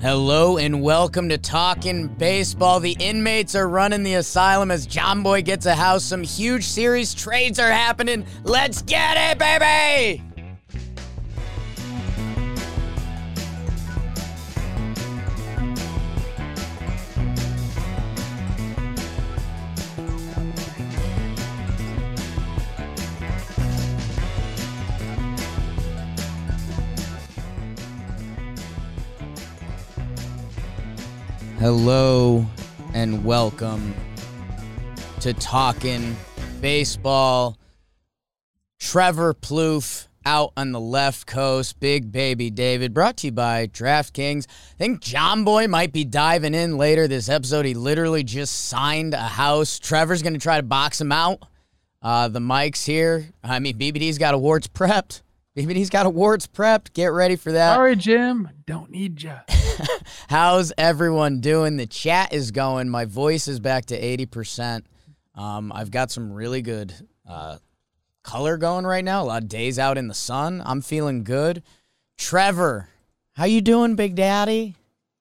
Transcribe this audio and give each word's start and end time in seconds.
Hello 0.00 0.56
and 0.56 0.80
welcome 0.80 1.28
to 1.28 1.36
Talking 1.36 2.06
Baseball. 2.06 2.80
The 2.80 2.96
inmates 2.98 3.54
are 3.54 3.68
running 3.68 4.02
the 4.02 4.14
asylum 4.14 4.70
as 4.70 4.86
John 4.86 5.22
Boy 5.22 5.42
gets 5.42 5.66
a 5.66 5.74
house. 5.74 6.04
Some 6.04 6.22
huge 6.22 6.64
series 6.64 7.12
trades 7.12 7.58
are 7.58 7.70
happening. 7.70 8.24
Let's 8.42 8.80
get 8.80 9.18
it, 9.18 9.38
baby! 9.38 10.24
Hello 31.60 32.46
and 32.94 33.22
welcome 33.22 33.94
to 35.20 35.34
Talking 35.34 36.16
Baseball. 36.62 37.58
Trevor 38.78 39.34
Plouffe 39.34 40.08
out 40.24 40.54
on 40.56 40.72
the 40.72 40.80
left 40.80 41.26
coast. 41.26 41.78
Big 41.78 42.10
Baby 42.10 42.48
David, 42.48 42.94
brought 42.94 43.18
to 43.18 43.26
you 43.26 43.32
by 43.32 43.66
DraftKings. 43.66 44.46
I 44.48 44.74
think 44.78 45.02
John 45.02 45.44
Boy 45.44 45.68
might 45.68 45.92
be 45.92 46.02
diving 46.02 46.54
in 46.54 46.78
later 46.78 47.06
this 47.06 47.28
episode. 47.28 47.66
He 47.66 47.74
literally 47.74 48.24
just 48.24 48.68
signed 48.68 49.12
a 49.12 49.18
house. 49.18 49.78
Trevor's 49.78 50.22
going 50.22 50.32
to 50.32 50.40
try 50.40 50.56
to 50.56 50.62
box 50.62 50.98
him 50.98 51.12
out. 51.12 51.42
Uh, 52.00 52.28
the 52.28 52.40
mic's 52.40 52.86
here. 52.86 53.28
I 53.44 53.58
mean, 53.58 53.78
BBD's 53.78 54.16
got 54.16 54.32
awards 54.32 54.66
prepped. 54.66 55.20
BBD's 55.66 55.90
got 55.90 56.06
awards 56.06 56.46
prepped. 56.46 56.92
Get 56.92 57.06
ready 57.08 57.36
for 57.36 57.52
that. 57.52 57.74
Sorry, 57.74 57.96
Jim. 57.96 58.48
Don't 58.66 58.90
need 58.90 59.22
ya. 59.22 59.40
How's 60.28 60.72
everyone 60.78 61.40
doing? 61.40 61.76
The 61.76 61.86
chat 61.86 62.32
is 62.32 62.50
going. 62.50 62.88
My 62.88 63.04
voice 63.04 63.48
is 63.48 63.60
back 63.60 63.86
to 63.86 64.00
80%. 64.00 64.84
Um, 65.34 65.72
I've 65.74 65.90
got 65.90 66.10
some 66.10 66.32
really 66.32 66.62
good 66.62 66.92
uh, 67.28 67.58
color 68.22 68.56
going 68.56 68.86
right 68.86 69.04
now. 69.04 69.22
A 69.22 69.24
lot 69.24 69.42
of 69.42 69.48
days 69.48 69.78
out 69.78 69.98
in 69.98 70.08
the 70.08 70.14
sun. 70.14 70.62
I'm 70.64 70.80
feeling 70.80 71.24
good. 71.24 71.62
Trevor, 72.16 72.88
how 73.34 73.44
you 73.44 73.60
doing, 73.60 73.94
Big 73.96 74.14
Daddy? 74.14 74.76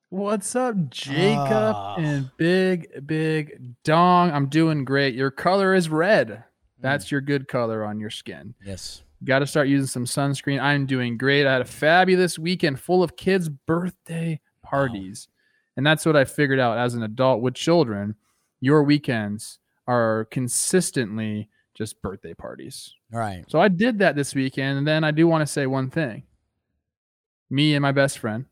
What's 0.09 0.55
up, 0.55 0.89
Jacob 0.89 1.75
Ah. 1.75 1.95
and 1.97 2.31
Big 2.37 3.05
Big 3.05 3.75
Dong? 3.83 4.31
I'm 4.31 4.47
doing 4.47 4.83
great. 4.83 5.13
Your 5.13 5.29
color 5.31 5.75
is 5.75 5.87
red. 5.87 6.43
That's 6.79 7.11
your 7.11 7.21
good 7.21 7.47
color 7.47 7.83
on 7.85 7.99
your 7.99 8.09
skin. 8.09 8.55
Yes. 8.65 9.03
Got 9.23 9.39
to 9.39 9.47
start 9.47 9.67
using 9.67 9.87
some 9.87 10.05
sunscreen. 10.05 10.61
I'm 10.61 10.85
doing 10.85 11.17
great. 11.17 11.45
I 11.45 11.51
had 11.51 11.61
a 11.61 11.65
fabulous 11.65 12.39
weekend 12.39 12.79
full 12.79 13.03
of 13.03 13.17
kids' 13.17 13.49
birthday 13.49 14.39
parties. 14.63 15.27
And 15.75 15.85
that's 15.85 16.05
what 16.05 16.15
I 16.15 16.25
figured 16.25 16.59
out 16.59 16.77
as 16.77 16.93
an 16.93 17.03
adult 17.03 17.41
with 17.41 17.53
children. 17.53 18.15
Your 18.61 18.83
weekends 18.83 19.59
are 19.87 20.25
consistently 20.31 21.49
just 21.73 22.01
birthday 22.01 22.33
parties. 22.33 22.93
All 23.13 23.19
right. 23.19 23.43
So 23.47 23.59
I 23.59 23.67
did 23.67 23.99
that 23.99 24.15
this 24.15 24.35
weekend. 24.35 24.77
And 24.77 24.87
then 24.87 25.03
I 25.03 25.11
do 25.11 25.27
want 25.27 25.41
to 25.41 25.51
say 25.51 25.65
one 25.65 25.89
thing. 25.89 26.23
Me 27.49 27.73
and 27.75 27.81
my 27.81 27.91
best 27.91 28.19
friend, 28.19 28.45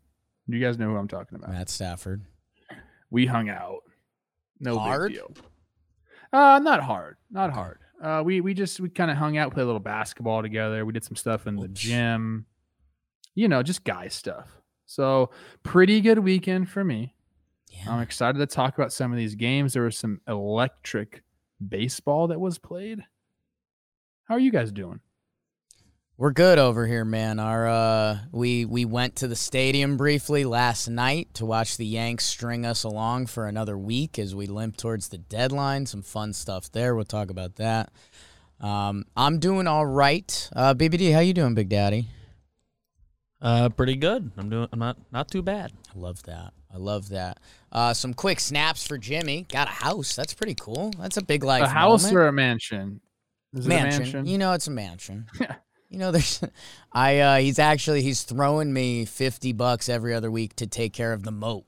you 0.47 0.59
guys 0.59 0.77
know 0.77 0.87
who 0.87 0.97
I'm 0.97 1.07
talking 1.07 1.37
about. 1.37 1.51
Matt 1.51 1.69
Stafford. 1.69 2.23
We 3.09 3.25
hung 3.25 3.49
out. 3.49 3.83
No 4.59 4.77
Hard? 4.79 5.11
big 5.11 5.19
deal. 5.19 5.33
Uh, 6.33 6.59
not 6.59 6.81
hard. 6.81 7.17
Not 7.31 7.53
hard. 7.53 7.79
Uh, 8.01 8.21
we 8.23 8.41
we 8.41 8.53
just 8.53 8.79
we 8.79 8.89
kind 8.89 9.09
of 9.09 9.17
hung 9.17 9.37
out, 9.37 9.53
played 9.53 9.63
a 9.63 9.65
little 9.65 9.79
basketball 9.79 10.41
together. 10.41 10.85
We 10.85 10.93
did 10.93 11.03
some 11.03 11.15
stuff 11.15 11.47
in 11.47 11.55
the 11.55 11.67
gym. 11.67 12.45
You 13.35 13.47
know, 13.47 13.63
just 13.63 13.83
guy 13.83 14.07
stuff. 14.07 14.47
So 14.85 15.31
pretty 15.63 16.01
good 16.01 16.19
weekend 16.19 16.69
for 16.69 16.83
me. 16.83 17.13
I'm 17.89 18.01
excited 18.01 18.39
to 18.39 18.47
talk 18.47 18.77
about 18.77 18.93
some 18.93 19.11
of 19.11 19.17
these 19.17 19.35
games. 19.35 19.73
There 19.73 19.83
was 19.83 19.97
some 19.97 20.21
electric 20.27 21.23
baseball 21.65 22.27
that 22.27 22.39
was 22.39 22.57
played. 22.57 23.03
How 24.23 24.35
are 24.35 24.39
you 24.39 24.51
guys 24.51 24.71
doing? 24.71 24.99
We're 26.19 26.31
good 26.31 26.57
over 26.57 26.87
here, 26.87 27.05
man. 27.05 27.37
Our 27.37 27.67
uh, 27.67 28.17
we 28.31 28.65
we 28.65 28.85
went 28.85 29.17
to 29.17 29.27
the 29.27 29.35
stadium 29.35 29.97
briefly 29.97 30.45
last 30.45 30.87
night 30.87 31.31
to 31.35 31.45
watch 31.45 31.77
the 31.77 31.85
Yanks 31.85 32.25
string 32.25 32.65
us 32.65 32.83
along 32.83 33.27
for 33.27 33.45
another 33.45 33.77
week 33.77 34.17
as 34.17 34.33
we 34.33 34.47
limp 34.47 34.77
towards 34.77 35.09
the 35.09 35.19
deadline. 35.19 35.85
Some 35.85 36.01
fun 36.01 36.33
stuff 36.33 36.71
there. 36.71 36.95
We'll 36.95 37.05
talk 37.05 37.29
about 37.29 37.57
that. 37.57 37.91
Um, 38.59 39.05
I'm 39.15 39.37
doing 39.37 39.67
all 39.67 39.85
right. 39.85 40.49
Uh, 40.55 40.73
BBD, 40.73 41.13
how 41.13 41.19
you 41.19 41.35
doing, 41.35 41.53
Big 41.53 41.69
Daddy? 41.69 42.07
Uh, 43.39 43.69
pretty 43.69 43.95
good. 43.95 44.31
I'm 44.37 44.49
doing. 44.49 44.67
I'm 44.71 44.79
not 44.79 44.97
not 45.11 45.29
too 45.29 45.43
bad. 45.43 45.71
I 45.95 45.99
love 45.99 46.23
that. 46.23 46.51
I 46.73 46.77
love 46.77 47.09
that. 47.09 47.39
Uh, 47.71 47.93
some 47.93 48.15
quick 48.15 48.39
snaps 48.39 48.87
for 48.87 48.97
Jimmy. 48.97 49.45
Got 49.49 49.67
a 49.67 49.71
house. 49.71 50.15
That's 50.15 50.33
pretty 50.33 50.55
cool. 50.55 50.93
That's 50.97 51.17
a 51.17 51.23
big 51.23 51.43
life. 51.43 51.61
a 51.61 51.67
house 51.67 52.05
moment. 52.05 52.17
or 52.17 52.27
a 52.27 52.33
mansion? 52.33 53.01
Is 53.53 53.67
it 53.67 53.69
mansion. 53.69 54.01
a 54.01 54.05
mansion? 54.05 54.25
You 54.25 54.39
know, 54.39 54.53
it's 54.53 54.65
a 54.65 54.71
mansion. 54.71 55.27
you 55.89 55.97
know, 55.99 56.11
there's. 56.13 56.41
I. 56.91 57.19
Uh, 57.19 57.37
he's 57.37 57.59
actually 57.59 58.01
he's 58.01 58.23
throwing 58.23 58.71
me 58.73 59.05
fifty 59.05 59.53
bucks 59.53 59.89
every 59.89 60.13
other 60.13 60.29
week 60.31 60.55
to 60.57 60.67
take 60.67 60.93
care 60.93 61.13
of 61.13 61.23
the 61.23 61.31
moat 61.31 61.65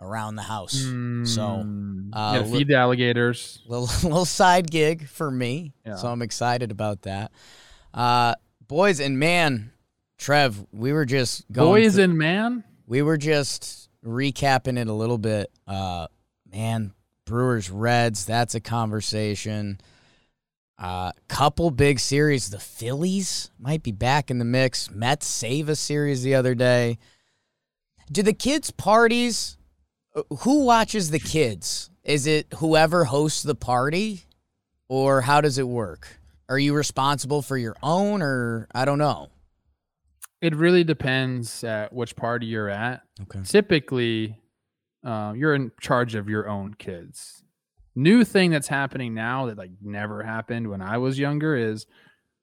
around 0.00 0.36
the 0.36 0.42
house. 0.42 0.72
So 0.74 0.82
Mm, 0.84 2.10
uh, 2.12 2.34
gotta 2.38 2.44
li- 2.48 2.58
feed 2.58 2.68
the 2.68 2.76
alligators. 2.76 3.62
little 3.66 3.88
little 4.08 4.24
side 4.40 4.70
gig 4.70 5.08
for 5.08 5.30
me. 5.30 5.72
Yeah. 5.86 5.96
So 5.96 6.08
I'm 6.08 6.22
excited 6.22 6.70
about 6.70 7.02
that. 7.02 7.32
Uh, 7.94 8.34
boys 8.68 9.00
and 9.00 9.18
man, 9.18 9.72
Trev, 10.18 10.64
we 10.72 10.92
were 10.92 11.06
just 11.06 11.50
going. 11.50 11.82
Boys 11.82 11.94
through- 11.94 12.04
and 12.04 12.18
man. 12.18 12.64
we 12.86 13.00
were 13.02 13.16
just 13.16 13.88
recapping 14.04 14.78
it 14.78 14.86
a 14.88 14.92
little 14.92 15.18
bit. 15.18 15.50
Uh, 15.66 16.06
man, 16.52 16.92
Brewers 17.24 17.70
Reds, 17.70 18.24
that's 18.26 18.54
a 18.54 18.60
conversation. 18.60 19.80
Uh, 20.78 21.10
couple 21.28 21.70
big 21.70 21.98
series. 21.98 22.50
The 22.50 22.58
Phillies 22.58 23.50
might 23.58 23.82
be 23.82 23.92
back 23.92 24.30
in 24.30 24.38
the 24.38 24.44
mix. 24.44 24.90
Mets 24.90 25.26
save 25.26 25.68
a 25.68 25.76
series 25.76 26.22
the 26.22 26.34
other 26.34 26.54
day. 26.54 26.98
Do 28.12 28.22
the 28.22 28.34
kids' 28.34 28.70
parties? 28.70 29.56
uh, 30.14 30.22
Who 30.40 30.64
watches 30.64 31.10
the 31.10 31.18
kids? 31.18 31.90
Is 32.04 32.26
it 32.26 32.46
whoever 32.58 33.04
hosts 33.06 33.42
the 33.42 33.54
party, 33.54 34.24
or 34.88 35.22
how 35.22 35.40
does 35.40 35.58
it 35.58 35.66
work? 35.66 36.20
Are 36.48 36.58
you 36.58 36.74
responsible 36.74 37.42
for 37.42 37.56
your 37.56 37.74
own, 37.82 38.22
or 38.22 38.68
I 38.74 38.84
don't 38.84 38.98
know? 38.98 39.30
It 40.42 40.54
really 40.54 40.84
depends 40.84 41.64
at 41.64 41.92
which 41.92 42.14
party 42.14 42.46
you're 42.46 42.68
at. 42.68 43.02
Okay. 43.22 43.40
Typically, 43.42 44.36
uh, 45.02 45.32
you're 45.34 45.54
in 45.54 45.72
charge 45.80 46.14
of 46.14 46.28
your 46.28 46.48
own 46.48 46.74
kids. 46.74 47.42
New 47.98 48.24
thing 48.24 48.50
that's 48.50 48.68
happening 48.68 49.14
now 49.14 49.46
that 49.46 49.56
like 49.56 49.70
never 49.82 50.22
happened 50.22 50.68
when 50.68 50.82
I 50.82 50.98
was 50.98 51.18
younger 51.18 51.56
is 51.56 51.86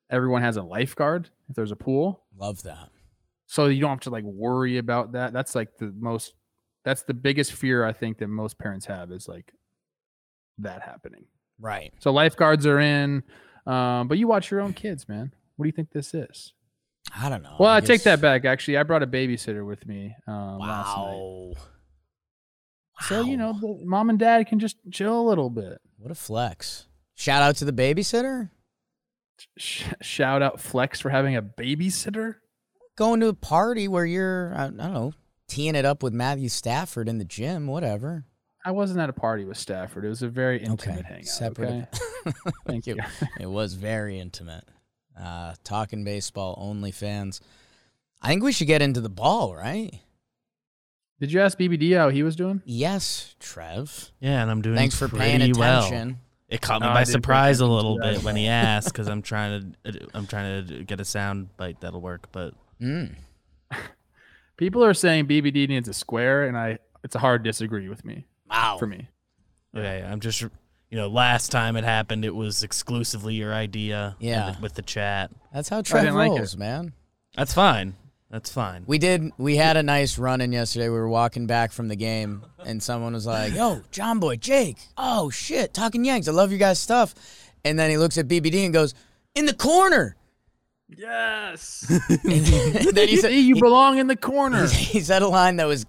everyone 0.10 0.42
has 0.42 0.58
a 0.58 0.64
lifeguard 0.64 1.30
if 1.50 1.56
there's 1.56 1.72
a 1.72 1.76
pool, 1.76 2.24
Love 2.38 2.64
that. 2.64 2.90
so 3.46 3.68
you 3.68 3.80
don't 3.82 3.92
have 3.92 4.00
to 4.02 4.10
like 4.10 4.24
worry 4.24 4.78
about 4.80 5.12
that. 5.14 5.32
That's 5.32 5.54
like 5.56 5.78
the 5.78 5.94
most. 5.98 6.34
That's 6.84 7.04
the 7.04 7.14
biggest 7.14 7.54
fear 7.54 7.86
I 7.86 7.94
think 7.94 8.18
that 8.18 8.28
most 8.28 8.58
parents 8.58 8.88
have 8.88 9.12
is 9.12 9.28
like 9.28 9.54
that 10.58 10.82
happening. 10.82 11.26
Right. 11.60 11.94
So 12.00 12.12
lifeguards 12.12 12.66
are 12.66 12.80
in, 12.80 13.24
um, 13.68 14.08
but 14.08 14.18
you 14.18 14.28
watch 14.28 14.52
your 14.52 14.60
own 14.60 14.74
kids, 14.74 15.08
man. 15.08 15.34
What 15.56 15.64
do 15.66 15.68
you 15.68 15.72
think 15.72 15.92
this 15.92 16.14
is? 16.14 16.54
I 17.16 17.30
don't 17.30 17.44
know. 17.44 17.56
Well, 17.60 17.70
I, 17.70 17.80
take 17.80 17.88
guess- 17.90 18.04
that 18.06 18.22
back. 18.22 18.44
Actually, 18.44 18.78
I 18.78 18.84
brought 18.84 19.04
a 19.04 19.08
babysitter 19.08 19.66
with 19.66 19.86
me 19.86 20.16
um, 20.28 20.58
last 20.60 20.98
night. 20.98 21.54
So 23.08 23.22
you 23.22 23.38
know, 23.38 23.54
the 23.54 23.86
mom 23.86 24.10
and 24.10 24.20
dad 24.20 24.48
can 24.48 24.60
just 24.60 24.78
chill 24.92 25.20
a 25.20 25.28
little 25.28 25.50
bit. 25.50 25.80
what 25.98 26.12
a 26.12 26.16
flex. 26.16 26.88
Shout 27.16 27.44
out 27.44 27.56
to 27.58 27.66
the 27.66 27.74
babysitter. 27.74 28.50
Sh- 29.58 29.86
shout 30.02 30.42
out 30.42 30.60
Flex 30.60 31.00
for 31.00 31.10
having 31.10 31.36
a 31.36 31.42
babysitter. 31.42 32.36
Going 32.96 33.20
to 33.20 33.28
a 33.28 33.34
party 33.34 33.88
where 33.88 34.06
you're, 34.06 34.54
I, 34.56 34.66
I 34.66 34.68
don't 34.68 34.78
know, 34.78 35.14
teeing 35.48 35.76
it 35.76 35.86
up 35.86 36.04
with 36.04 36.14
Matthew 36.14 36.50
Stafford 36.50 37.10
in 37.10 37.18
the 37.18 37.26
gym, 37.26 37.68
whatever. 37.68 38.26
I 38.66 38.72
wasn't 38.72 39.00
at 39.00 39.10
a 39.10 39.14
party 39.14 39.46
with 39.46 39.58
Stafford. 39.58 40.06
It 40.06 40.10
was 40.10 40.22
a 40.22 40.30
very 40.30 40.64
intimate 40.64 41.00
okay. 41.00 41.08
hangout. 41.08 41.26
Separate. 41.26 41.88
Okay? 42.26 42.34
Thank 42.68 42.88
you. 42.88 42.98
it 43.40 43.50
was 43.50 43.74
very 43.74 44.20
intimate. 44.20 44.64
Uh, 45.20 45.54
talking 45.64 46.04
baseball, 46.04 46.56
only 46.58 46.92
fans. 46.92 47.42
I 48.22 48.30
think 48.30 48.44
we 48.44 48.54
should 48.54 48.68
get 48.68 48.82
into 48.82 49.02
the 49.02 49.10
ball, 49.10 49.56
right? 49.56 50.00
Did 51.24 51.32
you 51.32 51.40
ask 51.40 51.58
BBD 51.58 51.96
how 51.98 52.10
he 52.10 52.22
was 52.22 52.36
doing? 52.36 52.62
Yes, 52.66 53.34
Trev. 53.40 54.12
Yeah, 54.20 54.42
and 54.42 54.52
I'm 54.52 54.62
doing. 54.62 54.76
Thanks 54.76 54.98
for 55.00 55.08
paying 55.08 55.40
pretty 55.40 55.54
well. 55.58 55.86
attention. 55.86 56.20
It 56.50 56.60
caught 56.60 56.82
me 56.82 56.88
No, 56.90 56.94
by 56.94 57.06
surprise 57.06 57.62
a 57.62 57.66
little 57.66 57.98
bit 57.98 58.24
when 58.24 58.36
he 58.36 58.48
asked 58.50 58.90
because 58.92 59.08
I'm 59.08 59.22
trying 59.22 59.74
to. 59.86 60.08
I'm 60.14 60.28
trying 60.28 60.68
to 60.68 60.84
get 60.84 61.00
a 61.00 61.06
sound 61.06 61.56
bite 61.56 61.80
that'll 61.80 62.02
work, 62.02 62.28
but 62.34 62.56
Mm. 62.82 63.16
People 64.58 64.84
are 64.84 64.94
saying 64.94 65.28
BBD 65.28 65.70
needs 65.70 65.88
a 65.88 65.94
square, 65.94 66.44
and 66.46 66.58
I 66.58 66.80
it's 67.06 67.16
a 67.16 67.20
hard 67.20 67.42
disagree 67.44 67.88
with 67.88 68.04
me 68.04 68.26
Wow. 68.50 68.76
for 68.78 68.86
me. 68.88 69.08
okay. 69.74 70.04
I'm 70.06 70.20
just. 70.20 70.42
You 70.42 71.00
know, 71.00 71.08
last 71.08 71.52
time 71.54 71.78
it 71.78 71.86
happened, 71.86 72.26
it 72.26 72.36
was 72.36 72.64
exclusively 72.64 73.34
your 73.36 73.54
idea. 73.54 74.18
Yeah. 74.20 74.60
with 74.60 74.74
the 74.74 74.82
chat. 74.84 75.32
That's 75.54 75.70
how 75.70 75.82
Trev 75.82 76.04
didn't 76.04 76.18
like 76.18 76.32
it. 76.34 76.40
rolls, 76.40 76.58
man. 76.58 76.92
That's 77.38 77.54
fine. 77.54 77.96
That's 78.34 78.52
fine. 78.52 78.84
We 78.88 78.98
did. 78.98 79.32
We 79.38 79.58
had 79.58 79.78
a 79.78 79.84
nice 79.84 80.18
run 80.18 80.42
in 80.42 80.52
yesterday. 80.52 80.90
We 80.90 80.96
were 80.96 81.08
walking 81.08 81.46
back 81.46 81.72
from 81.72 81.88
the 81.88 81.96
game, 81.96 82.44
and 82.66 82.82
someone 82.82 83.14
was 83.14 83.28
like, 83.28 83.54
"Yo, 83.54 83.84
John 83.92 84.20
Boy, 84.20 84.38
Jake. 84.38 84.78
Oh 84.98 85.30
shit, 85.30 85.72
talking 85.72 86.04
Yanks. 86.04 86.28
I 86.28 86.32
love 86.32 86.50
your 86.50 86.58
guys' 86.58 86.80
stuff." 86.80 87.14
And 87.64 87.78
then 87.78 87.92
he 87.92 87.98
looks 87.98 88.18
at 88.18 88.28
BBD 88.28 88.66
and 88.66 88.74
goes, 88.74 88.96
"In 89.36 89.46
the 89.46 89.54
corner." 89.54 90.16
Yes. 90.98 91.86
Then 92.24 93.08
he 93.08 93.18
said, 93.18 93.30
you 93.30 93.56
belong 93.56 93.98
in 93.98 94.08
the 94.08 94.16
corner. 94.16 94.68
he 94.70 95.00
said 95.00 95.22
a 95.22 95.28
line 95.28 95.58
that 95.58 95.66
was 95.66 95.86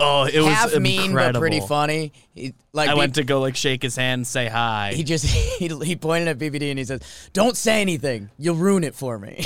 oh, 0.00 0.24
it 0.24 0.40
was 0.40 0.52
half 0.52 0.76
mean 0.78 1.12
but 1.12 1.34
pretty 1.34 1.60
funny. 1.60 2.12
He, 2.34 2.54
like 2.72 2.88
I 2.88 2.94
B- 2.94 2.98
went 2.98 3.14
to 3.16 3.24
go 3.24 3.40
like 3.40 3.56
shake 3.56 3.82
his 3.82 3.96
hand, 3.96 4.26
say 4.26 4.48
hi. 4.48 4.92
He 4.94 5.04
just 5.04 5.26
he, 5.58 5.68
he 5.68 5.96
pointed 5.96 6.28
at 6.28 6.38
BBD 6.38 6.70
and 6.70 6.78
he 6.78 6.84
says, 6.84 7.00
"Don't 7.32 7.56
say 7.56 7.80
anything. 7.80 8.30
You'll 8.38 8.56
ruin 8.56 8.84
it 8.84 8.94
for 8.94 9.18
me." 9.18 9.42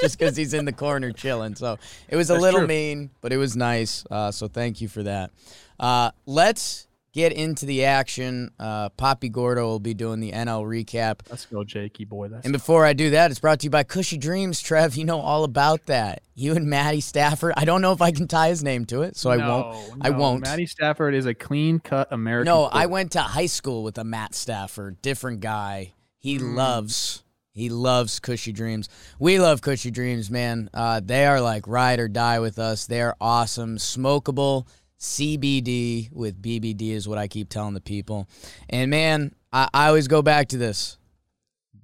just 0.00 0.18
because 0.18 0.36
he's 0.36 0.54
in 0.54 0.64
the 0.64 0.72
corner 0.72 1.12
chilling. 1.12 1.54
So 1.54 1.78
it 2.08 2.16
was 2.16 2.30
a 2.30 2.34
That's 2.34 2.42
little 2.42 2.60
true. 2.60 2.68
mean, 2.68 3.10
but 3.20 3.32
it 3.32 3.36
was 3.36 3.56
nice. 3.56 4.04
Uh, 4.10 4.30
so 4.30 4.48
thank 4.48 4.80
you 4.80 4.88
for 4.88 5.02
that. 5.02 5.30
Uh, 5.78 6.10
let's 6.26 6.86
get 7.12 7.32
into 7.32 7.66
the 7.66 7.84
action. 7.84 8.50
Uh, 8.58 8.88
Poppy 8.90 9.28
Gordo 9.28 9.66
will 9.66 9.80
be 9.80 9.94
doing 9.94 10.20
the 10.20 10.32
NL 10.32 10.64
recap. 10.64 11.20
Let's 11.28 11.46
go, 11.46 11.64
Jakey 11.64 12.04
boy. 12.04 12.28
That's 12.28 12.44
And 12.44 12.52
before 12.52 12.84
I 12.84 12.92
do 12.92 13.10
that, 13.10 13.30
it's 13.30 13.40
brought 13.40 13.60
to 13.60 13.64
you 13.64 13.70
by 13.70 13.84
Kushy 13.84 14.18
Dreams. 14.18 14.60
Trev, 14.60 14.96
you 14.96 15.04
know 15.04 15.20
all 15.20 15.44
about 15.44 15.86
that. 15.86 16.22
You 16.34 16.54
and 16.54 16.66
Maddie 16.66 17.00
Stafford. 17.00 17.54
I 17.56 17.64
don't 17.64 17.82
know 17.82 17.92
if 17.92 18.00
I 18.00 18.12
can 18.12 18.28
tie 18.28 18.48
his 18.48 18.62
name 18.64 18.84
to 18.86 19.02
it, 19.02 19.16
so 19.16 19.30
I 19.30 19.36
won't. 19.36 19.98
I 20.00 20.10
won't. 20.10 20.42
Matty 20.44 20.66
Stafford 20.66 21.14
is 21.14 21.26
a 21.26 21.34
clean 21.34 21.80
cut 21.80 22.08
American. 22.10 22.46
No, 22.46 22.64
I 22.64 22.86
went 22.86 23.12
to 23.12 23.20
high 23.20 23.46
school 23.46 23.82
with 23.82 23.98
a 23.98 24.04
Matt 24.04 24.34
Stafford, 24.34 25.02
different 25.02 25.40
guy. 25.40 25.92
He 26.18 26.36
Hmm. 26.36 26.54
loves 26.56 27.22
he 27.52 27.68
loves 27.68 28.20
Kushy 28.20 28.54
Dreams. 28.54 28.88
We 29.18 29.38
love 29.40 29.60
Kushy 29.60 29.92
Dreams, 29.92 30.30
man. 30.30 30.70
Uh, 30.72 31.00
they 31.04 31.26
are 31.26 31.40
like 31.40 31.66
ride 31.66 31.98
or 31.98 32.08
die 32.08 32.38
with 32.38 32.58
us. 32.60 32.86
They 32.86 33.02
are 33.02 33.16
awesome, 33.20 33.76
smokable 33.76 34.66
CBD 35.00 36.12
with 36.12 36.40
BBD 36.40 36.90
is 36.90 37.08
what 37.08 37.18
I 37.18 37.26
keep 37.26 37.48
telling 37.48 37.74
the 37.74 37.80
people. 37.80 38.28
And 38.68 38.90
man, 38.90 39.34
I, 39.52 39.68
I 39.72 39.88
always 39.88 40.08
go 40.08 40.20
back 40.20 40.48
to 40.48 40.58
this. 40.58 40.98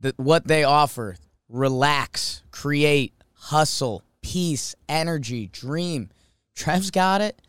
The, 0.00 0.14
what 0.18 0.46
they 0.46 0.64
offer: 0.64 1.16
relax, 1.48 2.42
create, 2.50 3.14
hustle, 3.32 4.02
peace, 4.20 4.74
energy, 4.88 5.46
dream. 5.46 6.10
Trev's 6.54 6.90
got 6.90 7.20
it. 7.22 7.40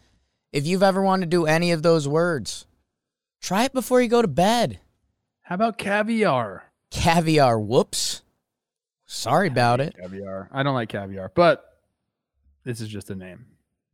If 0.53 0.65
you've 0.65 0.83
ever 0.83 1.01
wanted 1.01 1.25
to 1.25 1.29
do 1.29 1.45
any 1.45 1.71
of 1.71 1.83
those 1.83 2.07
words, 2.07 2.65
try 3.41 3.65
it 3.65 3.73
before 3.73 4.01
you 4.01 4.07
go 4.07 4.21
to 4.21 4.27
bed. 4.27 4.79
How 5.41 5.55
about 5.55 5.77
caviar? 5.77 6.63
Caviar, 6.91 7.59
whoops. 7.59 8.21
Sorry 9.05 9.47
about 9.47 9.81
it. 9.81 9.95
Caviar. 9.99 10.49
I 10.51 10.63
don't 10.63 10.73
like 10.73 10.89
caviar, 10.89 11.31
but 11.35 11.77
this 12.63 12.79
is 12.79 12.87
just 12.87 13.09
a 13.09 13.15
name. 13.15 13.45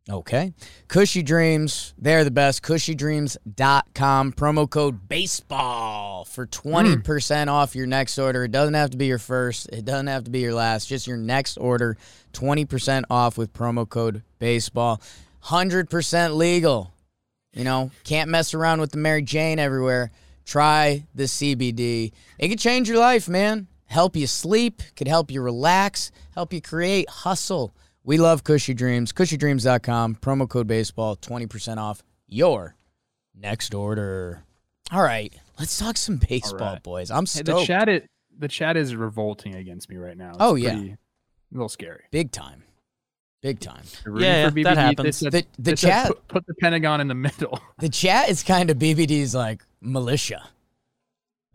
Okay. 0.09 0.53
Kushy 0.89 1.23
Dreams, 1.23 1.93
they're 1.97 2.25
the 2.25 2.31
best. 2.31 2.61
KushyDreams.com. 2.61 4.33
Promo 4.33 4.69
code 4.69 5.07
BASEBALL 5.07 6.27
for 6.27 6.45
20% 6.45 7.43
hmm. 7.43 7.49
off 7.49 7.73
your 7.75 7.87
next 7.87 8.19
order. 8.19 8.43
It 8.43 8.51
doesn't 8.51 8.73
have 8.73 8.89
to 8.89 8.97
be 8.97 9.05
your 9.05 9.19
first, 9.19 9.69
it 9.69 9.85
doesn't 9.85 10.07
have 10.07 10.25
to 10.25 10.31
be 10.31 10.39
your 10.39 10.53
last, 10.53 10.87
just 10.87 11.07
your 11.07 11.17
next 11.17 11.57
order. 11.57 11.97
20% 12.33 13.03
off 13.09 13.37
with 13.37 13.53
promo 13.53 13.87
code 13.87 14.23
BASEBALL. 14.39 15.01
100% 15.45 16.35
legal. 16.35 16.93
You 17.53 17.63
know, 17.63 17.91
can't 18.03 18.29
mess 18.29 18.53
around 18.53 18.81
with 18.81 18.91
the 18.91 18.97
Mary 18.97 19.21
Jane 19.21 19.59
everywhere. 19.59 20.11
Try 20.45 21.05
the 21.15 21.23
CBD. 21.23 22.11
It 22.39 22.49
could 22.49 22.59
change 22.59 22.89
your 22.89 22.97
life, 22.97 23.29
man. 23.29 23.67
Help 23.85 24.15
you 24.15 24.27
sleep, 24.27 24.81
could 24.95 25.07
help 25.07 25.29
you 25.29 25.41
relax, 25.41 26.11
help 26.33 26.51
you 26.51 26.61
create 26.61 27.07
hustle. 27.09 27.75
We 28.03 28.17
love 28.17 28.43
Kushy 28.43 28.75
Dreams. 28.75 29.13
KushyDreams.com. 29.13 30.15
Promo 30.15 30.47
code 30.49 30.67
baseball. 30.67 31.15
20% 31.15 31.77
off 31.77 32.03
your 32.27 32.75
next 33.35 33.73
order. 33.73 34.43
All 34.91 35.01
right. 35.01 35.33
Let's 35.59 35.77
talk 35.77 35.95
some 35.97 36.17
baseball, 36.17 36.73
right. 36.73 36.83
boys. 36.83 37.11
I'm 37.11 37.25
Hey, 37.25 37.43
the 37.43 37.63
chat 37.63 37.87
it 37.89 38.09
the 38.37 38.47
chat 38.47 38.75
is 38.77 38.95
revolting 38.95 39.55
against 39.55 39.89
me 39.89 39.95
right 39.97 40.17
now. 40.17 40.29
It's 40.29 40.37
Oh, 40.39 40.55
yeah. 40.55 40.73
pretty- 40.73 40.89
a 40.91 40.97
little 41.53 41.69
scary. 41.69 42.03
Big 42.11 42.31
time. 42.31 42.63
Big 43.43 43.59
time. 43.59 43.83
Yeah, 44.07 44.13
yeah, 44.13 44.49
that 44.49 44.53
BBD. 44.55 44.63
They 44.63 44.75
happens. 44.81 45.17
said- 45.17 45.31
The- 45.33 45.45
the 45.59 45.75
chat- 45.75 46.07
put, 46.07 46.27
put 46.27 46.47
the 46.47 46.55
Pentagon 46.55 46.99
in 47.01 47.07
the 47.07 47.15
middle. 47.15 47.59
The 47.77 47.89
chat 47.89 48.29
is 48.29 48.41
kind 48.43 48.69
of 48.71 48.77
BBD's 48.77 49.35
like 49.35 49.63
militia. 49.81 50.41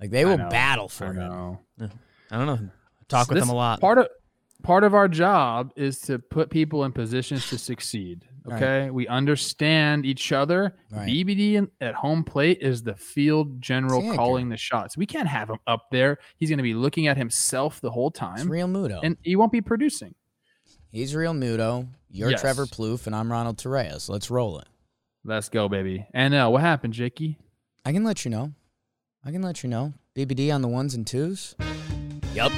Like 0.00 0.11
they 0.11 0.25
will 0.25 0.39
know. 0.39 0.49
battle 0.49 0.85
I 0.87 0.89
for 0.89 1.06
him. 1.06 1.17
know. 1.17 1.59
I 2.31 2.37
don't 2.37 2.47
know. 2.47 2.71
Talk 3.09 3.29
with 3.29 3.39
them 3.41 3.49
a 3.49 3.55
lot. 3.55 3.81
Part 3.81 3.99
of 3.99 4.09
part 4.69 4.85
of 4.85 4.93
our 4.94 5.09
job 5.09 5.73
is 5.76 5.99
to 6.03 6.19
put 6.19 6.50
people 6.50 6.85
in 6.85 6.93
positions 6.93 7.49
to 7.49 7.56
succeed. 7.59 8.26
Right. 8.44 8.62
Okay, 8.62 8.91
we 8.91 9.09
understand 9.09 10.05
each 10.05 10.31
other. 10.31 10.75
Right. 10.91 11.09
BBD 11.09 11.67
at 11.81 11.94
home 11.94 12.23
plate 12.23 12.59
is 12.61 12.82
the 12.82 12.94
field 12.94 13.61
general 13.62 13.99
It's 14.00 14.05
the 14.05 14.11
anchor. 14.11 14.17
calling 14.17 14.49
the 14.50 14.56
shots. 14.59 14.97
We 14.97 15.06
can't 15.06 15.26
have 15.29 15.49
him 15.50 15.59
up 15.67 15.87
there. 15.91 16.19
He's 16.37 16.50
going 16.50 16.59
to 16.59 16.62
be 16.62 16.75
looking 16.75 17.06
at 17.06 17.17
himself 17.17 17.81
the 17.81 17.91
whole 17.91 18.09
It's 18.09 18.19
time, 18.19 18.49
real 18.50 18.69
Muto. 18.69 19.00
and 19.03 19.17
he 19.23 19.37
won't 19.37 19.53
be 19.53 19.61
producing. 19.62 20.15
He's 20.93 21.14
real 21.14 21.32
Mudo. 21.32 21.88
You're 22.11 22.31
Yes. 22.31 22.41
Trevor 22.43 22.67
Plouffe, 22.67 23.06
and 23.06 23.14
I'm 23.17 23.31
Ronald 23.32 23.56
Torres. 23.59 24.09
Let's 24.09 24.31
roll 24.31 24.59
it. 24.61 24.67
Let's 25.25 25.49
go, 25.49 25.69
baby. 25.69 26.06
And 26.14 26.35
uh, 26.35 26.49
what 26.49 26.61
happened, 26.62 26.93
Jakey? 26.94 27.38
I 27.87 27.93
can 27.93 28.05
let 28.05 28.25
you 28.25 28.31
know. 28.31 28.53
I 29.25 29.31
can 29.32 29.41
let 29.43 29.62
you 29.62 29.69
know. 29.71 29.93
BBD 30.14 30.55
on 30.55 30.61
the 30.62 30.69
ones 30.69 30.94
and 30.94 31.06
twos. 31.06 31.55
Yup. 32.35 32.53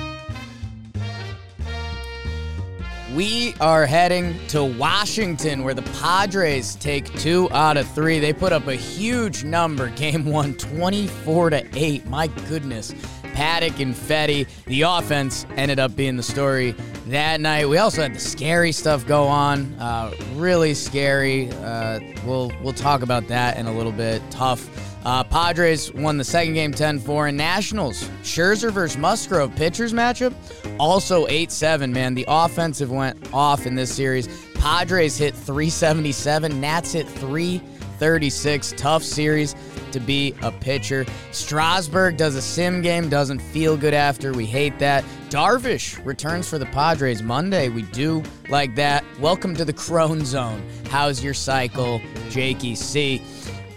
We 3.14 3.54
are 3.60 3.86
heading 3.86 4.38
to 4.48 4.62
Washington 4.64 5.64
where 5.64 5.74
the 5.74 5.82
Padres 6.00 6.76
take 6.76 7.12
two 7.18 7.50
out 7.50 7.76
of 7.76 7.88
three. 7.90 8.20
They 8.20 8.32
put 8.32 8.52
up 8.52 8.68
a 8.68 8.76
huge 8.76 9.42
number. 9.42 9.88
Game 9.90 10.26
one, 10.26 10.54
24 10.54 11.50
to 11.50 11.66
8. 11.74 12.06
My 12.06 12.28
goodness. 12.48 12.92
Paddack 13.34 13.80
and 13.80 13.96
Fedde. 13.96 14.46
The 14.66 14.82
offense 14.82 15.44
ended 15.56 15.80
up 15.80 15.96
being 15.96 16.16
the 16.16 16.22
story 16.22 16.76
that 17.06 17.40
night. 17.40 17.68
We 17.68 17.78
also 17.78 18.02
had 18.02 18.14
the 18.14 18.20
scary 18.20 18.70
stuff 18.70 19.04
go 19.06 19.24
on. 19.24 19.74
Uh, 19.80 20.14
really 20.34 20.74
scary. 20.74 21.50
Uh, 21.50 21.98
we'll 22.24 22.52
we'll 22.62 22.72
talk 22.72 23.02
about 23.02 23.26
that 23.26 23.56
in 23.56 23.66
a 23.66 23.72
little 23.72 23.92
bit. 23.92 24.22
Tough. 24.30 24.89
Uh, 25.05 25.25
Padres 25.25 25.93
won 25.94 26.19
the 26.19 26.25
second 26.25 26.55
game 26.55 26.73
10-4 26.73 27.29
and 27.29 27.38
Nationals. 27.38 28.02
Scherzer 28.23 28.70
versus 28.70 28.99
Musgrove 28.99 29.55
pitchers 29.56 29.93
matchup 29.93 30.35
also 30.81 31.26
8-7, 31.26 31.93
man. 31.93 32.14
The 32.14 32.25
offensive 32.26 32.91
went 32.91 33.32
off 33.32 33.67
in 33.67 33.75
this 33.75 33.94
series. 33.94 34.29
Padres 34.55 35.17
hit 35.17 35.35
377, 35.35 36.61
Nats 36.61 36.93
hit 36.93 37.06
336. 37.08 38.75
Tough 38.76 39.02
series 39.02 39.54
to 39.92 40.00
be 40.00 40.35
a 40.42 40.50
pitcher. 40.50 41.04
Strasburg 41.33 42.16
does 42.16 42.35
a 42.35 42.42
sim 42.42 42.80
game, 42.80 43.09
doesn't 43.09 43.40
feel 43.40 43.76
good 43.76 43.95
after. 43.95 44.33
We 44.33 44.47
hate 44.47 44.78
that. 44.78 45.04
Darvish 45.28 46.04
returns 46.04 46.49
for 46.49 46.59
the 46.59 46.66
Padres 46.66 47.23
Monday. 47.23 47.69
We 47.69 47.83
do 47.83 48.23
like 48.49 48.75
that. 48.76 49.04
Welcome 49.19 49.54
to 49.57 49.64
the 49.64 49.73
Crone 49.73 50.25
Zone. 50.25 50.62
How's 50.88 51.23
your 51.23 51.35
cycle, 51.35 52.00
Jakey 52.30 52.75
C? 52.75 53.23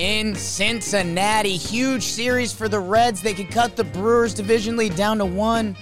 In 0.04 0.36
Cincinnati, 0.36 1.56
huge 1.56 2.04
series 2.04 2.52
for 2.52 2.68
the 2.68 2.78
Reds. 2.78 3.22
They 3.22 3.34
could 3.34 3.50
cut 3.50 3.78
the 3.78 3.86
Brewers 3.86 4.34
division 4.34 4.76
lead 4.76 4.98
down 4.98 5.20
to 5.20 5.26
one. 5.26 5.78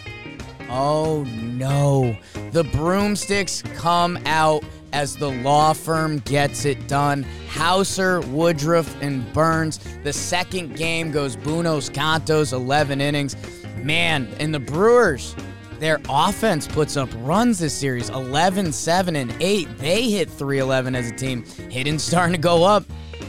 Oh 0.70 1.24
no. 1.24 2.16
The 2.52 2.64
broomsticks 2.66 3.64
come 3.78 4.20
out 4.28 4.64
as 4.94 5.16
the 5.16 5.30
law 5.30 5.74
firm 5.74 6.20
gets 6.20 6.66
it 6.66 6.88
done. 6.88 7.24
Houser, 7.48 8.22
Woodruff, 8.28 8.96
and 9.02 9.34
Burnes. 9.34 9.80
The 10.04 10.14
second 10.14 10.78
game 10.78 11.10
goes 11.10 11.36
Buenos 11.36 11.90
Cantos, 11.90 12.54
11 12.54 13.02
innings. 13.02 13.36
Man, 13.78 14.32
and 14.40 14.54
the 14.54 14.60
Brewers, 14.60 15.36
their 15.80 16.00
offense 16.08 16.68
puts 16.68 16.96
up 16.96 17.10
runs 17.22 17.58
this 17.58 17.74
series 17.74 18.12
11, 18.12 18.72
7, 18.72 19.16
and 19.16 19.34
8. 19.40 19.80
They 19.80 20.12
hit 20.12 20.30
311 20.30 20.94
as 20.94 21.10
a 21.10 21.16
team. 21.16 21.44
Hitting's 21.72 22.04
starting 22.04 22.34
to 22.34 22.40
go 22.40 22.64
up. 22.64 22.84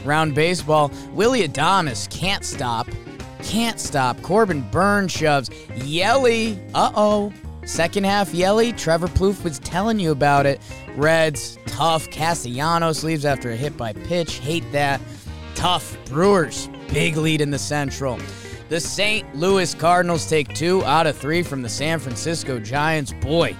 Round 0.05 0.35
baseball. 0.35 0.91
Willy 1.13 1.47
Adames 1.47 2.09
can't 2.09 2.43
stop. 2.43 2.87
Can't 3.43 3.79
stop. 3.79 4.21
Corbin 4.21 4.61
Burnes 4.71 5.11
shoves. 5.11 5.49
Yelly. 5.75 6.59
Uh 6.73 6.91
oh. 6.95 7.33
Second 7.65 8.05
half 8.05 8.33
Yelly. 8.33 8.73
Trevor 8.73 9.07
Plouffe 9.07 9.43
was 9.43 9.59
telling 9.59 9.99
you 9.99 10.11
about 10.11 10.45
it. 10.45 10.59
Reds. 10.95 11.57
Tough. 11.65 12.09
Castellanos 12.09 13.03
leaves 13.03 13.25
after 13.25 13.51
a 13.51 13.55
hit 13.55 13.75
by 13.77 13.93
pitch. 13.93 14.39
Hate 14.39 14.69
that. 14.71 15.01
Tough. 15.55 15.97
Brewers. 16.05 16.69
Big 16.89 17.17
lead 17.17 17.41
in 17.41 17.51
the 17.51 17.59
Central. 17.59 18.19
The 18.69 18.79
St. 18.79 19.35
Louis 19.35 19.75
Cardinals 19.75 20.27
take 20.27 20.53
two 20.55 20.83
out 20.85 21.05
of 21.05 21.17
three 21.17 21.43
from 21.43 21.61
the 21.61 21.69
San 21.69 21.99
Francisco 21.99 22.59
Giants. 22.59 23.13
Boy, 23.13 23.55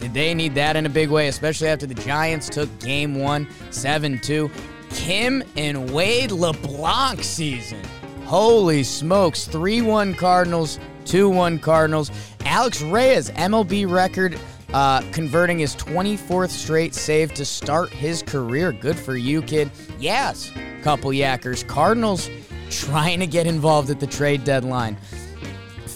did 0.00 0.14
they 0.14 0.34
need 0.34 0.54
that 0.54 0.76
in 0.76 0.86
a 0.86 0.90
big 0.90 1.10
way, 1.10 1.28
especially 1.28 1.68
after 1.68 1.86
the 1.86 1.94
Giants 1.94 2.48
took 2.48 2.68
game 2.78 3.14
one, 3.14 3.48
7 3.70 4.18
2. 4.20 4.50
Kim 4.90 5.42
and 5.56 5.90
Wade 5.92 6.30
LeBlanc 6.30 7.22
season. 7.22 7.82
Holy 8.24 8.82
smokes. 8.82 9.46
3 9.46 9.82
1 9.82 10.14
Cardinals, 10.14 10.78
2 11.04 11.28
1 11.30 11.58
Cardinals. 11.58 12.10
Alex 12.44 12.82
Reyes, 12.82 13.30
MLB 13.30 13.90
record 13.90 14.38
uh, 14.72 15.00
converting 15.12 15.58
his 15.58 15.74
24th 15.76 16.50
straight 16.50 16.94
save 16.94 17.32
to 17.34 17.44
start 17.44 17.90
his 17.90 18.22
career. 18.22 18.72
Good 18.72 18.98
for 18.98 19.16
you, 19.16 19.42
kid. 19.42 19.70
Yes, 19.98 20.52
couple 20.82 21.10
yackers. 21.10 21.66
Cardinals 21.66 22.28
trying 22.70 23.20
to 23.20 23.26
get 23.26 23.46
involved 23.46 23.90
at 23.90 24.00
the 24.00 24.06
trade 24.06 24.44
deadline. 24.44 24.96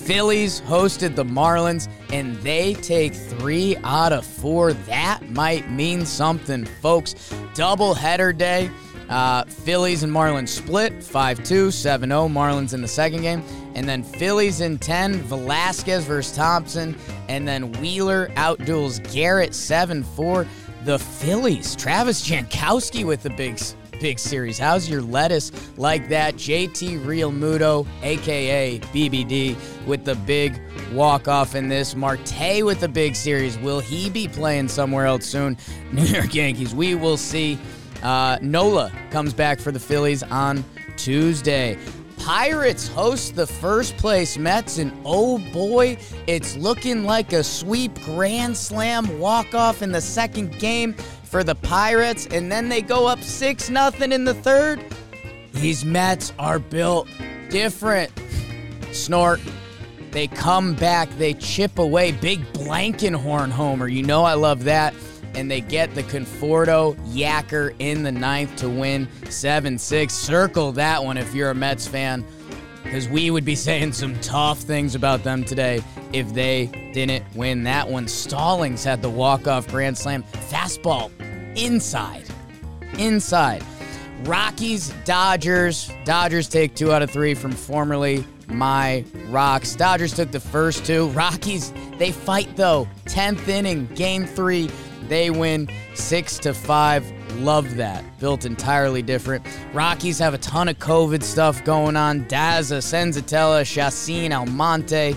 Phillies 0.05 0.61
hosted 0.63 1.15
the 1.15 1.25
Marlins, 1.25 1.89
and 2.13 2.37
they 2.39 2.75
take 2.75 3.15
three 3.15 3.77
out 3.85 4.13
of 4.13 4.27
four. 4.27 4.73
That 4.73 5.31
might 5.31 5.71
mean 5.71 6.05
something, 6.05 6.65
folks. 6.65 7.15
Double 7.55 7.95
header 7.95 8.33
day. 8.33 8.69
Uh, 9.09 9.45
Phillies 9.45 10.03
and 10.03 10.13
Marlins 10.13 10.49
split 10.49 11.03
5 11.03 11.45
2, 11.45 11.71
7 11.71 12.09
0. 12.09 12.29
Marlins 12.29 12.75
in 12.75 12.83
the 12.83 12.89
second 12.89 13.23
game. 13.23 13.45
And 13.75 13.89
then 13.89 14.03
Phillies 14.03 14.61
in 14.61 14.79
10, 14.79 15.15
Velasquez 15.23 16.05
versus 16.05 16.35
Thompson. 16.35 16.97
And 17.29 17.47
then 17.47 17.71
Wheeler 17.73 18.29
outduels 18.37 19.01
Garrett 19.13 19.55
7 19.55 20.03
4. 20.03 20.47
The 20.85 20.99
Phillies, 20.99 21.77
Travis 21.77 22.29
Jankowski 22.29 23.05
with 23.05 23.23
the 23.23 23.31
big, 23.31 23.61
big 24.03 24.19
series. 24.19 24.59
How's 24.59 24.91
your 24.91 25.01
lettuce 25.01 25.53
like 25.79 26.09
that? 26.09 26.35
JT 26.35 27.05
Realmuto, 27.05 27.87
aka 28.03 28.81
BBD, 28.81 29.57
with 29.87 30.05
the 30.05 30.17
big 30.17 30.61
walk 30.93 31.29
off 31.29 31.55
in 31.55 31.69
this. 31.69 31.95
Marte 31.95 32.65
with 32.65 32.81
the 32.81 32.89
big 32.89 33.15
series. 33.15 33.57
Will 33.59 33.79
he 33.79 34.11
be 34.11 34.27
playing 34.27 34.67
somewhere 34.67 35.07
else 35.07 35.25
soon? 35.25 35.57
New 35.93 36.03
York 36.03 36.35
Yankees. 36.35 36.75
We 36.75 36.97
will 36.97 37.17
see. 37.17 37.61
Uh, 38.03 38.39
Nola 38.43 38.91
comes 39.13 39.33
back 39.33 39.61
for 39.61 39.71
the 39.71 39.79
Phillies 39.79 40.25
on 40.25 40.65
Tuesday. 40.97 41.79
Pirates 42.19 42.89
host 42.89 43.37
the 43.37 43.47
first 43.47 43.97
place 43.97 44.37
Mets, 44.37 44.79
and 44.79 44.93
oh 45.05 45.39
boy, 45.53 45.97
it's 46.27 46.57
looking 46.57 47.05
like 47.05 47.33
a 47.33 47.45
sweep 47.45 47.95
grand 48.03 48.57
slam 48.57 49.21
walk 49.21 49.55
off 49.55 49.81
in 49.81 49.93
the 49.93 50.01
second 50.01 50.59
game 50.59 50.97
for 51.33 51.43
the 51.43 51.55
Pirates, 51.55 52.27
and 52.27 52.53
then 52.53 52.69
they 52.69 52.83
go 52.83 53.07
up 53.07 53.23
6 53.23 53.71
nothing 53.71 54.13
in 54.13 54.25
the 54.25 54.35
third. 54.35 54.85
These 55.53 55.83
Mets 55.83 56.31
are 56.39 56.59
built 56.59 57.09
different. 57.49 58.13
Snort. 58.93 59.41
They 60.11 60.27
come 60.27 60.75
back, 60.75 61.09
they 61.17 61.33
chip 61.33 61.79
away. 61.79 62.13
Big 62.13 62.45
Blankenhorn 62.53 63.51
homer. 63.51 63.89
You 63.89 64.03
know 64.03 64.25
I 64.25 64.35
love 64.35 64.65
that 64.65 64.93
and 65.35 65.51
they 65.51 65.63
get 65.63 65.95
the 65.95 66.03
Conforto 66.03 66.95
Yacker 67.07 67.75
in 67.79 68.03
the 68.03 68.13
ninth 68.13 68.55
to 68.57 68.69
win 68.69 69.09
7 69.31 69.79
6. 69.79 70.13
Circle 70.13 70.73
that 70.73 71.03
one 71.03 71.17
if 71.17 71.35
you're 71.35 71.49
a 71.49 71.55
Mets 71.55 71.87
fan, 71.87 72.27
because 72.85 73.09
we 73.09 73.31
would 73.31 73.47
be 73.47 73.55
saying 73.57 73.93
some 73.93 74.21
tough 74.21 74.59
things 74.59 74.95
about 74.95 75.25
them 75.25 75.45
today 75.45 75.83
if 76.13 76.33
they 76.33 76.67
didn't 76.93 77.25
win 77.35 77.65
that 77.65 77.89
one. 77.89 78.09
Stallings 78.09 78.85
had 78.85 79.03
the 79.03 79.11
walk 79.11 79.47
off 79.47 79.67
grand 79.69 79.97
slam. 79.97 80.23
Fastball 80.51 81.11
inside. 81.57 82.25
Inside. 82.99 83.65
Rockies, 84.25 84.93
Dodgers. 85.05 85.91
Dodgers 86.05 86.49
take 86.49 86.75
two 86.75 86.93
out 86.93 87.03
of 87.03 87.11
three 87.11 87.35
from 87.35 87.53
formerly 87.53 88.25
my 88.49 89.05
Rocks. 89.29 89.75
Dodgers 89.75 90.15
took 90.15 90.31
the 90.31 90.41
first 90.41 90.85
two. 90.85 91.09
Rockies, 91.11 91.73
they 91.99 92.13
fight 92.13 92.55
though. 92.57 92.89
10th 93.07 93.49
inning, 93.49 93.87
game 93.95 94.27
three. 94.27 94.71
They 95.09 95.31
win 95.31 95.69
six 95.95 96.39
to 96.41 96.55
five. 96.55 97.11
Love 97.39 97.77
that. 97.77 98.05
Built 98.21 98.45
entirely 98.45 99.03
different. 99.03 99.45
Rockies 99.73 100.19
have 100.19 100.35
a 100.35 100.39
ton 100.39 100.69
of 100.69 100.79
COVID 100.79 101.23
stuff 101.23 101.65
going 101.65 101.97
on. 101.97 102.25
Daza, 102.27 102.79
Senzatela, 102.79 103.65
Chacin, 103.65 104.33
Almonte. 104.33 105.17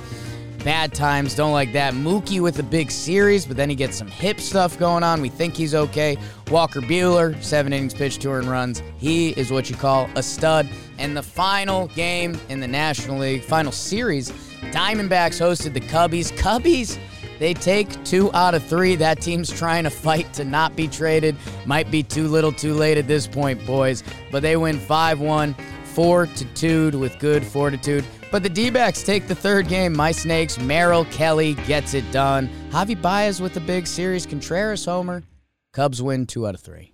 Bad 0.66 0.96
times, 0.96 1.36
don't 1.36 1.52
like 1.52 1.72
that. 1.74 1.94
Mookie 1.94 2.42
with 2.42 2.58
a 2.58 2.64
big 2.64 2.90
series, 2.90 3.46
but 3.46 3.56
then 3.56 3.70
he 3.70 3.76
gets 3.76 3.96
some 3.96 4.08
hip 4.08 4.40
stuff 4.40 4.80
going 4.80 5.04
on. 5.04 5.22
We 5.22 5.30
think 5.30 5.56
he's 5.56 5.76
okay. 5.76 6.18
Walker 6.50 6.82
Buehler, 6.82 7.40
seven 7.44 7.72
innings 7.72 7.94
pitched, 7.94 8.24
two 8.24 8.32
earned 8.32 8.48
runs. 8.48 8.82
He 8.98 9.30
is 9.34 9.52
what 9.52 9.70
you 9.70 9.76
call 9.76 10.10
a 10.16 10.24
stud. 10.24 10.68
And 10.98 11.16
the 11.16 11.22
final 11.22 11.86
game 11.90 12.40
in 12.50 12.60
the 12.60 12.68
National 12.68 13.20
League, 13.20 13.44
final 13.44 13.72
series, 13.72 14.32
Diamondbacks 14.72 15.40
hosted 15.40 15.74
the 15.74 15.82
Cubbies. 15.82 16.36
Cubbies 16.36 16.98
they 17.38 17.54
take 17.54 18.04
two 18.04 18.34
out 18.34 18.56
of 18.56 18.64
three. 18.64 18.96
That 18.96 19.22
team's 19.22 19.52
trying 19.52 19.84
to 19.84 19.90
fight 19.90 20.32
to 20.34 20.46
not 20.46 20.76
be 20.76 20.88
traded. 20.88 21.36
Might 21.66 21.92
be 21.92 22.02
too 22.02 22.28
little 22.28 22.52
too 22.52 22.74
late 22.74 22.98
at 22.98 23.08
this 23.08 23.28
point, 23.28 23.66
boys. 23.66 24.04
But 24.32 24.42
they 24.42 24.58
win 24.58 24.80
5 24.80 25.20
1, 25.20 25.56
4 25.84 26.26
to 26.28 26.46
2 26.46 26.98
with 26.98 27.20
good 27.20 27.46
fortitude. 27.46 28.06
But 28.36 28.44
the 28.44 28.50
D 28.50 28.70
backs 28.70 29.02
take 29.02 29.28
the 29.30 29.34
third 29.34 29.70
game. 29.70 29.96
My 29.96 30.12
Snakes, 30.12 30.60
Merrill 30.60 31.06
Kelly 31.06 31.54
gets 31.68 31.94
it 31.94 32.04
done. 32.12 32.50
Javi 32.70 33.02
Baez 33.02 33.40
with 33.40 33.54
the 33.54 33.62
big 33.62 33.88
series. 33.88 34.26
Contreras 34.26 34.84
homer. 34.84 35.24
Cubs 35.72 36.02
win 36.02 36.26
two 36.26 36.46
out 36.46 36.54
of 36.54 36.60
three. 36.60 36.92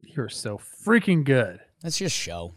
You're 0.00 0.30
so 0.30 0.56
freaking 0.56 1.22
good. 1.22 1.60
That's 1.82 1.98
just 1.98 2.16
show. 2.16 2.54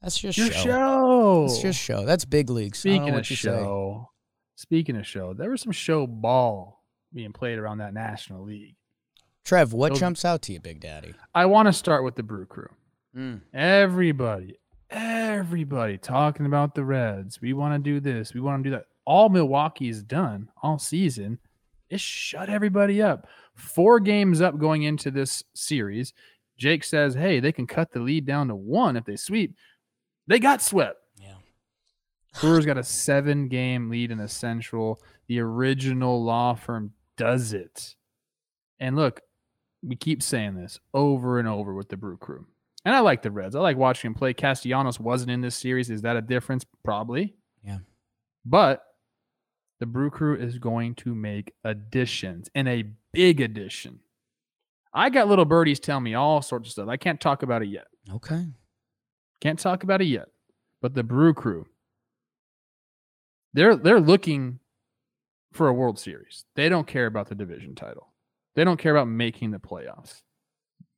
That's 0.00 0.16
just 0.18 0.38
Your 0.38 0.50
show. 0.50 0.62
show. 0.62 1.42
That's 1.48 1.60
just 1.60 1.78
show. 1.78 2.06
That's 2.06 2.24
big 2.24 2.48
leagues. 2.48 2.86
I 2.86 2.96
don't 2.96 2.96
know 2.96 3.02
Speaking 3.04 3.18
of 3.18 3.28
you 3.30 3.36
say. 3.36 3.42
show, 3.50 4.10
speaking 4.54 4.96
of 4.96 5.06
show, 5.06 5.34
there 5.34 5.50
was 5.50 5.60
some 5.60 5.72
show 5.72 6.06
ball 6.06 6.82
being 7.12 7.34
played 7.34 7.58
around 7.58 7.76
that 7.76 7.92
National 7.92 8.42
League. 8.42 8.76
Trev, 9.44 9.74
what 9.74 9.90
Those- 9.90 10.00
jumps 10.00 10.24
out 10.24 10.40
to 10.44 10.52
you, 10.54 10.60
Big 10.60 10.80
Daddy? 10.80 11.12
I 11.34 11.44
want 11.44 11.66
to 11.66 11.74
start 11.74 12.04
with 12.04 12.14
the 12.14 12.22
Brew 12.22 12.46
Crew. 12.46 12.70
Mm. 13.14 13.42
Everybody, 13.52 14.56
everybody 14.90 15.98
talking 15.98 16.46
about 16.46 16.74
the 16.74 16.84
Reds. 16.84 17.40
We 17.40 17.52
want 17.52 17.74
to 17.74 17.78
do 17.78 18.00
this. 18.00 18.34
We 18.34 18.40
want 18.40 18.62
to 18.62 18.70
do 18.70 18.76
that. 18.76 18.86
All 19.04 19.28
Milwaukee's 19.28 20.02
done 20.02 20.48
all 20.62 20.78
season 20.78 21.38
is 21.90 22.00
shut 22.00 22.48
everybody 22.48 23.00
up. 23.00 23.28
Four 23.54 24.00
games 24.00 24.40
up 24.40 24.58
going 24.58 24.82
into 24.82 25.10
this 25.10 25.42
series. 25.54 26.12
Jake 26.56 26.84
says, 26.84 27.14
hey, 27.14 27.40
they 27.40 27.52
can 27.52 27.66
cut 27.66 27.92
the 27.92 28.00
lead 28.00 28.26
down 28.26 28.48
to 28.48 28.54
one 28.54 28.96
if 28.96 29.04
they 29.04 29.16
sweep. 29.16 29.54
They 30.26 30.38
got 30.38 30.62
swept. 30.62 31.00
Yeah. 31.20 31.34
Brewers 32.40 32.66
got 32.66 32.78
a 32.78 32.82
seven 32.84 33.48
game 33.48 33.90
lead 33.90 34.10
in 34.10 34.18
the 34.18 34.28
Central. 34.28 35.00
The 35.28 35.40
original 35.40 36.22
law 36.24 36.54
firm 36.54 36.92
does 37.16 37.52
it. 37.52 37.94
And 38.80 38.96
look, 38.96 39.20
we 39.82 39.96
keep 39.96 40.22
saying 40.22 40.56
this 40.56 40.80
over 40.92 41.38
and 41.38 41.46
over 41.46 41.72
with 41.72 41.88
the 41.88 41.96
Brew 41.96 42.16
Crew. 42.16 42.46
And 42.86 42.94
I 42.94 43.00
like 43.00 43.22
the 43.22 43.32
Reds. 43.32 43.56
I 43.56 43.58
like 43.58 43.76
watching 43.76 44.10
him 44.10 44.14
play. 44.14 44.32
Castellanos 44.32 45.00
wasn't 45.00 45.32
in 45.32 45.40
this 45.40 45.56
series. 45.56 45.90
Is 45.90 46.02
that 46.02 46.16
a 46.16 46.22
difference? 46.22 46.64
Probably. 46.84 47.34
Yeah. 47.64 47.78
But 48.44 48.84
the 49.80 49.86
Brew 49.86 50.08
Crew 50.08 50.36
is 50.36 50.58
going 50.58 50.94
to 50.94 51.12
make 51.12 51.52
additions 51.64 52.48
and 52.54 52.68
a 52.68 52.84
big 53.12 53.40
addition. 53.40 53.98
I 54.94 55.10
got 55.10 55.26
little 55.26 55.44
birdies 55.44 55.80
telling 55.80 56.04
me 56.04 56.14
all 56.14 56.40
sorts 56.42 56.68
of 56.68 56.72
stuff. 56.72 56.88
I 56.88 56.96
can't 56.96 57.20
talk 57.20 57.42
about 57.42 57.62
it 57.62 57.70
yet. 57.70 57.88
Okay. 58.14 58.46
Can't 59.40 59.58
talk 59.58 59.82
about 59.82 60.00
it 60.00 60.06
yet. 60.06 60.28
But 60.80 60.94
the 60.94 61.02
Brew 61.02 61.34
Crew, 61.34 61.66
they're 63.52 63.74
they're 63.74 64.00
looking 64.00 64.60
for 65.52 65.66
a 65.66 65.72
World 65.72 65.98
Series. 65.98 66.44
They 66.54 66.68
don't 66.68 66.86
care 66.86 67.06
about 67.06 67.28
the 67.28 67.34
division 67.34 67.74
title. 67.74 68.12
They 68.54 68.62
don't 68.62 68.78
care 68.78 68.94
about 68.94 69.08
making 69.08 69.50
the 69.50 69.58
playoffs. 69.58 70.22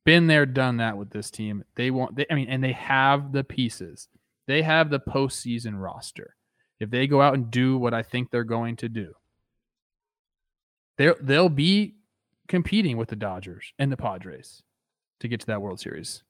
Been 0.09 0.25
there, 0.25 0.47
done 0.47 0.77
that 0.77 0.97
with 0.97 1.11
this 1.11 1.29
team. 1.29 1.63
They 1.75 1.91
want. 1.91 2.15
They, 2.15 2.25
I 2.31 2.33
mean, 2.33 2.47
and 2.49 2.63
they 2.63 2.71
have 2.71 3.31
the 3.31 3.43
pieces. 3.43 4.07
They 4.47 4.63
have 4.63 4.89
the 4.89 4.99
postseason 4.99 5.79
roster. 5.79 6.35
If 6.79 6.89
they 6.89 7.05
go 7.05 7.21
out 7.21 7.35
and 7.35 7.51
do 7.51 7.77
what 7.77 7.93
I 7.93 8.01
think 8.01 8.31
they're 8.31 8.43
going 8.43 8.75
to 8.77 8.89
do, 8.89 9.13
they 10.97 11.13
they'll 11.21 11.47
be 11.47 11.97
competing 12.47 12.97
with 12.97 13.09
the 13.09 13.15
Dodgers 13.15 13.71
and 13.77 13.91
the 13.91 13.97
Padres 13.97 14.63
to 15.19 15.27
get 15.27 15.41
to 15.41 15.45
that 15.45 15.61
World 15.61 15.79
Series. 15.79 16.23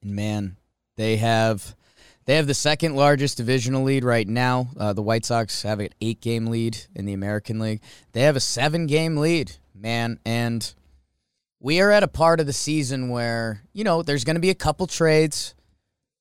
And 0.00 0.16
man, 0.16 0.56
they 0.96 1.18
have 1.18 1.76
they 2.24 2.36
have 2.36 2.46
the 2.46 2.54
second 2.54 2.96
largest 2.96 3.36
divisional 3.36 3.82
lead 3.82 4.04
right 4.04 4.26
now. 4.26 4.70
Uh, 4.78 4.94
the 4.94 5.02
White 5.02 5.26
Sox 5.26 5.64
have 5.64 5.80
an 5.80 5.90
eight 6.00 6.22
game 6.22 6.46
lead 6.46 6.78
in 6.94 7.04
the 7.04 7.12
American 7.12 7.58
League. 7.58 7.82
They 8.12 8.22
have 8.22 8.36
a 8.36 8.40
seven 8.40 8.86
game 8.86 9.18
lead, 9.18 9.52
man, 9.74 10.18
and 10.24 10.72
we 11.62 11.80
are 11.80 11.92
at 11.92 12.02
a 12.02 12.08
part 12.08 12.40
of 12.40 12.46
the 12.46 12.52
season 12.52 13.08
where 13.08 13.62
you 13.72 13.84
know 13.84 14.02
there's 14.02 14.24
going 14.24 14.34
to 14.34 14.40
be 14.40 14.50
a 14.50 14.54
couple 14.54 14.86
trades 14.86 15.54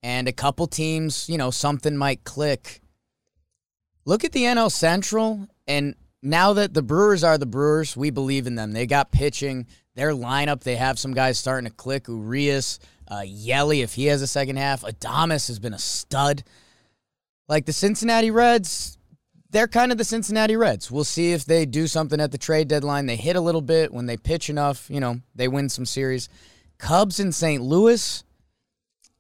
and 0.04 0.28
a 0.28 0.32
couple 0.32 0.68
teams. 0.68 1.28
You 1.28 1.38
know 1.38 1.52
something 1.52 1.98
might 1.98 2.24
click. 2.24 2.82
Look 4.06 4.24
at 4.24 4.32
the 4.32 4.44
NL 4.44 4.72
Central, 4.72 5.48
and 5.68 5.96
now 6.22 6.54
that 6.54 6.74
the 6.74 6.82
Brewers 6.82 7.24
are 7.24 7.38
the 7.38 7.46
Brewers, 7.46 7.98
we 7.98 8.12
believe 8.12 8.48
in 8.48 8.56
them. 8.56 8.72
They 8.72 8.86
got 8.86 9.12
pitching. 9.12 9.68
Their 9.94 10.12
lineup, 10.12 10.62
they 10.62 10.78
have 10.78 10.98
some 10.98 11.14
guys 11.14 11.38
starting 11.38 11.70
to 11.70 11.76
click. 11.76 12.08
Urias, 12.08 12.80
uh, 13.10 13.24
Yelly, 13.26 13.82
if 13.82 13.94
he 13.94 14.06
has 14.06 14.22
a 14.22 14.28
second 14.28 14.56
half. 14.56 14.84
Adames 14.84 15.48
has 15.48 15.60
been 15.60 15.74
a 15.74 15.80
stud. 15.80 16.44
Like 17.50 17.66
the 17.66 17.74
Cincinnati 17.74 18.32
Reds, 18.32 18.98
they're 19.52 19.68
kind 19.68 19.92
of 19.92 19.98
the 19.98 20.04
Cincinnati 20.04 20.56
Reds. 20.56 20.90
We'll 20.90 21.04
see 21.04 21.34
if 21.34 21.46
they 21.46 21.66
do 21.66 21.88
something 21.88 22.20
at 22.20 22.32
the 22.32 22.38
trade 22.38 22.68
deadline. 22.68 23.06
They 23.06 23.18
hit 23.18 23.36
a 23.36 23.42
little 23.42 23.62
bit 23.62 23.94
when 23.94 24.06
they 24.06 24.18
pitch 24.18 24.50
enough. 24.50 24.90
You 24.90 25.00
know, 25.00 25.22
they 25.36 25.48
win 25.48 25.70
some 25.70 25.86
series. 25.86 26.30
Cubs 26.78 27.20
and 27.20 27.36
St. 27.36 27.62
Louis, 27.62 28.24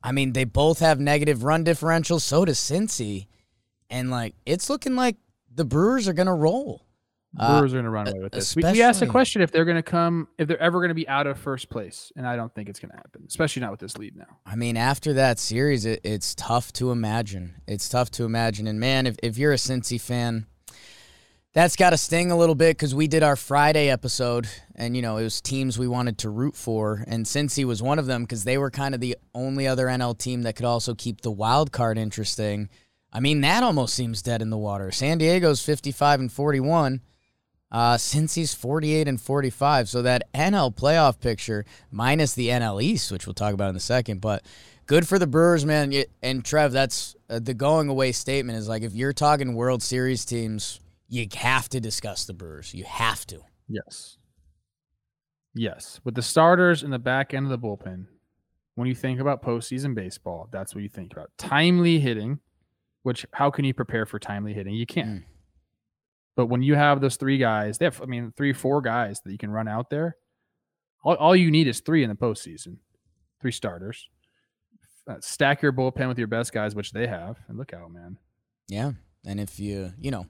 I 0.02 0.12
mean, 0.12 0.34
they 0.34 0.46
both 0.46 0.80
have 0.80 1.00
negative 1.00 1.44
run 1.44 1.64
differentials. 1.64 2.22
So 2.22 2.46
does 2.46 2.58
Cincy. 2.58 3.28
And 3.90 4.10
like, 4.10 4.36
it's 4.46 4.70
looking 4.70 4.96
like 4.96 5.18
the 5.54 5.66
Brewers 5.66 6.08
are 6.08 6.14
going 6.14 6.28
to 6.28 6.34
roll. 6.34 6.86
Uh, 7.38 7.60
Brewers 7.60 7.74
are 7.74 7.78
going 7.78 7.86
to 7.86 7.92
run 7.92 8.08
away 8.10 8.20
with 8.20 8.34
this. 8.34 8.56
We, 8.56 8.64
we 8.64 8.82
asked 8.82 9.00
the 9.00 9.08
question 9.08 9.42
if 9.42 9.52
they're 9.52 9.66
going 9.66 9.78
to 9.78 9.84
come, 9.84 10.28
if 10.38 10.48
they're 10.48 10.62
ever 10.62 10.80
going 10.80 10.90
to 10.90 10.96
be 10.96 11.08
out 11.08 11.28
of 11.28 11.40
first 11.40 11.70
place, 11.70 12.12
and 12.16 12.28
I 12.28 12.36
don't 12.36 12.54
think 12.54 12.68
it's 12.68 12.80
going 12.80 12.92
to 12.92 12.98
happen, 12.98 13.24
especially 13.28 13.62
not 13.62 13.72
with 13.72 13.80
this 13.80 13.98
lead 13.98 14.18
now. 14.18 14.40
I 14.46 14.56
mean, 14.56 14.76
after 14.76 15.14
that 15.14 15.40
series, 15.40 15.86
it, 15.86 16.02
it's 16.04 16.36
tough 16.36 16.74
to 16.74 16.92
imagine. 16.92 17.62
It's 17.68 17.88
tough 17.88 18.12
to 18.12 18.26
imagine. 18.26 18.68
And 18.68 18.80
man, 18.80 19.08
if, 19.08 19.16
if 19.24 19.38
you're 19.38 19.54
a 19.54 19.58
Cincy 19.58 20.00
fan, 20.00 20.46
that's 21.54 21.78
got 21.78 21.92
to 21.92 21.98
sting 21.98 22.32
a 22.32 22.38
little 22.38 22.56
bit 22.56 22.78
because 22.78 22.94
we 22.94 23.08
did 23.08 23.24
our 23.24 23.38
Friday 23.38 23.90
episode, 23.90 24.48
and 24.76 24.96
you 24.96 25.02
know 25.02 25.18
it 25.18 25.24
was 25.24 25.40
teams 25.40 25.80
we 25.80 25.88
wanted 25.88 26.18
to 26.20 26.30
root 26.30 26.56
for, 26.56 27.04
and 27.08 27.26
Cincy 27.26 27.64
was 27.64 27.82
one 27.82 28.00
of 28.00 28.08
them 28.08 28.24
because 28.24 28.44
they 28.44 28.58
were 28.58 28.72
kind 28.72 28.94
of 28.94 29.00
the 29.00 29.18
only 29.34 29.68
other 29.68 29.88
NL 29.88 30.18
team 30.18 30.42
that 30.42 30.58
could 30.58 30.66
also 30.66 30.94
keep 30.96 31.22
the 31.22 31.32
wild 31.32 31.72
card 31.72 31.98
interesting. 31.98 32.70
I 33.14 33.20
mean, 33.20 33.42
that 33.42 33.64
almost 33.64 33.94
seems 33.94 34.22
dead 34.22 34.42
in 34.42 34.50
the 34.50 34.58
water. 34.58 34.92
San 34.92 35.18
Diego's 35.18 35.64
55 35.64 36.22
and 36.22 36.32
41. 36.32 37.02
Uh, 37.72 37.98
since 37.98 38.36
he's 38.36 38.54
48 38.54 39.08
and 39.08 39.22
45. 39.22 39.88
So 39.88 40.02
that 40.02 40.32
NL 40.34 40.76
playoff 40.76 41.20
picture, 41.20 41.66
minus 41.90 42.34
the 42.34 42.50
NL 42.50 42.84
East, 42.84 43.12
which 43.12 43.26
we'll 43.26 43.34
talk 43.34 43.54
about 43.54 43.70
in 43.70 43.76
a 43.78 43.80
second, 43.80 44.20
but 44.20 44.44
good 44.88 45.08
for 45.08 45.18
the 45.18 45.28
Brewers, 45.28 45.66
man. 45.66 45.94
And 46.22 46.44
Trev, 46.44 46.74
that's 46.74 47.16
uh, 47.30 47.40
the 47.40 47.54
going 47.54 47.88
away 47.88 48.12
statement 48.12 48.58
is 48.58 48.68
like 48.68 48.84
if 48.84 48.94
you're 48.94 49.14
talking 49.14 49.56
World 49.56 49.82
Series 49.82 50.26
teams, 50.26 50.82
you 51.08 51.28
have 51.36 51.70
to 51.70 51.80
discuss 51.80 52.26
the 52.26 52.34
Brewers. 52.34 52.74
You 52.74 52.84
have 52.84 53.26
to. 53.28 53.42
Yes. 53.70 54.18
Yes. 55.54 56.00
With 56.04 56.16
the 56.16 56.22
starters 56.22 56.84
in 56.84 56.92
the 56.92 57.00
back 57.00 57.34
end 57.34 57.46
of 57.46 57.52
the 57.52 57.60
bullpen, 57.60 58.08
when 58.76 58.88
you 58.88 58.96
think 58.96 59.20
about 59.20 59.42
postseason 59.44 59.96
baseball, 59.96 60.50
that's 60.52 60.74
what 60.74 60.82
you 60.82 60.90
think 60.90 61.12
about. 61.12 61.30
Timely 61.38 62.00
hitting, 62.00 62.40
which 63.04 63.26
how 63.34 63.50
can 63.50 63.66
you 63.66 63.74
prepare 63.74 64.06
for 64.06 64.20
timely 64.20 64.54
hitting? 64.54 64.74
You 64.74 64.86
can't. 64.86 65.10
Mm. 65.10 65.24
But 66.36 66.48
when 66.48 66.64
you 66.64 66.76
have 66.76 67.02
those 67.02 67.18
three 67.18 67.38
guys, 67.38 67.78
they 67.78 67.86
have, 67.86 68.02
I 68.02 68.06
mean, 68.06 68.34
three, 68.36 68.54
four 68.54 68.82
guys 68.82 69.22
that 69.22 69.32
you 69.32 69.38
can 69.38 69.52
run 69.52 69.68
out 69.68 69.90
there. 69.90 70.16
All, 71.04 71.16
all 71.16 71.36
you 71.36 71.52
need 71.52 71.68
is 71.68 71.82
three 71.82 72.04
in 72.04 72.10
the 72.10 72.16
postseason, 72.16 72.78
three 73.42 73.52
starters. 73.52 74.10
Uh, 75.08 75.16
stack 75.20 75.62
your 75.62 75.74
bullpen 75.74 76.08
with 76.08 76.18
your 76.18 76.28
best 76.28 76.54
guys, 76.54 76.76
which 76.76 76.92
they 76.92 77.08
have, 77.08 77.38
and 77.48 77.58
look 77.58 77.74
out, 77.74 77.92
man. 77.92 78.18
Yeah. 78.68 78.92
And 79.26 79.40
if 79.40 79.60
you, 79.60 79.94
you 80.00 80.12
know, 80.12 80.28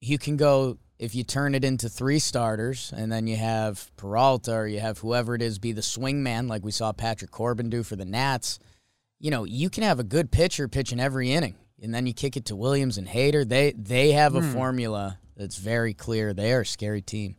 you 0.00 0.16
can 0.16 0.36
go, 0.36 0.78
if 0.98 1.14
you 1.14 1.24
turn 1.24 1.54
it 1.54 1.64
into 1.64 1.88
three 1.88 2.18
starters 2.18 2.92
and 2.96 3.10
then 3.10 3.26
you 3.26 3.36
have 3.36 3.90
Peralta 3.96 4.52
or 4.54 4.66
you 4.66 4.80
have 4.80 4.98
whoever 4.98 5.34
it 5.34 5.42
is 5.42 5.58
be 5.58 5.72
the 5.72 5.82
swing 5.82 6.22
man, 6.22 6.48
like 6.48 6.64
we 6.64 6.70
saw 6.70 6.92
Patrick 6.92 7.30
Corbin 7.30 7.68
do 7.68 7.82
for 7.82 7.96
the 7.96 8.04
Nats, 8.04 8.58
you 9.18 9.30
know, 9.30 9.44
you 9.44 9.68
can 9.68 9.82
have 9.82 9.98
a 10.00 10.04
good 10.04 10.30
pitcher 10.30 10.68
pitching 10.68 11.00
every 11.00 11.32
inning. 11.32 11.56
And 11.82 11.94
then 11.94 12.06
you 12.06 12.12
kick 12.12 12.36
it 12.36 12.44
to 12.46 12.56
Williams 12.56 12.98
and 12.98 13.08
Hader. 13.08 13.48
They 13.48 13.72
they 13.72 14.12
have 14.12 14.34
a 14.34 14.40
Hmm. 14.42 14.52
formula 14.52 15.18
that's 15.36 15.56
very 15.56 15.94
clear. 15.94 16.34
They 16.34 16.52
are 16.52 16.60
a 16.60 16.66
scary 16.66 17.00
team. 17.02 17.36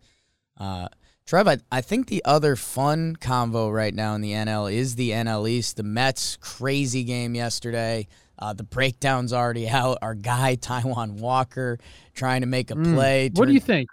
Uh, 0.57 0.88
Trev, 1.25 1.48
I, 1.48 1.57
I 1.71 1.81
think 1.81 2.07
the 2.07 2.24
other 2.25 2.55
fun 2.55 3.15
convo 3.15 3.71
right 3.74 3.93
now 3.93 4.15
in 4.15 4.21
the 4.21 4.31
NL 4.33 4.71
is 4.71 4.95
the 4.95 5.12
NL 5.12 5.48
East. 5.48 5.77
The 5.77 5.83
Mets 5.83 6.36
crazy 6.38 7.03
game 7.03 7.36
yesterday. 7.36 8.07
Uh, 8.39 8.53
the 8.53 8.63
breakdown's 8.63 9.31
already 9.31 9.69
out. 9.79 10.00
Our 10.01 10.15
guy 10.15 10.55
Taijuan 10.55 11.19
Walker 11.19 11.77
trying 12.15 12.41
to 12.41 12.48
make 12.48 12.71
a 12.71 12.75
Mm. 12.75 12.93
play. 12.95 13.29
What 13.33 13.45
do 13.48 13.53
you 13.53 13.60
think? 13.60 13.88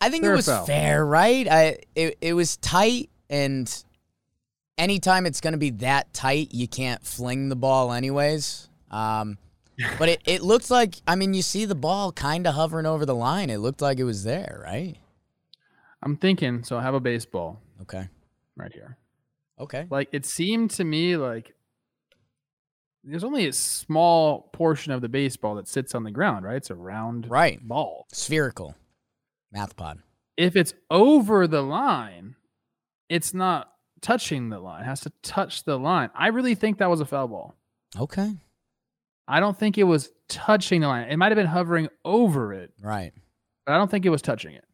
I 0.00 0.10
think 0.10 0.22
Fair 0.24 0.34
it 0.34 0.36
was 0.36 0.46
foul? 0.46 0.66
fair, 0.66 1.04
right? 1.04 1.48
I 1.50 1.78
it, 1.96 2.18
it 2.20 2.34
was 2.34 2.56
tight, 2.58 3.10
and 3.28 3.84
anytime 4.76 5.26
it's 5.26 5.40
going 5.40 5.52
to 5.54 5.58
be 5.58 5.70
that 5.70 6.12
tight, 6.12 6.54
you 6.54 6.68
can't 6.68 7.04
fling 7.04 7.48
the 7.48 7.56
ball 7.56 7.92
anyways. 7.92 8.68
Um, 8.90 9.38
but 9.98 10.08
it, 10.08 10.22
it 10.26 10.42
looked 10.42 10.70
like 10.70 10.96
I 11.06 11.14
mean 11.14 11.34
you 11.34 11.42
see 11.42 11.64
the 11.64 11.74
ball 11.74 12.10
kind 12.12 12.46
of 12.46 12.54
hovering 12.54 12.86
over 12.86 13.04
the 13.06 13.14
line. 13.14 13.50
It 13.50 13.58
looked 13.58 13.80
like 13.82 13.98
it 13.98 14.04
was 14.04 14.24
there, 14.24 14.60
right? 14.64 14.96
I'm 16.02 16.16
thinking, 16.16 16.62
so 16.64 16.78
I 16.78 16.82
have 16.82 16.94
a 16.94 17.00
baseball 17.00 17.60
Okay. 17.82 18.08
right 18.56 18.72
here. 18.72 18.96
Okay. 19.58 19.86
Like 19.90 20.08
it 20.12 20.24
seemed 20.26 20.70
to 20.72 20.84
me 20.84 21.16
like 21.16 21.54
there's 23.04 23.24
only 23.24 23.46
a 23.46 23.52
small 23.52 24.42
portion 24.52 24.92
of 24.92 25.00
the 25.00 25.08
baseball 25.08 25.54
that 25.54 25.68
sits 25.68 25.94
on 25.94 26.02
the 26.04 26.10
ground, 26.10 26.44
right? 26.44 26.56
It's 26.56 26.70
a 26.70 26.74
round 26.74 27.30
Right. 27.30 27.66
ball. 27.66 28.06
Spherical. 28.12 28.74
Math 29.52 29.76
pod. 29.76 30.00
If 30.36 30.56
it's 30.56 30.74
over 30.90 31.46
the 31.46 31.62
line, 31.62 32.34
it's 33.08 33.32
not 33.32 33.72
touching 34.00 34.50
the 34.50 34.58
line. 34.60 34.82
It 34.82 34.86
has 34.86 35.00
to 35.02 35.10
touch 35.22 35.64
the 35.64 35.78
line. 35.78 36.10
I 36.14 36.28
really 36.28 36.54
think 36.54 36.78
that 36.78 36.90
was 36.90 37.00
a 37.00 37.06
foul 37.06 37.28
ball. 37.28 37.54
Okay. 37.98 38.34
I 39.28 39.40
don't 39.40 39.56
think 39.56 39.76
it 39.78 39.84
was 39.84 40.10
touching 40.28 40.80
the 40.80 40.88
line. 40.88 41.08
It 41.10 41.16
might 41.18 41.30
have 41.30 41.36
been 41.36 41.46
hovering 41.46 41.88
over 42.04 42.52
it, 42.54 42.72
Right. 42.82 43.12
but 43.66 43.74
I 43.74 43.78
don't 43.78 43.90
think 43.90 44.06
it 44.06 44.10
was 44.10 44.22
touching 44.22 44.54
it. 44.54 44.64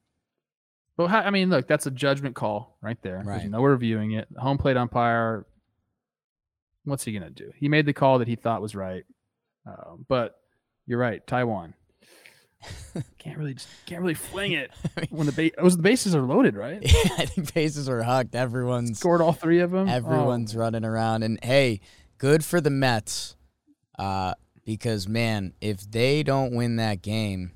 But 0.96 1.08
how, 1.08 1.18
I 1.20 1.30
mean, 1.30 1.50
look, 1.50 1.66
that's 1.66 1.86
a 1.86 1.90
judgment 1.90 2.36
call 2.36 2.78
right 2.80 2.96
there. 3.02 3.16
Right. 3.24 3.38
There's 3.40 3.50
no 3.50 3.62
reviewing 3.64 4.12
it. 4.12 4.28
Home 4.38 4.58
plate 4.58 4.76
umpire, 4.76 5.44
what's 6.84 7.02
he 7.04 7.12
gonna 7.12 7.30
do? 7.30 7.50
He 7.56 7.68
made 7.68 7.84
the 7.86 7.92
call 7.92 8.20
that 8.20 8.28
he 8.28 8.36
thought 8.36 8.62
was 8.62 8.74
right. 8.76 9.04
Um, 9.66 10.06
but 10.08 10.36
you're 10.86 10.98
right, 11.00 11.26
Taijuan 11.26 11.72
can't 13.18 13.36
really 13.38 13.54
just 13.54 13.68
can't 13.86 14.00
really 14.00 14.14
fling 14.14 14.52
it 14.52 14.70
when 15.10 15.26
the 15.26 15.32
base 15.32 15.52
was 15.60 15.76
the 15.76 15.82
bases 15.82 16.14
are 16.14 16.22
loaded, 16.22 16.54
right? 16.56 16.78
I 17.18 17.26
think 17.26 17.52
bases 17.54 17.88
are 17.88 18.02
hugged. 18.02 18.36
Everyone's 18.36 18.98
Scored 18.98 19.20
all 19.20 19.32
three 19.32 19.60
of 19.60 19.70
them. 19.70 19.88
Oh, 19.88 19.92
Everyone's 19.92 20.54
running 20.54 20.84
around, 20.84 21.22
and 21.24 21.38
hey, 21.42 21.80
good 22.18 22.44
for 22.44 22.60
the 22.60 22.70
Mets, 22.70 23.36
uh, 23.98 24.34
because 24.64 25.08
man, 25.08 25.52
if 25.60 25.80
they 25.90 26.22
don't 26.22 26.54
win 26.54 26.76
that 26.76 27.02
game, 27.02 27.52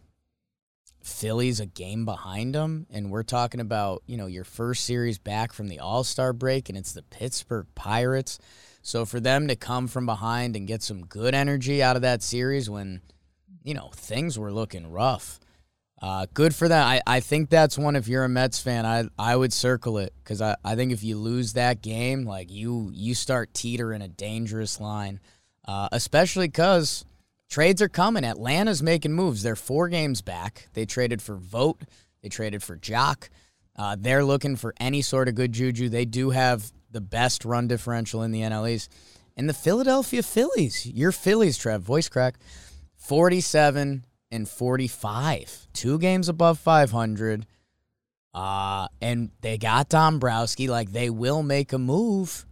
Philly's 1.03 1.59
a 1.59 1.67
game 1.67 2.05
behind 2.05 2.55
them, 2.55 2.87
and 2.91 3.11
we're 3.11 3.23
talking 3.23 3.61
about 3.61 4.03
you 4.07 4.17
know 4.17 4.27
your 4.27 4.45
first 4.45 4.85
series 4.85 5.19
back 5.19 5.53
from 5.53 5.69
the 5.69 5.81
All 5.81 6.05
Star 6.05 6.33
break, 6.33 6.69
and 6.69 6.77
it's 6.77 6.93
the 6.93 7.03
Pittsburgh 7.03 7.67
Pirates. 7.75 8.39
So 8.83 9.05
for 9.05 9.21
them 9.21 9.49
to 9.49 9.57
come 9.57 9.89
from 9.89 10.07
behind 10.07 10.55
and 10.55 10.69
get 10.69 10.83
some 10.83 11.07
good 11.07 11.35
energy 11.35 11.83
out 11.83 11.97
of 11.97 12.03
that 12.03 12.23
series 12.23 12.71
when 12.71 13.01
you 13.65 13.75
know 13.75 13.91
things 13.95 14.39
were 14.39 14.53
looking 14.53 14.91
rough. 14.91 15.41
Uh, 16.01 16.27
good 16.33 16.55
for 16.55 16.69
that. 16.69 16.87
I, 16.87 17.01
I 17.09 17.21
think 17.21 17.51
that's 17.51 17.77
one. 17.77 17.97
If 17.97 18.07
you're 18.07 18.23
a 18.23 18.29
Mets 18.29 18.61
fan, 18.61 18.87
I 18.87 19.09
I 19.19 19.35
would 19.35 19.53
circle 19.53 19.99
it 19.99 20.13
because 20.23 20.41
I, 20.41 20.57
I 20.65 20.77
think 20.77 20.93
if 20.93 21.03
you 21.03 21.17
lose 21.17 21.55
that 21.55 21.83
game, 21.83 22.25
like 22.25 22.51
you 22.53 22.91
you 22.93 23.15
start 23.15 23.55
teetering 23.55 24.03
a 24.03 24.09
dangerous 24.09 24.81
line, 24.81 25.21
uh, 25.69 25.89
especially 25.93 26.49
because 26.49 27.05
trades 27.49 27.83
are 27.83 27.91
coming. 27.91 28.25
Atlanta's 28.25 28.83
making 28.83 29.13
moves. 29.13 29.43
They're 29.43 29.55
four 29.55 29.89
games 29.89 30.23
back. 30.23 30.69
They 30.73 30.87
traded 30.87 31.21
for 31.21 31.37
Vogt. 31.37 31.85
They 32.23 32.31
traded 32.31 32.63
for 32.63 32.77
Joc. 32.77 33.29
Uh, 33.77 33.95
they're 33.97 34.25
looking 34.25 34.57
for 34.57 34.75
any 34.81 35.03
sort 35.03 35.29
of 35.29 35.35
good 35.35 35.53
juju. 35.53 35.91
They 35.91 36.07
do 36.07 36.31
have 36.31 36.73
the 36.91 37.03
best 37.03 37.45
run 37.45 37.69
differential 37.69 38.23
in 38.23 38.33
the 38.33 38.41
NL 38.41 38.69
East. 38.69 38.91
And 39.37 39.49
the 39.49 39.55
Philadelphia 39.55 40.23
Phillies, 40.23 40.87
your 40.87 41.13
Phillies, 41.13 41.59
Trev, 41.59 41.83
voice 41.83 42.09
crack, 42.09 42.39
47 42.97 44.05
and 44.33 44.49
45. 44.49 45.69
Two 45.75 45.99
games 45.99 46.29
above 46.29 46.59
500. 46.59 47.47
Uh, 48.35 48.89
and 49.01 49.31
they 49.43 49.59
got 49.59 49.91
Dombrowski. 49.91 50.67
Like, 50.67 50.93
they 50.93 51.11
will 51.11 51.43
make 51.43 51.73
a 51.73 51.79
move. 51.79 52.47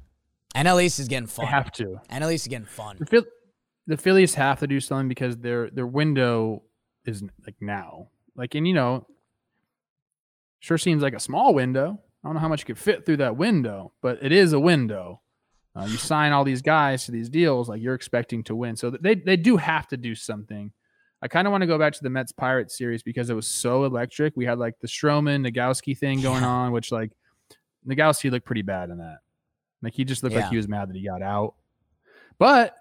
NL 0.56 0.82
East 0.82 0.98
is 0.98 1.08
getting 1.08 1.26
They 1.26 1.32
fun. 1.32 1.46
have 1.46 1.70
to. 1.72 2.00
NL 2.10 2.32
East 2.32 2.44
is 2.46 2.48
getting 2.48 2.66
fun. 2.66 2.96
The, 2.98 3.06
Phil- 3.06 3.24
the 3.86 3.96
Phillies 3.96 4.34
have 4.34 4.58
to 4.60 4.66
do 4.66 4.80
something 4.80 5.08
because 5.08 5.36
their 5.36 5.70
their 5.70 5.86
window 5.86 6.62
is 7.04 7.22
like 7.44 7.56
now. 7.60 8.08
Like, 8.34 8.54
and 8.54 8.66
you 8.66 8.74
know, 8.74 9.06
sure 10.60 10.78
seems 10.78 11.02
like 11.02 11.14
a 11.14 11.20
small 11.20 11.54
window. 11.54 12.00
I 12.24 12.28
don't 12.28 12.34
know 12.34 12.40
how 12.40 12.48
much 12.48 12.60
you 12.62 12.66
could 12.66 12.78
fit 12.78 13.06
through 13.06 13.18
that 13.18 13.36
window, 13.36 13.92
but 14.02 14.18
it 14.22 14.32
is 14.32 14.52
a 14.52 14.60
window. 14.60 15.20
Uh, 15.74 15.84
you 15.84 15.96
sign 15.98 16.32
all 16.32 16.42
these 16.42 16.62
guys 16.62 17.04
to 17.04 17.12
these 17.12 17.28
deals, 17.28 17.68
like 17.68 17.82
you're 17.82 17.94
expecting 17.94 18.42
to 18.44 18.56
win. 18.56 18.76
So 18.76 18.90
they 18.90 19.14
they 19.14 19.36
do 19.36 19.56
have 19.58 19.86
to 19.88 19.96
do 19.96 20.14
something. 20.14 20.72
I 21.22 21.28
kind 21.28 21.46
of 21.46 21.52
want 21.52 21.62
to 21.62 21.66
go 21.66 21.78
back 21.78 21.92
to 21.94 22.02
the 22.02 22.10
Mets 22.10 22.32
Pirates 22.32 22.76
series 22.76 23.02
because 23.02 23.30
it 23.30 23.34
was 23.34 23.46
so 23.46 23.84
electric. 23.84 24.34
We 24.36 24.44
had 24.46 24.58
like 24.58 24.74
the 24.80 24.86
Stroman 24.88 25.46
Nagowski 25.46 25.96
thing 25.96 26.20
going 26.20 26.44
on, 26.44 26.72
which 26.72 26.92
like 26.92 27.12
Nagowski 27.86 28.30
looked 28.30 28.46
pretty 28.46 28.62
bad 28.62 28.90
in 28.90 28.98
that. 28.98 29.18
Like 29.82 29.94
he 29.94 30.04
just 30.04 30.22
looked 30.22 30.34
Yeah. 30.34 30.42
like 30.42 30.50
he 30.50 30.56
was 30.56 30.68
mad 30.68 30.88
that 30.88 30.96
he 30.96 31.04
got 31.04 31.22
out. 31.22 31.54
But 32.38 32.76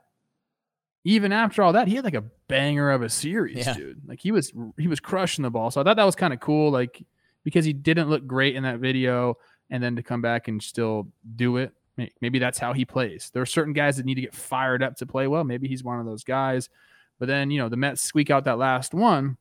even 1.03 1.31
after 1.31 1.61
all 1.61 1.73
that, 1.73 1.87
he 1.87 1.95
had 1.95 2.03
like 2.05 2.15
a 2.15 2.23
banger 2.47 2.89
of 2.91 3.01
a 3.01 3.09
series, 3.09 3.57
Yeah. 3.57 3.73
dude. 3.73 4.01
Like 4.07 4.19
he 4.19 4.31
was 4.31 4.51
he 4.77 4.87
was 4.87 4.99
crushing 4.99 5.43
the 5.43 5.51
ball. 5.51 5.71
So 5.71 5.81
I 5.81 5.83
thought 5.83 5.97
that 5.97 6.03
was 6.03 6.15
kind 6.15 6.33
of 6.33 6.39
cool, 6.39 6.71
like 6.71 7.05
because 7.43 7.63
he 7.65 7.73
didn't 7.73 8.09
look 8.09 8.25
great 8.25 8.55
in 8.55 8.63
that 8.63 8.79
video, 8.79 9.37
and 9.69 9.81
then 9.83 9.95
to 9.97 10.03
come 10.03 10.21
back 10.21 10.47
and 10.47 10.61
still 10.61 11.07
do 11.35 11.57
it. 11.57 11.73
Maybe 12.21 12.39
that's 12.39 12.57
how 12.59 12.73
he 12.73 12.83
plays. 12.83 13.29
There 13.33 13.41
are 13.41 13.45
certain 13.45 13.71
guys 13.71 13.97
that 13.97 14.05
need 14.05 14.15
to 14.15 14.21
get 14.21 14.33
fired 14.33 14.83
up 14.83 14.97
to 14.97 15.05
play 15.05 15.27
well. 15.27 15.43
Maybe 15.45 15.67
he's 15.69 15.83
one 15.83 15.99
of 15.99 16.05
those 16.05 16.23
guys. 16.25 16.69
But 17.19 17.27
then 17.29 17.51
you 17.51 17.59
know 17.59 17.69
the 17.69 17.77
Mets 17.77 18.01
squeak 18.01 18.29
out 18.29 18.43
that 18.45 18.57
last 18.57 18.93
one, 18.93 19.37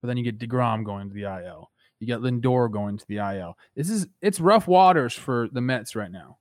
but 0.00 0.08
then 0.08 0.16
you 0.16 0.22
get 0.24 0.38
Degrom 0.38 0.84
going 0.84 1.08
to 1.08 1.14
the 1.14 1.22
IL. 1.24 1.70
You 2.00 2.06
got 2.06 2.20
Lindor 2.20 2.70
going 2.70 2.96
to 2.96 3.06
the 3.06 3.18
IL. 3.18 3.56
This 3.76 3.90
is 3.90 4.06
it's 4.22 4.40
rough 4.40 4.66
waters 4.66 5.14
for 5.14 5.48
the 5.52 5.60
Mets 5.60 5.94
right 5.94 6.10
now, 6.10 6.38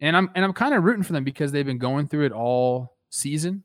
and 0.00 0.16
I'm 0.16 0.28
and 0.34 0.44
I'm 0.44 0.52
kind 0.52 0.74
of 0.74 0.82
rooting 0.82 1.04
for 1.04 1.12
them 1.12 1.24
because 1.24 1.52
they've 1.52 1.64
been 1.64 1.78
going 1.78 2.08
through 2.08 2.26
it 2.26 2.32
all 2.32 2.96
season. 3.08 3.64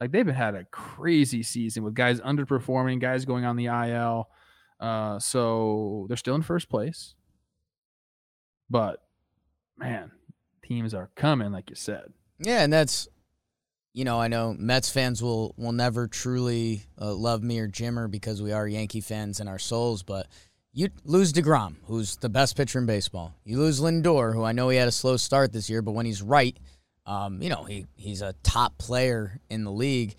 Like 0.00 0.12
they've 0.12 0.26
had 0.26 0.54
a 0.54 0.64
crazy 0.66 1.42
season 1.42 1.82
with 1.82 1.94
guys 1.94 2.20
underperforming, 2.20 3.00
guys 3.00 3.24
going 3.24 3.44
on 3.44 3.56
the 3.56 3.66
IL. 3.66 4.28
Uh, 4.78 5.18
so 5.18 6.06
they're 6.08 6.16
still 6.16 6.36
in 6.36 6.42
first 6.42 6.68
place. 6.68 7.16
But 8.70 9.02
man, 9.76 10.12
teams 10.62 10.94
are 10.94 11.10
coming, 11.16 11.50
like 11.50 11.70
you 11.70 11.76
said. 11.76 12.12
Yeah, 12.38 12.62
and 12.62 12.72
that's 12.72 13.08
you 13.94 14.04
know, 14.04 14.20
I 14.20 14.28
know 14.28 14.54
Mets 14.56 14.90
fans 14.90 15.20
will 15.20 15.54
will 15.56 15.72
never 15.72 16.06
truly 16.06 16.84
uh, 17.00 17.12
love 17.14 17.42
me 17.42 17.58
or 17.58 17.68
Jimmer 17.68 18.08
because 18.08 18.40
we 18.40 18.52
are 18.52 18.68
Yankee 18.68 19.00
fans 19.00 19.40
in 19.40 19.48
our 19.48 19.58
souls, 19.58 20.04
but 20.04 20.28
you 20.78 20.90
lose 21.04 21.32
DeGrom, 21.32 21.74
who's 21.86 22.16
the 22.18 22.28
best 22.28 22.56
pitcher 22.56 22.78
in 22.78 22.86
baseball. 22.86 23.34
You 23.44 23.58
lose 23.58 23.80
Lindor, 23.80 24.32
who 24.32 24.44
I 24.44 24.52
know 24.52 24.68
he 24.68 24.76
had 24.76 24.86
a 24.86 24.92
slow 24.92 25.16
start 25.16 25.52
this 25.52 25.68
year, 25.68 25.82
but 25.82 25.90
when 25.90 26.06
he's 26.06 26.22
right, 26.22 26.56
um, 27.04 27.42
you 27.42 27.48
know, 27.48 27.64
he 27.64 27.86
he's 27.96 28.22
a 28.22 28.34
top 28.44 28.78
player 28.78 29.40
in 29.50 29.64
the 29.64 29.72
league. 29.72 30.14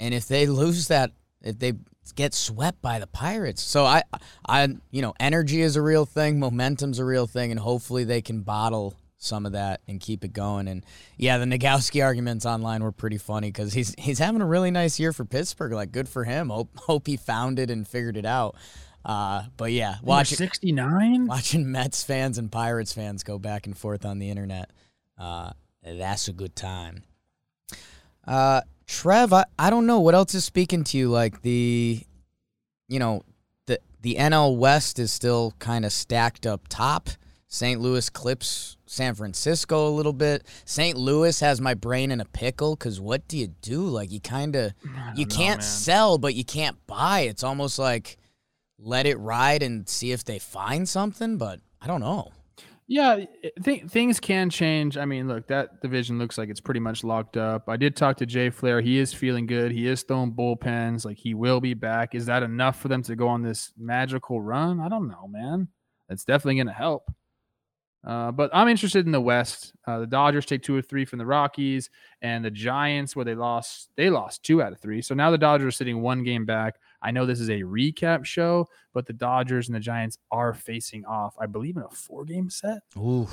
And 0.00 0.12
if 0.12 0.26
they 0.26 0.46
lose 0.46 0.88
that, 0.88 1.12
if 1.40 1.56
they 1.60 1.74
get 2.16 2.34
swept 2.34 2.82
by 2.82 2.98
the 2.98 3.06
Pirates, 3.06 3.62
so 3.62 3.84
I, 3.84 4.02
I, 4.44 4.74
you 4.90 5.02
know, 5.02 5.14
energy 5.20 5.60
is 5.60 5.76
a 5.76 5.82
real 5.82 6.04
thing, 6.04 6.40
momentum's 6.40 6.98
a 6.98 7.04
real 7.04 7.28
thing, 7.28 7.52
and 7.52 7.60
hopefully 7.60 8.02
they 8.02 8.22
can 8.22 8.40
bottle 8.40 8.96
some 9.18 9.46
of 9.46 9.52
that 9.52 9.82
and 9.86 10.00
keep 10.00 10.24
it 10.24 10.32
going. 10.32 10.66
And 10.66 10.84
yeah, 11.16 11.38
the 11.38 11.44
Nagowski 11.44 12.04
arguments 12.04 12.44
online 12.44 12.82
were 12.82 12.90
pretty 12.90 13.18
funny 13.18 13.52
because 13.52 13.72
he's 13.72 13.94
he's 13.96 14.18
having 14.18 14.42
a 14.42 14.46
really 14.46 14.72
nice 14.72 14.98
year 14.98 15.12
for 15.12 15.24
Pittsburgh. 15.24 15.74
Like, 15.74 15.92
good 15.92 16.08
for 16.08 16.24
him. 16.24 16.50
Hope 16.50 16.76
hope 16.76 17.06
he 17.06 17.16
found 17.16 17.60
it 17.60 17.70
and 17.70 17.86
figured 17.86 18.16
it 18.16 18.26
out. 18.26 18.56
Uh, 19.04 19.44
but 19.56 19.72
yeah, 19.72 19.96
watching 20.02 20.38
sixty 20.38 20.72
nine, 20.72 21.26
watching 21.26 21.70
Mets 21.70 22.04
fans 22.04 22.38
and 22.38 22.50
Pirates 22.50 22.92
fans 22.92 23.22
go 23.24 23.38
back 23.38 23.66
and 23.66 23.76
forth 23.76 24.04
on 24.04 24.18
the 24.18 24.30
internet. 24.30 24.70
Uh, 25.18 25.50
that's 25.84 26.28
a 26.28 26.32
good 26.32 26.54
time. 26.54 27.02
Uh, 28.26 28.60
Trev, 28.86 29.32
I, 29.32 29.44
I 29.58 29.70
don't 29.70 29.86
know 29.86 30.00
what 30.00 30.14
else 30.14 30.34
is 30.34 30.44
speaking 30.44 30.84
to 30.84 30.98
you. 30.98 31.08
Like 31.08 31.42
the, 31.42 32.00
you 32.88 32.98
know, 32.98 33.24
the 33.66 33.80
the 34.02 34.16
NL 34.16 34.56
West 34.56 34.98
is 34.98 35.12
still 35.12 35.54
kind 35.58 35.84
of 35.84 35.92
stacked 35.92 36.46
up 36.46 36.68
top. 36.68 37.10
St. 37.48 37.82
Louis 37.82 38.08
clips 38.08 38.78
San 38.86 39.14
Francisco 39.14 39.86
a 39.86 39.90
little 39.90 40.14
bit. 40.14 40.46
St. 40.64 40.96
Louis 40.96 41.38
has 41.40 41.60
my 41.60 41.74
brain 41.74 42.10
in 42.10 42.18
a 42.18 42.24
pickle 42.24 42.76
because 42.76 42.98
what 42.98 43.28
do 43.28 43.36
you 43.36 43.48
do? 43.60 43.82
Like 43.88 44.10
you 44.10 44.20
kind 44.20 44.56
of 44.56 44.72
you 45.14 45.26
know, 45.26 45.34
can't 45.34 45.58
man. 45.58 45.62
sell, 45.62 46.16
but 46.16 46.34
you 46.34 46.44
can't 46.44 46.78
buy. 46.86 47.20
It's 47.20 47.44
almost 47.44 47.78
like 47.78 48.16
let 48.82 49.06
it 49.06 49.18
ride 49.18 49.62
and 49.62 49.88
see 49.88 50.12
if 50.12 50.24
they 50.24 50.38
find 50.38 50.88
something. 50.88 51.38
But 51.38 51.60
I 51.80 51.86
don't 51.86 52.00
know. 52.00 52.32
Yeah, 52.88 53.24
th- 53.62 53.84
things 53.84 54.20
can 54.20 54.50
change. 54.50 54.98
I 54.98 55.04
mean, 55.04 55.28
look, 55.28 55.46
that 55.46 55.80
division 55.80 56.18
looks 56.18 56.36
like 56.36 56.50
it's 56.50 56.60
pretty 56.60 56.80
much 56.80 57.04
locked 57.04 57.36
up. 57.36 57.68
I 57.68 57.76
did 57.76 57.96
talk 57.96 58.18
to 58.18 58.26
Jay 58.26 58.50
Flair. 58.50 58.80
He 58.80 58.98
is 58.98 59.14
feeling 59.14 59.46
good. 59.46 59.72
He 59.72 59.86
is 59.86 60.02
throwing 60.02 60.32
bullpens. 60.32 61.04
Like 61.04 61.16
he 61.16 61.32
will 61.32 61.60
be 61.60 61.74
back. 61.74 62.14
Is 62.14 62.26
that 62.26 62.42
enough 62.42 62.80
for 62.80 62.88
them 62.88 63.02
to 63.04 63.16
go 63.16 63.28
on 63.28 63.42
this 63.42 63.72
magical 63.78 64.42
run? 64.42 64.80
I 64.80 64.88
don't 64.88 65.08
know, 65.08 65.26
man. 65.28 65.68
That's 66.08 66.24
definitely 66.24 66.56
going 66.56 66.66
to 66.66 66.72
help. 66.72 67.10
Uh, 68.04 68.32
but 68.32 68.50
I'm 68.52 68.68
interested 68.68 69.06
in 69.06 69.12
the 69.12 69.20
West. 69.20 69.72
Uh, 69.86 70.00
the 70.00 70.06
Dodgers 70.06 70.44
take 70.44 70.62
two 70.62 70.76
or 70.76 70.82
three 70.82 71.04
from 71.04 71.20
the 71.20 71.26
Rockies, 71.26 71.88
and 72.20 72.44
the 72.44 72.50
Giants, 72.50 73.14
where 73.14 73.24
they 73.24 73.36
lost, 73.36 73.90
they 73.96 74.10
lost 74.10 74.42
two 74.42 74.60
out 74.60 74.72
of 74.72 74.80
three. 74.80 75.00
So 75.02 75.14
now 75.14 75.30
the 75.30 75.38
Dodgers 75.38 75.68
are 75.68 75.76
sitting 75.76 76.02
one 76.02 76.24
game 76.24 76.44
back. 76.44 76.74
I 77.02 77.10
know 77.10 77.26
this 77.26 77.40
is 77.40 77.50
a 77.50 77.60
recap 77.60 78.24
show, 78.24 78.68
but 78.94 79.06
the 79.06 79.12
Dodgers 79.12 79.68
and 79.68 79.74
the 79.74 79.80
Giants 79.80 80.18
are 80.30 80.54
facing 80.54 81.04
off, 81.04 81.34
I 81.38 81.46
believe, 81.46 81.76
in 81.76 81.82
a 81.82 81.90
four-game 81.90 82.48
set. 82.48 82.82
Ooh. 82.96 83.28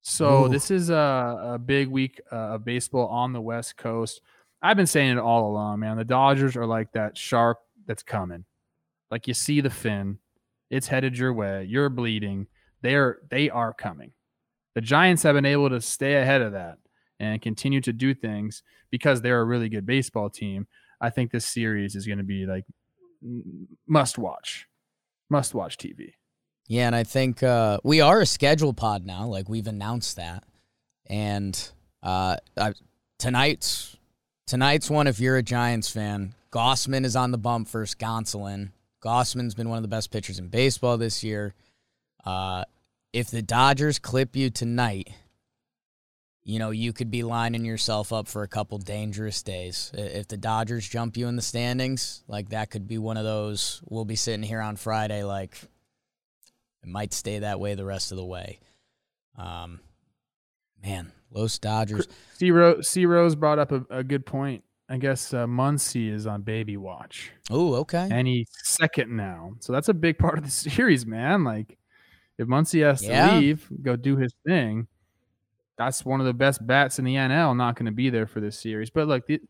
So 0.00 0.46
Ooh. 0.46 0.48
this 0.48 0.70
is 0.70 0.90
a, 0.90 1.54
a 1.54 1.58
big 1.58 1.88
week 1.88 2.20
uh, 2.32 2.54
of 2.54 2.64
baseball 2.64 3.08
on 3.08 3.32
the 3.32 3.40
West 3.40 3.76
Coast. 3.76 4.20
I've 4.62 4.76
been 4.76 4.86
saying 4.86 5.12
it 5.12 5.20
all 5.20 5.50
along, 5.50 5.80
man. 5.80 5.96
The 5.96 6.04
Dodgers 6.04 6.56
are 6.56 6.66
like 6.66 6.92
that 6.92 7.16
shark 7.16 7.58
that's 7.86 8.02
coming. 8.02 8.44
Like 9.10 9.28
you 9.28 9.34
see 9.34 9.60
the 9.60 9.70
fin, 9.70 10.18
it's 10.70 10.86
headed 10.86 11.18
your 11.18 11.32
way. 11.32 11.64
You're 11.64 11.88
bleeding 11.88 12.46
they're 12.82 13.20
they 13.30 13.48
are 13.48 13.72
coming. 13.72 14.12
The 14.74 14.80
Giants 14.80 15.22
have 15.22 15.34
been 15.34 15.46
able 15.46 15.70
to 15.70 15.80
stay 15.80 16.16
ahead 16.16 16.42
of 16.42 16.52
that 16.52 16.78
and 17.20 17.40
continue 17.40 17.80
to 17.82 17.92
do 17.92 18.14
things 18.14 18.62
because 18.90 19.22
they're 19.22 19.40
a 19.40 19.44
really 19.44 19.68
good 19.68 19.86
baseball 19.86 20.28
team. 20.28 20.66
I 21.02 21.10
think 21.10 21.32
this 21.32 21.44
series 21.44 21.96
is 21.96 22.06
going 22.06 22.18
to 22.18 22.24
be 22.24 22.46
like 22.46 22.64
must 23.86 24.16
watch, 24.16 24.68
must 25.28 25.54
watch 25.54 25.76
TV. 25.76 26.14
Yeah, 26.68 26.86
and 26.86 26.96
I 26.96 27.02
think 27.02 27.42
uh, 27.42 27.78
we 27.82 28.00
are 28.00 28.20
a 28.20 28.26
schedule 28.26 28.72
pod 28.72 29.04
now. 29.04 29.26
Like 29.26 29.48
we've 29.48 29.66
announced 29.66 30.16
that, 30.16 30.44
and 31.06 31.70
uh, 32.02 32.36
tonight's 33.18 33.96
tonight's 34.46 34.88
one. 34.88 35.08
If 35.08 35.18
you're 35.18 35.36
a 35.36 35.42
Giants 35.42 35.90
fan, 35.90 36.34
Gausman 36.52 37.04
is 37.04 37.16
on 37.16 37.32
the 37.32 37.38
bump 37.38 37.68
versus 37.68 37.96
Gonsolin. 37.96 38.70
Gausman's 39.04 39.54
been 39.54 39.68
one 39.68 39.78
of 39.78 39.82
the 39.82 39.88
best 39.88 40.12
pitchers 40.12 40.38
in 40.38 40.48
baseball 40.48 40.96
this 40.96 41.24
year. 41.24 41.54
Uh, 42.24 42.64
if 43.12 43.30
the 43.30 43.42
Dodgers 43.42 43.98
clip 43.98 44.36
you 44.36 44.48
tonight, 44.48 45.10
you 46.44 46.58
know, 46.58 46.70
you 46.70 46.92
could 46.92 47.10
be 47.10 47.22
lining 47.22 47.64
yourself 47.64 48.12
up 48.12 48.26
for 48.26 48.42
a 48.42 48.48
couple 48.48 48.78
dangerous 48.78 49.42
days. 49.42 49.92
If 49.94 50.28
the 50.28 50.36
Dodgers 50.36 50.88
jump 50.88 51.16
you 51.16 51.28
in 51.28 51.36
the 51.36 51.42
standings, 51.42 52.24
like 52.26 52.48
that 52.50 52.70
could 52.70 52.88
be 52.88 52.98
one 52.98 53.16
of 53.16 53.24
those. 53.24 53.80
We'll 53.88 54.04
be 54.04 54.16
sitting 54.16 54.42
here 54.42 54.60
on 54.60 54.76
Friday, 54.76 55.22
like 55.22 55.56
it 56.82 56.88
might 56.88 57.12
stay 57.12 57.40
that 57.40 57.60
way 57.60 57.74
the 57.74 57.84
rest 57.84 58.10
of 58.10 58.16
the 58.16 58.24
way. 58.24 58.58
Um, 59.38 59.80
man, 60.82 61.12
Los 61.30 61.58
Dodgers. 61.58 62.08
C 62.34 62.50
Rose, 62.50 62.88
C 62.88 63.06
Rose 63.06 63.36
brought 63.36 63.60
up 63.60 63.70
a, 63.70 63.84
a 63.90 64.02
good 64.02 64.26
point. 64.26 64.64
I 64.88 64.98
guess 64.98 65.32
uh, 65.32 65.46
Muncy 65.46 66.12
is 66.12 66.26
on 66.26 66.42
baby 66.42 66.76
watch. 66.76 67.30
Oh, 67.50 67.76
okay. 67.76 68.08
Any 68.10 68.46
second 68.62 69.16
now. 69.16 69.52
So 69.60 69.72
that's 69.72 69.88
a 69.88 69.94
big 69.94 70.18
part 70.18 70.38
of 70.38 70.44
the 70.44 70.50
series, 70.70 71.06
man. 71.06 71.44
Like, 71.44 71.78
if 72.36 72.48
Muncy 72.48 72.84
has 72.84 73.00
to 73.02 73.38
leave, 73.38 73.68
go 73.80 73.94
do 73.96 74.16
his 74.16 74.34
thing, 74.44 74.88
that's 75.78 76.04
one 76.04 76.20
of 76.20 76.26
the 76.26 76.34
best 76.34 76.66
bats 76.66 76.98
in 76.98 77.04
the 77.04 77.14
NL. 77.14 77.56
Not 77.56 77.76
going 77.76 77.86
to 77.86 77.92
be 77.92 78.10
there 78.10 78.26
for 78.26 78.40
this 78.40 78.58
series. 78.58 78.90
But 78.90 79.08
look, 79.08 79.26
the, 79.26 79.40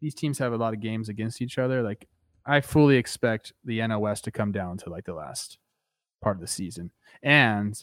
these 0.00 0.14
teams 0.14 0.38
have 0.38 0.52
a 0.52 0.56
lot 0.56 0.74
of 0.74 0.80
games 0.80 1.08
against 1.08 1.40
each 1.40 1.58
other. 1.58 1.82
Like 1.82 2.08
I 2.46 2.60
fully 2.60 2.96
expect 2.96 3.52
the 3.64 3.80
NL 3.80 4.00
West 4.00 4.24
to 4.24 4.30
come 4.30 4.52
down 4.52 4.78
to 4.78 4.90
like 4.90 5.04
the 5.04 5.14
last 5.14 5.58
part 6.22 6.36
of 6.36 6.40
the 6.40 6.46
season, 6.46 6.90
and 7.22 7.82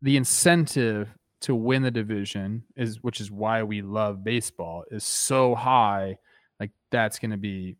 the 0.00 0.16
incentive 0.16 1.08
to 1.42 1.54
win 1.54 1.82
the 1.82 1.90
division 1.90 2.64
is, 2.76 3.02
which 3.02 3.20
is 3.20 3.30
why 3.30 3.62
we 3.62 3.82
love 3.82 4.24
baseball, 4.24 4.84
is 4.90 5.04
so 5.04 5.54
high. 5.54 6.16
Like 6.60 6.70
that's 6.90 7.18
going 7.18 7.32
to 7.32 7.36
be, 7.36 7.76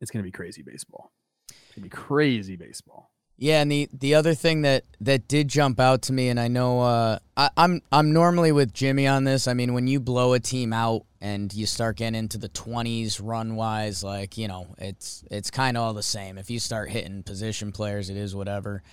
it's 0.00 0.10
going 0.10 0.22
to 0.22 0.26
be 0.26 0.32
crazy 0.32 0.62
baseball. 0.62 1.12
It's 1.48 1.76
going 1.76 1.88
to 1.88 1.96
be 1.96 2.02
crazy 2.02 2.56
baseball. 2.56 3.11
Yeah, 3.42 3.60
and 3.60 3.72
the 3.72 3.88
the 3.92 4.14
other 4.14 4.34
thing 4.34 4.62
that 4.62 4.84
that 5.00 5.26
did 5.26 5.48
jump 5.48 5.80
out 5.80 6.02
to 6.02 6.12
me, 6.12 6.28
and 6.28 6.38
I 6.38 6.46
know 6.46 6.80
uh, 6.80 7.18
I, 7.36 7.50
I'm 7.56 7.82
I'm 7.90 8.12
normally 8.12 8.52
with 8.52 8.72
Jimmy 8.72 9.08
on 9.08 9.24
this. 9.24 9.48
I 9.48 9.52
mean, 9.52 9.74
when 9.74 9.88
you 9.88 9.98
blow 9.98 10.34
a 10.34 10.38
team 10.38 10.72
out 10.72 11.06
and 11.20 11.52
you 11.52 11.66
start 11.66 11.96
getting 11.96 12.14
into 12.14 12.38
the 12.38 12.48
20s 12.50 13.20
run 13.20 13.56
wise, 13.56 14.04
like 14.04 14.38
you 14.38 14.46
know, 14.46 14.76
it's 14.78 15.24
it's 15.28 15.50
kind 15.50 15.76
of 15.76 15.82
all 15.82 15.92
the 15.92 16.04
same. 16.04 16.38
If 16.38 16.52
you 16.52 16.60
start 16.60 16.90
hitting 16.90 17.24
position 17.24 17.72
players, 17.72 18.10
it 18.10 18.16
is 18.16 18.32
whatever. 18.32 18.84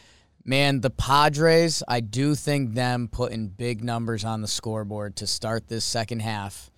Man, 0.44 0.82
the 0.82 0.90
Padres, 0.90 1.84
I 1.88 2.00
do 2.00 2.34
think 2.34 2.74
them 2.74 3.08
putting 3.08 3.50
big 3.50 3.84
numbers 3.84 4.26
on 4.26 4.42
the 4.42 4.48
scoreboard 4.48 5.18
to 5.18 5.28
start 5.28 5.68
this 5.68 5.86
second 5.86 6.22
half, 6.24 6.72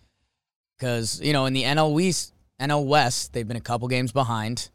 because 0.77 1.21
you 1.21 1.31
know 1.31 1.45
in 1.45 1.53
the 1.53 1.63
NL 1.63 1.95
West, 1.95 2.33
NL 2.59 2.85
West, 2.85 3.31
they've 3.31 3.47
been 3.47 3.55
a 3.55 3.61
couple 3.61 3.87
games 3.87 4.11
behind. 4.11 4.69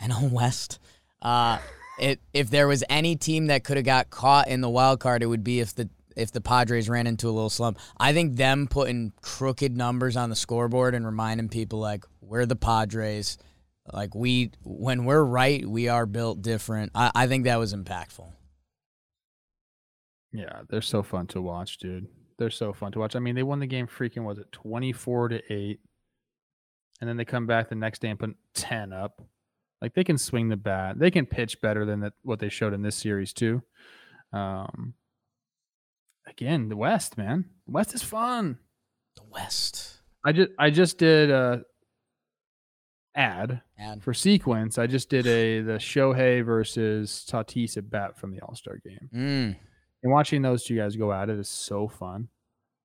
NL 0.00 0.30
West. 0.30 0.78
Uh, 1.20 1.58
it, 1.98 2.20
if 2.32 2.50
there 2.50 2.68
was 2.68 2.84
any 2.88 3.16
team 3.16 3.46
that 3.46 3.64
could 3.64 3.76
have 3.76 3.86
got 3.86 4.10
caught 4.10 4.48
in 4.48 4.60
the 4.60 4.68
wild 4.68 5.00
card, 5.00 5.22
it 5.22 5.26
would 5.26 5.44
be 5.44 5.60
if 5.60 5.74
the 5.74 5.88
if 6.16 6.32
the 6.32 6.40
Padres 6.40 6.88
ran 6.88 7.06
into 7.06 7.28
a 7.28 7.30
little 7.30 7.50
slump. 7.50 7.78
I 7.98 8.12
think 8.12 8.36
them 8.36 8.66
putting 8.66 9.12
crooked 9.22 9.76
numbers 9.76 10.16
on 10.16 10.30
the 10.30 10.36
scoreboard 10.36 10.94
and 10.94 11.06
reminding 11.06 11.48
people 11.48 11.78
like 11.78 12.04
we're 12.20 12.44
the 12.44 12.56
Padres, 12.56 13.38
like 13.92 14.14
we 14.14 14.50
when 14.64 15.04
we're 15.04 15.22
right, 15.22 15.64
we 15.66 15.88
are 15.88 16.06
built 16.06 16.42
different. 16.42 16.92
I, 16.94 17.10
I 17.14 17.26
think 17.26 17.44
that 17.44 17.58
was 17.58 17.74
impactful. 17.74 18.32
Yeah, 20.32 20.62
they're 20.68 20.82
so 20.82 21.02
fun 21.02 21.26
to 21.28 21.40
watch, 21.40 21.78
dude. 21.78 22.06
They're 22.38 22.50
so 22.50 22.72
fun 22.72 22.92
to 22.92 22.98
watch. 22.98 23.16
I 23.16 23.18
mean, 23.18 23.34
they 23.34 23.42
won 23.42 23.60
the 23.60 23.66
game 23.66 23.86
freaking 23.86 24.24
was 24.24 24.38
it 24.38 24.52
24 24.52 25.28
to 25.30 25.52
8. 25.52 25.80
And 27.00 27.08
then 27.08 27.16
they 27.16 27.24
come 27.24 27.46
back 27.46 27.68
the 27.68 27.74
next 27.74 28.00
day 28.00 28.08
and 28.08 28.18
put 28.18 28.36
10 28.54 28.92
up. 28.92 29.22
Like 29.80 29.94
they 29.94 30.04
can 30.04 30.18
swing 30.18 30.48
the 30.48 30.56
bat. 30.56 30.98
They 30.98 31.10
can 31.10 31.26
pitch 31.26 31.60
better 31.60 31.84
than 31.84 32.00
that, 32.00 32.12
what 32.22 32.38
they 32.40 32.48
showed 32.48 32.74
in 32.74 32.82
this 32.82 32.96
series 32.96 33.32
too. 33.32 33.62
Um 34.32 34.94
again, 36.26 36.68
the 36.68 36.76
West, 36.76 37.16
man. 37.16 37.44
The 37.66 37.72
West 37.72 37.94
is 37.94 38.02
fun. 38.02 38.58
The 39.16 39.22
West. 39.30 39.98
I 40.24 40.32
just 40.32 40.50
I 40.58 40.70
just 40.70 40.98
did 40.98 41.30
a 41.30 41.62
ad 43.14 43.62
And 43.76 44.02
for 44.02 44.14
sequence. 44.14 44.78
I 44.78 44.86
just 44.86 45.08
did 45.10 45.26
a 45.26 45.60
the 45.62 45.72
Shohei 45.74 46.44
versus 46.44 47.26
Tatis 47.28 47.76
at 47.76 47.90
bat 47.90 48.18
from 48.18 48.32
the 48.32 48.40
All 48.40 48.54
Star 48.54 48.76
game. 48.78 49.08
mm, 49.14 49.56
And 50.02 50.12
watching 50.12 50.42
those 50.42 50.64
two 50.64 50.76
guys 50.76 50.96
go 50.96 51.12
at 51.12 51.30
it 51.30 51.38
is 51.38 51.48
so 51.48 51.88
fun. 51.88 52.28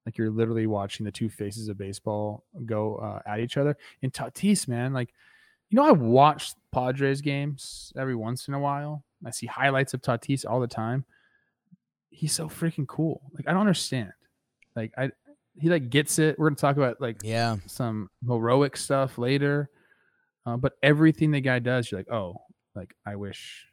Like 0.06 0.18
you're 0.18 0.32
literally 0.32 0.68
watching 0.68 1.06
the 1.06 1.12
two 1.12 1.30
faces 1.30 1.70
of 1.70 1.78
baseball 1.78 2.46
go 2.66 2.96
uh, 2.98 3.22
at 3.26 3.40
each 3.40 3.58
other. 3.58 3.78
And 4.02 4.12
Tatis, 4.12 4.68
man, 4.68 4.94
like 4.94 5.14
you 5.70 5.76
know, 5.78 5.86
I 5.86 5.92
watch 5.92 6.54
Padres 6.74 7.22
games 7.22 7.94
every 7.98 8.16
once 8.16 8.48
in 8.48 8.54
a 8.54 8.60
while. 8.60 9.04
I 9.26 9.32
see 9.32 9.46
highlights 9.48 9.94
of 9.94 10.02
Tatis 10.02 10.46
all 10.50 10.60
the 10.60 10.68
time. 10.68 11.06
He's 12.10 12.34
so 12.34 12.48
freaking 12.48 12.88
cool. 12.88 13.22
Like 13.34 13.48
I 13.48 13.52
don't 13.52 13.62
understand. 13.62 14.12
Like 14.76 14.92
I, 14.98 15.12
he 15.60 15.70
like 15.70 15.90
gets 15.90 16.20
it. 16.20 16.38
We're 16.38 16.50
gonna 16.50 16.56
talk 16.58 16.78
about 16.78 17.00
like 17.00 17.18
Yeah. 17.24 17.58
some 17.68 18.10
heroic 18.28 18.76
stuff 18.78 19.18
later. 19.18 19.70
Uh, 20.46 20.58
but 20.58 20.74
everything 20.84 21.32
the 21.32 21.40
guy 21.42 21.60
does, 21.60 21.90
you're 21.90 22.00
like, 22.00 22.12
oh, 22.12 22.36
like 22.76 22.94
I 23.06 23.16
wish 23.16 23.66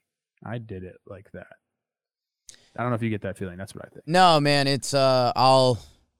I 0.44 0.58
did 0.58 0.84
it 0.84 0.96
like 1.06 1.30
that. 1.32 1.48
I 2.76 2.82
don't 2.82 2.90
know 2.90 2.94
if 2.96 3.02
you 3.02 3.10
get 3.10 3.22
that 3.22 3.36
feeling. 3.36 3.56
That's 3.58 3.74
what 3.74 3.84
I 3.84 3.88
think. 3.88 4.06
No, 4.06 4.38
man, 4.40 4.68
it's 4.68 4.94
uh 4.94 5.32
all 5.34 5.78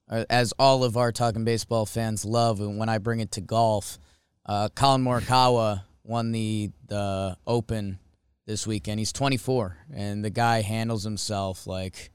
uh, 0.09 0.25
as 0.29 0.51
all 0.59 0.83
of 0.83 0.97
our 0.97 1.11
talking 1.11 1.45
baseball 1.45 1.85
fans 1.85 2.25
love 2.25 2.59
and 2.59 2.77
when 2.77 2.89
I 2.89 2.97
bring 2.97 3.19
it 3.21 3.31
to 3.33 3.41
golf. 3.41 3.97
Uh 4.45 4.67
Collin 4.75 5.03
Morikawa 5.03 5.83
won 6.03 6.31
the 6.31 6.71
the 6.87 7.37
Open 7.45 7.99
this 8.45 8.65
weekend. 8.67 8.99
He's 8.99 9.13
24 9.13 9.77
and 9.93 10.23
the 10.23 10.29
guy 10.29 10.61
handles 10.61 11.03
himself 11.03 11.67
like 11.67 12.11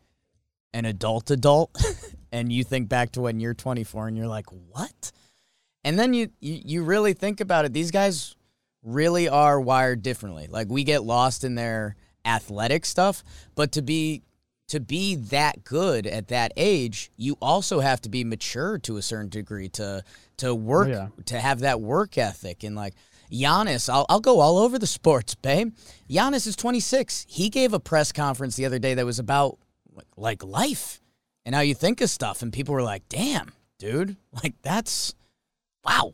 an 0.75 0.85
adult 0.85 1.31
adult 1.31 1.77
and 2.33 2.53
you 2.53 2.64
think 2.64 2.88
back 2.88 3.12
to 3.12 3.20
when 3.20 3.40
you're 3.40 3.55
24 3.55 4.09
and 4.09 4.16
you're 4.16 4.27
like, 4.27 4.46
"What?" 4.51 5.12
And 5.85 5.99
then 5.99 6.14
you, 6.14 6.31
you 6.40 6.61
you 6.64 6.83
really 6.83 7.12
think 7.12 7.40
about 7.40 7.64
it. 7.64 7.72
These 7.72 7.90
guys 7.90 8.35
really 8.83 9.29
are 9.29 9.61
wired 9.61 10.03
differently. 10.03 10.46
Like 10.49 10.68
we 10.68 10.85
get 10.85 11.03
lost 11.03 11.44
in 11.44 11.55
their 11.55 11.96
athletic 12.25 12.85
stuff, 12.85 13.22
but 13.55 13.72
to 13.72 13.83
be 13.83 14.22
to 14.68 14.81
be 14.81 15.14
that 15.14 15.62
good 15.62 16.07
at 16.07 16.29
that 16.29 16.53
age, 16.57 17.11
you 17.16 17.37
also 17.40 17.81
have 17.81 18.01
to 18.01 18.09
be 18.09 18.25
mature 18.25 18.79
to 18.79 18.96
a 18.96 19.03
certain 19.03 19.29
degree 19.29 19.68
to 19.70 20.03
to 20.38 20.55
work 20.55 20.88
yeah. 20.88 21.09
to 21.27 21.40
have 21.40 21.61
that 21.61 21.81
work 21.81 22.18
ethic 22.18 22.64
and 22.64 22.75
like 22.75 22.94
Giannis, 23.31 23.89
I'll, 23.89 24.07
I'll 24.09 24.21
go 24.21 24.41
all 24.41 24.59
over 24.59 24.79
the 24.79 24.87
sports, 24.87 25.35
babe. 25.35 25.75
Giannis 26.09 26.47
is 26.47 26.57
26. 26.57 27.27
He 27.29 27.49
gave 27.49 27.73
a 27.73 27.81
press 27.81 28.12
conference 28.12 28.57
the 28.57 28.67
other 28.67 28.79
day 28.79 28.95
that 28.95 29.07
was 29.07 29.19
about 29.19 29.59
like, 29.93 30.07
like 30.17 30.45
life 30.45 31.01
and 31.45 31.55
how 31.55 31.61
you 31.61 31.75
think 31.75 32.01
of 32.01 32.11
stuff, 32.11 32.43
and 32.43 32.53
people 32.53 32.75
were 32.75 32.83
like, 32.83 33.09
"Damn, 33.09 33.53
dude, 33.79 34.17
like 34.43 34.55
that's 34.62 35.15
wow." 35.85 36.12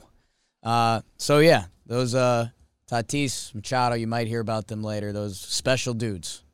Uh, 0.63 1.01
so 1.17 1.39
yeah, 1.39 1.65
those 1.87 2.15
uh, 2.15 2.49
Tatis, 2.89 3.55
Machado, 3.55 3.97
you 3.97 4.07
might 4.07 4.29
hear 4.29 4.41
about 4.41 4.69
them 4.69 4.83
later. 4.85 5.13
Those 5.13 5.41
special 5.41 5.95
dudes, 5.95 6.45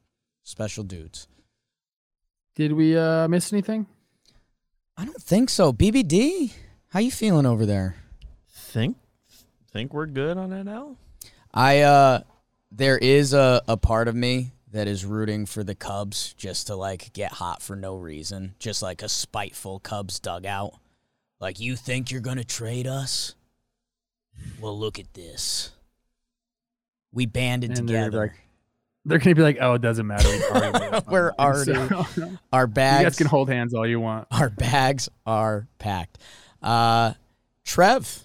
special 0.45 0.85
dudes. 0.85 1.29
Did 2.55 2.73
we 2.73 2.97
uh, 2.97 3.29
miss 3.29 3.53
anything? 3.53 3.87
I 4.97 5.05
don't 5.05 5.23
think 5.23 5.51
so. 5.51 5.73
BBD, 5.73 6.53
how 6.89 7.01
you 7.01 7.11
feeling 7.11 7.47
over 7.47 7.67
there? 7.67 7.97
Think 8.49 8.97
think 9.73 9.93
we're 9.95 10.07
good 10.07 10.37
on 10.37 10.51
NL? 10.51 10.97
I 11.53 11.81
uh 11.81 12.21
there 12.71 12.99
is 12.99 13.33
a, 13.33 13.63
a 13.67 13.77
part 13.77 14.09
of 14.09 14.15
me 14.15 14.53
that 14.71 14.87
is 14.87 15.05
rooting 15.05 15.47
for 15.47 15.65
the 15.65 15.75
Cubs 15.75 16.35
just 16.35 16.67
to 16.67 16.77
like 16.77 17.13
get 17.15 17.33
hot 17.33 17.63
for 17.63 17.75
no 17.75 17.97
reason. 17.97 18.55
Just 18.59 18.83
like 18.83 19.03
a 19.03 19.09
spiteful 19.09 19.79
Cubs 19.81 20.19
dugout. 20.21 20.75
Like 21.41 21.59
you 21.61 21.77
think 21.77 22.11
you're 22.11 22.21
gonna 22.21 22.45
trade 22.45 22.87
us? 22.87 23.35
Well 24.61 24.79
look 24.79 24.99
at 24.99 25.15
this. 25.15 25.71
We 27.13 27.27
banded 27.27 27.79
And 27.79 27.89
they're 27.89 28.05
together. 28.05 28.19
like- 28.27 28.45
They're 29.07 29.19
gonna 29.19 29.35
be 29.35 29.43
like, 29.43 29.57
oh, 29.61 29.73
it 29.75 29.81
doesn't 29.81 30.07
matter. 30.07 30.29
We're 31.09 31.33
already, 31.39 31.73
we're 31.73 31.85
already- 31.89 32.05
so- 32.15 32.31
Our 32.53 32.67
bags. 32.67 33.01
you 33.01 33.07
guys 33.07 33.17
can 33.17 33.27
hold 33.27 33.49
hands 33.49 33.73
all 33.73 33.87
you 33.87 34.01
want. 34.01 34.29
our 34.31 34.51
bags 34.51 35.09
are 35.25 35.67
packed. 35.79 36.19
Uh 36.63 37.15
Trev, 37.65 38.23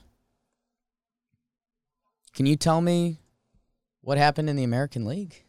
can 2.33 2.45
you 2.45 2.55
tell 2.55 2.81
me 2.81 3.19
what 4.01 4.17
happened 4.17 4.49
in 4.49 4.55
the 4.55 4.63
American 4.63 5.05
League? 5.05 5.43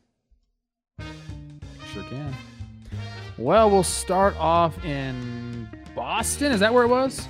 Sure 1.92 2.03
can. 2.05 2.35
Well, 3.38 3.70
we'll 3.70 3.83
start 3.83 4.37
off 4.38 4.85
in 4.85 5.68
Boston. 5.94 6.53
Is 6.53 6.61
that 6.61 6.73
where 6.73 6.85
it 6.85 6.88
was? 6.88 7.27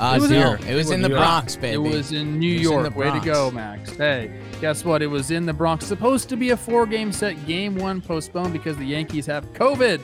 Uh, 0.00 0.14
It 0.16 0.20
was 0.20 0.30
in- 0.30 0.68
it 0.68 0.74
was 0.74 0.90
in 0.90 1.02
the 1.02 1.08
Bronx, 1.08 1.54
baby. 1.54 1.74
It 1.74 1.78
was 1.78 2.12
in 2.12 2.38
New 2.40 2.54
was 2.54 2.62
York. 2.62 2.92
the 2.92 2.98
Way 2.98 3.10
to 3.12 3.20
go, 3.20 3.50
Max. 3.50 3.90
Hey, 3.94 4.32
guess 4.60 4.84
what? 4.84 5.02
It 5.02 5.06
was 5.06 5.30
in 5.30 5.46
the 5.46 5.52
Bronx. 5.52 5.86
Supposed 5.86 6.28
to 6.30 6.36
be 6.36 6.50
a 6.50 6.56
four-game 6.56 7.12
set. 7.12 7.46
Game 7.46 7.76
one 7.76 8.00
postponed 8.00 8.52
because 8.52 8.76
the 8.76 8.84
Yankees 8.86 9.26
have 9.26 9.44
COVID. 9.52 10.00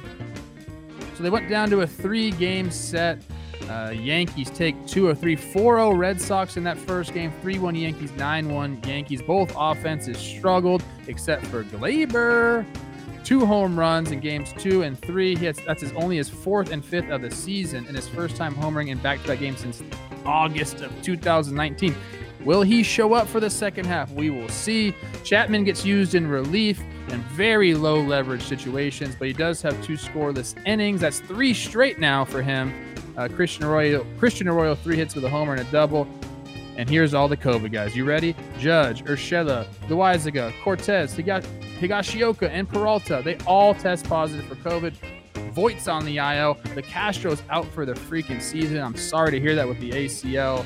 So 1.17 1.23
they 1.25 1.31
went 1.31 1.49
down 1.49 1.71
to 1.71 1.81
a 1.81 1.87
three-game 1.87 2.71
set. 2.71 3.19
Uh, 3.69 3.91
Yankees 3.91 4.51
take 4.51 4.87
two 4.87 5.07
or 5.07 5.15
three, 5.15 5.37
4-0 5.37 5.97
Red 5.97 6.21
Sox 6.21 6.57
in 6.57 6.65
that 6.65 6.79
first 6.79 7.13
game. 7.13 7.33
3-1 7.43 7.81
Yankees, 7.81 8.11
9-1 8.13 8.87
Yankees. 8.87 9.21
Both 9.21 9.53
offenses 9.57 10.17
struggled 10.17 10.83
except 11.07 11.47
for 11.47 11.65
Gleyber. 11.65 12.65
Two 13.25 13.45
home 13.45 13.79
runs 13.79 14.11
in 14.11 14.21
games 14.21 14.55
two 14.57 14.83
and 14.83 14.99
three. 14.99 15.37
Has, 15.37 15.59
that's 15.67 15.83
his 15.83 15.93
only 15.93 16.17
his 16.17 16.31
fourth 16.31 16.71
and 16.71 16.83
fifth 16.83 17.11
of 17.11 17.21
the 17.21 17.31
season, 17.31 17.87
and 17.87 17.95
his 17.95 18.09
first 18.09 18.37
time 18.37 18.55
homering 18.55 18.89
in 18.89 18.97
back-to-back 18.99 19.41
games 19.41 19.61
since 19.61 19.83
August 20.25 20.81
of 20.81 20.91
2019. 21.03 21.95
Will 22.45 22.63
he 22.63 22.83
show 22.83 23.13
up 23.13 23.29
for 23.29 23.41
the 23.41 23.51
second 23.51 23.85
half? 23.85 24.11
We 24.13 24.31
will 24.31 24.49
see. 24.49 24.95
Chapman 25.25 25.65
gets 25.65 25.85
used 25.85 26.15
in 26.15 26.27
relief 26.27 26.81
in 27.09 27.21
very 27.25 27.75
low 27.75 28.01
leverage 28.01 28.43
situations, 28.43 29.15
but 29.19 29.27
he 29.27 29.35
does 29.35 29.61
have 29.61 29.83
two 29.85 29.95
scoreless 29.95 30.55
innings. 30.67 31.01
That's 31.01 31.21
three 31.21 31.53
straight 31.53 31.99
now 31.99 32.25
for 32.25 32.41
him. 32.41 32.73
Uh, 33.19 33.27
Christian 33.27 33.65
Arroyo, 33.65 34.07
Christian 34.17 34.47
Arroyo, 34.47 34.77
three 34.77 34.95
hits 34.95 35.17
with 35.17 35.25
a 35.25 35.29
homer 35.29 35.53
and 35.55 35.67
a 35.67 35.71
double. 35.73 36.07
And 36.77 36.89
here's 36.89 37.13
all 37.13 37.27
the 37.27 37.37
COVID 37.37 37.73
guys. 37.73 37.97
You 37.97 38.05
ready? 38.05 38.37
Judge, 38.61 39.03
Urshela, 39.05 39.67
Loaisiga, 39.89 40.53
Cortes, 40.63 41.13
Higa- 41.17 41.45
Higashioka, 41.81 42.49
and 42.49 42.69
Peralta. 42.69 43.21
They 43.25 43.37
all 43.39 43.75
test 43.75 44.05
positive 44.09 44.47
for 44.47 44.55
COVID. 44.55 44.95
Voit's 45.53 45.89
on 45.89 46.05
the 46.05 46.19
IL. 46.19 46.55
The 46.77 46.83
Castros 46.85 47.43
out 47.51 47.67
for 47.73 47.85
the 47.85 47.95
freaking 47.95 48.41
season. 48.41 48.81
I'm 48.81 48.97
sorry 48.97 49.33
to 49.33 49.41
hear 49.41 49.57
that 49.57 49.67
with 49.67 49.81
the 49.81 49.91
ACL. 49.91 50.65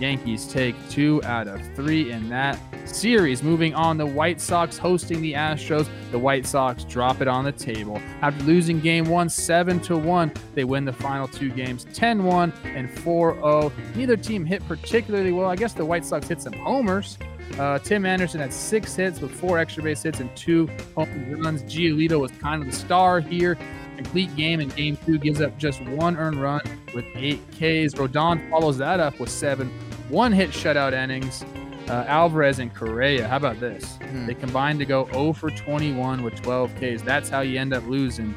Yankees 0.00 0.46
take 0.46 0.74
two 0.88 1.20
out 1.24 1.48
of 1.48 1.60
three 1.74 2.12
in 2.12 2.28
that 2.28 2.58
series. 2.86 3.42
Moving 3.42 3.74
on, 3.74 3.98
the 3.98 4.06
White 4.06 4.40
Sox 4.40 4.78
hosting 4.78 5.20
the 5.20 5.34
Astros. 5.34 5.88
The 6.10 6.18
White 6.18 6.46
Sox 6.46 6.84
drop 6.84 7.20
it 7.20 7.28
on 7.28 7.44
the 7.44 7.52
table. 7.52 8.00
After 8.22 8.42
losing 8.44 8.80
game 8.80 9.06
one, 9.06 9.28
7 9.28 9.80
to 9.80 9.96
1, 9.96 10.32
they 10.54 10.64
win 10.64 10.84
the 10.84 10.92
final 10.92 11.28
two 11.28 11.50
games 11.50 11.86
10 11.92 12.24
1 12.24 12.52
and 12.64 12.90
4 13.00 13.34
0. 13.34 13.72
Neither 13.94 14.16
team 14.16 14.44
hit 14.44 14.66
particularly 14.66 15.32
well. 15.32 15.48
I 15.48 15.56
guess 15.56 15.72
the 15.72 15.84
White 15.84 16.04
Sox 16.04 16.28
hit 16.28 16.40
some 16.40 16.54
homers. 16.54 17.18
Uh, 17.58 17.78
Tim 17.78 18.04
Anderson 18.06 18.40
had 18.40 18.52
six 18.52 18.94
hits 18.94 19.20
with 19.20 19.32
four 19.32 19.58
extra 19.58 19.82
base 19.82 20.02
hits 20.02 20.20
and 20.20 20.34
two 20.36 20.68
home 20.94 21.40
runs. 21.40 21.62
Giolito 21.64 22.20
was 22.20 22.30
kind 22.32 22.62
of 22.62 22.70
the 22.70 22.76
star 22.76 23.20
here. 23.20 23.58
Complete 23.96 24.34
game 24.36 24.60
in 24.60 24.68
game 24.68 24.96
two 25.04 25.18
gives 25.18 25.40
up 25.40 25.58
just 25.58 25.82
one 25.82 26.16
earned 26.16 26.40
run 26.40 26.60
with 26.94 27.04
eight 27.14 27.40
Ks. 27.50 27.94
Rodon 27.94 28.48
follows 28.48 28.78
that 28.78 29.00
up 29.00 29.18
with 29.18 29.28
seven 29.28 29.72
one 30.08 30.32
hit 30.32 30.50
shutout 30.50 30.92
innings. 30.92 31.44
Uh, 31.88 32.04
Alvarez 32.06 32.58
and 32.58 32.74
Correa. 32.74 33.26
How 33.26 33.38
about 33.38 33.60
this? 33.60 33.96
Hmm. 33.96 34.26
They 34.26 34.34
combined 34.34 34.78
to 34.80 34.84
go 34.84 35.06
0 35.10 35.32
for 35.32 35.50
21 35.50 36.22
with 36.22 36.40
12 36.42 36.74
Ks. 36.74 37.02
That's 37.02 37.30
how 37.30 37.40
you 37.40 37.58
end 37.58 37.72
up 37.72 37.86
losing 37.86 38.34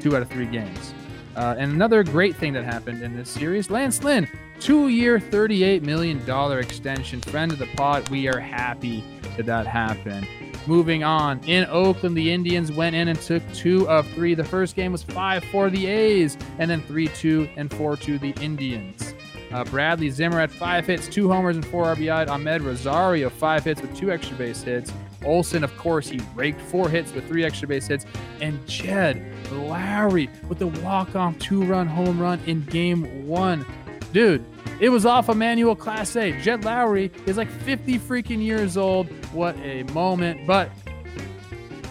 two 0.00 0.14
out 0.14 0.22
of 0.22 0.30
three 0.30 0.46
games. 0.46 0.94
Uh, 1.34 1.56
and 1.58 1.72
another 1.72 2.04
great 2.04 2.36
thing 2.36 2.52
that 2.52 2.64
happened 2.64 3.02
in 3.02 3.16
this 3.16 3.28
series 3.28 3.68
Lance 3.68 4.04
Lynn, 4.04 4.28
two 4.60 4.88
year, 4.88 5.18
$38 5.18 5.82
million 5.82 6.22
extension. 6.58 7.20
Friend 7.20 7.50
of 7.50 7.58
the 7.58 7.66
pod. 7.74 8.08
We 8.10 8.28
are 8.28 8.38
happy 8.38 9.02
that 9.36 9.46
that 9.46 9.66
happened. 9.66 10.28
Moving 10.66 11.04
on, 11.04 11.40
in 11.44 11.66
Oakland, 11.66 12.16
the 12.16 12.32
Indians 12.32 12.72
went 12.72 12.96
in 12.96 13.08
and 13.08 13.20
took 13.20 13.42
two 13.52 13.88
of 13.88 14.08
three. 14.12 14.34
The 14.34 14.44
first 14.44 14.76
game 14.76 14.92
was 14.92 15.02
5 15.02 15.44
for 15.44 15.68
the 15.68 15.86
A's, 15.86 16.38
and 16.58 16.70
then 16.70 16.80
3 16.82 17.08
2 17.08 17.48
and 17.56 17.70
4 17.70 17.96
2 17.96 18.18
the 18.18 18.30
Indians. 18.40 19.14
Uh, 19.54 19.62
Bradley 19.62 20.10
Zimmer 20.10 20.40
had 20.40 20.50
five 20.50 20.84
hits, 20.84 21.06
two 21.06 21.30
homers, 21.30 21.54
and 21.54 21.64
four 21.64 21.84
RBI. 21.84 22.26
Amed 22.26 22.64
Rosario, 22.64 23.30
five 23.30 23.62
hits 23.62 23.80
with 23.80 23.96
two 23.96 24.10
extra 24.10 24.36
base 24.36 24.60
hits. 24.62 24.92
Olson, 25.24 25.62
of 25.62 25.74
course, 25.76 26.08
he 26.08 26.20
raked 26.34 26.60
four 26.60 26.88
hits 26.88 27.12
with 27.12 27.28
three 27.28 27.44
extra 27.44 27.68
base 27.68 27.86
hits. 27.86 28.04
And 28.40 28.66
Jed 28.66 29.24
Lowrie 29.50 30.28
with 30.48 30.58
the 30.58 30.66
walk-off 30.66 31.38
two-run 31.38 31.86
home 31.86 32.18
run 32.18 32.40
in 32.46 32.64
game 32.64 33.28
one. 33.28 33.64
Dude, 34.12 34.44
it 34.80 34.88
was 34.88 35.06
off 35.06 35.28
Emmanuel 35.28 35.76
Clase. 35.76 36.42
Jed 36.42 36.62
Lowrie 36.62 37.12
is 37.28 37.36
like 37.36 37.48
50 37.48 38.00
freaking 38.00 38.42
years 38.42 38.76
old. 38.76 39.06
What 39.32 39.56
a 39.58 39.84
moment. 39.92 40.48
But 40.48 40.68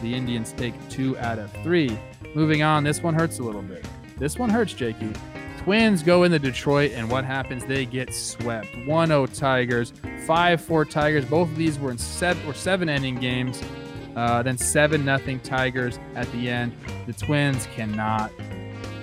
the 0.02 0.14
Indians 0.14 0.52
take 0.58 0.74
two 0.90 1.18
out 1.20 1.40
of 1.40 1.50
three. 1.64 1.98
Moving 2.36 2.62
on, 2.62 2.84
this 2.84 3.02
one 3.02 3.14
hurts 3.14 3.40
a 3.40 3.44
little 3.44 3.62
bit. 3.62 3.86
This 4.18 4.38
one 4.38 4.50
hurts, 4.50 4.74
Jakey. 4.74 5.14
Twins 5.64 6.04
go 6.04 6.24
into 6.24 6.40
Detroit, 6.40 6.92
and 6.94 7.10
what 7.10 7.24
happens? 7.24 7.64
They 7.64 7.86
get 7.86 8.14
swept. 8.14 8.68
1 8.86 9.08
0 9.08 9.26
Tigers, 9.28 9.94
5 10.26 10.62
4 10.62 10.86
Tigers. 10.86 11.24
Both 11.24 11.48
of 11.48 11.56
these 11.56 11.80
were 11.80 11.90
in 11.90 11.98
seven 11.98 12.46
or 12.46 12.54
seven 12.54 12.90
inning 12.90 13.16
games. 13.16 13.64
Uh, 14.14 14.44
then 14.44 14.58
7 14.58 15.06
nothing 15.06 15.40
Tigers 15.40 16.00
at 16.16 16.30
the 16.34 16.50
end. 16.50 16.76
The 17.06 17.14
Twins 17.14 17.66
cannot, 17.76 18.30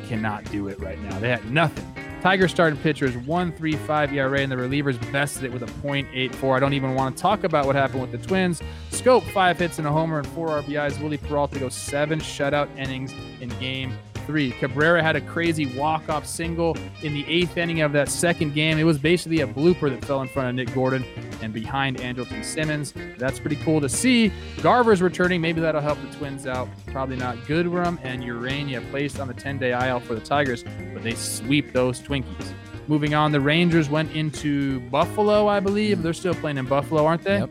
cannot 0.07 0.45
do 0.53 0.69
it 0.69 0.79
right 0.81 1.01
now. 1.01 1.19
They 1.19 1.31
had 1.31 1.51
nothing. 1.51 1.87
Tigers 2.21 2.51
starting 2.51 2.79
pitchers 2.81 3.15
1.35 3.17 4.13
ERA 4.13 4.41
and 4.41 4.53
the 4.53 4.57
relievers 4.57 5.01
bested 5.11 5.45
it 5.45 5.53
with 5.53 5.63
a 5.63 5.67
.84. 5.67 6.57
I 6.57 6.61
don't 6.61 6.75
even 6.75 6.95
want 6.95 7.17
to 7.17 7.23
talk 7.23 7.45
about 7.45 7.65
what 7.65 7.75
happened 7.75 8.03
with 8.03 8.13
the 8.13 8.19
Twins. 8.19 8.61
Schoop 8.91 9.23
five 9.33 9.59
hits 9.59 9.79
and 9.79 9.89
a 9.89 9.91
homer 9.91 10.19
and 10.19 10.29
four 10.29 10.49
RBIs. 10.49 11.01
Wily 11.01 11.17
Peralta 11.17 11.59
goes 11.59 11.73
seven 11.73 12.21
shutout 12.21 12.69
innings 12.77 13.15
in 13.41 13.49
game 13.61 13.97
three. 14.31 14.53
Cabrera 14.53 15.03
had 15.03 15.17
a 15.17 15.21
crazy 15.21 15.67
walk-off 15.77 16.25
single 16.25 16.77
in 17.03 17.13
the 17.13 17.27
eighth 17.27 17.57
inning 17.57 17.81
of 17.81 17.91
that 17.91 18.09
second 18.09 18.55
game. 18.55 18.79
It 18.79 18.85
was 18.85 18.97
basically 18.97 19.41
a 19.41 19.47
blooper 19.47 19.91
that 19.91 20.05
fell 20.05 20.23
in 20.23 20.29
front 20.29 20.49
of 20.51 20.55
Nick 20.55 20.73
Gordon 20.73 21.05
and 21.43 21.53
behind 21.53 21.97
Andrelton 21.97 22.45
Simmons. 22.45 22.95
That's 23.19 23.41
pretty 23.41 23.57
cool 23.57 23.81
to 23.81 23.89
see. 23.89 24.33
Garver's 24.63 25.03
returning. 25.03 25.41
Maybe 25.41 25.61
that'll 25.61 25.81
help 25.81 25.99
the 26.01 26.17
Twins 26.17 26.47
out. 26.47 26.69
Probably 26.87 27.17
not. 27.17 27.39
Goodrum 27.39 27.99
and 28.05 28.23
Ureña 28.23 28.89
placed 28.91 29.19
on 29.19 29.27
the 29.27 29.35
10-day 29.35 29.73
IL 29.89 29.99
for 29.99 30.15
the 30.15 30.21
Tigers, 30.21 30.63
but 30.95 31.03
they 31.03 31.17
sweep 31.17 31.73
those 31.73 32.01
Twinkies. 32.01 32.55
Moving 32.87 33.15
on, 33.15 33.33
the 33.33 33.41
Rangers 33.41 33.91
went 33.91 34.13
into 34.13 34.79
Buffalo, 34.91 35.49
I 35.49 35.59
believe. 35.59 36.05
They're 36.05 36.13
still 36.13 36.35
playing 36.35 36.59
in 36.59 36.67
Buffalo, 36.67 37.05
aren't 37.05 37.25
they? 37.25 37.39
Yep. 37.39 37.51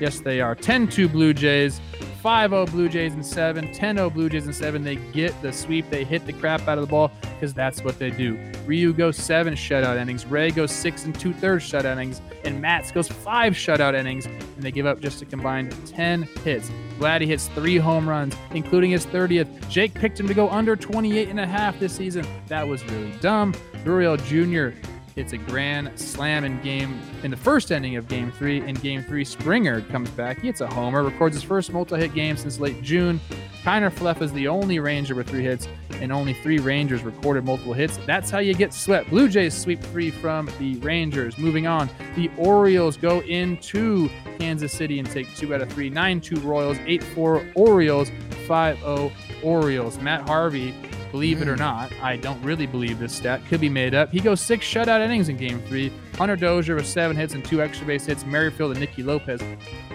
Yes, 0.00 0.20
they 0.20 0.40
are. 0.40 0.54
10 0.54 0.88
2 0.88 1.06
Blue 1.08 1.34
Jays. 1.34 1.82
5 2.20 2.50
0 2.50 2.66
Blue 2.66 2.88
Jays 2.88 3.14
and 3.14 3.24
7, 3.24 3.72
10 3.72 3.96
0 3.96 4.10
Blue 4.10 4.28
Jays 4.28 4.46
and 4.46 4.54
7. 4.54 4.82
They 4.82 4.96
get 4.96 5.40
the 5.40 5.52
sweep. 5.52 5.88
They 5.90 6.04
hit 6.04 6.26
the 6.26 6.32
crap 6.32 6.66
out 6.66 6.78
of 6.78 6.82
the 6.82 6.90
ball 6.90 7.12
because 7.22 7.54
that's 7.54 7.82
what 7.82 7.98
they 7.98 8.10
do. 8.10 8.38
Ryu 8.66 8.92
goes 8.92 9.16
7 9.16 9.54
shutout 9.54 9.96
innings. 9.96 10.26
Ray 10.26 10.50
goes 10.50 10.72
6 10.72 11.04
and 11.04 11.18
2 11.18 11.32
thirds 11.34 11.64
shutout 11.64 11.92
innings. 11.92 12.20
And 12.44 12.60
Matz 12.60 12.90
goes 12.90 13.08
5 13.08 13.52
shutout 13.52 13.94
innings. 13.94 14.26
And 14.26 14.62
they 14.62 14.72
give 14.72 14.86
up 14.86 15.00
just 15.00 15.22
a 15.22 15.26
combined 15.26 15.74
10 15.86 16.22
hits. 16.44 16.70
Vladdy 16.98 17.26
hits 17.26 17.46
3 17.48 17.76
home 17.78 18.08
runs, 18.08 18.34
including 18.50 18.90
his 18.90 19.06
30th. 19.06 19.68
Jake 19.68 19.94
picked 19.94 20.18
him 20.18 20.26
to 20.26 20.34
go 20.34 20.50
under 20.50 20.74
28 20.74 21.28
and 21.28 21.38
a 21.38 21.46
half 21.46 21.78
this 21.78 21.94
season. 21.94 22.26
That 22.48 22.66
was 22.66 22.84
really 22.86 23.12
dumb. 23.20 23.54
Gurriel 23.84 24.18
Jr. 24.24 24.76
It's 25.18 25.32
a 25.32 25.36
grand 25.36 25.98
slam 25.98 26.44
in 26.44 26.62
game 26.62 27.00
in 27.24 27.32
the 27.32 27.36
first 27.36 27.72
inning 27.72 27.96
of 27.96 28.06
game 28.06 28.30
three. 28.30 28.60
In 28.60 28.76
game 28.76 29.02
three, 29.02 29.24
Springer 29.24 29.80
comes 29.80 30.08
back. 30.10 30.40
He 30.40 30.46
hits 30.46 30.60
a 30.60 30.68
homer, 30.68 31.02
records 31.02 31.34
his 31.34 31.42
first 31.42 31.72
multi-hit 31.72 32.14
game 32.14 32.36
since 32.36 32.60
late 32.60 32.80
June. 32.82 33.20
Kiner-Falefa 33.64 34.22
is 34.22 34.32
the 34.32 34.46
only 34.46 34.78
Ranger 34.78 35.16
with 35.16 35.28
three 35.28 35.42
hits, 35.42 35.66
and 35.94 36.12
only 36.12 36.34
three 36.34 36.60
Rangers 36.60 37.02
recorded 37.02 37.44
multiple 37.44 37.72
hits. 37.72 37.98
That's 38.06 38.30
how 38.30 38.38
you 38.38 38.54
get 38.54 38.72
swept. 38.72 39.10
Blue 39.10 39.28
Jays 39.28 39.54
sweep 39.54 39.82
three 39.82 40.12
from 40.12 40.48
the 40.60 40.76
Rangers. 40.76 41.36
Moving 41.36 41.66
on, 41.66 41.90
the 42.14 42.30
Orioles 42.38 42.96
go 42.96 43.18
into 43.22 44.08
Kansas 44.38 44.72
City 44.72 45.00
and 45.00 45.10
take 45.10 45.34
two 45.34 45.52
out 45.52 45.60
of 45.60 45.72
three. 45.72 45.90
9-2 45.90 46.44
Royals, 46.44 46.78
8-4 46.78 47.52
Orioles, 47.56 48.12
5-0 48.46 49.12
Orioles. 49.42 49.98
Matt 49.98 50.28
Harvey 50.28 50.72
Believe 51.10 51.40
it 51.42 51.48
or 51.48 51.54
hmm. 51.54 51.60
not, 51.60 51.92
I 52.02 52.16
don't 52.16 52.40
really 52.42 52.66
believe 52.66 52.98
this 52.98 53.14
stat. 53.14 53.42
Could 53.48 53.60
be 53.60 53.68
made 53.68 53.94
up. 53.94 54.10
He 54.10 54.20
goes 54.20 54.40
six 54.40 54.66
shutout 54.66 55.00
innings 55.00 55.28
in 55.28 55.36
game 55.36 55.62
three. 55.68 55.92
Hunter 56.16 56.36
Dozier 56.36 56.74
with 56.74 56.86
seven 56.86 57.16
hits 57.16 57.34
and 57.34 57.44
two 57.44 57.62
extra 57.62 57.86
base 57.86 58.06
hits. 58.06 58.24
Merrifield 58.24 58.72
and 58.72 58.80
Nicky 58.80 59.02
Lopez, 59.02 59.40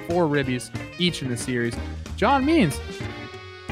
four 0.08 0.26
ribbies 0.26 0.72
each 1.00 1.22
in 1.22 1.30
the 1.30 1.38
series. 1.38 1.76
John 2.18 2.46
Means 2.46 2.80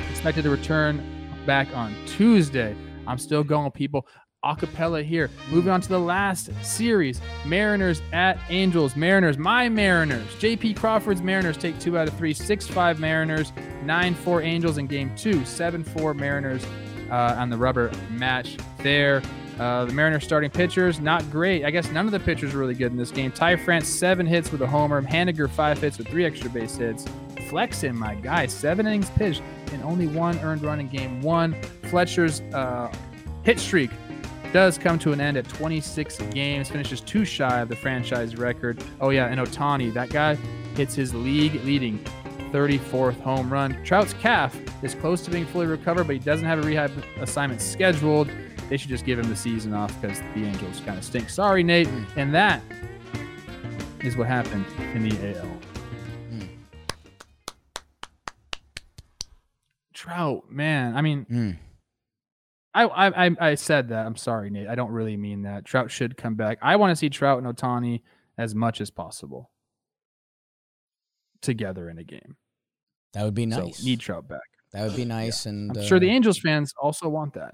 expected 0.09 0.43
to 0.43 0.49
return 0.49 1.03
back 1.45 1.67
on 1.75 1.95
Tuesday. 2.05 2.75
I'm 3.07 3.17
still 3.17 3.43
going, 3.43 3.71
people. 3.71 4.07
Acapella 4.43 5.03
here. 5.03 5.29
Moving 5.51 5.71
on 5.71 5.81
to 5.81 5.89
the 5.89 5.99
last 5.99 6.49
series 6.63 7.21
Mariners 7.45 8.01
at 8.11 8.39
Angels. 8.49 8.95
Mariners, 8.95 9.37
my 9.37 9.69
Mariners. 9.69 10.27
JP 10.39 10.77
Crawford's 10.77 11.21
Mariners 11.21 11.57
take 11.57 11.79
two 11.79 11.97
out 11.97 12.07
of 12.07 12.15
three. 12.17 12.33
6 12.33 12.67
5 12.67 12.99
Mariners, 12.99 13.53
9 13.83 14.15
4 14.15 14.41
Angels 14.41 14.77
in 14.79 14.87
game 14.87 15.15
two. 15.15 15.45
7 15.45 15.83
4 15.83 16.13
Mariners 16.15 16.65
uh, 17.11 17.35
on 17.37 17.49
the 17.49 17.57
rubber 17.57 17.91
match 18.09 18.57
there. 18.79 19.21
Uh, 19.59 19.85
the 19.85 19.93
Mariners 19.93 20.23
starting 20.23 20.49
pitchers, 20.49 20.99
not 20.99 21.29
great. 21.29 21.63
I 21.65 21.69
guess 21.69 21.91
none 21.91 22.07
of 22.07 22.11
the 22.11 22.19
pitchers 22.19 22.55
really 22.55 22.73
good 22.73 22.91
in 22.91 22.97
this 22.97 23.11
game. 23.11 23.31
Ty 23.31 23.57
France, 23.57 23.87
seven 23.87 24.25
hits 24.25 24.51
with 24.51 24.61
a 24.61 24.67
homer. 24.67 25.01
Haniger, 25.03 25.47
five 25.49 25.79
hits 25.79 25.97
with 25.99 26.07
three 26.07 26.25
extra 26.25 26.49
base 26.49 26.75
hits. 26.75 27.05
Flexen, 27.47 27.95
my 27.95 28.15
guy, 28.15 28.47
seven 28.47 28.87
innings 28.87 29.09
pitched 29.11 29.43
and 29.71 29.83
only 29.83 30.07
one 30.07 30.39
earned 30.39 30.63
run 30.63 30.79
in 30.79 30.87
game 30.87 31.21
one. 31.21 31.55
Fletcher's 31.83 32.41
uh, 32.53 32.91
hit 33.43 33.59
streak 33.59 33.91
does 34.53 34.77
come 34.77 34.99
to 34.99 35.13
an 35.13 35.21
end 35.21 35.37
at 35.37 35.47
26 35.47 36.17
games, 36.31 36.69
finishes 36.69 37.01
two 37.01 37.23
shy 37.23 37.59
of 37.61 37.69
the 37.69 37.75
franchise 37.75 38.37
record. 38.37 38.83
Oh, 38.99 39.09
yeah, 39.09 39.27
and 39.27 39.39
Ohtani, 39.39 39.93
that 39.93 40.09
guy 40.09 40.35
hits 40.75 40.95
his 40.95 41.13
league 41.13 41.63
leading 41.63 42.03
34th 42.51 43.19
home 43.21 43.51
run. 43.51 43.81
Trout's 43.83 44.13
calf 44.13 44.55
is 44.83 44.93
close 44.95 45.21
to 45.23 45.31
being 45.31 45.45
fully 45.45 45.65
recovered, 45.67 46.05
but 46.07 46.13
he 46.13 46.19
doesn't 46.19 46.45
have 46.45 46.59
a 46.59 46.61
rehab 46.63 46.91
assignment 47.19 47.61
scheduled. 47.61 48.29
They 48.69 48.77
should 48.77 48.89
just 48.89 49.05
give 49.05 49.19
him 49.19 49.29
the 49.29 49.35
season 49.35 49.73
off 49.73 49.99
because 50.01 50.19
the 50.35 50.45
Angels 50.45 50.81
kind 50.85 50.97
of 50.97 51.03
stink. 51.03 51.29
Sorry, 51.29 51.63
Nate. 51.63 51.89
And 52.15 52.33
that 52.33 52.61
is 54.01 54.15
what 54.17 54.27
happened 54.27 54.65
in 54.93 55.07
the 55.07 55.37
AL. 55.37 55.45
Mm. 56.31 56.47
Trout, 59.93 60.49
man. 60.49 60.95
I 60.95 61.01
mean, 61.01 61.25
Mm. 61.29 61.57
I, 62.73 62.85
I 62.85 63.25
I 63.27 63.31
I 63.51 63.55
said 63.55 63.89
that. 63.89 64.05
I'm 64.05 64.15
sorry, 64.15 64.49
Nate. 64.49 64.67
I 64.69 64.75
don't 64.75 64.91
really 64.91 65.17
mean 65.17 65.41
that. 65.43 65.65
Trout 65.65 65.91
should 65.91 66.15
come 66.15 66.35
back. 66.35 66.57
I 66.61 66.77
want 66.77 66.91
to 66.91 66.95
see 66.95 67.09
Trout 67.09 67.43
and 67.43 67.57
Ohtani 67.57 68.01
as 68.37 68.55
much 68.55 68.79
as 68.79 68.89
possible 68.89 69.50
together 71.41 71.89
in 71.89 71.97
a 71.97 72.03
game. 72.03 72.37
That 73.13 73.23
would 73.25 73.33
be 73.33 73.45
nice. 73.45 73.77
So 73.77 73.85
need 73.85 73.99
Trout 73.99 74.27
back. 74.27 74.39
that 74.73 74.83
would 74.87 74.95
be 74.95 75.05
nice. 75.19 75.45
And 75.45 75.75
I'm 75.77 75.83
sure 75.83 75.99
the 75.99 76.09
uh, 76.09 76.13
Angels 76.13 76.39
fans 76.39 76.73
also 76.81 77.09
want 77.09 77.33
that. 77.33 77.53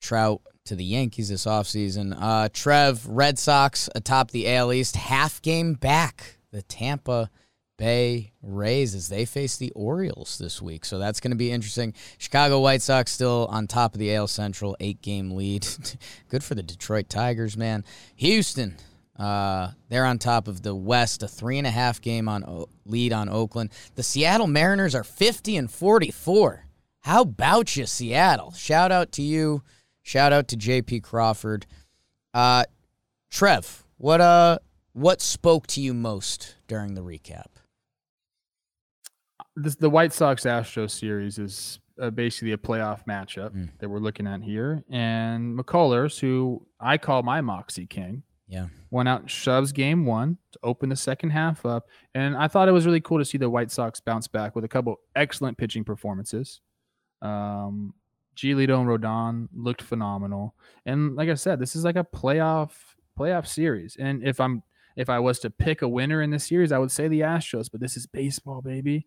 Trout 0.00 0.42
to 0.64 0.74
the 0.74 0.84
Yankees 0.84 1.28
this 1.28 1.44
offseason. 1.46 2.16
Uh, 2.18 2.48
Trev, 2.52 3.06
Red 3.06 3.38
Sox 3.38 3.88
atop 3.94 4.30
the 4.30 4.52
AL 4.52 4.72
East, 4.72 4.96
half 4.96 5.40
game 5.42 5.74
back. 5.74 6.38
The 6.50 6.62
Tampa 6.62 7.30
Bay 7.78 8.32
Rays 8.42 8.94
as 8.94 9.08
they 9.08 9.24
face 9.24 9.56
the 9.56 9.72
Orioles 9.72 10.38
this 10.38 10.60
week. 10.60 10.84
So 10.84 10.98
that's 10.98 11.18
going 11.18 11.30
to 11.30 11.36
be 11.36 11.50
interesting. 11.50 11.94
Chicago 12.18 12.60
White 12.60 12.82
Sox 12.82 13.10
still 13.10 13.48
on 13.50 13.66
top 13.66 13.94
of 13.94 13.98
the 13.98 14.14
AL 14.14 14.28
Central, 14.28 14.76
eight 14.78 15.00
game 15.02 15.32
lead. 15.32 15.66
Good 16.28 16.44
for 16.44 16.54
the 16.54 16.62
Detroit 16.62 17.08
Tigers, 17.08 17.56
man. 17.56 17.84
Houston, 18.16 18.76
uh, 19.22 19.70
they're 19.88 20.04
on 20.06 20.18
top 20.18 20.48
of 20.48 20.62
the 20.62 20.74
West, 20.74 21.22
a 21.22 21.28
three 21.28 21.58
and 21.58 21.66
a 21.66 21.70
half 21.70 22.00
game 22.00 22.28
on 22.28 22.42
o- 22.44 22.68
lead 22.84 23.12
on 23.12 23.28
Oakland. 23.28 23.70
The 23.94 24.02
Seattle 24.02 24.46
Mariners 24.46 24.94
are 24.94 25.04
50 25.04 25.56
and 25.56 25.70
44. 25.70 26.66
How 27.00 27.22
about 27.22 27.76
you, 27.76 27.86
Seattle? 27.86 28.52
Shout 28.52 28.90
out 28.92 29.12
to 29.12 29.22
you. 29.22 29.62
Shout 30.02 30.32
out 30.32 30.48
to 30.48 30.56
JP 30.56 31.02
Crawford. 31.02 31.66
Uh, 32.34 32.64
Trev, 33.30 33.84
what 33.98 34.20
uh, 34.20 34.58
what 34.92 35.20
spoke 35.20 35.66
to 35.68 35.80
you 35.80 35.94
most 35.94 36.56
during 36.66 36.94
the 36.94 37.02
recap? 37.02 37.46
This 39.56 39.74
the 39.76 39.90
White 39.90 40.12
Sox 40.12 40.44
Astros 40.44 40.90
series 40.92 41.38
is 41.38 41.78
uh, 42.00 42.10
basically 42.10 42.52
a 42.52 42.56
playoff 42.56 43.04
matchup 43.06 43.50
Mm. 43.52 43.68
that 43.78 43.88
we're 43.88 43.98
looking 43.98 44.26
at 44.26 44.42
here, 44.42 44.82
and 44.90 45.58
McCullers, 45.58 46.18
who 46.20 46.66
I 46.80 46.96
call 46.98 47.22
my 47.22 47.40
Moxie 47.42 47.86
King, 47.86 48.22
Yeah. 48.52 48.66
went 48.90 49.08
out 49.08 49.22
and 49.22 49.30
shoves 49.30 49.72
game 49.72 50.04
one 50.04 50.36
to 50.52 50.58
open 50.62 50.90
the 50.90 50.96
second 50.96 51.30
half 51.30 51.64
up. 51.64 51.88
And 52.14 52.36
I 52.36 52.48
thought 52.48 52.68
it 52.68 52.72
was 52.72 52.84
really 52.84 53.00
cool 53.00 53.18
to 53.18 53.24
see 53.24 53.38
the 53.38 53.48
White 53.48 53.70
Sox 53.70 53.98
bounce 53.98 54.28
back 54.28 54.54
with 54.54 54.64
a 54.64 54.68
couple 54.68 55.00
excellent 55.16 55.56
pitching 55.56 55.84
performances. 55.84 56.60
Um, 57.22 57.94
Giolito 58.36 58.78
and 58.78 58.88
Rodon 58.88 59.48
looked 59.54 59.80
phenomenal. 59.80 60.54
And 60.84 61.16
like 61.16 61.30
I 61.30 61.34
said, 61.34 61.60
this 61.60 61.74
is 61.74 61.84
like 61.84 61.96
a 61.96 62.04
playoff 62.04 62.72
playoff 63.18 63.46
series. 63.46 63.96
And 63.98 64.22
if 64.22 64.38
I'm 64.38 64.62
if 64.96 65.08
I 65.08 65.18
was 65.18 65.38
to 65.40 65.50
pick 65.50 65.80
a 65.80 65.88
winner 65.88 66.20
in 66.20 66.30
this 66.30 66.46
series, 66.46 66.72
I 66.72 66.78
would 66.78 66.90
say 66.90 67.08
the 67.08 67.20
Astros, 67.20 67.70
but 67.70 67.80
this 67.80 67.96
is 67.96 68.06
baseball, 68.06 68.60
baby. 68.60 69.06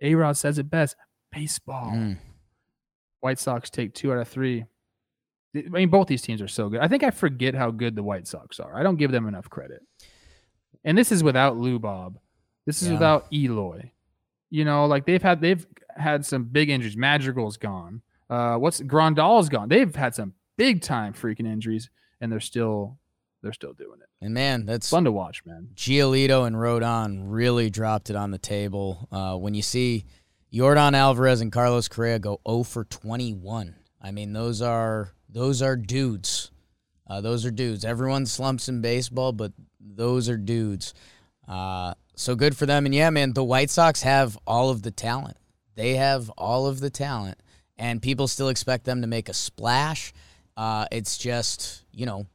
A 0.00 0.14
Rod 0.14 0.38
says 0.38 0.58
it 0.58 0.70
best. 0.70 0.96
Baseball. 1.30 1.92
Mm. 1.92 2.16
White 3.20 3.38
Sox 3.38 3.68
take 3.68 3.92
two 3.92 4.10
out 4.10 4.18
of 4.18 4.28
three. 4.28 4.64
I 5.54 5.62
mean, 5.68 5.88
both 5.88 6.06
these 6.06 6.22
teams 6.22 6.40
are 6.40 6.48
so 6.48 6.68
good. 6.68 6.80
I 6.80 6.88
think 6.88 7.02
I 7.02 7.10
forget 7.10 7.54
how 7.54 7.70
good 7.70 7.96
the 7.96 8.02
White 8.02 8.26
Sox 8.28 8.60
are. 8.60 8.76
I 8.76 8.82
don't 8.82 8.96
give 8.96 9.10
them 9.10 9.26
enough 9.26 9.50
credit. 9.50 9.82
And 10.84 10.96
this 10.96 11.10
is 11.12 11.22
without 11.24 11.56
Lou 11.56 11.78
Bob. 11.78 12.18
This 12.66 12.82
is 12.82 12.88
Yeah. 12.88 12.94
without 12.94 13.26
Eloy. 13.32 13.90
You 14.50 14.64
know, 14.64 14.86
like 14.86 15.06
they've 15.06 15.22
had 15.22 15.40
they've 15.40 15.66
had 15.96 16.24
some 16.24 16.44
big 16.44 16.70
injuries. 16.70 16.96
Madrigal's 16.96 17.56
gone. 17.56 18.02
Uh, 18.28 18.56
what's 18.56 18.80
Grandal's 18.80 19.48
gone. 19.48 19.68
They've 19.68 19.94
had 19.94 20.14
some 20.14 20.34
big 20.56 20.82
time 20.82 21.12
freaking 21.12 21.46
injuries, 21.46 21.90
and 22.20 22.30
they're 22.30 22.40
still 22.40 22.98
they're 23.42 23.52
still 23.52 23.72
doing 23.72 24.00
it. 24.02 24.08
And 24.24 24.34
man, 24.34 24.66
that's 24.66 24.88
Fun 24.90 25.04
to 25.04 25.12
watch, 25.12 25.44
man. 25.46 25.70
Giolito 25.74 26.46
and 26.46 26.54
Rodon 26.56 27.22
really 27.24 27.70
dropped 27.70 28.10
it 28.10 28.16
on 28.16 28.30
the 28.30 28.38
table. 28.38 29.08
Uh, 29.10 29.36
when 29.36 29.54
you 29.54 29.62
see 29.62 30.04
Yordan 30.52 30.94
Alvarez 30.94 31.40
and 31.40 31.50
Carlos 31.50 31.88
Correa 31.88 32.18
go 32.18 32.40
0 32.48 32.62
for 32.64 32.84
21, 32.84 33.76
I 34.00 34.10
mean 34.10 34.32
those 34.32 34.60
are 34.62 35.12
those 35.32 35.62
are 35.62 35.76
dudes. 35.76 36.50
Uh, 37.06 37.20
those 37.20 37.44
are 37.44 37.50
dudes. 37.50 37.84
Everyone 37.84 38.26
slumps 38.26 38.68
in 38.68 38.80
baseball, 38.80 39.32
but 39.32 39.52
those 39.80 40.28
are 40.28 40.36
dudes. 40.36 40.94
Uh, 41.48 41.94
so 42.14 42.34
good 42.34 42.56
for 42.56 42.66
them. 42.66 42.86
And 42.86 42.94
yeah, 42.94 43.10
man, 43.10 43.32
the 43.32 43.44
White 43.44 43.70
Sox 43.70 44.02
have 44.02 44.38
all 44.46 44.70
of 44.70 44.82
the 44.82 44.90
talent. 44.90 45.36
They 45.74 45.96
have 45.96 46.30
all 46.30 46.66
of 46.66 46.80
the 46.80 46.90
talent. 46.90 47.38
and 47.78 48.02
people 48.02 48.28
still 48.28 48.50
expect 48.50 48.84
them 48.84 49.00
to 49.00 49.06
make 49.06 49.30
a 49.30 49.32
splash. 49.32 50.12
Uh, 50.54 50.84
it's 50.92 51.16
just, 51.16 51.82
you 51.92 52.04
know, 52.04 52.26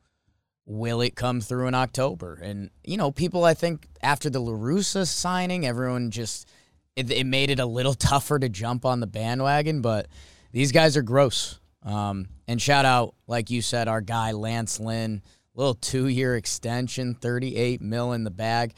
will 0.65 1.01
it 1.01 1.15
come 1.15 1.39
through 1.39 1.67
in 1.67 1.75
October? 1.75 2.39
And, 2.41 2.71
you 2.83 2.97
know, 2.97 3.11
people, 3.11 3.43
I 3.43 3.53
think, 3.53 3.87
after 4.01 4.31
the 4.31 4.41
LaRussa 4.41 5.05
signing, 5.05 5.65
everyone 5.67 6.09
just, 6.09 6.49
it, 6.95 7.11
it 7.11 7.25
made 7.25 7.51
it 7.51 7.59
a 7.59 7.65
little 7.67 7.93
tougher 8.11 8.39
to 8.39 8.49
jump 8.49 8.85
on 8.85 8.99
the 8.99 9.07
bandwagon, 9.07 9.81
but 9.81 10.07
these 10.51 10.71
guys 10.71 10.97
are 10.97 11.03
gross. 11.03 11.59
Um, 11.85 12.27
and 12.47 12.61
shout 12.61 12.83
out, 12.85 13.15
like 13.27 13.49
you 13.49 13.61
said, 13.61 13.87
our 13.87 14.01
guy 14.01 14.31
Lance 14.31 14.79
Lynn, 14.79 15.21
little 15.53 15.75
two 15.75 16.07
year 16.07 16.35
extension, 16.35 17.13
38 17.13 17.81
mil 17.81 18.11
in 18.13 18.23
the 18.23 18.31
bag. 18.31 18.73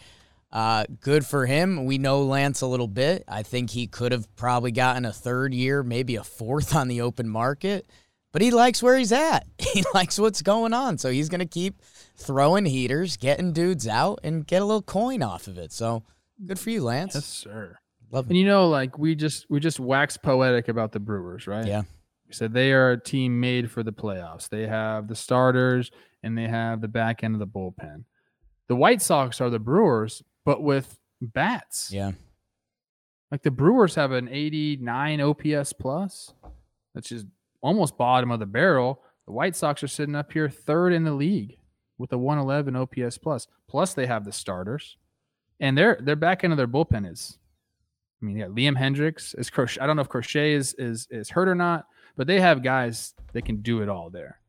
Uh, 0.51 0.85
good 1.01 1.25
for 1.25 1.45
him. 1.45 1.85
We 1.85 1.97
know 1.97 2.23
Lance 2.23 2.61
a 2.61 2.67
little 2.67 2.87
bit. 2.87 3.23
I 3.27 3.43
think 3.43 3.69
he 3.69 3.87
could 3.87 4.11
have 4.11 4.33
probably 4.35 4.71
gotten 4.71 5.05
a 5.05 5.11
third 5.11 5.53
year, 5.53 5.83
maybe 5.83 6.15
a 6.15 6.23
fourth 6.23 6.75
on 6.75 6.87
the 6.87 7.01
open 7.01 7.27
market, 7.27 7.89
but 8.31 8.41
he 8.41 8.51
likes 8.51 8.81
where 8.83 8.97
he's 8.97 9.11
at. 9.11 9.45
He 9.73 9.83
likes 9.93 10.17
what's 10.17 10.41
going 10.41 10.73
on. 10.73 10.97
So 10.97 11.11
he's 11.11 11.29
going 11.29 11.39
to 11.39 11.45
keep 11.45 11.81
throwing 12.15 12.65
heaters, 12.65 13.15
getting 13.15 13.51
dudes 13.53 13.87
out, 13.87 14.19
and 14.23 14.47
get 14.47 14.61
a 14.61 14.65
little 14.65 14.81
coin 14.81 15.21
off 15.21 15.47
of 15.47 15.57
it. 15.57 15.71
So 15.71 16.03
good 16.43 16.57
for 16.57 16.71
you, 16.71 16.83
Lance. 16.83 17.13
Yes, 17.13 17.25
sir. 17.25 17.77
Love 18.09 18.27
And 18.29 18.37
you 18.37 18.45
know, 18.45 18.69
like 18.69 18.97
we 18.97 19.13
just 19.13 19.45
we 19.49 19.59
just 19.59 19.79
wax 19.79 20.17
poetic 20.17 20.67
about 20.69 20.93
the 20.93 20.99
Brewers, 20.99 21.45
right? 21.45 21.67
Yeah. 21.67 21.83
Said 22.29 22.53
they 22.53 22.73
are 22.73 22.91
a 22.91 22.99
team 22.99 23.39
made 23.39 23.71
for 23.71 23.83
the 23.83 23.93
playoffs. 23.93 24.49
They 24.49 24.67
have 24.67 25.07
the 25.07 25.15
starters 25.15 25.91
and 26.23 26.37
they 26.37 26.47
have 26.47 26.81
the 26.81 26.87
back 26.87 27.23
end 27.23 27.35
of 27.35 27.39
the 27.39 27.47
bullpen. 27.47 28.03
The 28.67 28.75
White 28.75 29.01
Sox 29.01 29.39
are 29.39 29.49
the 29.49 29.59
Brewers, 29.59 30.23
but 30.43 30.61
with 30.61 30.99
bats. 31.21 31.89
Yeah. 31.91 32.11
Like 33.31 33.43
the 33.43 33.51
Brewers 33.51 33.95
have 33.95 34.11
an 34.11 34.27
89 34.29 35.21
OPS 35.21 35.73
plus. 35.73 36.33
That's 36.93 37.09
just 37.09 37.27
almost 37.61 37.97
bottom 37.97 38.31
of 38.31 38.39
the 38.39 38.45
barrel. 38.45 39.01
The 39.25 39.33
White 39.33 39.55
Sox 39.55 39.83
are 39.83 39.87
sitting 39.87 40.15
up 40.15 40.31
here 40.31 40.49
third 40.49 40.93
in 40.93 41.03
the 41.03 41.13
league 41.13 41.57
with 41.97 42.11
a 42.11 42.17
111 42.17 42.75
OPS 42.75 43.17
plus. 43.17 43.47
Plus 43.67 43.93
they 43.93 44.05
have 44.05 44.25
the 44.25 44.31
starters. 44.31 44.97
And 45.59 45.77
their 45.77 45.97
their 46.01 46.15
back 46.15 46.43
end 46.43 46.53
of 46.53 46.57
their 46.57 46.67
bullpen 46.67 47.09
is 47.11 47.39
I 48.21 48.25
mean, 48.25 48.37
yeah, 48.37 48.45
Liam 48.45 48.77
Hendriks 48.77 49.37
is 49.37 49.49
Crochet. 49.49 49.79
I 49.79 49.87
don't 49.87 49.95
know 49.95 50.01
if 50.01 50.09
Crochet 50.09 50.53
is 50.53 50.73
is 50.75 51.07
is 51.11 51.29
hurt 51.29 51.47
or 51.47 51.55
not, 51.55 51.85
but 52.17 52.27
they 52.27 52.41
have 52.41 52.61
guys 52.63 53.13
that 53.31 53.45
can 53.45 53.61
do 53.61 53.81
it 53.81 53.87
all 53.87 54.09
there. 54.09 54.39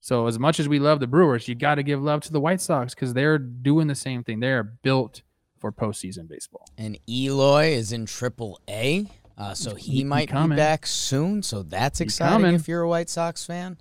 So 0.00 0.26
as 0.26 0.38
much 0.38 0.58
as 0.60 0.68
we 0.68 0.78
love 0.80 0.98
the 1.00 1.06
Brewers, 1.06 1.46
you 1.48 1.54
got 1.54 1.76
to 1.76 1.82
give 1.82 2.02
love 2.02 2.20
to 2.22 2.32
the 2.32 2.40
White 2.40 2.60
Sox 2.60 2.94
because 2.94 3.14
they're 3.14 3.38
doing 3.38 3.86
the 3.86 3.94
same 3.94 4.24
thing. 4.24 4.40
They 4.40 4.50
are 4.52 4.64
built 4.64 5.22
for 5.60 5.70
postseason 5.72 6.28
baseball. 6.28 6.66
And 6.76 6.98
Eloy 7.08 7.68
is 7.68 7.92
in 7.92 8.04
Triple 8.06 8.60
A, 8.68 9.06
uh, 9.38 9.54
so 9.54 9.76
he, 9.76 9.98
He- 9.98 10.04
might 10.04 10.28
be 10.32 10.56
back 10.56 10.86
soon. 10.86 11.42
So 11.44 11.62
that's 11.62 12.00
exciting 12.00 12.38
coming. 12.40 12.54
if 12.56 12.66
you're 12.66 12.82
a 12.82 12.88
White 12.88 13.08
Sox 13.08 13.46
fan. 13.46 13.78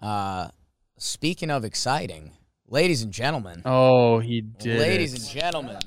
Uh, 0.00 0.48
speaking 0.96 1.50
of 1.50 1.64
exciting, 1.66 2.32
ladies 2.66 3.02
and 3.02 3.12
gentlemen, 3.12 3.60
Oh, 3.66 4.20
he 4.20 4.40
did. 4.40 4.80
ladies 4.80 5.12
it. 5.12 5.20
and 5.20 5.28
gentlemen, 5.28 5.78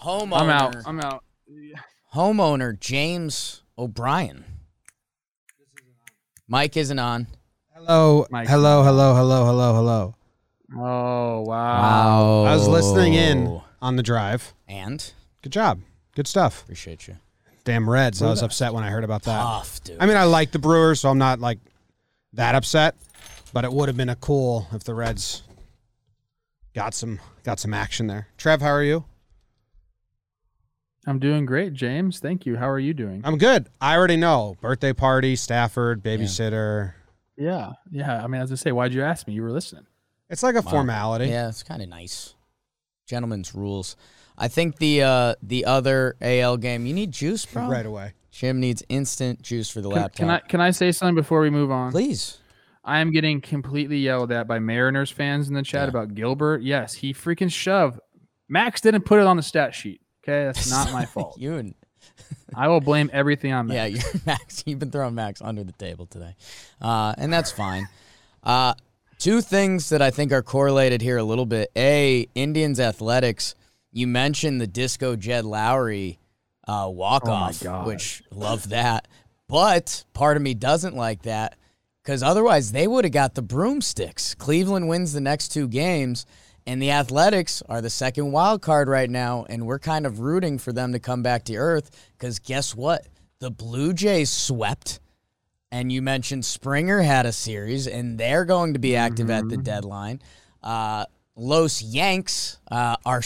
homeowner, 0.00 0.40
I'm 0.40 0.48
out. 0.50 0.76
I'm 0.86 1.00
out. 1.00 1.24
homeowner 2.14 2.78
James 2.78 3.62
O'Brien. 3.76 4.44
Mike 6.50 6.76
isn't 6.76 6.98
on. 6.98 7.28
Hello, 7.76 8.26
Mike's 8.28 8.50
hello, 8.50 8.82
hello, 8.82 9.14
hello, 9.14 9.44
hello, 9.46 9.74
hello. 9.74 10.14
Oh 10.74 11.42
wow. 11.42 11.44
Wow. 11.44 12.44
I 12.44 12.54
was 12.56 12.66
listening 12.66 13.14
in 13.14 13.60
on 13.80 13.94
the 13.94 14.02
drive. 14.02 14.52
And 14.66 15.12
Good 15.42 15.52
job. 15.52 15.80
Good 16.16 16.26
stuff. 16.26 16.64
appreciate 16.64 17.06
you. 17.06 17.16
Damn 17.62 17.88
Reds. 17.88 18.20
I 18.20 18.28
was 18.28 18.42
upset 18.42 18.74
when 18.74 18.82
I 18.82 18.90
heard 18.90 19.04
about 19.04 19.22
that. 19.22 19.40
Tough, 19.40 19.84
dude. 19.84 19.98
I 20.00 20.06
mean, 20.06 20.16
I 20.16 20.24
like 20.24 20.50
the 20.50 20.58
Brewers, 20.58 21.00
so 21.00 21.08
I'm 21.08 21.18
not 21.18 21.38
like 21.38 21.60
that 22.32 22.56
upset. 22.56 22.96
But 23.52 23.64
it 23.64 23.72
would 23.72 23.88
have 23.88 23.96
been 23.96 24.08
a 24.08 24.16
cool 24.16 24.66
if 24.72 24.82
the 24.82 24.94
Reds 24.94 25.44
got 26.74 26.94
some 26.94 27.20
got 27.44 27.60
some 27.60 27.72
action 27.74 28.08
there. 28.08 28.26
Trev, 28.38 28.60
how 28.60 28.70
are 28.70 28.82
you? 28.82 29.04
I'm 31.10 31.18
doing 31.18 31.44
great, 31.44 31.74
James. 31.74 32.20
Thank 32.20 32.46
you. 32.46 32.56
How 32.56 32.68
are 32.68 32.78
you 32.78 32.94
doing? 32.94 33.20
I'm 33.24 33.36
good. 33.36 33.68
I 33.80 33.96
already 33.96 34.16
know. 34.16 34.56
Birthday 34.60 34.92
party, 34.92 35.34
Stafford, 35.34 36.02
babysitter. 36.04 36.92
Yeah. 37.36 37.72
Yeah. 37.90 38.22
I 38.22 38.26
mean, 38.28 38.40
as 38.40 38.52
I 38.52 38.54
say, 38.54 38.70
why'd 38.70 38.94
you 38.94 39.02
ask 39.02 39.26
me? 39.26 39.34
You 39.34 39.42
were 39.42 39.50
listening. 39.50 39.86
It's 40.28 40.42
like 40.44 40.54
a 40.54 40.60
Wow. 40.62 40.70
formality. 40.70 41.26
Yeah, 41.26 41.48
it's 41.48 41.64
kind 41.64 41.82
of 41.82 41.88
nice. 41.88 42.34
Gentlemen's 43.06 43.54
rules. 43.56 43.96
I 44.38 44.46
think 44.48 44.76
the 44.76 45.02
uh, 45.02 45.34
the 45.42 45.64
other 45.64 46.16
AL 46.20 46.58
game, 46.58 46.86
you 46.86 46.94
need 46.94 47.10
juice, 47.10 47.44
bro. 47.44 47.66
Right 47.68 47.84
away. 47.84 48.12
Jim 48.30 48.60
needs 48.60 48.82
instant 48.88 49.42
juice 49.42 49.68
for 49.68 49.80
the 49.80 49.88
Can, 49.90 49.98
laptop. 49.98 50.16
can 50.16 50.30
I 50.30 50.38
can 50.38 50.60
I 50.60 50.70
say 50.70 50.92
something 50.92 51.16
before 51.16 51.40
we 51.40 51.50
move 51.50 51.72
on? 51.72 51.90
Please. 51.90 52.38
I 52.84 53.00
am 53.00 53.10
getting 53.10 53.40
completely 53.40 53.98
yelled 53.98 54.30
at 54.32 54.46
by 54.46 54.60
Mariners 54.60 55.10
fans 55.10 55.48
in 55.48 55.54
the 55.54 55.62
chat 55.64 55.82
Yeah. 55.86 55.88
about 55.88 56.14
Gilbert. 56.14 56.62
Yes, 56.62 56.94
he 56.94 57.12
freaking 57.12 57.50
shoved. 57.52 57.98
Max 58.48 58.80
didn't 58.80 59.02
put 59.02 59.18
it 59.20 59.26
on 59.26 59.36
the 59.36 59.42
stat 59.42 59.74
sheet. 59.74 60.00
Okay, 60.22 60.44
that's 60.44 60.70
not 60.70 60.92
my 60.92 61.04
fault. 61.14 61.38
you 61.38 61.54
and 61.56 61.74
I 62.54 62.68
will 62.68 62.80
blame 62.80 63.10
everything 63.12 63.52
on 63.52 63.68
Max. 63.68 63.74
yeah, 63.76 63.86
you're 63.86 64.20
Max. 64.26 64.62
You've 64.66 64.78
been 64.78 64.90
throwing 64.90 65.14
Max 65.14 65.40
under 65.42 65.64
the 65.64 65.72
table 65.72 66.06
today, 66.06 66.34
uh, 66.80 67.14
and 67.18 67.32
that's 67.32 67.50
fine. 67.52 67.88
Uh, 68.42 68.74
two 69.18 69.40
things 69.40 69.90
that 69.90 70.02
I 70.02 70.10
think 70.10 70.32
are 70.32 70.42
correlated 70.42 71.02
here 71.02 71.16
a 71.18 71.22
little 71.24 71.46
bit. 71.46 71.70
A, 71.76 72.26
Indians 72.34 72.80
athletics. 72.80 73.54
You 73.92 74.06
mentioned 74.06 74.60
the 74.60 74.66
Disco 74.66 75.16
Jed 75.16 75.44
Lowrie 75.44 76.18
uh, 76.68 76.88
walk 76.92 77.26
off, 77.26 77.60
God. 77.62 77.86
which 77.86 78.22
love 78.30 78.68
that. 78.68 79.08
But 79.48 80.04
part 80.12 80.36
of 80.36 80.42
me 80.44 80.54
doesn't 80.54 80.94
like 80.94 81.22
that 81.22 81.56
because 82.04 82.22
otherwise 82.22 82.70
they 82.72 82.86
would 82.86 83.04
have 83.04 83.12
got 83.12 83.34
the 83.34 83.42
broomsticks. 83.42 84.34
Cleveland 84.36 84.88
wins 84.88 85.12
the 85.12 85.20
next 85.20 85.48
two 85.48 85.66
games, 85.66 86.24
and 86.66 86.80
the 86.80 86.90
Athletics 86.90 87.62
are 87.68 87.80
the 87.80 87.90
second 87.90 88.32
wild 88.32 88.62
card 88.62 88.88
right 88.88 89.10
now, 89.10 89.44
and 89.48 89.66
we're 89.66 89.78
kind 89.78 90.06
of 90.06 90.20
rooting 90.20 90.58
for 90.58 90.72
them 90.72 90.92
to 90.92 90.98
come 90.98 91.22
back 91.22 91.44
to 91.44 91.56
earth 91.56 91.90
because 92.18 92.38
guess 92.38 92.74
what? 92.74 93.06
The 93.38 93.50
Blue 93.50 93.92
Jays 93.92 94.30
swept, 94.30 95.00
and 95.72 95.90
you 95.90 96.02
mentioned 96.02 96.44
Springer 96.44 97.00
had 97.00 97.26
a 97.26 97.32
series, 97.32 97.86
and 97.86 98.18
they're 98.18 98.44
going 98.44 98.74
to 98.74 98.78
be 98.78 98.96
active 98.96 99.30
at 99.30 99.48
the 99.48 99.56
deadline. 99.56 100.20
Uh, 100.62 101.06
Los 101.36 101.80
Yanks 101.80 102.58
uh, 102.70 102.96
are 103.06 103.22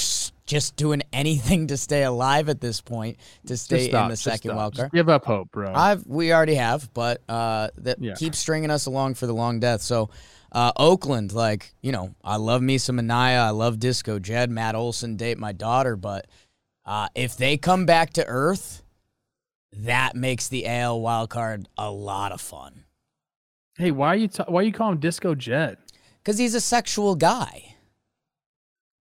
just 0.46 0.76
doing 0.76 1.02
anything 1.12 1.66
to 1.68 1.76
stay 1.76 2.02
alive 2.04 2.48
at 2.48 2.60
this 2.60 2.80
point 2.80 3.16
to 3.46 3.56
stay 3.56 3.88
stop, 3.88 4.04
in 4.04 4.10
the 4.10 4.16
second 4.16 4.50
stop. 4.50 4.56
wild 4.56 4.72
Just 4.74 4.80
card. 4.82 4.92
give 4.92 5.08
up 5.08 5.24
hope, 5.24 5.50
bro. 5.50 5.72
I've 5.74 6.06
we 6.06 6.32
already 6.32 6.56
have, 6.56 6.92
but 6.94 7.22
uh, 7.28 7.68
that 7.78 7.98
Yeah. 8.00 8.14
keeps 8.14 8.38
stringing 8.38 8.70
us 8.70 8.86
along 8.86 9.14
for 9.14 9.26
the 9.26 9.34
long 9.34 9.60
death. 9.60 9.80
So, 9.82 10.10
uh, 10.52 10.72
Oakland, 10.76 11.32
like 11.32 11.74
you 11.82 11.92
know, 11.92 12.14
I 12.22 12.36
love 12.36 12.60
Misa 12.62 12.90
Manaea, 12.98 13.40
I 13.40 13.50
love 13.50 13.78
Disco 13.80 14.18
Jed, 14.18 14.50
Matt 14.50 14.74
Olson 14.74 15.16
date 15.16 15.38
my 15.38 15.52
daughter, 15.52 15.96
but 15.96 16.26
uh, 16.84 17.08
if 17.14 17.36
they 17.36 17.56
come 17.56 17.86
back 17.86 18.12
to 18.14 18.26
earth, 18.26 18.82
that 19.72 20.14
makes 20.14 20.48
the 20.48 20.66
AL 20.68 21.00
wild 21.00 21.30
card 21.30 21.68
a 21.78 21.90
lot 21.90 22.32
of 22.32 22.40
fun 22.40 22.84
hey, 23.76 23.90
why 23.90 24.06
are 24.08 24.16
you 24.16 24.28
ta- 24.28 24.44
why 24.46 24.62
you 24.62 24.70
call 24.70 24.92
him 24.92 24.98
Disco 25.00 25.34
Jet? 25.34 25.78
because 26.22 26.38
he's 26.38 26.54
a 26.54 26.60
sexual 26.60 27.16
guy. 27.16 27.73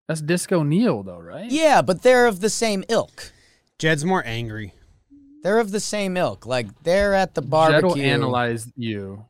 That's 0.07 0.21
Disco 0.21 0.63
Neil, 0.63 1.03
though, 1.03 1.19
right? 1.19 1.49
Yeah, 1.49 1.81
but 1.81 2.01
they're 2.01 2.27
of 2.27 2.41
the 2.41 2.49
same 2.49 2.83
ilk. 2.89 3.31
Jed's 3.79 4.03
more 4.05 4.23
angry. 4.25 4.73
They're 5.43 5.59
of 5.59 5.71
the 5.71 5.79
same 5.79 6.15
ilk. 6.17 6.45
Like 6.45 6.83
they're 6.83 7.13
at 7.13 7.35
the 7.35 7.41
barbecue. 7.41 7.75
Jed 7.75 7.81
barbecue. 7.81 8.03
will 8.03 8.09
analyze 8.09 8.71
you 8.77 9.25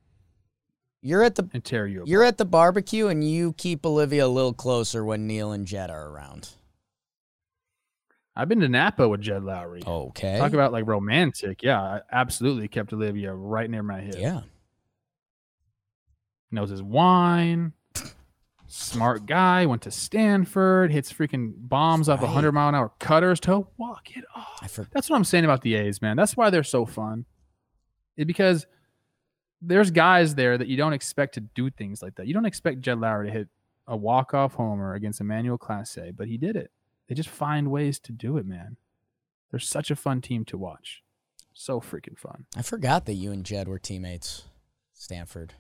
You're 1.01 1.23
at 1.23 1.35
the 1.35 1.49
and 1.53 1.63
tear 1.63 1.87
you. 1.87 2.03
You're 2.05 2.23
at 2.23 2.37
the 2.37 2.45
barbecue 2.45 3.07
and 3.07 3.27
you 3.27 3.53
keep 3.53 3.85
Olivia 3.85 4.25
a 4.25 4.27
little 4.27 4.53
closer 4.53 5.03
when 5.03 5.25
Neil 5.25 5.51
and 5.51 5.65
Jed 5.65 5.89
are 5.89 6.09
around. 6.09 6.49
I've 8.35 8.49
been 8.49 8.59
to 8.61 8.69
Napa 8.69 9.07
with 9.07 9.21
Jed 9.21 9.43
Lowrie. 9.43 9.85
Okay. 9.85 10.37
Talk 10.37 10.53
about 10.53 10.71
like 10.71 10.87
romantic. 10.87 11.61
Yeah, 11.63 11.81
I 11.81 12.01
absolutely 12.11 12.67
kept 12.67 12.93
Olivia 12.93 13.33
right 13.33 13.69
near 13.69 13.83
my 13.83 14.01
hip. 14.01 14.15
yeah. 14.17 14.41
knows 16.51 16.69
his 16.69 16.81
wine. 16.83 17.73
Smart 18.75 19.27
guy, 19.27 19.67
went 19.67 19.83
to 19.83 19.91
Stanford, 19.91 20.91
hits 20.91 21.13
freaking 21.13 21.53
bombs 21.55 22.09
off 22.09 22.19
a 22.21 22.23
Right. 22.23 22.29
100 22.29 22.51
mile 22.53 22.69
an 22.69 22.75
hour 22.75 22.91
cutters 22.99 23.39
to 23.41 23.67
walk 23.77 24.17
it 24.17 24.25
off. 24.35 24.71
For, 24.71 24.87
That's 24.91 25.09
what 25.11 25.15
I'm 25.15 25.23
saying 25.23 25.45
about 25.45 25.61
the 25.61 25.75
A's, 25.75 26.01
man. 26.01 26.17
That's 26.17 26.35
why 26.35 26.49
they're 26.49 26.63
so 26.63 26.85
fun. 26.87 27.25
It- 28.17 28.25
because 28.25 28.65
there's 29.61 29.91
guys 29.91 30.33
there 30.35 30.57
that 30.57 30.67
you 30.67 30.75
don't 30.75 30.93
expect 30.93 31.35
to 31.35 31.41
do 31.41 31.69
things 31.69 32.01
like 32.01 32.15
that. 32.15 32.25
You 32.25 32.33
don't 32.33 32.45
expect 32.47 32.81
Jed 32.81 32.97
Lowrie 32.97 33.27
to 33.27 33.31
hit 33.31 33.49
a 33.85 33.95
walk-off 33.95 34.55
homer 34.55 34.95
against 34.95 35.21
Emmanuel 35.21 35.57
Clase, 35.59 36.15
but 36.15 36.27
he 36.27 36.37
did 36.37 36.55
it. 36.55 36.71
They 37.07 37.13
just 37.15 37.29
find 37.29 37.69
ways 37.69 37.99
to 37.99 38.11
do 38.11 38.37
it, 38.37 38.45
man. 38.45 38.77
They're 39.51 39.59
such 39.59 39.91
a 39.91 39.95
fun 39.95 40.19
team 40.21 40.45
to 40.45 40.57
watch. 40.57 41.03
So 41.53 41.79
freaking 41.79 42.17
fun. 42.17 42.47
I 42.55 42.63
forgot 42.63 43.05
that 43.05 43.13
you 43.13 43.31
and 43.31 43.45
Jed 43.45 43.67
were 43.67 43.77
teammates. 43.77 44.45
Stanford. 44.93 45.53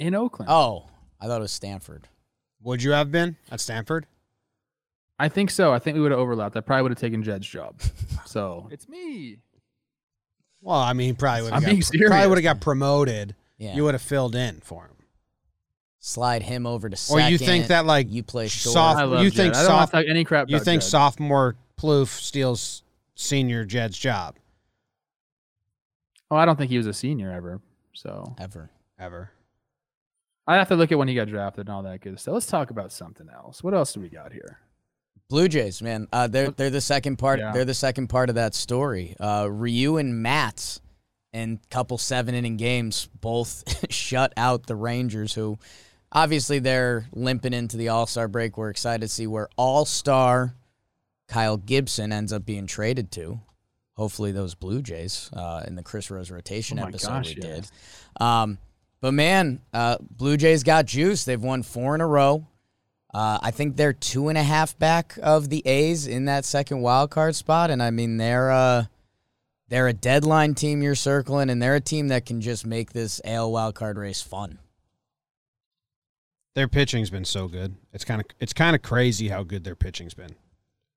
In 0.00 0.14
Oakland. 0.16 0.50
Oh, 0.50 0.88
I 1.20 1.26
thought 1.26 1.38
it 1.38 1.42
was 1.42 1.52
Stanford. 1.52 2.08
Would 2.62 2.82
you 2.82 2.92
have 2.92 3.10
been 3.12 3.36
at 3.50 3.60
Stanford? 3.60 4.06
I 5.18 5.28
think 5.28 5.50
so. 5.50 5.72
I 5.72 5.78
think 5.78 5.96
we 5.96 6.00
would 6.00 6.12
have 6.12 6.20
overlapped. 6.20 6.56
I 6.56 6.60
probably 6.60 6.82
would 6.82 6.92
have 6.92 6.98
taken 6.98 7.22
Jed's 7.22 7.46
job. 7.46 7.80
So 8.26 8.68
it's 8.70 8.88
me. 8.88 9.38
Well, 10.62 10.78
I 10.78 10.92
mean, 10.92 11.08
he 11.08 11.12
probably 11.14 11.42
would 11.42 11.52
I'm 11.52 11.62
have 11.62 11.68
being 11.70 11.80
got, 11.80 11.86
serious. 11.86 12.10
probably 12.10 12.28
would 12.28 12.38
have 12.38 12.44
got 12.44 12.60
promoted. 12.60 13.34
Yeah. 13.58 13.74
You 13.74 13.82
would 13.84 13.94
have 13.94 14.02
filled 14.02 14.36
in 14.36 14.60
for 14.60 14.84
him. 14.84 14.94
Slide 15.98 16.42
him 16.44 16.64
over 16.66 16.88
to 16.88 17.12
Or 17.12 17.20
you 17.20 17.36
think 17.38 17.66
that 17.68 17.86
like 17.86 18.10
you 18.12 18.22
play 18.22 18.46
short. 18.46 18.72
soft- 18.74 18.98
I 19.00 19.04
love 19.04 19.24
you 19.24 19.30
Jed. 19.30 19.36
think 19.36 19.54
I 19.56 19.58
don't 19.62 19.66
soft- 19.66 19.92
talk 19.92 20.04
any 20.08 20.22
crap 20.24 20.48
you 20.48 20.60
think 20.60 20.80
Jed. 20.82 20.88
sophomore 20.90 21.56
Plouffe 21.78 22.20
steals 22.20 22.82
senior 23.16 23.64
Jed's 23.64 23.98
job 23.98 24.36
Oh, 26.30 26.36
I 26.36 26.44
don't 26.44 26.56
think 26.56 26.70
he 26.70 26.76
was 26.78 26.86
a 26.86 26.94
senior 26.94 27.32
ever. 27.32 27.60
So 27.92 28.36
ever? 28.38 28.70
ever? 28.98 29.30
I 30.50 30.56
have 30.56 30.66
to 30.68 30.74
look 30.74 30.90
at 30.90 30.98
when 30.98 31.06
he 31.06 31.14
got 31.14 31.28
drafted 31.28 31.68
and 31.68 31.74
all 31.74 31.84
that 31.84 32.00
good 32.00 32.18
stuff. 32.18 32.34
Let's 32.34 32.46
talk 32.46 32.70
about 32.70 32.90
something 32.90 33.28
else. 33.28 33.62
What 33.62 33.72
else 33.72 33.92
do 33.92 34.00
we 34.00 34.08
got 34.08 34.32
here? 34.32 34.58
Blue 35.28 35.46
Jays, 35.46 35.80
man. 35.80 36.08
Uh, 36.12 36.26
they're 36.26 36.50
they're 36.50 36.70
the 36.70 36.80
second 36.80 37.18
part. 37.18 37.38
Yeah. 37.38 37.52
They're 37.52 37.64
the 37.64 37.72
second 37.72 38.08
part 38.08 38.30
of 38.30 38.34
that 38.34 38.56
story. 38.56 39.14
Uh, 39.20 39.46
Ryu 39.48 39.96
and 39.98 40.20
Matt, 40.24 40.80
and 41.32 41.60
couple 41.70 41.98
seven 41.98 42.34
inning 42.34 42.56
games, 42.56 43.08
both 43.20 43.62
shut 43.92 44.32
out 44.36 44.66
the 44.66 44.74
Rangers, 44.74 45.34
who 45.34 45.56
obviously 46.10 46.58
they're 46.58 47.06
limping 47.12 47.52
into 47.52 47.76
the 47.76 47.90
All 47.90 48.08
Star 48.08 48.26
break. 48.26 48.58
We're 48.58 48.70
excited 48.70 49.02
to 49.02 49.08
see 49.08 49.28
where 49.28 49.48
All 49.56 49.84
Star 49.84 50.56
Kyle 51.28 51.58
Gibson 51.58 52.12
ends 52.12 52.32
up 52.32 52.44
being 52.44 52.66
traded 52.66 53.12
to. 53.12 53.40
Hopefully, 53.94 54.32
those 54.32 54.56
Blue 54.56 54.82
Jays 54.82 55.30
uh, 55.32 55.62
in 55.64 55.76
the 55.76 55.84
Chris 55.84 56.10
Rose 56.10 56.32
rotation 56.32 56.80
Oh 56.80 56.86
episode 56.86 57.08
gosh, 57.08 57.28
we 57.28 57.34
did. 57.36 57.70
Um, 58.20 58.58
but 59.00 59.12
man, 59.12 59.60
uh, 59.72 59.96
Blue 60.00 60.36
Jays 60.36 60.62
got 60.62 60.86
juice. 60.86 61.24
They've 61.24 61.42
won 61.42 61.62
four 61.62 61.94
in 61.94 62.00
a 62.00 62.06
row. 62.06 62.46
Uh, 63.12 63.38
I 63.42 63.50
think 63.50 63.76
they're 63.76 63.92
two 63.92 64.28
and 64.28 64.38
a 64.38 64.42
half 64.42 64.78
back 64.78 65.18
of 65.22 65.48
the 65.48 65.66
A's 65.66 66.06
in 66.06 66.26
that 66.26 66.44
second 66.44 66.80
wild 66.80 67.10
card 67.10 67.34
spot, 67.34 67.70
and 67.70 67.82
I 67.82 67.90
mean 67.90 68.18
they're 68.18 68.52
uh, 68.52 68.84
they're 69.68 69.88
a 69.88 69.92
deadline 69.92 70.54
team 70.54 70.82
you're 70.82 70.94
circling, 70.94 71.50
and 71.50 71.60
they're 71.60 71.76
a 71.76 71.80
team 71.80 72.08
that 72.08 72.24
can 72.24 72.40
just 72.40 72.66
make 72.66 72.92
this 72.92 73.20
AL 73.24 73.50
wild 73.50 73.74
card 73.74 73.98
race 73.98 74.22
fun. 74.22 74.58
Their 76.54 76.68
pitching's 76.68 77.10
been 77.10 77.24
so 77.24 77.48
good. 77.48 77.74
It's 77.92 78.04
kind 78.04 78.20
of 78.20 78.26
it's 78.38 78.52
kind 78.52 78.76
of 78.76 78.82
crazy 78.82 79.28
how 79.28 79.42
good 79.42 79.64
their 79.64 79.76
pitching's 79.76 80.14
been. 80.14 80.36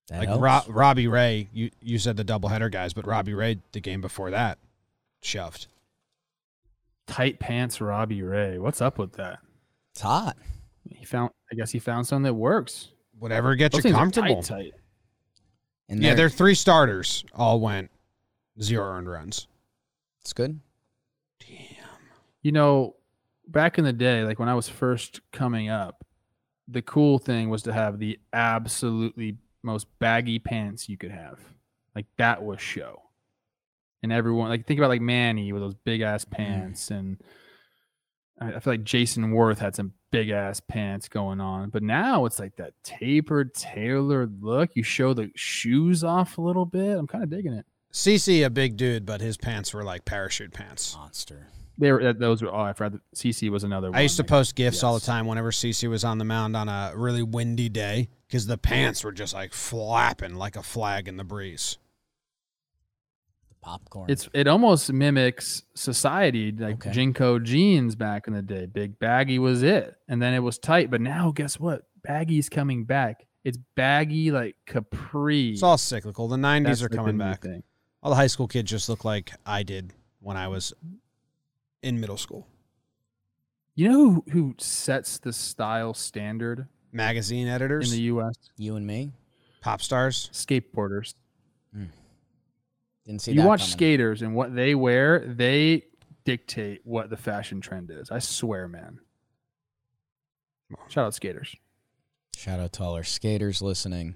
That 0.09 0.27
like 0.27 0.67
Robbie 0.67 1.07
Ray, 1.07 1.47
you 1.53 1.71
you 1.81 1.97
said 1.97 2.17
the 2.17 2.25
doubleheader 2.25 2.71
guys, 2.71 2.93
but 2.93 3.07
Robbie 3.07 3.33
Ray 3.33 3.59
the 3.71 3.79
game 3.79 4.01
before 4.01 4.29
that 4.31 4.59
shoved. 5.21 5.67
Tight 7.07 7.39
pants, 7.39 7.81
Robbie 7.81 8.21
Ray. 8.23 8.57
What's 8.57 8.81
up 8.81 8.97
with 8.97 9.13
that? 9.13 9.39
it's 9.91 10.01
hot. 10.01 10.37
He 10.89 11.05
found. 11.05 11.31
I 11.51 11.55
guess 11.55 11.71
he 11.71 11.79
found 11.79 12.07
something 12.07 12.23
that 12.23 12.33
works. 12.33 12.89
Whatever 13.19 13.55
gets 13.55 13.75
Those 13.75 13.85
you 13.85 13.93
comfortable. 13.93 14.41
Tight, 14.41 14.55
tight. 14.55 14.73
And 15.89 16.01
Yeah, 16.01 16.15
their 16.15 16.29
three 16.29 16.55
starters 16.55 17.23
all 17.33 17.59
went 17.59 17.91
zero 18.61 18.85
earned 18.85 19.09
runs. 19.09 19.47
it's 20.21 20.33
good. 20.33 20.59
Damn. 21.39 21.85
You 22.41 22.51
know, 22.51 22.95
back 23.47 23.77
in 23.77 23.83
the 23.83 23.93
day, 23.93 24.23
like 24.23 24.39
when 24.39 24.49
I 24.49 24.55
was 24.55 24.67
first 24.67 25.21
coming 25.31 25.69
up, 25.69 26.03
the 26.67 26.81
cool 26.81 27.19
thing 27.19 27.49
was 27.49 27.61
to 27.63 27.73
have 27.73 27.99
the 27.99 28.19
absolutely 28.33 29.37
most 29.61 29.87
baggy 29.99 30.39
pants 30.39 30.89
you 30.89 30.97
could 30.97 31.11
have. 31.11 31.39
Like 31.95 32.07
that 32.17 32.41
was 32.43 32.59
show. 32.59 33.02
And 34.03 34.11
everyone 34.11 34.49
like 34.49 34.67
think 34.67 34.79
about 34.79 34.89
like 34.89 35.01
Manny 35.01 35.53
with 35.53 35.61
those 35.61 35.75
big 35.75 36.01
ass 36.01 36.25
pants 36.25 36.91
and 36.91 37.17
I 38.39 38.53
I 38.53 38.59
feel 38.59 38.73
like 38.73 38.83
Jayson 38.83 39.31
Werth 39.33 39.59
had 39.59 39.75
some 39.75 39.93
big 40.11 40.29
ass 40.29 40.59
pants 40.59 41.07
going 41.07 41.39
on. 41.39 41.69
But 41.69 41.83
now 41.83 42.25
it's 42.25 42.39
like 42.39 42.57
that 42.57 42.73
tapered, 42.83 43.53
tailored 43.53 44.43
look. 44.43 44.71
You 44.75 44.83
show 44.83 45.13
the 45.13 45.31
shoes 45.35 46.03
off 46.03 46.37
a 46.37 46.41
little 46.41 46.65
bit. 46.65 46.97
I'm 46.97 47.07
kind 47.07 47.23
of 47.23 47.29
digging 47.29 47.53
it. 47.53 47.65
CC 47.91 48.45
a 48.45 48.49
big 48.49 48.75
dude, 48.75 49.05
but 49.05 49.21
his 49.21 49.37
pants 49.37 49.73
were 49.73 49.83
like 49.83 50.03
parachute 50.03 50.51
pants. 50.53 50.95
Monster. 50.95 51.47
They 51.77 51.91
were 51.91 52.01
uh, 52.09 52.13
those 52.13 52.41
were 52.41 52.53
oh 52.53 52.61
I 52.61 52.73
forgot 52.73 52.99
CC 53.15 53.49
was 53.49 53.63
another 53.63 53.89
one. 53.89 53.97
I 53.97 54.01
used 54.01 54.17
to 54.17 54.23
like- 54.23 54.29
post 54.29 54.55
gifs 54.55 54.83
all 54.83 54.93
the 54.93 55.05
time 55.05 55.25
whenever 55.25 55.51
CC 55.51 55.89
was 55.89 56.03
on 56.03 56.17
the 56.17 56.25
mound 56.25 56.55
on 56.55 56.69
a 56.69 56.91
really 56.95 57.23
windy 57.23 57.69
day 57.69 58.09
because 58.27 58.45
the 58.47 58.57
pants 58.57 59.03
were 59.03 59.11
just 59.11 59.33
like 59.33 59.53
flapping 59.53 60.35
like 60.35 60.55
a 60.55 60.63
flag 60.63 61.07
in 61.07 61.17
the 61.17 61.23
breeze. 61.23 61.77
The 63.63 63.69
popcorn. 63.69 64.09
It's 64.11 64.27
it 64.33 64.47
almost 64.47 64.91
mimics 64.91 65.63
society 65.75 66.51
like 66.51 66.85
Okay. 66.85 66.91
JNCO 66.91 67.43
jeans 67.43 67.95
back 67.95 68.27
in 68.27 68.33
the 68.33 68.41
day. 68.41 68.65
Big 68.65 68.99
baggy 68.99 69.39
was 69.39 69.63
it, 69.63 69.95
and 70.07 70.21
then 70.21 70.33
it 70.33 70.39
was 70.39 70.57
tight. 70.57 70.91
But 70.91 71.01
now, 71.01 71.31
guess 71.31 71.59
what? 71.59 71.83
Baggy's 72.03 72.49
coming 72.49 72.83
back. 72.85 73.25
It's 73.43 73.57
baggy 73.75 74.31
like 74.31 74.55
capri. 74.65 75.51
It's 75.51 75.63
all 75.63 75.77
cyclical. 75.77 76.27
The 76.27 76.37
90s 76.37 76.63
That's 76.65 76.81
are 76.83 76.89
the 76.89 76.97
coming 76.97 77.17
back. 77.17 77.41
thing. 77.41 77.63
All 78.01 78.09
the 78.09 78.15
high 78.17 78.27
school 78.27 78.47
kids 78.47 78.69
just 78.69 78.89
look 78.89 79.05
like 79.05 79.31
I 79.45 79.63
did 79.63 79.93
when 80.19 80.35
I 80.37 80.47
was 80.49 80.73
in 81.81 81.99
middle 81.99 82.17
school. 82.17 82.47
You 83.75 83.89
know 83.89 83.97
who, 83.97 84.23
who 84.31 84.55
sets 84.59 85.17
the 85.19 85.33
style 85.33 85.93
standard 85.93 86.67
Magazine 86.91 87.47
editors 87.47 87.91
in 87.91 87.97
the 87.97 88.03
U.S. 88.03 88.35
you 88.57 88.75
and 88.75 88.85
me. 88.85 89.11
pop 89.61 89.81
stars. 89.81 90.29
Skateboarders. 90.31 91.15
Mm. 91.75 91.87
Didn't 93.05 93.21
see 93.21 93.33
you 93.33 93.43
watch 93.43 93.61
coming. 93.61 93.71
skaters 93.71 94.21
and 94.21 94.35
what 94.35 94.55
they 94.55 94.75
wear, 94.75 95.19
they 95.19 95.83
dictate 96.25 96.81
what 96.85 97.09
the 97.09 97.17
fashion 97.17 97.59
trend 97.61 97.91
is. 97.91 98.09
I 98.11 98.19
swear, 98.19 98.67
man. 98.67 98.99
Shout 100.87 101.05
out 101.05 101.13
skaters. 101.13 101.55
Shout 102.35 102.59
out 102.59 102.73
to 102.73 102.83
all 102.83 102.95
our 102.95 103.03
skaters 103.03 103.61
listening. 103.61 104.15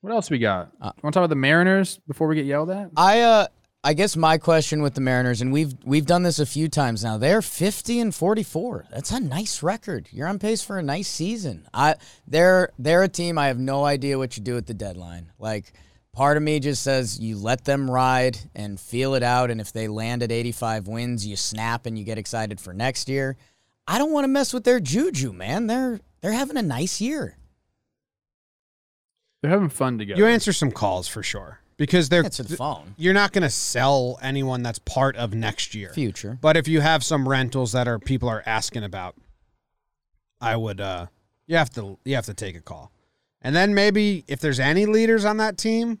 What 0.00 0.12
else 0.12 0.30
we 0.30 0.38
got? 0.38 0.70
Uh, 0.80 0.92
Want 1.02 1.12
to 1.12 1.18
talk 1.18 1.20
about 1.22 1.28
the 1.28 1.34
Mariners 1.36 2.00
before 2.06 2.26
we 2.26 2.34
get 2.36 2.46
yelled 2.46 2.70
at? 2.70 2.90
I 2.96 3.20
uh 3.20 3.46
I 3.82 3.94
guess 3.94 4.14
my 4.14 4.36
question 4.36 4.82
with 4.82 4.92
the 4.94 5.00
Mariners, 5.00 5.40
and 5.40 5.52
we've 5.52 5.74
we've 5.84 6.06
done 6.06 6.22
this 6.22 6.38
a 6.38 6.46
few 6.46 6.68
times 6.68 7.02
now. 7.04 7.18
They're 7.18 7.42
fifty 7.42 7.98
and 8.00 8.14
forty 8.14 8.42
four. 8.42 8.86
That's 8.90 9.10
a 9.10 9.20
nice 9.20 9.62
record. 9.62 10.08
You're 10.10 10.26
on 10.28 10.38
pace 10.38 10.62
for 10.62 10.78
a 10.78 10.82
nice 10.82 11.08
season. 11.08 11.66
I 11.74 11.96
they're 12.26 12.70
they're 12.78 13.02
a 13.02 13.08
team. 13.08 13.36
I 13.38 13.48
have 13.48 13.58
no 13.58 13.84
idea 13.84 14.16
what 14.18 14.36
you 14.36 14.42
do 14.42 14.56
at 14.56 14.66
the 14.66 14.74
deadline. 14.74 15.32
Like 15.38 15.72
part 16.12 16.36
of 16.36 16.42
me 16.42 16.60
just 16.60 16.82
says 16.82 17.18
you 17.20 17.36
let 17.36 17.64
them 17.64 17.90
ride 17.90 18.38
and 18.54 18.78
feel 18.80 19.14
it 19.14 19.22
out, 19.22 19.50
and 19.50 19.60
if 19.60 19.72
they 19.72 19.88
land 19.88 20.22
at 20.22 20.32
eighty 20.32 20.52
five 20.52 20.86
wins, 20.88 21.26
you 21.26 21.36
snap 21.36 21.86
and 21.86 21.98
you 21.98 22.04
get 22.04 22.18
excited 22.18 22.60
for 22.60 22.72
next 22.72 23.08
year. 23.08 23.36
I 23.86 23.98
don't 23.98 24.12
want 24.12 24.24
to 24.24 24.28
mess 24.28 24.52
with 24.52 24.64
their 24.64 24.80
juju, 24.80 25.32
man. 25.32 25.66
They're 25.66 26.00
they're 26.20 26.32
having 26.32 26.56
a 26.56 26.62
nice 26.62 27.00
year. 27.00 27.36
They're 29.42 29.50
having 29.50 29.70
fun 29.70 29.98
together. 29.98 30.18
You 30.18 30.26
answer 30.26 30.52
some 30.52 30.70
calls 30.70 31.08
for 31.08 31.22
sure 31.22 31.60
because 31.78 32.08
they're 32.10 32.22
It's 32.24 32.40
a 32.40 32.44
phone. 32.44 32.94
you're 32.98 33.14
not 33.14 33.32
going 33.32 33.42
to 33.42 33.48
sell 33.50 34.18
anyone 34.20 34.62
that's 34.62 34.78
part 34.78 35.16
of 35.16 35.32
next 35.32 35.74
year. 35.74 35.94
Future. 35.94 36.36
But 36.40 36.58
if 36.58 36.68
you 36.68 36.82
have 36.82 37.02
some 37.02 37.26
rentals 37.26 37.72
that 37.72 37.88
are 37.88 37.98
people 37.98 38.28
are 38.28 38.42
asking 38.44 38.84
about, 38.84 39.16
I 40.42 40.56
would 40.56 40.80
uh 40.80 41.06
you 41.46 41.56
have 41.56 41.70
to 41.70 41.98
you 42.04 42.14
have 42.16 42.26
to 42.26 42.34
take 42.34 42.54
a 42.56 42.60
call. 42.60 42.92
And 43.42 43.54
then 43.56 43.74
maybe 43.74 44.24
if 44.28 44.40
there's 44.40 44.60
any 44.60 44.86
leaders 44.86 45.24
on 45.24 45.38
that 45.38 45.56
team, 45.56 45.98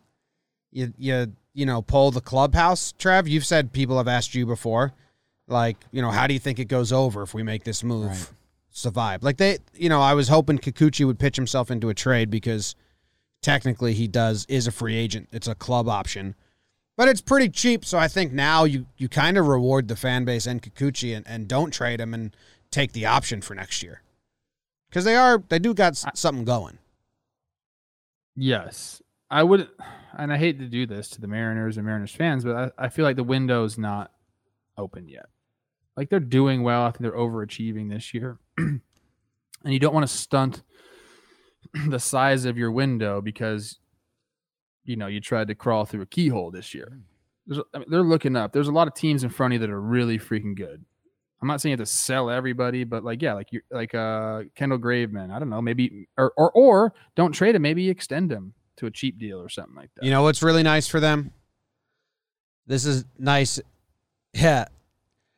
you 0.70 0.92
you 0.96 1.32
you 1.52 1.66
know, 1.66 1.82
poll 1.82 2.10
the 2.10 2.20
clubhouse. 2.20 2.92
Trev, 2.92 3.26
you've 3.26 3.46
said 3.46 3.72
people 3.72 3.96
have 3.98 4.06
asked 4.08 4.34
you 4.34 4.46
before, 4.46 4.92
like, 5.48 5.76
you 5.90 6.00
know, 6.00 6.10
how 6.10 6.26
do 6.26 6.34
you 6.34 6.38
think 6.38 6.58
it 6.58 6.66
goes 6.66 6.92
over 6.92 7.22
if 7.22 7.34
we 7.34 7.42
make 7.42 7.64
this 7.64 7.82
move? 7.82 8.08
Right. 8.10 8.30
Survive. 8.70 9.22
Like 9.22 9.36
they 9.38 9.58
you 9.74 9.88
know, 9.88 10.00
I 10.00 10.14
was 10.14 10.28
hoping 10.28 10.58
Kikuchi 10.58 11.04
would 11.04 11.18
pitch 11.18 11.36
himself 11.36 11.70
into 11.70 11.88
a 11.88 11.94
trade 11.94 12.30
because 12.30 12.76
technically 13.42 13.94
he 13.94 14.06
does 14.06 14.46
is 14.48 14.66
a 14.66 14.72
free 14.72 14.94
agent. 14.96 15.28
It's 15.32 15.48
a 15.48 15.54
club 15.54 15.88
option. 15.88 16.34
But 16.96 17.08
it's 17.08 17.22
pretty 17.22 17.48
cheap, 17.48 17.84
so 17.86 17.98
I 17.98 18.08
think 18.08 18.30
now 18.32 18.64
you 18.64 18.84
you 18.98 19.08
kind 19.08 19.38
of 19.38 19.46
reward 19.46 19.88
the 19.88 19.96
fan 19.96 20.24
base 20.26 20.46
and 20.46 20.60
Kikuchi 20.62 21.16
and, 21.16 21.26
and 21.26 21.48
don't 21.48 21.70
trade 21.70 21.98
him 22.00 22.12
and 22.12 22.36
take 22.70 22.92
the 22.92 23.06
option 23.06 23.40
for 23.40 23.54
next 23.54 23.82
year. 23.82 24.02
Because 24.88 25.04
they 25.04 25.16
are 25.16 25.42
they 25.48 25.58
do 25.58 25.72
got 25.72 25.92
s- 25.92 26.04
something 26.14 26.44
going. 26.44 26.78
Yes. 28.40 29.02
I 29.30 29.42
would, 29.42 29.68
and 30.16 30.32
I 30.32 30.38
hate 30.38 30.58
to 30.60 30.66
do 30.66 30.86
this 30.86 31.08
to 31.10 31.20
the 31.20 31.28
Mariners 31.28 31.76
and 31.76 31.84
Mariners 31.84 32.14
fans, 32.14 32.42
but 32.42 32.56
I, 32.78 32.86
I 32.86 32.88
feel 32.88 33.04
like 33.04 33.16
the 33.16 33.22
window's 33.22 33.76
not 33.76 34.12
open 34.78 35.08
yet. 35.08 35.26
Like 35.94 36.08
they're 36.08 36.20
doing 36.20 36.62
well. 36.62 36.82
I 36.82 36.90
think 36.90 37.02
they're 37.02 37.12
overachieving 37.12 37.90
this 37.90 38.14
year. 38.14 38.38
and 38.58 38.80
you 39.64 39.78
don't 39.78 39.92
want 39.92 40.08
to 40.08 40.12
stunt 40.12 40.62
the 41.88 42.00
size 42.00 42.46
of 42.46 42.56
your 42.56 42.72
window 42.72 43.20
because, 43.20 43.78
you 44.84 44.96
know, 44.96 45.06
you 45.06 45.20
tried 45.20 45.48
to 45.48 45.54
crawl 45.54 45.84
through 45.84 46.02
a 46.02 46.06
keyhole 46.06 46.50
this 46.50 46.74
year. 46.74 46.88
Hmm. 46.90 47.00
There's, 47.46 47.62
I 47.74 47.78
mean, 47.78 47.88
they're 47.90 48.02
looking 48.02 48.36
up. 48.36 48.52
There's 48.52 48.68
a 48.68 48.72
lot 48.72 48.88
of 48.88 48.94
teams 48.94 49.22
in 49.22 49.30
front 49.30 49.52
of 49.52 49.60
you 49.60 49.66
that 49.66 49.72
are 49.72 49.80
really 49.80 50.18
freaking 50.18 50.56
good. 50.56 50.84
I'm 51.42 51.48
not 51.48 51.60
saying 51.60 51.70
you 51.70 51.78
have 51.78 51.86
to 51.86 51.92
sell 51.92 52.28
everybody, 52.30 52.84
but 52.84 53.02
like, 53.02 53.22
yeah, 53.22 53.32
like 53.34 53.48
you 53.52 53.60
like 53.70 53.94
uh 53.94 54.42
Kendall 54.54 54.78
Graveman. 54.78 55.30
I 55.30 55.38
don't 55.38 55.48
know, 55.50 55.62
maybe 55.62 56.06
or 56.18 56.32
or 56.36 56.50
or 56.52 56.92
don't 57.16 57.32
trade 57.32 57.54
him, 57.54 57.62
maybe 57.62 57.88
extend 57.88 58.30
him 58.30 58.52
to 58.76 58.86
a 58.86 58.90
cheap 58.90 59.18
deal 59.18 59.40
or 59.40 59.48
something 59.48 59.74
like 59.74 59.90
that. 59.96 60.04
You 60.04 60.10
know 60.10 60.22
what's 60.22 60.42
really 60.42 60.62
nice 60.62 60.86
for 60.86 61.00
them? 61.00 61.32
This 62.66 62.84
is 62.84 63.04
nice. 63.18 63.60
Yeah. 64.34 64.66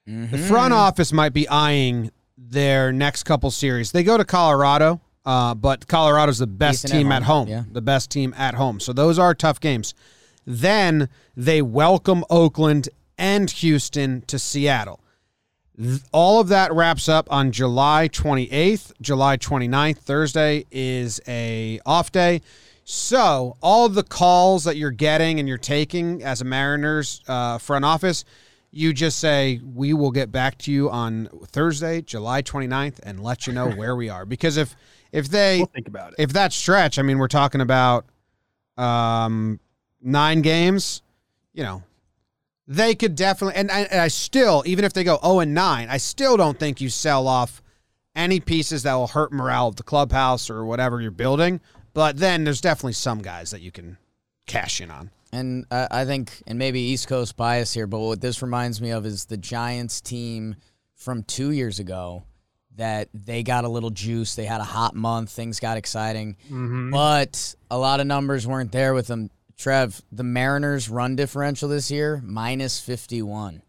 The 0.06 0.12
Mhm. 0.12 0.48
front 0.48 0.74
office 0.74 1.12
might 1.12 1.32
be 1.32 1.48
eyeing 1.48 2.10
their 2.36 2.92
next 2.92 3.22
couple 3.22 3.50
series. 3.52 3.92
They 3.92 4.02
go 4.02 4.16
to 4.16 4.24
Colorado, 4.24 5.00
uh, 5.24 5.54
but 5.54 5.86
Colorado's 5.86 6.38
the 6.38 6.46
best 6.48 6.82
Decent 6.82 6.98
team 7.00 7.12
at 7.12 7.22
home, 7.22 7.46
home. 7.46 7.48
yeah. 7.48 7.64
The 7.70 7.80
best 7.82 8.10
team 8.10 8.34
at 8.36 8.54
home. 8.54 8.80
So 8.80 8.92
those 8.92 9.18
are 9.18 9.34
tough 9.34 9.60
games. 9.60 9.94
Then 10.44 11.08
they 11.36 11.62
welcome 11.62 12.24
Oakland 12.28 12.88
and 13.16 13.48
Houston 13.50 14.22
to 14.22 14.38
Seattle. 14.40 14.98
All 16.12 16.40
of 16.40 16.48
that 16.48 16.72
wraps 16.72 17.08
up 17.08 17.26
on 17.30 17.52
July 17.52 18.08
28th. 18.12 18.92
July 19.00 19.36
29th, 19.36 19.98
Thursday, 19.98 20.64
is 20.70 21.20
a 21.26 21.80
off 21.86 22.12
day. 22.12 22.42
So 22.84 23.56
all 23.60 23.86
of 23.86 23.94
the 23.94 24.02
calls 24.02 24.64
that 24.64 24.76
you're 24.76 24.90
getting 24.90 25.38
and 25.38 25.48
you're 25.48 25.58
taking 25.58 26.22
as 26.22 26.40
a 26.40 26.44
Mariners 26.44 27.22
uh, 27.28 27.58
front 27.58 27.84
office, 27.84 28.24
you 28.70 28.92
just 28.92 29.18
say, 29.18 29.60
we 29.74 29.92
will 29.92 30.10
get 30.10 30.32
back 30.32 30.58
to 30.58 30.72
you 30.72 30.90
on 30.90 31.28
Thursday, 31.46 32.00
July 32.02 32.42
29th, 32.42 32.98
and 33.02 33.22
let 33.22 33.46
you 33.46 33.52
know 33.52 33.68
where 33.70 33.94
we 33.94 34.08
are. 34.08 34.24
Because 34.24 34.56
if 34.56 34.74
if 35.12 35.28
they 35.28 35.58
We'll 35.58 35.66
think 35.66 35.88
about 35.88 36.12
it. 36.12 36.16
if 36.18 36.32
that 36.32 36.52
stretch, 36.52 36.98
I 36.98 37.02
mean, 37.02 37.18
we're 37.18 37.28
talking 37.28 37.60
about 37.60 38.06
um, 38.78 39.60
nine 40.00 40.40
games. 40.42 41.02
You 41.52 41.64
know, 41.64 41.82
they 42.66 42.94
could 42.94 43.14
definitely, 43.16 43.56
and 43.58 43.70
I, 43.70 43.80
and 43.82 44.00
I 44.00 44.08
still, 44.08 44.62
even 44.66 44.84
if 44.84 44.92
they 44.92 45.04
go 45.04 45.18
zero 45.22 45.40
and 45.40 45.54
nine, 45.54 45.88
I 45.90 45.96
still 45.98 46.36
don't 46.36 46.58
think 46.58 46.80
you 46.80 46.88
sell 46.88 47.26
off 47.28 47.62
any 48.14 48.40
pieces 48.40 48.82
that 48.84 48.94
will 48.94 49.08
hurt 49.08 49.32
morale 49.32 49.68
of 49.68 49.76
the 49.76 49.82
clubhouse 49.82 50.50
or 50.50 50.64
whatever 50.64 51.00
you're 51.00 51.10
building. 51.10 51.60
But 51.94 52.16
then 52.18 52.44
there's 52.44 52.60
definitely 52.60 52.92
some 52.94 53.20
guys 53.20 53.50
that 53.50 53.60
you 53.60 53.70
can 53.70 53.98
cash 54.46 54.80
in 54.80 54.90
on. 54.90 55.10
And 55.32 55.64
I 55.70 55.88
I 55.90 56.04
think, 56.04 56.42
and 56.46 56.58
maybe 56.58 56.80
East 56.80 57.08
Coast 57.08 57.36
bias 57.36 57.72
here, 57.72 57.86
but 57.86 58.00
what 58.00 58.20
this 58.20 58.42
reminds 58.42 58.80
me 58.80 58.90
of 58.90 59.06
is 59.06 59.24
the 59.26 59.36
Giants 59.36 60.00
team 60.00 60.56
from 60.94 61.22
two 61.22 61.50
years 61.50 61.78
ago 61.78 62.24
that 62.76 63.08
they 63.12 63.42
got 63.42 63.64
a 63.64 63.68
little 63.68 63.90
juice. 63.90 64.34
They 64.34 64.44
had 64.46 64.60
a 64.60 64.64
hot 64.64 64.94
month. 64.94 65.30
Things 65.30 65.58
got 65.60 65.76
exciting. 65.76 66.36
Mhm. 66.50 66.90
But 66.90 67.54
a 67.70 67.76
lot 67.76 68.00
of 68.00 68.06
numbers 68.06 68.46
weren't 68.46 68.72
there 68.72 68.94
with 68.94 69.06
them. 69.08 69.30
Trev, 69.56 70.00
the 70.10 70.24
Mariners' 70.24 70.88
run 70.88 71.16
differential 71.16 71.68
this 71.68 71.90
year, 71.90 72.20
minus 72.24 72.80
51. 72.80 73.62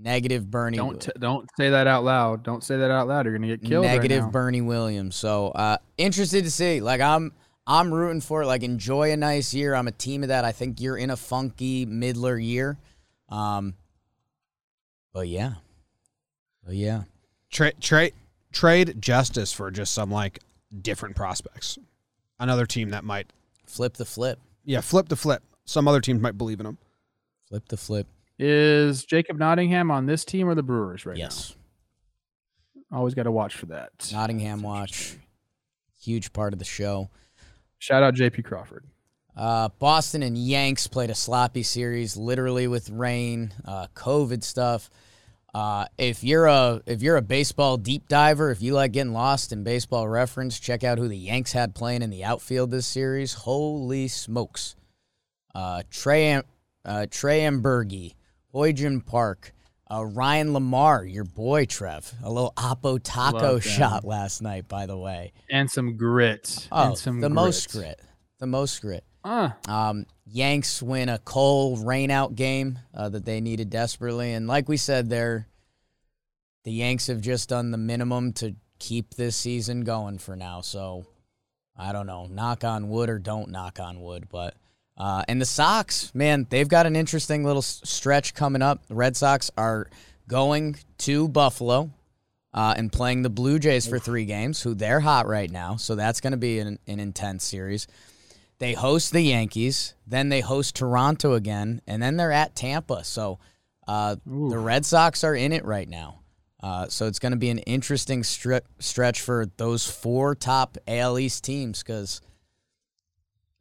Negative 0.00 0.48
Bernie. 0.48 0.76
Don't 0.76 1.00
t- 1.00 1.10
don't 1.18 1.48
say 1.56 1.70
that 1.70 1.88
out 1.88 2.04
loud. 2.04 2.44
Don't 2.44 2.62
say 2.62 2.76
that 2.76 2.90
out 2.90 3.08
loud. 3.08 3.26
You're 3.26 3.34
gonna 3.36 3.48
get 3.48 3.64
killed. 3.64 3.84
right 3.84 3.96
negative 3.96 4.24
now. 4.24 4.30
Bernie 4.30 4.60
Williams. 4.60 5.16
So 5.16 5.48
uh, 5.48 5.78
interested 5.96 6.44
to 6.44 6.50
see. 6.52 6.80
Like 6.80 7.00
I'm 7.00 7.32
I'm 7.66 7.92
rooting 7.92 8.20
for 8.20 8.42
it. 8.42 8.46
Like 8.46 8.62
enjoy 8.62 9.10
a 9.10 9.16
nice 9.16 9.52
year. 9.52 9.74
I'm 9.74 9.88
a 9.88 9.92
team 9.92 10.22
of 10.22 10.28
that. 10.28 10.44
I 10.44 10.52
think 10.52 10.80
you're 10.80 10.96
in 10.96 11.10
a 11.10 11.16
funky 11.16 11.84
middler 11.84 12.38
year. 12.38 12.78
Um 13.28 13.74
but 15.12 15.26
yeah. 15.26 15.54
But 16.64 16.76
yeah. 16.76 17.02
Trade 17.50 17.74
trade 17.80 18.14
trade 18.52 19.02
justice 19.02 19.52
for 19.52 19.68
just 19.72 19.92
some 19.94 20.12
like 20.12 20.38
different 20.80 21.16
prospects. 21.16 21.76
Another 22.38 22.66
team 22.66 22.90
that 22.90 23.02
might, 23.02 23.32
Flip 23.66 23.94
the 23.94 24.04
flip. 24.04 24.38
Yeah, 24.68 24.82
flip 24.82 25.08
the 25.08 25.16
flip. 25.16 25.42
Some 25.64 25.88
other 25.88 26.00
teams 26.00 26.20
might 26.20 26.36
believe 26.36 26.60
in 26.60 26.66
them. 26.66 26.78
Flip 27.48 27.66
the 27.68 27.78
flip. 27.78 28.06
Is 28.38 29.04
Jacob 29.04 29.38
Nottingham 29.38 29.90
on 29.90 30.04
this 30.04 30.24
team 30.24 30.46
or 30.46 30.54
the 30.54 30.62
Brewers 30.62 31.06
right 31.06 31.16
now? 31.16 31.24
yes. 31.24 31.56
now? 32.90 32.98
Always 32.98 33.14
got 33.14 33.22
to 33.22 33.32
watch 33.32 33.56
for 33.56 33.66
that. 33.66 33.90
Nottingham 34.12 34.62
watch. 34.62 35.16
Huge 36.00 36.32
part 36.34 36.52
of 36.52 36.58
the 36.58 36.64
show. 36.66 37.08
Shout 37.78 38.02
out 38.02 38.14
JP 38.14 38.44
Crawford. 38.44 38.84
Uh, 39.34 39.70
Boston 39.78 40.22
and 40.22 40.36
Yanks 40.36 40.86
played 40.86 41.10
a 41.10 41.14
sloppy 41.14 41.62
series, 41.62 42.16
literally 42.16 42.66
with 42.66 42.90
rain, 42.90 43.54
uh, 43.64 43.86
COVID 43.94 44.42
stuff. 44.42 44.90
Uh, 45.58 45.86
if 45.98 46.22
you're 46.22 46.46
a 46.46 46.80
if 46.86 47.02
you're 47.02 47.16
a 47.16 47.22
baseball 47.22 47.76
deep 47.76 48.06
diver, 48.06 48.52
if 48.52 48.62
you 48.62 48.74
like 48.74 48.92
getting 48.92 49.12
lost 49.12 49.50
in 49.52 49.64
baseball 49.64 50.06
reference, 50.06 50.60
check 50.60 50.84
out 50.84 50.98
who 50.98 51.08
the 51.08 51.16
Yanks 51.16 51.50
had 51.50 51.74
playing 51.74 52.00
in 52.00 52.10
the 52.10 52.22
outfield 52.22 52.70
this 52.70 52.86
series. 52.86 53.32
Holy 53.34 54.06
smokes! 54.06 54.76
Uh, 55.56 55.82
Trey 55.90 56.26
Am- 56.26 56.44
uh, 56.84 57.06
Trey 57.10 57.40
Amburgey, 57.40 58.14
Hoyjin 58.54 59.04
Park, 59.04 59.52
uh, 59.92 60.04
Ryan 60.04 60.50
LaMarre, 60.50 61.12
your 61.12 61.24
boy 61.24 61.64
Trev, 61.64 62.14
a 62.22 62.30
little 62.30 62.52
Oppo 62.56 63.00
taco 63.02 63.58
shot 63.58 64.04
last 64.04 64.40
night, 64.40 64.68
by 64.68 64.86
the 64.86 64.96
way. 64.96 65.32
And 65.50 65.68
some 65.68 65.96
grit. 65.96 66.68
Oh, 66.70 66.90
and 66.90 66.98
some 66.98 67.20
the 67.20 67.30
most 67.30 67.72
grit. 67.72 67.82
grit, 67.82 68.00
the 68.38 68.46
most 68.46 68.80
grit. 68.80 69.02
Uh, 69.24 69.50
Um, 69.66 70.06
Yanks 70.30 70.82
win 70.82 71.08
a 71.08 71.18
cold 71.18 71.80
rainout 71.80 72.34
game 72.34 72.78
uh, 72.94 73.08
that 73.08 73.24
they 73.24 73.40
needed 73.40 73.70
desperately, 73.70 74.32
and 74.32 74.46
like 74.46 74.68
we 74.68 74.76
said, 74.76 75.08
there, 75.08 75.46
the 76.64 76.72
Yanks 76.72 77.06
have 77.06 77.20
just 77.20 77.48
done 77.48 77.70
the 77.70 77.78
minimum 77.78 78.32
to 78.34 78.54
keep 78.78 79.14
this 79.14 79.36
season 79.36 79.82
going 79.84 80.18
for 80.18 80.36
now. 80.36 80.60
So, 80.60 81.06
I 81.76 81.92
don't 81.92 82.06
know, 82.06 82.26
knock 82.26 82.64
on 82.64 82.88
wood 82.88 83.08
or 83.08 83.18
don't 83.18 83.50
knock 83.50 83.80
on 83.80 84.00
wood, 84.00 84.28
but. 84.30 84.54
Uh, 84.96 85.22
and 85.28 85.40
the 85.40 85.46
Sox, 85.46 86.12
man, 86.12 86.44
they've 86.50 86.68
got 86.68 86.84
an 86.84 86.96
interesting 86.96 87.44
little 87.44 87.62
s- 87.62 87.80
stretch 87.84 88.34
coming 88.34 88.62
up. 88.62 88.84
The 88.88 88.96
Red 88.96 89.16
Sox 89.16 89.48
are 89.56 89.88
going 90.26 90.74
to 90.98 91.28
Buffalo 91.28 91.90
uh, 92.52 92.74
and 92.76 92.92
playing 92.92 93.22
the 93.22 93.30
Blue 93.30 93.60
Jays 93.60 93.86
for 93.86 94.00
three 94.00 94.24
games, 94.24 94.60
who 94.60 94.74
they're 94.74 94.98
hot 94.98 95.28
right 95.28 95.50
now. 95.50 95.76
So 95.76 95.94
that's 95.94 96.20
going 96.20 96.32
to 96.32 96.36
be 96.36 96.58
an, 96.58 96.80
an 96.88 96.98
intense 96.98 97.44
series. 97.44 97.86
They 98.58 98.72
host 98.72 99.12
the 99.12 99.20
Yankees, 99.20 99.94
then 100.06 100.30
they 100.30 100.40
host 100.40 100.74
Toronto 100.74 101.34
again, 101.34 101.80
and 101.86 102.02
then 102.02 102.16
they're 102.16 102.32
at 102.32 102.56
Tampa. 102.56 103.04
So 103.04 103.38
uh, 103.86 104.16
the 104.26 104.58
Red 104.58 104.84
Sox 104.84 105.22
are 105.22 105.34
in 105.34 105.52
it 105.52 105.64
right 105.64 105.88
now. 105.88 106.20
Uh, 106.60 106.88
so 106.88 107.06
it's 107.06 107.20
going 107.20 107.32
to 107.32 107.38
be 107.38 107.50
an 107.50 107.58
interesting 107.58 108.22
stri- 108.22 108.62
stretch 108.80 109.20
for 109.20 109.46
those 109.58 109.88
four 109.88 110.34
top 110.34 110.76
AL 110.88 111.18
East 111.18 111.44
teams 111.44 111.82
because, 111.84 112.20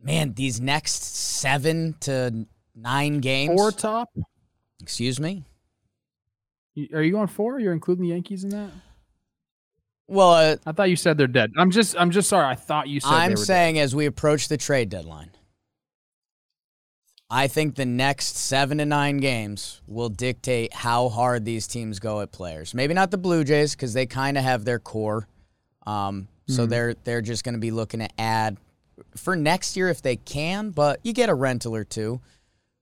man, 0.01 0.33
these 0.33 0.59
next 0.59 1.03
seven 1.03 1.95
to 1.99 2.47
nine 2.75 3.19
games. 3.19 3.53
four 3.55 3.71
top. 3.71 4.09
excuse 4.81 5.19
me. 5.19 5.43
Are 6.91 7.03
you 7.03 7.19
on 7.19 7.27
four? 7.27 7.59
You're 7.59 7.73
including 7.73 8.03
the 8.03 8.09
Yankees 8.09 8.43
in 8.43 8.49
that? 8.49 8.71
Well, 10.07 10.31
uh, 10.31 10.55
I 10.65 10.71
thought 10.71 10.89
you 10.89 10.95
said 10.95 11.17
they're 11.17 11.27
dead. 11.27 11.51
I'm 11.57 11.71
just 11.71 11.95
I'm 11.99 12.11
just 12.11 12.29
sorry. 12.29 12.45
I 12.45 12.55
thought 12.55 12.87
you 12.87 12.99
said 12.99 13.11
I'm 13.11 13.31
were 13.31 13.35
dead. 13.37 13.45
saying 13.45 13.79
as 13.79 13.93
we 13.95 14.05
approach 14.05 14.47
the 14.47 14.57
trade 14.57 14.89
deadline, 14.89 15.31
I 17.29 17.47
think 17.47 17.75
the 17.75 17.85
next 17.85 18.37
seven 18.37 18.77
to 18.77 18.85
nine 18.85 19.17
games 19.17 19.81
will 19.85 20.07
dictate 20.09 20.73
how 20.73 21.09
hard 21.09 21.43
these 21.43 21.67
teams 21.67 21.99
go 21.99 22.21
at 22.21 22.31
players. 22.31 22.73
Maybe 22.73 22.93
not 22.93 23.11
the 23.11 23.17
Blue 23.17 23.43
Jays 23.43 23.75
because 23.75 23.93
they 23.93 24.05
kind 24.05 24.37
of 24.37 24.43
have 24.45 24.63
their 24.63 24.79
core, 24.79 25.27
um, 25.85 26.27
so 26.47 26.61
Mm-hmm. 26.61 26.69
they're 26.69 26.93
they're 27.03 27.21
just 27.21 27.43
going 27.43 27.55
to 27.55 27.59
be 27.59 27.71
looking 27.71 27.99
to 27.99 28.07
add 28.17 28.55
for 29.17 29.35
next 29.35 29.75
year 29.75 29.89
if 29.89 30.01
they 30.01 30.15
can. 30.15 30.69
But 30.69 31.01
you 31.03 31.11
get 31.11 31.27
a 31.29 31.33
rental 31.35 31.75
or 31.75 31.83
two. 31.83 32.21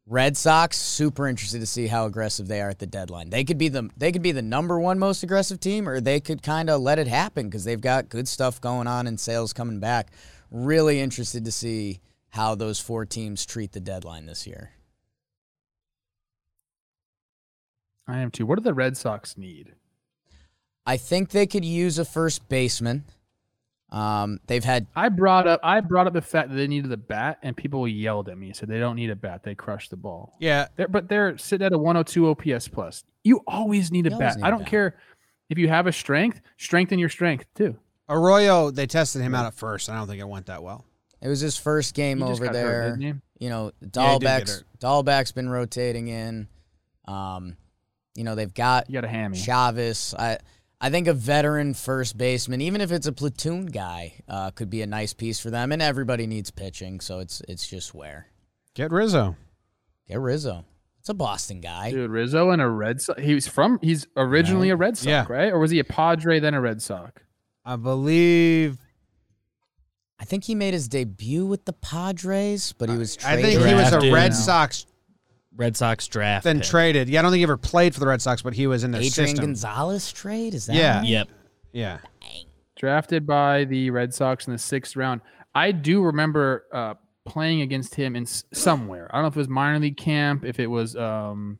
Red 0.07 0.37
Sox 0.37 0.77
super 0.77 1.27
interested 1.27 1.59
to 1.61 1.65
see 1.65 1.87
how 1.87 2.05
aggressive 2.05 2.47
they 2.47 2.61
are 2.61 2.69
at 2.69 2.77
the 2.77 2.85
deadline. 2.85 3.31
They 3.31 3.43
could 3.43 3.57
be 3.57 3.69
the 3.69 3.89
they 3.97 4.11
could 4.11 4.21
be 4.21 4.31
the 4.31 4.41
number 4.43 4.79
one 4.79 4.99
most 4.99 5.23
aggressive 5.23 5.59
team, 5.59 5.89
or 5.89 5.99
they 5.99 6.19
could 6.19 6.43
kind 6.43 6.69
of 6.69 6.81
let 6.81 6.99
it 6.99 7.07
happen 7.07 7.47
because 7.47 7.63
they've 7.63 7.81
got 7.81 8.09
good 8.09 8.27
stuff 8.27 8.61
going 8.61 8.85
on 8.85 9.07
and 9.07 9.19
Sale's 9.19 9.51
coming 9.51 9.79
back. 9.79 10.11
Really 10.51 10.99
interested 10.99 11.43
to 11.45 11.51
see 11.51 12.01
how 12.29 12.53
those 12.53 12.79
four 12.79 13.05
teams 13.05 13.45
treat 13.45 13.71
the 13.71 13.79
deadline 13.79 14.27
this 14.27 14.45
year. 14.45 14.71
I 18.07 18.19
am 18.19 18.29
too. 18.29 18.45
What 18.45 18.59
do 18.59 18.63
the 18.63 18.75
Red 18.75 18.97
Sox 18.97 19.35
need? 19.35 19.73
I 20.85 20.97
think 20.97 21.29
they 21.29 21.47
could 21.47 21.65
use 21.65 21.97
a 21.97 22.05
first 22.05 22.47
baseman. 22.47 23.05
Um, 23.95 24.39
they've 24.47 24.63
had 24.63 24.87
I 24.95 25.07
brought 25.07 25.47
up 25.47 25.61
I 25.63 25.79
brought 25.79 26.05
up 26.05 26.11
the 26.13 26.21
fact 26.21 26.49
that 26.49 26.55
they 26.55 26.67
needed 26.67 26.91
a 26.91 26.97
bat, 26.97 27.39
and 27.41 27.55
people 27.55 27.87
yelled 27.87 28.27
at 28.27 28.37
me 28.37 28.47
and 28.47 28.55
said 28.55 28.67
they 28.67 28.77
don't 28.79 28.97
need 28.97 29.09
a 29.09 29.15
bat. 29.15 29.43
They 29.43 29.55
crushed 29.55 29.89
the 29.91 29.95
ball. 29.95 30.35
Yeah, 30.39 30.67
They're, 30.75 30.89
but 30.89 31.07
they're 31.07 31.37
sitting 31.37 31.65
at 31.65 31.71
a 31.71 31.77
102 31.77 32.27
OPS 32.29 32.67
plus. 32.67 33.03
You 33.23 33.41
always 33.47 33.91
need 33.91 34.05
a 34.07 34.11
always 34.13 34.19
bat. 34.33 34.37
need 34.37 34.43
I 34.43 34.47
a 34.49 34.51
don't 34.51 34.59
bat. 34.59 34.67
care 34.67 34.97
if 35.49 35.57
you 35.57 35.69
have 35.69 35.87
a 35.87 35.93
strength. 35.93 36.41
Strengthen 36.57 36.99
your 36.99 37.07
strength 37.09 37.45
too. 37.55 37.77
Arroyo, 38.09 38.69
they 38.69 38.85
tested 38.85 39.21
him 39.21 39.33
out 39.33 39.45
at 39.45 39.53
first. 39.53 39.89
I 39.89 39.95
don't 39.95 40.07
think 40.07 40.19
it 40.19 40.27
went 40.27 40.47
that 40.47 40.61
well. 40.61 40.83
it 41.21 41.29
was 41.29 41.39
his 41.39 41.57
first 41.57 41.93
game 41.95 42.17
He 42.17 42.23
over 42.25 42.45
got 42.45 42.53
hurt, 42.55 42.99
there. 42.99 43.21
you 43.39 43.49
know, 43.49 43.71
Yeah, 43.79 43.79
he 43.79 43.85
did 43.85 43.93
get 43.93 44.21
Dalbec's 44.21 44.55
hurt. 44.57 44.63
Dalbec's 44.79 45.31
been 45.31 45.49
rotating 45.49 46.09
in. 46.09 46.47
Um, 47.07 47.55
you 48.13 48.23
know, 48.25 48.35
they've 48.35 48.53
got 48.53 48.89
You 48.89 48.95
got 48.95 49.05
a 49.05 49.07
hammy. 49.07 49.37
Chavez. 49.37 50.13
I 50.19 50.37
I 50.81 50.89
think 50.89 51.07
a 51.07 51.13
veteran 51.13 51.73
first 51.73 52.17
baseman, 52.17 52.61
even 52.61 52.81
if 52.81 52.91
it's 52.91 53.07
a 53.07 53.11
platoon 53.13 53.65
guy, 53.67 54.13
uh, 54.27 54.51
could 54.51 54.69
be 54.69 54.81
a 54.81 54.87
nice 54.87 55.13
piece 55.13 55.39
for 55.39 55.49
them. 55.49 55.71
And 55.71 55.81
everybody 55.81 56.27
needs 56.27 56.51
pitching, 56.51 56.99
so 56.99 57.19
it's 57.19 57.41
it's 57.47 57.67
just 57.67 57.93
where 57.93 58.27
Get 58.73 58.91
Rizzo. 58.91 59.35
get 60.07 60.19
Rizzo. 60.19 60.65
It's 60.99 61.09
a 61.09 61.13
Boston 61.13 61.61
guy. 61.61 61.91
Dude, 61.91 62.09
Rizzo 62.09 62.49
and 62.49 62.61
a 62.61 62.67
Red 62.67 62.99
Sox. 63.01 63.21
He 63.21 63.35
was 63.35 63.47
from. 63.47 63.79
He's 63.81 64.07
originally 64.17 64.69
a 64.71 64.75
Red 64.75 64.97
Sox, 64.97 65.05
Yeah. 65.07 65.25
right? 65.29 65.51
Or 65.53 65.59
was 65.59 65.71
he 65.71 65.79
a 65.79 65.83
Padre 65.83 66.39
then 66.39 66.53
a 66.55 66.61
Red 66.61 66.81
Sox? 66.81 67.21
I 67.63 67.75
believe. 67.75 68.77
I 70.19 70.25
think 70.25 70.45
he 70.45 70.55
made 70.55 70.73
his 70.73 70.87
debut 70.87 71.45
with 71.45 71.65
the 71.65 71.73
Padres, 71.73 72.73
but 72.77 72.89
he 72.89 72.97
was 72.97 73.17
I 73.25 73.41
think 73.41 73.61
he 73.65 73.73
was 73.73 73.91
a 73.93 74.11
Red 74.11 74.33
Sox, 74.33 74.85
Red 75.57 75.75
Sox 75.77 76.07
draft. 76.07 76.43
then 76.43 76.59
pick. 76.59 76.67
traded. 76.67 77.09
Yeah, 77.09 77.19
I 77.19 77.21
don't 77.21 77.31
think 77.31 77.39
he 77.39 77.43
ever 77.43 77.57
played 77.57 77.93
for 77.93 77.99
the 77.99 78.07
Red 78.07 78.21
Sox, 78.21 78.41
but 78.41 78.53
he 78.53 78.67
was 78.67 78.83
in 78.83 78.91
their 78.91 79.01
Adrian 79.01 79.29
system. 79.29 79.45
Gonzalez 79.45 80.11
trade. 80.11 80.53
Is 80.53 80.65
that 80.67 80.75
Yeah. 80.75 80.97
right? 80.99 81.07
Yep. 81.07 81.27
Yeah, 81.71 81.97
Drafted 82.77 83.25
by 83.25 83.63
the 83.65 83.89
Red 83.89 84.13
Sox 84.13 84.47
in 84.47 84.53
the 84.53 84.59
sixth 84.59 84.95
round. 84.95 85.21
I 85.53 85.71
do 85.71 86.01
remember 86.03 86.65
uh, 86.73 86.93
playing 87.25 87.61
against 87.61 87.95
him 87.95 88.15
in 88.15 88.23
s- 88.23 88.43
somewhere. 88.53 89.09
I 89.11 89.17
don't 89.17 89.23
know 89.23 89.27
if 89.29 89.35
it 89.35 89.39
was 89.39 89.47
minor 89.49 89.79
league 89.79 89.97
camp, 89.97 90.43
if 90.45 90.59
it 90.59 90.67
was 90.67 90.95
um, 90.95 91.59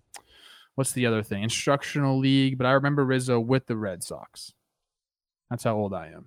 what's 0.76 0.92
the 0.92 1.06
other 1.06 1.24
thing? 1.24 1.44
Instructional 1.44 2.18
league. 2.20 2.58
But 2.58 2.68
I 2.68 2.72
remember 2.72 3.06
Rizzo 3.06 3.40
with 3.40 3.66
the 3.68 3.78
Red 3.78 4.04
Sox. 4.04 4.52
That's 5.50 5.64
how 5.64 5.76
old 5.78 5.94
I 5.94 6.08
am. 6.08 6.26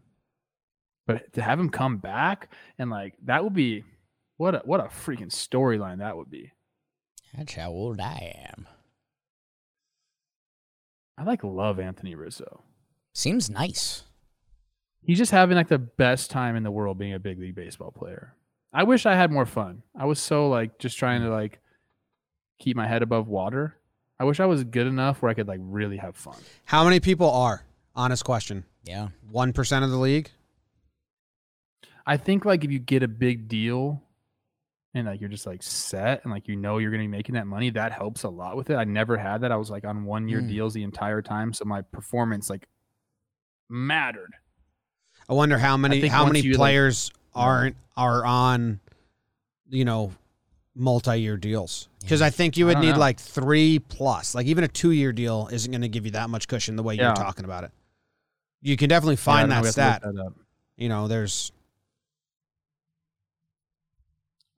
But 1.07 1.33
to 1.35 1.43
have 1.43 1.59
him 1.61 1.71
come 1.71 1.99
back 1.99 2.51
and 2.79 2.91
like 2.91 3.14
that 3.25 3.45
would 3.45 3.55
be 3.55 3.85
what 4.37 4.55
a 4.55 4.59
what 4.64 4.81
a 4.81 4.85
freaking 4.85 5.31
storyline 5.31 5.99
that 5.99 6.16
would 6.16 6.31
be. 6.31 6.53
That's 7.37 7.55
how 7.55 7.70
old 7.70 8.01
I 8.01 8.35
am. 8.55 8.66
I 11.16 11.24
like 11.24 11.43
love 11.43 11.81
Anthony 11.81 12.14
Rizzo. 12.14 12.62
Seems 13.12 13.51
nice. 13.51 14.05
He's 15.03 15.18
just 15.18 15.33
having 15.33 15.57
like 15.57 15.68
the 15.68 15.79
best 15.79 16.31
time 16.31 16.55
in 16.55 16.62
the 16.62 16.70
world 16.70 16.99
being 16.99 17.14
a 17.14 17.18
big 17.18 17.39
league 17.39 17.55
baseball 17.55 17.91
player. 17.91 18.35
I 18.72 18.85
wish 18.85 19.07
I 19.07 19.14
had 19.14 19.33
more 19.33 19.47
fun. 19.47 19.83
I 19.97 20.05
was 20.05 20.20
so 20.20 20.49
like 20.49 20.79
just 20.79 20.99
trying 20.99 21.22
to 21.22 21.31
like 21.31 21.61
keep 22.59 22.76
my 22.76 22.87
head 22.87 23.03
above 23.03 23.26
water. 23.26 23.76
I 24.20 24.24
wish 24.24 24.41
I 24.41 24.47
was 24.47 24.64
good 24.64 24.87
enough 24.87 25.22
where 25.22 25.31
I 25.31 25.35
could 25.35 25.49
like 25.49 25.61
really 25.62 25.97
have 25.97 26.16
fun. 26.16 26.37
How 26.64 26.85
many 26.85 27.01
people 27.01 27.31
are? 27.31 27.64
Honest 27.97 28.24
question. 28.24 28.64
Yeah. 28.85 29.09
One 29.31 29.53
percent 29.53 29.85
of 29.85 29.91
the 29.91 29.97
league. 29.97 30.31
I 32.07 32.16
think 32.16 32.45
like 32.45 32.64
if 32.64 32.70
you 32.70 32.79
get 32.79 33.03
a 33.03 33.09
big 33.09 33.49
deal 33.49 34.03
and 34.99 35.09
like 35.09 35.20
you're 35.20 35.28
just 35.30 35.46
like 35.46 35.62
set 35.62 36.22
and 36.24 36.32
like 36.32 36.46
you 36.49 36.57
know 36.57 36.78
you're 36.78 36.90
gonna 36.90 37.03
be 37.05 37.09
making 37.09 37.34
that 37.34 37.46
money, 37.46 37.70
that 37.70 37.92
helps 37.92 38.22
a 38.24 38.28
lot 38.28 38.57
with 38.57 38.70
it. 38.70 38.76
I 38.76 38.84
never 38.84 39.16
had 39.16 39.40
that. 39.42 39.53
I 39.53 39.57
was 39.57 39.70
like 39.70 39.84
on 39.84 40.05
one 40.05 40.28
year 40.28 40.40
Mm. 40.42 40.49
deals 40.49 40.74
the 40.74 40.82
entire 40.82 41.22
time, 41.22 41.53
so 41.53 41.64
my 41.64 41.82
performance 41.82 42.51
like 42.51 42.66
mattered. 43.68 44.34
I 45.28 45.34
wonder 45.34 45.59
how 45.59 45.76
many 45.76 46.07
how 46.09 46.24
many 46.26 46.40
you, 46.40 46.53
like- 46.53 46.59
players 46.59 47.11
aren't 47.34 47.76
are 47.96 48.24
on, 48.24 48.80
you 49.68 49.84
know, 49.84 50.12
multi-year 50.74 51.36
deals. 51.36 51.88
Because 52.01 52.22
I 52.22 52.30
think 52.30 52.57
you 52.57 52.66
would 52.66 52.78
need 52.78 52.92
know. 52.92 52.99
like 52.99 53.18
three 53.18 53.78
plus. 53.80 54.34
Like 54.34 54.46
even 54.46 54.64
a 54.64 54.68
two-year 54.68 55.12
deal 55.12 55.49
isn't 55.53 55.70
going 55.70 55.82
to 55.82 55.88
give 55.88 56.05
you 56.05 56.12
that 56.12 56.30
much 56.30 56.46
cushion 56.49 56.76
the 56.76 56.82
way 56.82 56.94
Yeah. 56.94 57.07
you're 57.09 57.14
talking 57.16 57.44
about 57.44 57.64
it. 57.64 57.72
You 58.62 58.76
can 58.76 58.88
definitely 58.88 59.16
find 59.16 59.51
don't 59.51 59.51
that 59.51 59.62
we 59.62 59.66
have 59.66 59.74
to 59.74 59.80
look 60.09 60.14
stat. 60.14 60.14
that. 60.14 60.32
You 60.76 60.88
know, 60.88 61.09
there's 61.09 61.51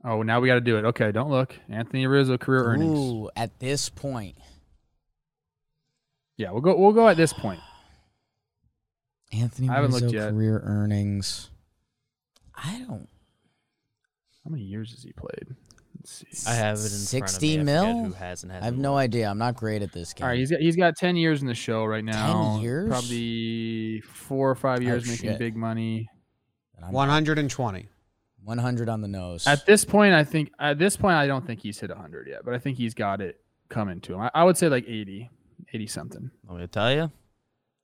Oh, 0.04 0.22
now 0.22 0.40
we 0.40 0.48
got 0.48 0.54
to 0.54 0.60
do 0.62 0.78
it. 0.78 0.84
Okay, 0.86 1.12
don't 1.12 1.30
look. 1.30 1.54
Anthony 1.68 2.06
Rizzo 2.06 2.38
career 2.38 2.64
earnings. 2.64 2.98
Ooh, 2.98 3.28
at 3.36 3.58
this 3.58 3.88
point, 3.90 4.36
Yeah, 6.36 6.52
we'll 6.52 6.62
go. 6.62 6.74
We'll 6.76 6.92
go 6.94 7.06
at 7.08 7.16
this 7.18 7.32
point. 7.34 7.60
Anthony 9.32 9.68
I 9.68 9.74
haven't 9.74 9.92
Rizzo 9.92 10.06
looked 10.06 10.14
yet. 10.14 10.30
career 10.30 10.60
earnings. 10.64 11.50
I 12.54 12.82
don't. 12.88 13.08
How 14.44 14.50
many 14.50 14.62
years 14.64 14.90
has 14.92 15.02
he 15.02 15.12
played? 15.12 15.54
Let's 15.96 16.24
see. 16.26 16.50
I 16.50 16.54
have 16.54 16.78
it 16.78 16.82
in 16.84 16.88
60 16.88 17.56
front 17.56 17.60
of 17.60 17.66
me. 17.66 17.72
I 17.72 17.76
forget 17.76 17.94
mil? 17.94 18.04
Who 18.06 18.12
hasn't 18.14 18.52
had 18.52 18.62
I 18.62 18.64
have 18.64 18.78
no 18.78 18.96
idea. 18.96 19.28
I'm 19.28 19.36
not 19.38 19.54
great 19.54 19.82
at 19.82 19.92
this 19.92 20.14
game. 20.14 20.24
All 20.24 20.30
right, 20.30 20.38
he's 20.38 20.50
got 20.50 20.60
he's 20.60 20.76
got 20.76 20.96
ten 20.96 21.14
years 21.14 21.42
in 21.42 21.46
the 21.46 21.54
show 21.54 21.84
right 21.84 22.02
now. 22.04 22.54
10 22.54 22.62
years? 22.62 22.88
Probably 22.88 24.00
four 24.00 24.48
or 24.50 24.54
five 24.54 24.82
years 24.82 25.04
Oh, 25.06 25.10
making 25.10 25.30
shit. 25.30 25.38
big 25.38 25.56
money. 25.56 26.08
I'm 26.82 26.92
120. 26.92 27.88
100 28.44 28.88
on 28.88 29.00
the 29.00 29.08
nose. 29.08 29.46
At 29.46 29.66
this 29.66 29.84
point, 29.84 30.14
I 30.14 30.24
think 30.24 30.52
at 30.58 30.78
this 30.78 30.96
point 30.96 31.14
I 31.14 31.26
don't 31.26 31.46
think 31.46 31.60
he's 31.60 31.78
hit 31.78 31.90
hundred 31.90 32.28
yet, 32.28 32.40
but 32.44 32.54
I 32.54 32.58
think 32.58 32.76
he's 32.78 32.94
got 32.94 33.20
it 33.20 33.40
coming 33.68 34.00
to 34.02 34.14
him. 34.14 34.20
I, 34.20 34.30
I 34.34 34.44
would 34.44 34.56
say 34.56 34.68
like 34.68 34.84
80, 34.88 35.30
80 35.72 35.86
something. 35.86 36.30
I'm 36.44 36.48
going 36.56 36.60
to 36.60 36.66
tell 36.66 36.92
you 36.92 37.10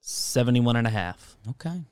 71 0.00 0.76
and 0.76 0.86
a 0.86 0.90
half. 0.90 1.36
okay. 1.50 1.82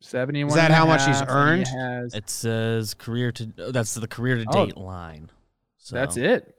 Seventy 0.00 0.44
one. 0.44 0.50
Is 0.50 0.54
that 0.54 0.70
how 0.70 0.86
much 0.86 1.04
he's 1.04 1.20
earned? 1.26 1.66
Has, 1.66 2.14
It 2.14 2.30
says 2.30 2.94
career 2.94 3.32
to, 3.32 3.52
oh, 3.58 3.72
that's 3.72 3.94
the 3.94 4.06
career 4.06 4.36
to 4.36 4.44
Oh. 4.48 4.66
date 4.66 4.76
line. 4.76 5.28
So 5.78 5.96
That's 5.96 6.16
it. 6.16 6.54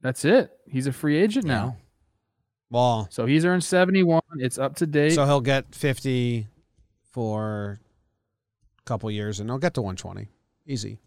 That's 0.00 0.24
it. 0.24 0.50
He's 0.66 0.88
a 0.88 0.92
free 0.92 1.16
agent 1.16 1.46
Yeah. 1.46 1.52
now. 1.52 1.76
Well, 2.70 3.06
So 3.12 3.26
he's 3.26 3.44
earned 3.44 3.62
seventy 3.62 4.02
one. 4.02 4.22
It's 4.38 4.58
up 4.58 4.74
to 4.76 4.88
date. 4.88 5.12
so 5.14 5.24
he'll 5.24 5.40
get 5.40 5.72
50 5.72 6.48
for 7.12 7.78
a 8.80 8.82
couple 8.82 9.08
years 9.08 9.38
and 9.38 9.48
he'll 9.48 9.58
get 9.58 9.74
to 9.74 9.80
120. 9.82 10.26
Easy. 10.66 10.98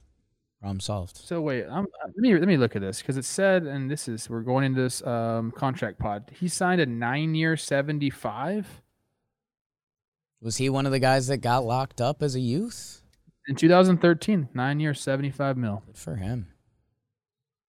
Problem 0.60 0.80
solved. 0.80 1.18
So 1.18 1.39
wait, 1.41 1.66
I'm, 1.66 1.86
uh, 1.86 2.08
let 2.08 2.18
me 2.18 2.34
let 2.34 2.47
me 2.47 2.58
look 2.58 2.76
at 2.76 2.82
this 2.82 2.99
because 3.01 3.16
it 3.18 3.26
said, 3.26 3.64
and 3.64 3.89
this 3.91 4.08
is 4.08 4.30
we're 4.30 4.41
going 4.41 4.64
into 4.66 4.82
this 4.82 5.05
um, 5.05 5.51
contract 5.51 5.99
pod. 5.99 6.32
He 6.34 6.47
signed 6.47 6.82
a 6.82 6.86
nine-year, 6.88 7.58
seventy-five 7.58 8.68
Was 10.41 10.58
he 10.58 10.70
one 10.70 10.86
of 10.88 10.91
the 10.91 10.99
guys 10.99 11.28
that 11.28 11.38
got 11.38 11.64
locked 11.64 12.01
up 12.01 12.24
as 12.24 12.34
a 12.36 12.39
youth? 12.39 13.01
in 13.49 13.55
2013. 13.55 14.49
Nine-year, 14.53 14.93
seventy-five 14.95 15.58
mil. 15.58 15.84
Good 15.86 15.97
for 15.97 16.16
him. 16.16 16.47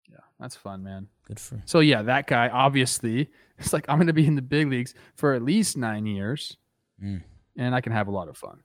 Yeah, 0.08 0.18
that's 0.38 0.54
fun, 0.56 0.84
man. 0.84 1.08
Good 1.26 1.40
for 1.40 1.62
So 1.64 1.80
yeah, 1.80 2.02
that 2.02 2.26
guy 2.26 2.48
obviously 2.50 3.30
it's 3.58 3.72
like 3.72 3.86
I'm 3.88 3.96
going 3.96 4.08
to 4.08 4.12
be 4.12 4.26
in 4.26 4.34
the 4.36 4.42
big 4.42 4.68
leagues 4.68 4.92
for 5.16 5.32
at 5.32 5.42
least 5.42 5.76
nine 5.78 6.04
years, 6.06 6.58
Mm. 7.02 7.22
and 7.56 7.74
I 7.74 7.80
can 7.80 7.92
have 7.92 8.08
a 8.08 8.12
lot 8.12 8.28
of 8.28 8.36
fun. 8.36 8.60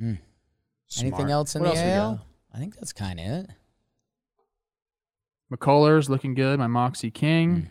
Anything 0.00 0.18
Smart. 0.88 1.30
else 1.30 1.54
in 1.54 1.62
What 1.62 1.74
the 1.74 1.80
else 1.80 1.84
we 1.84 1.90
AL? 1.92 2.12
got? 2.14 2.26
I 2.54 2.58
think 2.58 2.74
that's 2.74 2.92
kind 2.92 3.20
of 3.20 3.26
it. 3.26 3.50
McCullers 5.52 6.08
looking 6.08 6.34
good. 6.34 6.58
My 6.58 6.66
Moxie 6.66 7.10
King. 7.10 7.56
Mm. 7.56 7.66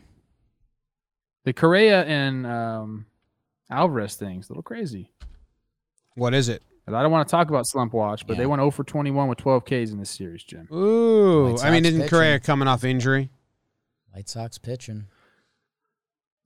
The 1.45 1.53
Correa 1.53 2.03
and 2.03 2.45
um, 2.45 3.05
Alvarez 3.69 4.15
thing's 4.15 4.49
a 4.49 4.51
little 4.53 4.63
crazy. 4.63 5.11
What 6.15 6.33
is 6.33 6.49
it? 6.49 6.61
And 6.85 6.95
I 6.95 7.01
don't 7.01 7.11
want 7.11 7.27
to 7.27 7.31
talk 7.31 7.49
about 7.49 7.67
slump 7.67 7.93
watch, 7.93 8.25
but 8.25 8.37
they 8.37 8.45
went 8.45 8.59
0 8.61 8.71
for 8.71 8.83
21 8.83 9.27
with 9.27 9.37
12 9.39 9.65
Ks 9.65 9.71
in 9.91 9.97
this 9.99 10.09
series, 10.09 10.43
Jim. 10.43 10.67
Ooh. 10.73 11.51
White 11.51 11.63
I 11.63 11.71
mean, 11.71 11.85
isn't 11.85 12.01
pitching. 12.01 12.09
Correa 12.09 12.39
coming 12.39 12.67
off 12.67 12.83
injury? 12.83 13.29
White 14.13 14.29
Sox 14.29 14.57
pitching. 14.57 15.07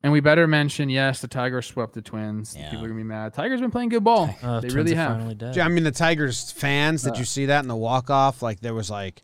And 0.04 0.12
we 0.12 0.20
better 0.20 0.48
mention, 0.48 0.90
yes, 0.90 1.22
the 1.22 1.28
Tigers 1.28 1.68
swept 1.68 1.94
the 1.94 2.02
Twins. 2.02 2.56
Yeah. 2.58 2.70
People 2.72 2.86
are 2.86 2.88
gonna 2.88 2.98
be 3.00 3.04
mad. 3.04 3.34
Tigers 3.34 3.62
been 3.62 3.70
playing 3.72 3.90
good 3.90 4.04
ball. 4.04 4.36
Uh, 4.42 4.60
they 4.60 4.70
really 4.70 4.96
have. 4.96 5.18
Finally 5.18 5.36
dead. 5.36 5.58
I 5.60 5.68
mean, 5.68 5.84
the 5.84 5.92
Tigers 5.92 6.52
fans, 6.52 7.04
did 7.04 7.14
Uh. 7.14 7.18
you 7.20 7.26
see 7.26 7.46
that 7.46 7.62
in 7.64 7.68
the 7.68 7.76
walk 7.76 8.10
off? 8.10 8.42
Like, 8.42 8.62
there 8.62 8.74
was 8.74 8.90
like, 8.90 9.22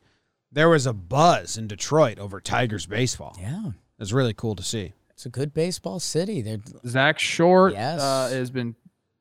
there 0.51 0.69
was 0.69 0.85
a 0.85 0.93
buzz 0.93 1.57
in 1.57 1.67
Detroit 1.67 2.19
over 2.19 2.39
Tigers 2.39 2.85
baseball. 2.85 3.35
Yeah. 3.39 3.67
It 3.69 3.73
was 3.99 4.13
really 4.13 4.33
cool 4.35 4.55
to 4.55 4.63
see. 4.63 4.93
It's 5.09 5.25
a 5.25 5.29
good 5.29 5.51
baseball 5.51 5.99
city. 5.99 6.41
They're 6.43 6.59
Zach 6.85 7.17
Short 7.17 7.73
Yes. 7.73 7.99
uh, 7.99 8.29
has 8.31 8.51
been 8.51 8.75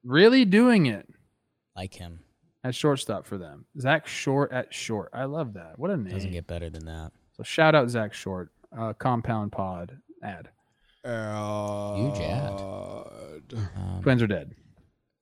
really 0.04 0.44
doing 0.44 0.84
it 0.86 1.08
like 1.74 1.94
him. 1.94 2.20
at 2.62 2.74
shortstop 2.74 3.24
for 3.26 3.38
them. 3.38 3.64
Zach 3.80 4.06
Short 4.06 4.52
at 4.52 4.74
short. 4.74 5.08
I 5.14 5.24
love 5.24 5.54
that. 5.54 5.78
What 5.78 5.90
a 5.90 5.96
name. 5.96 6.12
Doesn't 6.12 6.32
get 6.32 6.46
better 6.46 6.68
than 6.68 6.84
that. 6.84 7.12
so 7.32 7.42
shout 7.42 7.74
out 7.74 7.88
Zach 7.88 8.12
Short. 8.12 8.50
Uh, 8.76 8.92
compound 8.92 9.52
pod 9.52 9.96
ad. 10.22 10.50
Huge 11.06 12.20
ad. 12.20 12.60
Um, 13.52 14.00
Twins 14.02 14.22
are 14.22 14.26
dead. 14.26 14.54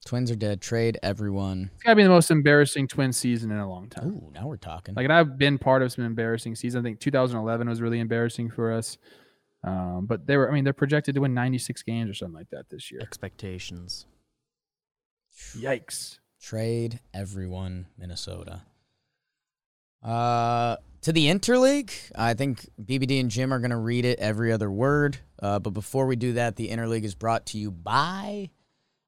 Twins 0.06 0.30
are 0.30 0.36
dead. 0.36 0.60
Trade 0.60 0.98
everyone. 1.02 1.70
It's 1.74 1.82
gotta 1.82 1.96
be 1.96 2.02
the 2.02 2.08
most 2.08 2.30
embarrassing 2.30 2.88
twin 2.88 3.12
season 3.12 3.50
in 3.50 3.58
a 3.58 3.68
long 3.68 3.88
time. 3.88 4.08
Ooh, 4.08 4.30
now 4.34 4.46
we're 4.46 4.56
talking. 4.56 4.94
Like, 4.94 5.04
and 5.04 5.12
I've 5.12 5.38
been 5.38 5.58
part 5.58 5.82
of 5.82 5.92
some 5.92 6.04
embarrassing 6.04 6.56
seasons. 6.56 6.82
I 6.82 6.86
think 6.86 7.00
2011 7.00 7.68
was 7.68 7.80
really 7.80 8.00
embarrassing 8.00 8.50
for 8.50 8.72
us. 8.72 8.98
Um, 9.62 10.04
but 10.06 10.26
they 10.26 10.36
were, 10.36 10.50
I 10.50 10.54
mean, 10.54 10.64
they're 10.64 10.74
projected 10.74 11.14
to 11.14 11.22
win 11.22 11.32
96 11.32 11.82
games 11.84 12.10
or 12.10 12.14
something 12.14 12.34
like 12.34 12.50
that 12.50 12.68
this 12.68 12.90
year. 12.92 13.00
Expectations. 13.00 14.04
Yikes. 15.56 16.18
Trade 16.40 17.00
everyone, 17.14 17.86
Minnesota. 17.96 18.62
Uh, 20.02 20.76
to 21.04 21.12
the 21.12 21.26
interleague, 21.26 21.92
I 22.16 22.32
think 22.32 22.66
BBD 22.82 23.20
and 23.20 23.30
Jim 23.30 23.52
are 23.52 23.58
going 23.58 23.70
to 23.70 23.76
read 23.76 24.06
it 24.06 24.18
every 24.18 24.50
other 24.50 24.70
word. 24.70 25.18
Uh, 25.40 25.58
but 25.58 25.70
before 25.70 26.06
we 26.06 26.16
do 26.16 26.32
that, 26.32 26.56
the 26.56 26.70
interleague 26.70 27.04
is 27.04 27.14
brought 27.14 27.44
to 27.46 27.58
you 27.58 27.70
by 27.70 28.48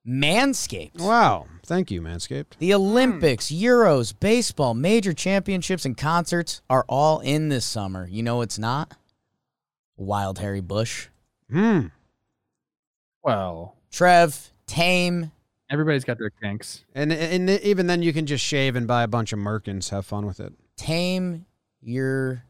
Manscaped. 0.07 1.01
Wow. 1.01 1.47
Thank 1.64 1.90
you, 1.90 2.03
Manscaped. 2.03 2.59
The 2.59 2.74
Olympics, 2.74 3.47
Euros, 3.47 4.12
baseball, 4.18 4.74
major 4.74 5.14
championships, 5.14 5.86
and 5.86 5.97
concerts 5.97 6.61
are 6.68 6.84
all 6.86 7.20
in 7.20 7.49
this 7.49 7.64
summer. 7.64 8.07
You 8.07 8.22
know 8.22 8.42
it's 8.42 8.59
not? 8.59 8.92
Wild 9.97 10.38
Harry 10.38 10.61
Bush. 10.61 11.09
Hmm. 11.51 11.86
Well, 13.22 13.74
Trev, 13.90 14.53
Tame, 14.66 15.32
everybody's 15.70 16.05
got 16.05 16.18
their 16.18 16.30
kinks. 16.42 16.84
And, 16.94 17.11
and 17.11 17.49
even 17.49 17.86
then, 17.86 18.03
you 18.03 18.12
can 18.12 18.26
just 18.26 18.44
shave 18.44 18.76
and 18.76 18.86
buy 18.86 19.03
a 19.03 19.09
bunch 19.09 19.32
of 19.32 19.38
Merkins. 19.38 19.88
Have 19.88 20.05
fun 20.05 20.26
with 20.26 20.40
it. 20.40 20.53
tame 20.76 21.47
your 21.87 22.43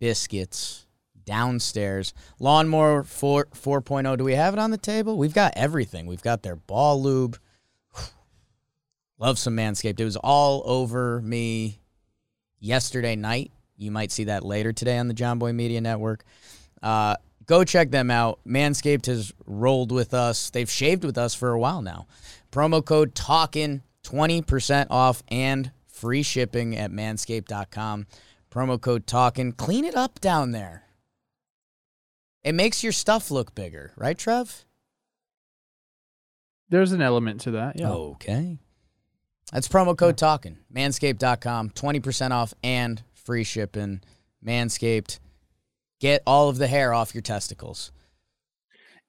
biscuits 0.00 0.86
downstairs. 1.24 2.14
Lawnmower 2.38 3.02
4 3.02 3.46
4.0. 3.46 4.18
Do 4.18 4.24
we 4.24 4.34
have 4.34 4.54
it 4.54 4.60
on 4.60 4.70
the 4.70 4.78
table? 4.78 5.18
We've 5.18 5.34
got 5.34 5.52
everything. 5.56 6.06
We've 6.06 6.22
got 6.22 6.42
their 6.42 6.56
ball 6.56 7.02
lube. 7.02 7.38
Love 9.18 9.38
some 9.38 9.56
Manscaped. 9.56 10.00
It 10.00 10.04
was 10.04 10.16
all 10.16 10.62
over 10.64 11.20
me 11.22 11.80
yesterday 12.60 13.16
night. 13.16 13.50
You 13.76 13.90
might 13.90 14.10
see 14.10 14.24
that 14.24 14.44
later 14.44 14.72
today 14.72 14.98
on 14.98 15.08
the 15.08 15.14
Jomboy 15.14 15.54
Media 15.54 15.80
Network. 15.80 16.24
Uh, 16.82 17.16
go 17.46 17.64
check 17.64 17.90
them 17.90 18.10
out. 18.10 18.40
Manscaped 18.46 19.06
has 19.06 19.32
rolled 19.46 19.92
with 19.92 20.14
us. 20.14 20.50
They've 20.50 20.70
shaved 20.70 21.04
with 21.04 21.18
us 21.18 21.34
for 21.34 21.50
a 21.50 21.58
while 21.58 21.82
now. 21.82 22.06
Promo 22.50 22.82
code 22.82 23.14
TALKIN, 23.14 23.82
20% 24.04 24.86
off 24.90 25.22
and 25.28 25.72
free 25.88 26.22
shipping 26.22 26.76
at 26.76 26.90
manscaped.com. 26.90 28.06
Promo 28.50 28.80
code 28.80 29.06
talking. 29.06 29.52
Clean 29.52 29.84
it 29.84 29.94
up 29.94 30.20
down 30.20 30.52
there. 30.52 30.84
it 32.44 32.54
makes 32.54 32.82
your 32.82 32.92
stuff 32.92 33.30
look 33.30 33.54
bigger, 33.54 33.92
right, 33.96 34.16
Trev? 34.16 34.64
There's 36.68 36.92
an 36.92 37.02
element 37.02 37.40
to 37.42 37.52
that. 37.52 37.78
Yeah. 37.78 37.90
Okay. 37.90 38.58
That's 39.52 39.68
promo 39.68 39.96
code 39.96 40.16
talking. 40.18 40.58
Manscaped.com, 40.74 41.70
20% 41.70 42.30
off 42.32 42.54
and 42.64 43.02
free 43.14 43.44
shipping. 43.44 44.00
Manscaped. 44.44 45.18
Get 46.00 46.22
all 46.26 46.48
of 46.48 46.58
the 46.58 46.66
hair 46.66 46.92
off 46.92 47.14
your 47.14 47.22
testicles. 47.22 47.92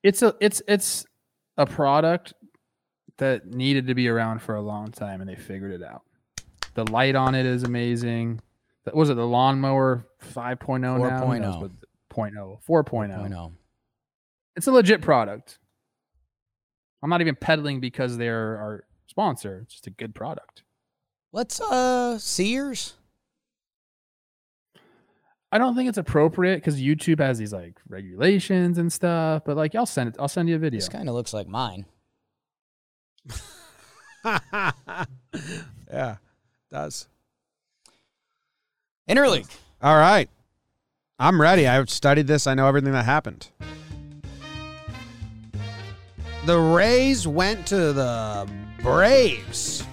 It's 0.03 0.21
a 0.21 0.35
it's 0.39 0.61
it's 0.67 1.05
a 1.57 1.65
product 1.65 2.33
that 3.17 3.47
needed 3.47 3.87
to 3.87 3.95
be 3.95 4.07
around 4.07 4.41
for 4.43 4.55
a 4.55 4.61
long 4.61 4.91
time 4.91 5.19
and 5.21 5.29
they 5.29 5.35
figured 5.35 5.71
it 5.71 5.83
out. 5.83 6.03
The 6.75 6.89
light 6.91 7.15
on 7.15 7.33
it 7.33 7.45
is 7.47 7.63
amazing. 7.63 8.39
That 8.87 8.95
was 8.95 9.09
it 9.09 9.15
the 9.15 9.27
lawnmower 9.27 10.07
5.0 10.33 10.79
now? 10.79 10.97
4.0. 10.97 11.41
That's 11.41 11.57
what- 11.57 11.71
0.0. 12.09 12.61
4.0. 12.65 12.85
4.0. 12.85 13.51
It's 14.55 14.65
a 14.67 14.71
legit 14.71 15.01
product. 15.01 15.59
I'm 17.03 17.09
not 17.09 17.19
even 17.19 17.35
peddling 17.35 17.81
because 17.81 18.15
they're 18.15 18.55
our 18.57 18.85
sponsor. 19.07 19.59
It's 19.63 19.73
just 19.73 19.87
a 19.87 19.89
good 19.89 20.15
product. 20.15 20.63
Let's 21.33 21.59
uh 21.59 22.17
see 22.17 22.53
yours. 22.53 22.93
I 25.51 25.57
don't 25.57 25.75
think 25.75 25.89
it's 25.89 25.97
appropriate 25.97 26.55
because 26.55 26.79
YouTube 26.79 27.19
has 27.19 27.37
these 27.37 27.51
like 27.51 27.81
regulations 27.89 28.77
and 28.77 28.91
stuff. 28.91 29.43
But 29.45 29.57
like, 29.57 29.75
I'll 29.75 29.85
send 29.85 30.07
it. 30.07 30.15
I'll 30.17 30.29
send 30.29 30.47
you 30.47 30.55
a 30.55 30.59
video. 30.59 30.77
This 30.77 30.87
kind 30.87 31.09
of 31.09 31.13
looks 31.15 31.33
like 31.33 31.49
mine. 31.49 31.87
yeah, 35.91 36.15
does. 36.71 37.09
Interleague. 39.07 39.49
All 39.81 39.95
right. 39.95 40.29
I'm 41.19 41.41
ready. 41.41 41.67
I've 41.67 41.89
studied 41.89 42.27
this. 42.27 42.45
I 42.45 42.53
know 42.53 42.67
everything 42.67 42.91
that 42.91 43.05
happened. 43.05 43.47
The 46.45 46.59
Rays 46.59 47.27
went 47.27 47.67
to 47.67 47.93
the 47.93 48.49
Braves. 48.81 49.83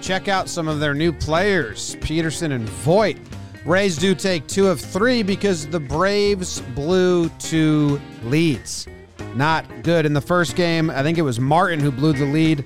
Check 0.00 0.28
out 0.28 0.48
some 0.48 0.68
of 0.68 0.80
their 0.80 0.94
new 0.94 1.12
players, 1.12 1.96
Pederson 1.96 2.52
and 2.52 2.68
Voigt. 2.68 3.16
Rays 3.66 3.96
do 3.96 4.14
take 4.14 4.46
two 4.46 4.68
of 4.68 4.80
three 4.80 5.22
because 5.22 5.66
the 5.66 5.80
Braves 5.80 6.60
blew 6.74 7.28
two 7.38 8.00
leads. 8.24 8.86
Not 9.34 9.82
good 9.82 10.06
in 10.06 10.14
the 10.14 10.20
first 10.20 10.56
game. 10.56 10.88
I 10.90 11.02
think 11.02 11.18
it 11.18 11.22
was 11.22 11.38
Martin 11.38 11.80
who 11.80 11.90
blew 11.90 12.12
the 12.12 12.24
lead 12.24 12.64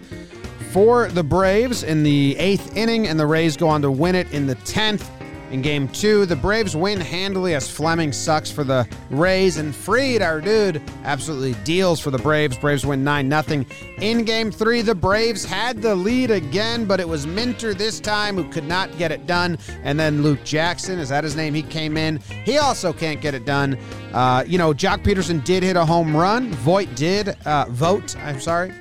for 0.70 1.08
the 1.08 1.24
Braves 1.24 1.82
in 1.82 2.02
the 2.02 2.36
eighth 2.38 2.76
inning, 2.76 3.08
and 3.08 3.18
the 3.18 3.26
Rays 3.26 3.56
go 3.56 3.68
on 3.68 3.82
to 3.82 3.90
win 3.90 4.14
it 4.14 4.30
in 4.32 4.46
the 4.46 4.56
10th. 4.56 5.08
In 5.52 5.60
game 5.60 5.86
two, 5.88 6.24
the 6.24 6.34
Braves 6.34 6.74
win 6.74 6.98
handily 6.98 7.54
as 7.54 7.70
Fleming 7.70 8.10
sucks 8.10 8.50
for 8.50 8.64
the 8.64 8.88
Rays, 9.10 9.58
and 9.58 9.74
Fried, 9.74 10.22
our 10.22 10.40
dude, 10.40 10.80
absolutely 11.04 11.52
deals 11.62 12.00
for 12.00 12.10
the 12.10 12.16
Braves. 12.16 12.56
Braves 12.56 12.86
win 12.86 13.04
9 13.04 13.30
0. 13.30 13.64
In 14.00 14.24
game 14.24 14.50
three, 14.50 14.80
the 14.80 14.94
Braves 14.94 15.44
had 15.44 15.82
the 15.82 15.94
lead 15.94 16.30
again, 16.30 16.86
but 16.86 17.00
it 17.00 17.08
was 17.08 17.26
Minter 17.26 17.74
this 17.74 18.00
time 18.00 18.34
who 18.34 18.48
could 18.48 18.64
not 18.64 18.96
get 18.96 19.12
it 19.12 19.26
done. 19.26 19.58
And 19.84 20.00
then 20.00 20.22
Luke 20.22 20.42
Jackson, 20.42 20.98
is 20.98 21.10
that 21.10 21.22
his 21.22 21.36
name? 21.36 21.52
He 21.52 21.62
came 21.62 21.98
in. 21.98 22.16
He 22.46 22.56
also 22.56 22.90
can't 22.90 23.20
get 23.20 23.34
it 23.34 23.44
done. 23.44 23.76
Uh, 24.14 24.44
you 24.46 24.56
know, 24.56 24.72
Joc 24.72 25.02
Pederson 25.02 25.44
did 25.44 25.62
hit 25.62 25.76
a 25.76 25.84
home 25.84 26.16
run. 26.16 26.50
Voigt 26.54 26.94
did, 26.94 27.36
uh, 27.44 27.66
Vogt, 27.68 28.16
I'm 28.16 28.40
sorry 28.40 28.72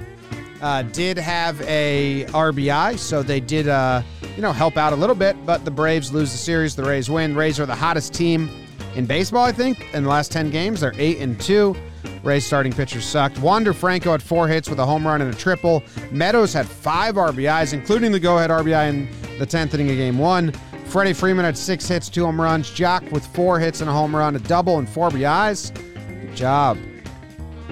uh, 0.61 0.83
did 0.83 1.17
have 1.17 1.59
a 1.61 2.25
RBI, 2.29 2.97
so 2.97 3.23
they 3.23 3.39
did, 3.39 3.67
uh, 3.67 4.01
you 4.35 4.41
know, 4.41 4.51
help 4.51 4.77
out 4.77 4.93
a 4.93 4.95
little 4.95 5.15
bit. 5.15 5.35
But 5.45 5.65
the 5.65 5.71
Braves 5.71 6.11
lose 6.11 6.31
the 6.31 6.37
series. 6.37 6.75
The 6.75 6.83
Rays 6.83 7.09
win. 7.09 7.35
Rays 7.35 7.59
are 7.59 7.65
the 7.65 7.75
hottest 7.75 8.13
team 8.13 8.49
in 8.95 9.05
baseball, 9.05 9.43
I 9.43 9.51
think. 9.51 9.93
In 9.93 10.03
the 10.03 10.09
last 10.09 10.31
ten 10.31 10.49
games, 10.49 10.81
they're 10.81 10.93
eight 10.97 11.19
and 11.19 11.39
two. 11.39 11.75
Rays 12.23 12.45
starting 12.45 12.71
pitchers 12.71 13.05
sucked. 13.05 13.39
Wander 13.39 13.73
Franco 13.73 14.11
had 14.11 14.21
four 14.21 14.47
hits 14.47 14.69
with 14.69 14.79
a 14.79 14.85
home 14.85 15.05
run 15.05 15.21
and 15.21 15.33
a 15.33 15.37
triple. 15.37 15.83
Meadows 16.11 16.53
had 16.53 16.67
five 16.67 17.15
RBIs, 17.15 17.73
including 17.73 18.11
the 18.11 18.19
go-ahead 18.19 18.49
RBI 18.51 18.89
in 18.89 19.09
the 19.39 19.45
tenth 19.45 19.73
inning 19.73 19.89
of 19.89 19.95
Game 19.95 20.17
One. 20.17 20.51
Freddie 20.85 21.13
Freeman 21.13 21.45
had 21.45 21.57
six 21.57 21.87
hits, 21.87 22.09
two 22.09 22.25
home 22.25 22.39
runs. 22.39 22.69
Joc 22.69 23.09
with 23.11 23.25
four 23.27 23.59
hits 23.59 23.81
and 23.81 23.89
a 23.89 23.93
home 23.93 24.15
run, 24.15 24.35
a 24.35 24.39
double 24.39 24.77
and 24.77 24.87
four 24.87 25.09
RBIs. 25.09 25.73
Good 26.21 26.35
job. 26.35 26.77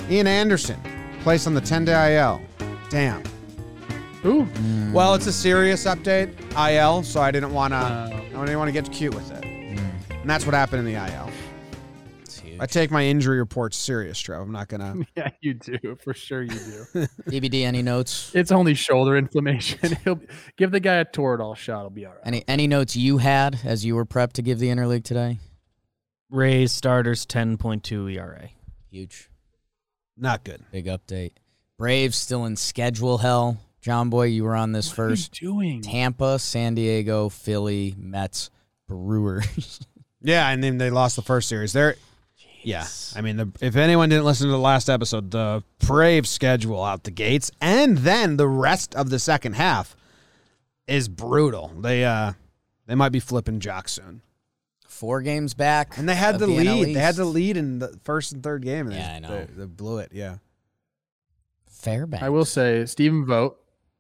Ian 0.10 0.26
Anderson 0.26 0.80
placed 1.22 1.46
on 1.46 1.54
the 1.54 1.62
10-day 1.62 2.18
IL. 2.18 2.42
Damn. 2.90 3.22
Ooh. 4.26 4.48
Well, 4.92 5.14
it's 5.16 5.28
a 5.28 5.32
serious 5.32 5.86
update, 5.86 6.30
IL, 6.56 7.04
so 7.04 7.22
I 7.22 7.32
didn't 7.32 7.54
want 7.54 7.74
to. 7.74 7.78
Uh, 7.78 8.10
I 8.36 8.46
didn't 8.46 8.58
want 8.58 8.68
to 8.68 8.74
get 8.74 8.92
cute 8.92 9.14
with 9.14 9.32
it, 9.32 9.46
and 9.46 10.30
that's 10.30 10.46
what 10.46 10.54
happened 10.54 10.88
in 10.88 10.94
the 10.94 11.00
IL. 11.14 11.30
I 12.62 12.66
take 12.66 12.92
my 12.92 13.06
injury 13.06 13.40
reports 13.40 13.78
serious, 13.78 14.20
Trev. 14.20 14.42
I'm 14.42 14.52
not 14.52 14.68
gonna. 14.68 14.96
yeah, 15.16 15.30
you 15.40 15.54
do 15.54 15.98
for 16.04 16.14
sure. 16.14 16.42
You 16.42 16.50
do. 16.50 16.58
DBD, 17.30 17.64
any 17.64 17.82
notes? 17.82 18.32
it's 18.36 18.52
only 18.52 18.74
shoulder 18.74 19.16
inflammation. 19.16 19.98
He'll 20.04 20.20
give 20.58 20.72
the 20.72 20.82
guy 20.82 20.96
a 20.96 21.06
Toradol 21.06 21.56
shot. 21.56 21.82
He'll 21.82 21.90
be 21.90 22.06
all 22.06 22.14
right. 22.14 22.22
Any 22.26 22.44
any 22.48 22.68
notes 22.68 22.98
you 22.98 23.20
had 23.20 23.60
as 23.64 23.86
you 23.86 23.96
were 23.96 24.06
prepped 24.06 24.34
to 24.34 24.42
give 24.42 24.60
the 24.60 24.68
interleague 24.68 25.06
today? 25.06 25.40
Rays 26.30 26.72
starters 26.72 27.26
10.2 27.26 28.14
ERA. 28.14 28.50
Huge. 28.92 29.30
Not 30.18 30.44
good. 30.44 30.64
Big 30.72 30.86
update. 30.86 31.32
Braves 31.78 32.18
still 32.18 32.46
in 32.46 32.56
schedule 32.58 33.20
hell. 33.20 33.58
Jomboy, 33.84 34.34
you 34.34 34.44
were 34.44 34.56
on 34.56 34.72
this 34.72 34.90
What 34.98 35.00
are 35.06 35.10
you 35.10 35.16
first. 35.16 35.34
doing? 35.34 35.82
Tampa, 35.82 36.38
San 36.40 36.76
Diego, 36.76 37.30
Philly, 37.30 37.96
Mets, 37.98 38.50
Brewers. 38.88 39.80
Yeah, 40.22 40.50
and 40.50 40.62
then 40.62 40.78
they 40.78 40.90
lost 40.90 41.16
the 41.16 41.22
first 41.22 41.48
series. 41.48 41.72
They're. 41.72 41.96
Yeah, 42.62 42.86
I 43.16 43.22
mean, 43.22 43.38
the, 43.38 43.50
if 43.62 43.78
anyone 43.78 44.10
didn't 44.10 44.26
listen 44.26 44.48
to 44.48 44.52
the 44.52 44.58
last 44.60 44.90
episode, 44.90 45.32
the 45.32 45.64
Braves 45.80 46.30
schedule 46.30 46.84
out 46.84 47.06
the 47.06 47.12
gates, 47.12 47.52
and 47.62 48.00
then 48.00 48.36
the 48.36 48.50
rest 48.50 48.94
of 48.96 49.10
the 49.12 49.18
second 49.18 49.54
half 49.54 49.96
is 50.88 51.08
brutal. 51.08 51.72
They 51.80 52.04
uh, 52.04 52.34
they 52.86 52.96
might 52.96 53.14
be 53.14 53.22
flipping 53.22 53.62
Joc 53.62 53.88
soon. 53.88 54.22
Four 54.86 55.22
games 55.22 55.54
back. 55.54 55.98
And 55.98 56.10
they 56.10 56.16
had 56.16 56.36
of 56.36 56.42
the, 56.42 56.48
NL 56.48 56.82
lead. 56.82 56.96
They 56.98 57.00
had 57.00 57.16
the 57.16 57.24
lead 57.24 57.56
in 57.56 57.80
the 57.80 57.98
first 58.04 58.34
and 58.34 58.44
third 58.44 58.64
game. 58.66 58.88
And 58.88 58.96
Yeah, 58.98 59.08
they, 59.08 59.16
I 59.16 59.20
know. 59.20 59.30
They, 59.30 59.54
they 59.54 59.66
blew 59.68 60.00
it. 60.00 60.12
Yeah. 60.12 60.40
Fairbanks. 61.70 62.26
I 62.26 62.30
will 62.30 62.44
say 62.46 62.86
Stephen 62.86 63.26
Vogt 63.26 63.56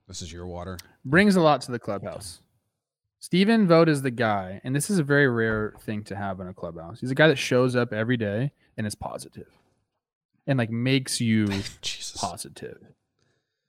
This 0.10 0.22
is 0.22 0.34
your 0.34 0.46
water. 0.48 0.78
brings 1.06 1.36
a 1.38 1.42
lot 1.42 1.62
to 1.62 1.72
the 1.72 1.80
clubhouse. 1.80 2.42
Stephen 3.22 3.68
Vogt 3.68 3.88
is 3.90 4.02
the 4.02 4.12
guy, 4.12 4.60
and 4.64 4.76
this 4.76 4.90
is 4.90 4.98
a 5.00 5.04
very 5.04 5.28
rare 5.30 5.74
thing 5.82 6.04
to 6.06 6.16
have 6.16 6.40
in 6.40 6.48
a 6.48 6.54
clubhouse. 6.54 7.00
He's 7.00 7.12
a 7.12 7.16
guy 7.16 7.28
that 7.28 7.38
shows 7.38 7.76
up 7.76 7.94
every 7.94 8.18
day 8.18 8.52
and 8.78 8.88
is 8.88 8.96
positive, 8.96 9.48
and 10.48 10.58
like 10.58 10.70
makes 10.70 11.22
you 11.22 11.48
positive. 12.16 12.78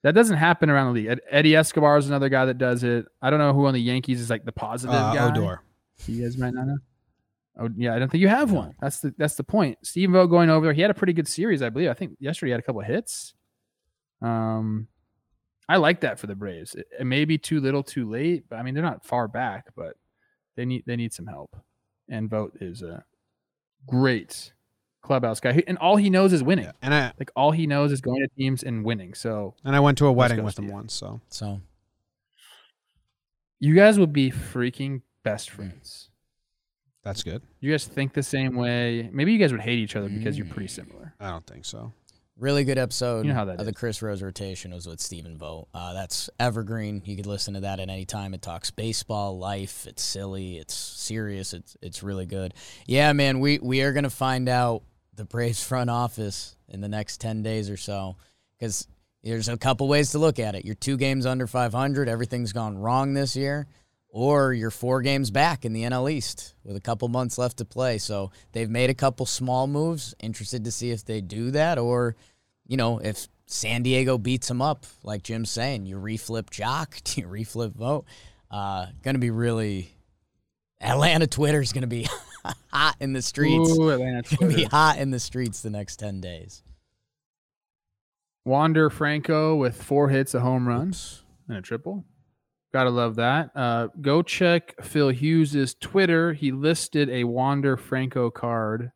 That 0.03 0.15
doesn't 0.15 0.39
happen 0.39 0.71
around 0.71 0.95
the 0.95 1.03
league. 1.03 1.19
Eddie 1.31 1.55
Escobar 1.57 1.99
is 1.99 2.09
another 2.09 2.29
guy 2.31 2.47
that 2.47 2.57
does 2.59 2.85
it. 2.85 3.05
I 3.21 3.29
don't 3.29 3.39
know 3.39 3.53
who 3.53 3.67
on 3.67 3.75
the 3.75 3.81
Yankees 3.83 4.21
is 4.21 4.31
like 4.31 4.45
the 4.47 4.53
positive 4.53 4.95
Uh, 4.95 5.15
guy. 5.15 5.29
Odor. 5.31 5.63
You 6.07 6.23
guys 6.23 6.39
might 6.39 6.55
not 6.55 6.67
know. 6.69 6.79
Oh 7.59 7.69
yeah, 7.77 7.95
I 7.95 7.99
don't 7.99 8.09
think 8.11 8.23
you 8.23 8.29
have 8.29 8.51
one. 8.53 8.73
That's 8.81 9.01
the 9.01 9.13
that's 9.19 9.35
the 9.35 9.45
point. 9.45 9.77
Steve 9.83 10.11
Vogt 10.13 10.31
going 10.31 10.49
over 10.49 10.65
there. 10.67 10.73
He 10.73 10.81
had 10.81 10.91
a 10.91 10.95
pretty 10.95 11.13
good 11.13 11.29
series, 11.29 11.61
I 11.61 11.69
believe. 11.69 11.91
I 11.91 11.95
think 11.95 12.13
yesterday 12.19 12.49
he 12.49 12.53
had 12.53 12.61
a 12.61 12.63
couple 12.63 12.81
of 12.81 12.87
hits. 12.87 13.35
Um, 14.23 14.87
I 15.71 15.77
like 15.77 16.01
that 16.01 16.19
for 16.19 16.27
the 16.27 16.35
Braves. 16.35 16.75
It, 16.75 16.89
it 16.99 17.05
may 17.07 17.25
be 17.25 17.39
too 17.39 17.61
little, 17.61 17.85
too 17.85 18.11
late, 18.11 18.47
but 18.51 18.57
I 18.57 18.65
mean 18.65 18.75
they're 18.75 18.83
not 18.83 19.05
far 19.05 19.29
back, 19.29 19.67
but 19.77 19.95
they 20.57 20.65
need 20.65 20.83
they 20.85 20.97
need 20.97 21.13
some 21.13 21.29
help. 21.29 21.57
And 22.09 22.29
Vogt 22.29 22.61
is 22.61 22.83
a 22.83 23.05
great 23.87 24.53
clubhouse 25.01 25.39
guy, 25.39 25.63
and 25.69 25.79
all 25.79 25.95
he 25.95 26.11
knows 26.11 26.33
is 26.33 26.43
winning. 26.43 26.65
Yeah. 26.65 26.73
And 26.83 26.93
I 26.93 27.13
Like 27.21 27.31
all 27.37 27.53
he 27.53 27.69
knows 27.69 27.93
is 27.93 28.01
going 28.01 28.21
to 28.21 28.29
teams 28.37 28.65
and 28.65 28.85
winning. 28.85 29.15
So 29.15 29.55
and 29.65 29.77
I 29.77 29.81
went 29.81 29.97
to 29.99 30.07
a 30.07 30.13
wedding 30.13 30.43
with 30.43 30.59
him 30.59 30.65
Steve. 30.65 30.75
once. 30.75 30.93
So 30.93 31.21
So 31.29 31.61
you 33.61 33.77
guys 33.77 33.97
would 33.97 34.13
be 34.13 34.33
freaking 34.33 35.03
best 35.23 35.51
mm. 35.51 35.53
friends. 35.53 36.11
that's 37.05 37.23
good. 37.23 37.43
You 37.61 37.71
guys 37.71 37.87
think 37.87 38.13
the 38.15 38.25
same 38.25 38.57
way. 38.57 39.09
Maybe 39.13 39.33
you 39.33 39.39
guys 39.39 39.53
would 39.53 39.61
hate 39.61 39.79
each 39.79 39.95
other 39.95 40.09
because 40.09 40.37
you're 40.37 40.49
pretty 40.49 40.67
mm. 40.67 40.75
similar. 40.75 41.15
I 41.21 41.31
don't 41.31 41.47
think 41.47 41.65
so. 41.65 41.93
Really 42.41 42.65
good 42.65 42.79
episode 42.79 43.25
You 43.27 43.33
know 43.33 43.39
how 43.39 43.45
that 43.45 43.61
of 43.61 43.67
the 43.67 43.73
is. 43.73 43.77
Chris 43.77 44.03
Rose 44.03 44.23
rotation 44.23 44.73
was 44.73 44.87
with 44.87 45.01
Stephen 45.01 45.37
Vogt. 45.37 45.69
Uh, 45.75 45.93
that's 45.93 46.31
evergreen. 46.39 47.03
You 47.05 47.17
could 47.17 47.27
listen 47.27 47.55
to 47.55 47.61
that 47.61 47.81
at 47.81 47.89
any 47.89 48.05
time. 48.07 48.35
It 48.35 48.43
talks 48.43 48.71
baseball, 48.71 49.39
life. 49.39 49.87
It's 49.87 50.03
silly. 50.03 50.59
It's 50.59 50.75
serious. 50.75 51.53
It's 51.53 51.77
it's 51.83 52.03
really 52.03 52.27
good. 52.27 52.55
Yeah, 52.87 53.13
man. 53.13 53.41
We 53.41 53.59
we 53.59 53.83
are 53.83 53.93
gonna 53.93 54.11
find 54.11 54.49
out 54.49 54.83
the 55.15 55.25
Braves 55.25 55.63
front 55.63 55.91
office 55.91 56.57
in 56.69 56.81
the 56.81 56.89
next 56.89 57.21
ten 57.21 57.43
days 57.43 57.69
or 57.71 57.77
so 57.77 58.17
because 58.59 58.89
there's 59.23 59.49
a 59.49 59.57
couple 59.57 59.87
ways 59.87 60.13
to 60.13 60.19
look 60.19 60.39
at 60.39 60.55
it. 60.55 60.65
You're 60.65 60.75
two 60.75 60.97
games 60.97 61.27
under 61.27 61.47
500. 61.47 62.09
Everything's 62.09 62.53
gone 62.55 62.79
wrong 62.79 63.13
this 63.13 63.37
year. 63.37 63.67
Or 64.13 64.53
you're 64.53 64.73
four 64.73 65.03
games 65.03 65.31
back 65.31 65.65
in 65.65 65.73
the 65.73 65.85
NL 65.85 66.11
East 66.11 66.55
with 66.65 66.77
a 66.77 66.81
couple 66.81 67.07
months 67.09 67.39
left 67.39 67.59
to 67.59 67.65
play. 67.65 67.99
So 67.99 68.33
they've 68.53 68.69
made 68.69 68.91
a 68.91 68.95
couple 68.95 69.25
small 69.25 69.69
moves. 69.69 70.15
Interested 70.21 70.65
to 70.65 70.73
see 70.73 70.91
if 70.91 71.05
they 71.05 71.21
do 71.21 71.53
that 71.53 71.79
or, 71.79 72.17
you 72.67 72.77
know, 72.77 72.99
if 72.99 73.29
San 73.47 73.83
Diego 73.83 74.19
beats 74.19 74.49
them 74.49 74.61
up, 74.61 74.85
like 75.05 75.23
Jim's 75.23 75.51
saying, 75.51 75.87
you 75.87 75.97
reflip 75.97 76.51
Joc, 76.51 77.03
do 77.05 77.21
you 77.21 77.29
reflip 77.29 77.75
Vogt? 77.75 78.07
Uh, 78.51 78.87
going 79.03 79.15
to 79.15 79.21
be 79.21 79.31
really. 79.31 79.95
Atlanta 80.81 81.27
Twitter 81.27 81.61
is 81.61 81.73
going 81.73 81.83
to 81.83 81.87
be 81.87 82.09
hot 82.73 82.97
in 83.01 83.13
the 83.13 83.23
streets. 83.23 83.79
Ooh, 83.79 83.91
Atlanta 83.91 84.19
It's 84.21 84.37
gonna 84.37 84.55
be 84.55 84.65
hot 84.65 84.99
in 84.99 85.11
the 85.11 85.21
streets 85.21 85.61
the 85.61 85.71
next 85.71 85.97
ten 85.97 86.21
days. 86.21 86.63
Wander 88.45 88.89
Franco 88.89 89.55
with 89.57 89.83
four 89.83 90.09
hits, 90.09 90.35
a 90.35 90.41
home 90.41 90.67
run, 90.67 90.95
and 91.49 91.59
a 91.59 91.63
triple. 91.63 92.05
Gotta 92.73 92.91
love 92.91 93.17
that. 93.17 93.51
Uh, 93.55 93.89
go 94.01 94.23
check 94.23 94.75
Phil 94.85 95.09
Hughes' 95.09 95.75
Twitter. 95.81 96.33
He 96.33 96.53
listed 96.53 97.11
a 97.11 97.25
Wander 97.25 97.77
Franco 97.77 98.31
card, 98.31 98.93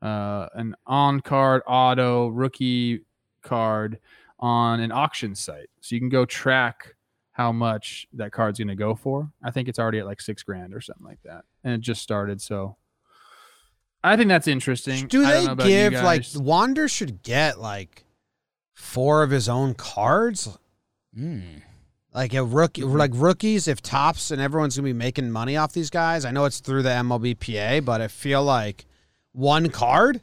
uh, 0.00 0.46
an 0.54 0.76
on 0.86 1.20
card 1.20 1.62
auto 1.66 2.28
rookie 2.28 3.00
card 3.42 3.98
on 4.38 4.80
an 4.80 4.92
auction 4.92 5.34
site. 5.34 5.68
So 5.80 5.94
you 5.94 6.00
can 6.00 6.10
go 6.10 6.24
track 6.24 6.94
how 7.32 7.50
much 7.50 8.06
that 8.12 8.30
card's 8.30 8.58
going 8.58 8.68
to 8.68 8.76
go 8.76 8.94
for. 8.94 9.32
I 9.42 9.50
think 9.50 9.68
it's 9.68 9.78
already 9.78 9.98
at 9.98 10.06
like 10.06 10.20
six 10.20 10.42
grand 10.42 10.74
or 10.74 10.80
something 10.80 11.06
like 11.06 11.22
that. 11.24 11.44
And 11.64 11.74
it 11.74 11.80
just 11.80 12.02
started. 12.02 12.40
So 12.40 12.76
I 14.04 14.16
think 14.16 14.28
that's 14.28 14.48
interesting. 14.48 15.08
Do 15.08 15.24
I 15.24 15.32
don't 15.32 15.40
they 15.40 15.46
know 15.46 15.52
about 15.52 15.66
give 15.66 15.92
like. 15.94 16.24
Wander 16.36 16.88
should 16.88 17.22
get 17.22 17.58
like 17.58 18.04
four 18.74 19.22
of 19.22 19.30
his 19.30 19.48
own 19.48 19.74
cards? 19.74 20.56
Mm. 21.18 21.62
Like 22.14 22.34
a 22.34 22.44
rookie, 22.44 22.82
like 22.82 23.10
rookies, 23.14 23.66
if 23.68 23.80
Topps 23.80 24.30
and 24.30 24.40
everyone's 24.40 24.76
gonna 24.76 24.84
be 24.86 24.92
making 24.92 25.30
money 25.30 25.56
off 25.56 25.72
these 25.72 25.88
guys. 25.88 26.24
I 26.26 26.30
know 26.30 26.44
it's 26.44 26.60
through 26.60 26.82
the 26.82 26.90
MLBPA, 26.90 27.84
but 27.84 28.00
I 28.02 28.08
feel 28.08 28.44
like 28.44 28.84
one 29.32 29.70
card, 29.70 30.20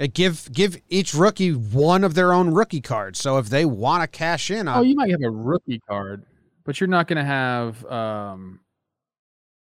uh, 0.00 0.06
give 0.12 0.48
give 0.52 0.76
each 0.88 1.14
rookie 1.14 1.52
one 1.52 2.04
of 2.04 2.14
their 2.14 2.32
own 2.32 2.54
rookie 2.54 2.80
cards. 2.80 3.18
So 3.18 3.38
if 3.38 3.48
they 3.48 3.64
want 3.64 4.02
to 4.02 4.06
cash 4.06 4.48
in 4.50 4.68
Oh, 4.68 4.82
you 4.82 4.94
might 4.94 5.10
have 5.10 5.22
a 5.24 5.30
rookie 5.30 5.80
card, 5.88 6.24
but 6.64 6.80
you're 6.80 6.86
not 6.86 7.08
going 7.08 7.16
to 7.16 7.24
have 7.24 7.84
um 7.86 8.60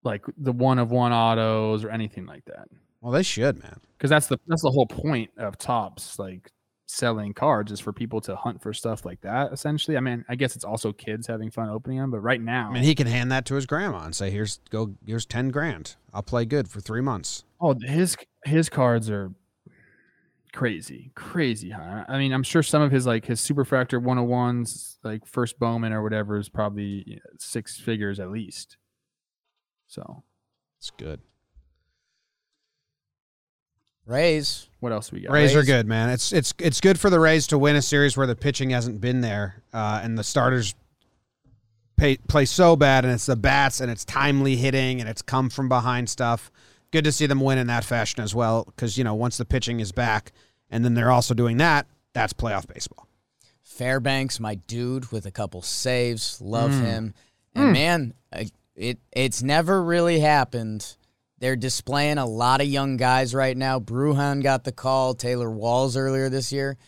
like 0.03 0.25
the 0.37 0.53
one 0.53 0.81
of 0.81 0.91
one 0.91 1.13
autos 1.13 1.85
or 1.85 1.91
anything 1.91 2.27
like 2.27 2.45
that. 2.47 2.67
well, 3.01 3.13
they 3.13 3.23
should, 3.23 3.63
man. 3.63 3.79
Because 3.97 4.11
that's 4.11 4.27
the 4.27 4.39
that's 4.49 4.63
the 4.63 4.73
whole 4.73 4.87
point 4.87 5.31
of 5.39 5.57
Topps, 5.57 6.19
like 6.19 6.51
selling 6.87 7.33
cards 7.33 7.73
is 7.73 7.81
for 7.81 7.93
people 7.93 8.21
to 8.23 8.37
hunt 8.37 8.63
for 8.63 8.73
stuff 8.73 9.05
like 9.05 9.21
that. 9.23 9.53
Essentially, 9.53 9.97
I 9.97 10.01
mean, 10.01 10.25
I 10.29 10.35
guess 10.35 10.55
it's 10.57 10.65
also 10.65 10.93
kids 10.93 11.27
having 11.27 11.51
fun 11.51 11.69
opening 11.69 11.99
them, 11.99 12.11
but 12.11 12.21
right 12.21 12.41
now, 12.41 12.71
I 12.71 12.75
mean, 12.75 12.83
he 12.83 12.95
can 12.95 13.07
hand 13.07 13.33
that 13.33 13.45
to 13.47 13.55
his 13.55 13.67
grandma 13.67 14.05
and 14.05 14.15
say, 14.15 14.31
"Here's 14.31 14.61
go, 14.71 14.95
here's 15.07 15.27
ten 15.27 15.49
grand. 15.51 15.97
I'll 16.13 16.23
play 16.23 16.45
good 16.45 16.69
for 16.69 16.81
three 16.81 17.01
months." 17.01 17.45
oh, 17.61 17.75
his 17.81 18.17
his 18.45 18.69
cards 18.69 19.09
are 19.11 19.33
crazy, 20.53 21.11
crazy 21.15 21.71
high. 21.71 22.05
I 22.09 22.19
mean, 22.19 22.33
I'm 22.33 22.43
sure 22.43 22.63
some 22.63 22.83
of 22.83 22.93
his 22.93 23.07
like 23.07 23.27
his 23.27 23.41
superfractor 23.41 24.03
101s, 24.03 24.97
like 25.03 25.27
first 25.27 25.59
Bowman 25.59 25.93
or 25.93 26.03
whatever, 26.03 26.39
is 26.39 26.49
probably 26.49 27.05
you 27.07 27.17
know, 27.17 27.23
six 27.39 27.79
figures 27.79 28.21
at 28.21 28.31
least. 28.31 28.77
So, 29.87 30.23
It's 30.79 30.91
good. 30.91 31.21
Rays. 34.07 34.69
what 34.81 34.93
else 34.93 35.11
we 35.11 35.21
got? 35.23 35.33
Rays 35.33 35.55
are 35.57 35.63
good, 35.63 35.87
man. 35.87 36.11
It's 36.11 36.33
it's 36.33 36.53
it's 36.59 36.81
good 36.81 37.01
for 37.01 37.09
the 37.11 37.19
Rays 37.21 37.47
to 37.49 37.59
win 37.59 37.77
a 37.77 37.83
series 37.83 38.17
where 38.17 38.27
the 38.27 38.37
pitching 38.37 38.71
hasn't 38.71 39.01
been 39.01 39.21
there, 39.23 39.63
uh, 39.73 40.01
and 40.03 40.19
the 40.19 40.25
starters 40.25 40.75
pay, 41.97 42.17
play 42.29 42.45
so 42.45 42.77
bad, 42.77 43.05
and 43.05 43.15
it's 43.15 43.27
the 43.27 43.37
bats, 43.37 43.81
and 43.81 43.91
it's 43.91 44.05
timely 44.05 44.57
hitting, 44.57 45.01
and 45.01 45.09
it's 45.09 45.23
come 45.23 45.49
from 45.49 45.69
behind 45.69 46.09
stuff. 46.11 46.51
Good 46.91 47.05
to 47.05 47.13
see 47.13 47.27
them 47.27 47.41
win 47.41 47.59
in 47.59 47.67
that 47.69 47.85
fashion 47.85 48.23
as 48.23 48.35
well, 48.35 48.65
because 48.65 48.99
you 48.99 49.05
know 49.05 49.15
once 49.15 49.37
the 49.37 49.45
pitching 49.45 49.81
is 49.81 49.91
back, 49.93 50.33
and 50.71 50.85
then 50.85 50.95
they're 50.95 51.11
also 51.11 51.35
doing 51.35 51.57
that, 51.59 51.87
that's 52.13 52.33
playoff 52.33 52.67
baseball. 52.67 53.09
Fairbanks, 53.63 54.39
my 54.39 54.55
dude, 54.57 55.11
with 55.11 55.27
a 55.27 55.31
couple 55.33 55.63
saves. 55.63 56.41
Love 56.41 56.71
Mm. 56.71 56.81
him. 56.85 57.15
And 57.57 57.73
man, 57.73 58.15
it 58.77 58.99
it's 59.13 59.43
never 59.43 59.83
really 59.83 60.21
happened. 60.21 60.97
They're 61.45 61.57
displaying 61.57 62.17
a 62.17 62.25
lot 62.25 62.63
of 62.63 62.69
young 62.69 62.97
guys 62.97 63.35
right 63.35 63.55
now. 63.55 63.79
Brujan 63.79 64.43
got 64.43 64.65
the 64.65 64.73
call. 64.73 65.13
Taylor 65.13 65.51
Walls 65.51 65.95
earlier 65.95 66.31
this 66.31 66.51
year. 66.55 66.79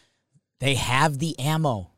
They 0.60 0.76
have 0.76 1.18
the 1.18 1.38
ammo. 1.38 1.90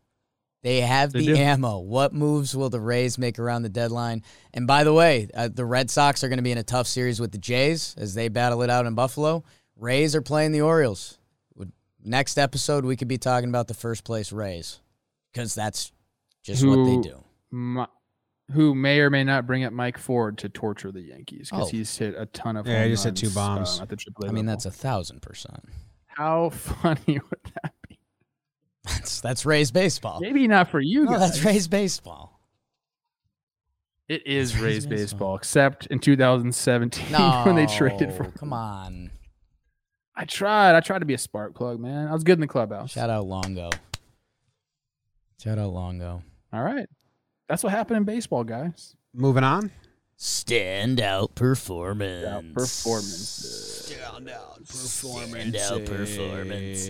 They 0.65 0.81
have 0.81 1.13
They 1.13 1.21
the 1.21 1.27
do. 1.27 1.37
ammo. 1.37 1.79
What 1.79 2.13
moves 2.13 2.57
will 2.57 2.69
the 2.69 2.81
Rays 2.81 3.17
make 3.17 3.39
around 3.39 3.63
the 3.63 3.69
deadline? 3.69 4.25
And 4.53 4.67
by 4.67 4.83
the 4.83 4.93
way, 4.93 5.29
uh, 5.33 5.51
the 5.55 5.65
Red 5.65 5.89
Sox 5.89 6.25
are 6.25 6.29
going 6.29 6.39
to 6.39 6.43
be 6.43 6.51
in 6.51 6.59
a 6.59 6.65
tough 6.65 6.89
series 6.89 7.21
with 7.21 7.31
the 7.31 7.39
Jays 7.39 7.95
as 7.97 8.15
they 8.15 8.27
battle 8.27 8.63
it 8.63 8.71
out 8.71 8.87
in 8.87 8.97
Buffalo. 8.97 9.45
Rays 9.77 10.17
are 10.17 10.21
playing 10.21 10.51
the 10.51 10.63
Orioles. 10.63 11.17
Next 12.03 12.39
episode, 12.39 12.85
we 12.85 12.97
could 12.97 13.07
be 13.07 13.19
talking 13.19 13.51
about 13.51 13.69
the 13.69 13.75
first 13.75 14.03
place 14.03 14.33
Rays 14.33 14.81
because 15.33 15.55
that's 15.55 15.93
just 16.43 16.67
what 16.67 16.85
they 16.85 16.97
do. 17.09 17.23
Mi- 17.53 17.87
who 18.53 18.75
may 18.75 19.01
or 19.01 19.11
may 19.11 19.25
not 19.25 19.47
bring 19.47 19.65
up 19.65 19.73
Mike 19.73 19.99
Ford 19.99 20.39
to 20.39 20.49
torture 20.49 20.91
the 20.91 21.03
Yankees 21.03 21.51
because 21.51 21.69
Oh. 21.69 21.71
he's 21.71 21.97
hit 21.99 22.15
a 22.17 22.27
ton 22.27 22.57
of 22.57 22.67
Yeah, 22.67 22.77
home 22.79 22.85
he 22.85 22.91
just 22.91 23.05
hit 23.05 23.17
two 23.17 23.31
bombs. 23.31 23.79
um, 23.79 23.83
at 23.83 23.89
the 23.91 23.97
AAA 23.97 24.29
I 24.29 24.33
mean, 24.33 24.47
level. 24.47 24.51
that's 24.53 24.67
a 24.67 24.71
thousand 24.71 25.21
percent. 25.23 25.63
how 26.07 26.49
funny 26.51 27.21
would 27.31 27.53
that 27.63 27.75
be? 27.89 27.99
That's 28.85 29.21
that's 29.21 29.45
Rays 29.45 29.71
baseball. 29.71 30.21
Maybe 30.21 30.49
not 30.49 30.71
for 30.71 30.81
you 30.81 31.05
No, 31.05 31.13
guys. 31.13 31.21
that's 31.21 31.45
Rays 31.45 31.69
baseball. 31.69 32.41
It 34.09 34.27
is 34.27 34.55
Rays 34.55 34.63
Rays 34.65 34.87
baseball. 34.87 34.99
baseball, 34.99 35.37
except 35.37 35.87
in 35.87 35.99
2017 35.99 37.13
No, 37.13 37.43
when 37.47 37.57
they 37.57 37.67
traded 37.67 38.13
for. 38.15 38.25
Come 38.31 38.55
on, 38.55 39.11
I 40.17 40.25
tried. 40.25 40.75
I 40.75 40.81
tried 40.81 41.01
to 41.01 41.05
be 41.05 41.13
a 41.13 41.19
spark 41.19 41.55
plug, 41.55 41.79
man. 41.79 42.09
I 42.09 42.13
was 42.15 42.25
good 42.25 42.39
in 42.39 42.41
the 42.41 42.47
clubhouse. 42.47 42.93
shout 42.93 43.11
out 43.11 43.27
Longo. 43.27 43.69
Shout 45.43 45.59
out 45.59 45.71
Longo. 45.75 46.23
All 46.53 46.63
right, 46.63 46.89
that's 47.49 47.63
what 47.63 47.73
happened 47.73 47.97
in 47.99 48.05
baseball, 48.05 48.45
guys. 48.45 48.95
Moving 49.15 49.45
on. 49.45 49.71
Stand 50.17 51.01
out 51.01 51.35
performance. 51.35 52.27
Out 52.27 52.45
performance. 52.53 53.87
Stand 53.87 54.29
out 54.29 55.85
performance. 55.87 56.89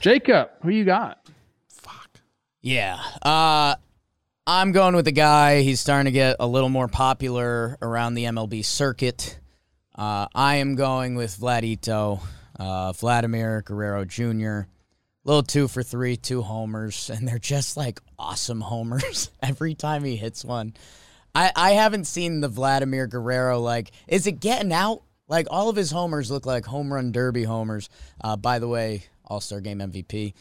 Jacob, 0.00 0.50
who 0.62 0.70
you 0.70 0.84
got? 0.84 1.26
Fuck. 1.68 2.20
Yeah. 2.62 2.98
Uh 3.22 3.74
I'm 4.46 4.72
going 4.72 4.96
with 4.96 5.04
the 5.04 5.12
guy. 5.12 5.60
He's 5.60 5.78
starting 5.78 6.06
to 6.06 6.10
get 6.10 6.36
a 6.40 6.46
little 6.46 6.70
more 6.70 6.88
popular 6.88 7.76
around 7.82 8.14
the 8.14 8.24
MLB 8.24 8.64
circuit. 8.64 9.38
Uh, 9.94 10.26
I 10.34 10.54
am 10.56 10.74
going 10.74 11.16
with 11.16 11.36
Vladito, 11.36 12.22
uh, 12.58 12.92
Vladimir 12.92 13.60
Guerrero 13.60 14.06
Jr. 14.06 14.60
Little 15.24 15.42
two 15.42 15.68
for 15.68 15.82
three, 15.82 16.16
two 16.16 16.42
homers, 16.42 17.10
and 17.10 17.26
they're 17.26 17.38
just 17.38 17.76
like 17.76 18.00
awesome 18.18 18.60
homers 18.60 19.30
every 19.42 19.74
time 19.74 20.04
he 20.04 20.16
hits 20.16 20.44
one. 20.44 20.74
I, 21.34 21.52
I 21.54 21.70
haven't 21.72 22.06
seen 22.06 22.40
the 22.40 22.48
Vladimir 22.48 23.06
Guerrero 23.06 23.60
like. 23.60 23.92
Is 24.06 24.26
it 24.26 24.40
getting 24.40 24.72
out? 24.72 25.02
Like 25.28 25.46
all 25.50 25.68
of 25.68 25.76
his 25.76 25.90
homers 25.90 26.30
look 26.30 26.46
like 26.46 26.64
home 26.64 26.92
run 26.92 27.12
derby 27.12 27.44
homers. 27.44 27.90
Uh, 28.22 28.36
by 28.36 28.58
the 28.58 28.68
way, 28.68 29.04
All 29.26 29.40
Star 29.40 29.60
Game 29.60 29.78
MVP, 29.78 30.32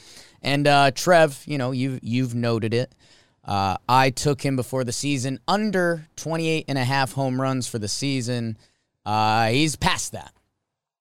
and 0.41 0.65
uh, 0.65 0.91
Trev, 0.91 1.43
you 1.45 1.57
know 1.57 1.71
you 1.71 1.99
you've 2.01 2.33
noted 2.33 2.73
it. 2.73 2.95
Uh, 3.43 3.77
I 3.87 4.09
took 4.09 4.41
him 4.41 4.55
before 4.55 4.83
the 4.83 4.91
season 4.91 5.39
under 5.47 6.05
28 6.17 6.65
and 6.67 6.77
a 6.77 6.83
half 6.83 7.13
home 7.13 7.39
runs 7.39 7.65
for 7.67 7.79
the 7.79 7.87
season. 7.87 8.57
Uh, 9.05 9.47
he's 9.47 9.77
past 9.77 10.11
that. 10.11 10.33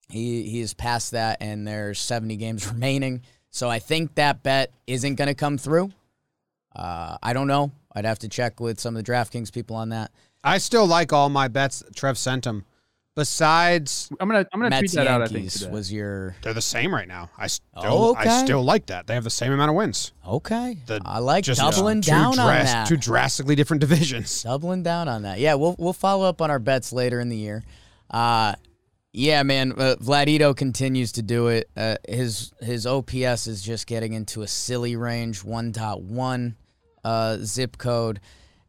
He 0.09 0.43
he 0.43 0.61
is 0.61 0.73
past 0.73 1.11
that, 1.11 1.37
and 1.41 1.67
there's 1.67 1.99
70 1.99 2.37
games 2.37 2.67
remaining. 2.71 3.21
So 3.51 3.69
I 3.69 3.79
think 3.79 4.15
that 4.15 4.43
bet 4.43 4.71
isn't 4.87 5.15
going 5.15 5.27
to 5.29 5.33
come 5.35 5.57
through. 5.57 5.91
Uh, 6.75 7.17
I 7.23 7.33
don't 7.33 7.47
know. 7.47 7.71
I'd 7.93 8.05
have 8.05 8.19
to 8.19 8.27
check 8.29 8.59
with 8.59 8.79
some 8.79 8.95
of 8.95 9.03
the 9.03 9.11
DraftKings 9.11 9.51
people 9.51 9.75
on 9.75 9.89
that. 9.89 10.11
I 10.43 10.59
still 10.59 10.85
like 10.85 11.11
all 11.11 11.29
my 11.29 11.47
bets. 11.47 11.83
Trev 11.95 12.17
sent 12.17 12.43
them. 12.43 12.65
Besides, 13.15 14.09
I'm 14.19 14.27
gonna 14.29 14.45
I'm 14.53 14.59
gonna 14.59 14.69
Mets 14.69 14.93
tweet 14.93 15.03
that 15.03 15.07
out. 15.07 15.23
I 15.23 15.27
think 15.27 15.49
today. 15.49 15.71
was 15.71 15.91
your 15.91 16.35
they're 16.43 16.53
the 16.53 16.61
same 16.61 16.93
right 16.93 17.07
now. 17.07 17.31
I 17.35 17.47
still, 17.47 17.65
Oh, 17.75 18.11
okay. 18.11 18.29
I 18.29 18.43
still 18.45 18.61
like 18.63 18.85
that. 18.85 19.07
They 19.07 19.15
have 19.15 19.23
the 19.23 19.31
same 19.31 19.51
amount 19.51 19.69
of 19.71 19.75
wins. 19.75 20.11
okay. 20.25 20.77
The- 20.85 21.01
I 21.03 21.17
like 21.17 21.43
Just 21.43 21.59
doubling 21.59 22.01
two 22.01 22.11
down 22.11 22.37
on 22.37 22.45
that. 22.47 22.87
Two 22.87 22.95
drastically 22.95 23.55
different 23.55 23.81
divisions. 23.81 24.43
Doubling 24.43 24.83
down 24.83 25.07
on 25.07 25.23
that. 25.23 25.39
Yeah, 25.39 25.55
we'll 25.55 25.75
we'll 25.79 25.93
follow 25.93 26.29
up 26.29 26.43
on 26.43 26.51
our 26.51 26.59
bets 26.59 26.93
later 26.93 27.19
in 27.19 27.29
the 27.29 27.35
year. 27.37 27.63
Uh, 28.11 28.53
yeah, 29.13 29.43
man, 29.43 29.73
uh, 29.73 29.95
Vladito 29.99 30.55
continues 30.55 31.13
to 31.13 31.21
do 31.21 31.47
it. 31.47 31.69
Uh, 31.75 31.95
his 32.07 32.51
his 32.59 32.85
OPS 32.85 33.47
is 33.47 33.61
just 33.61 33.87
getting 33.87 34.13
into 34.13 34.41
a 34.41 34.47
silly 34.47 34.95
range, 34.95 35.43
one 35.43 35.71
dot 35.71 36.01
one 36.01 36.55
uh, 37.03 37.37
zip 37.37 37.77
code, 37.77 38.19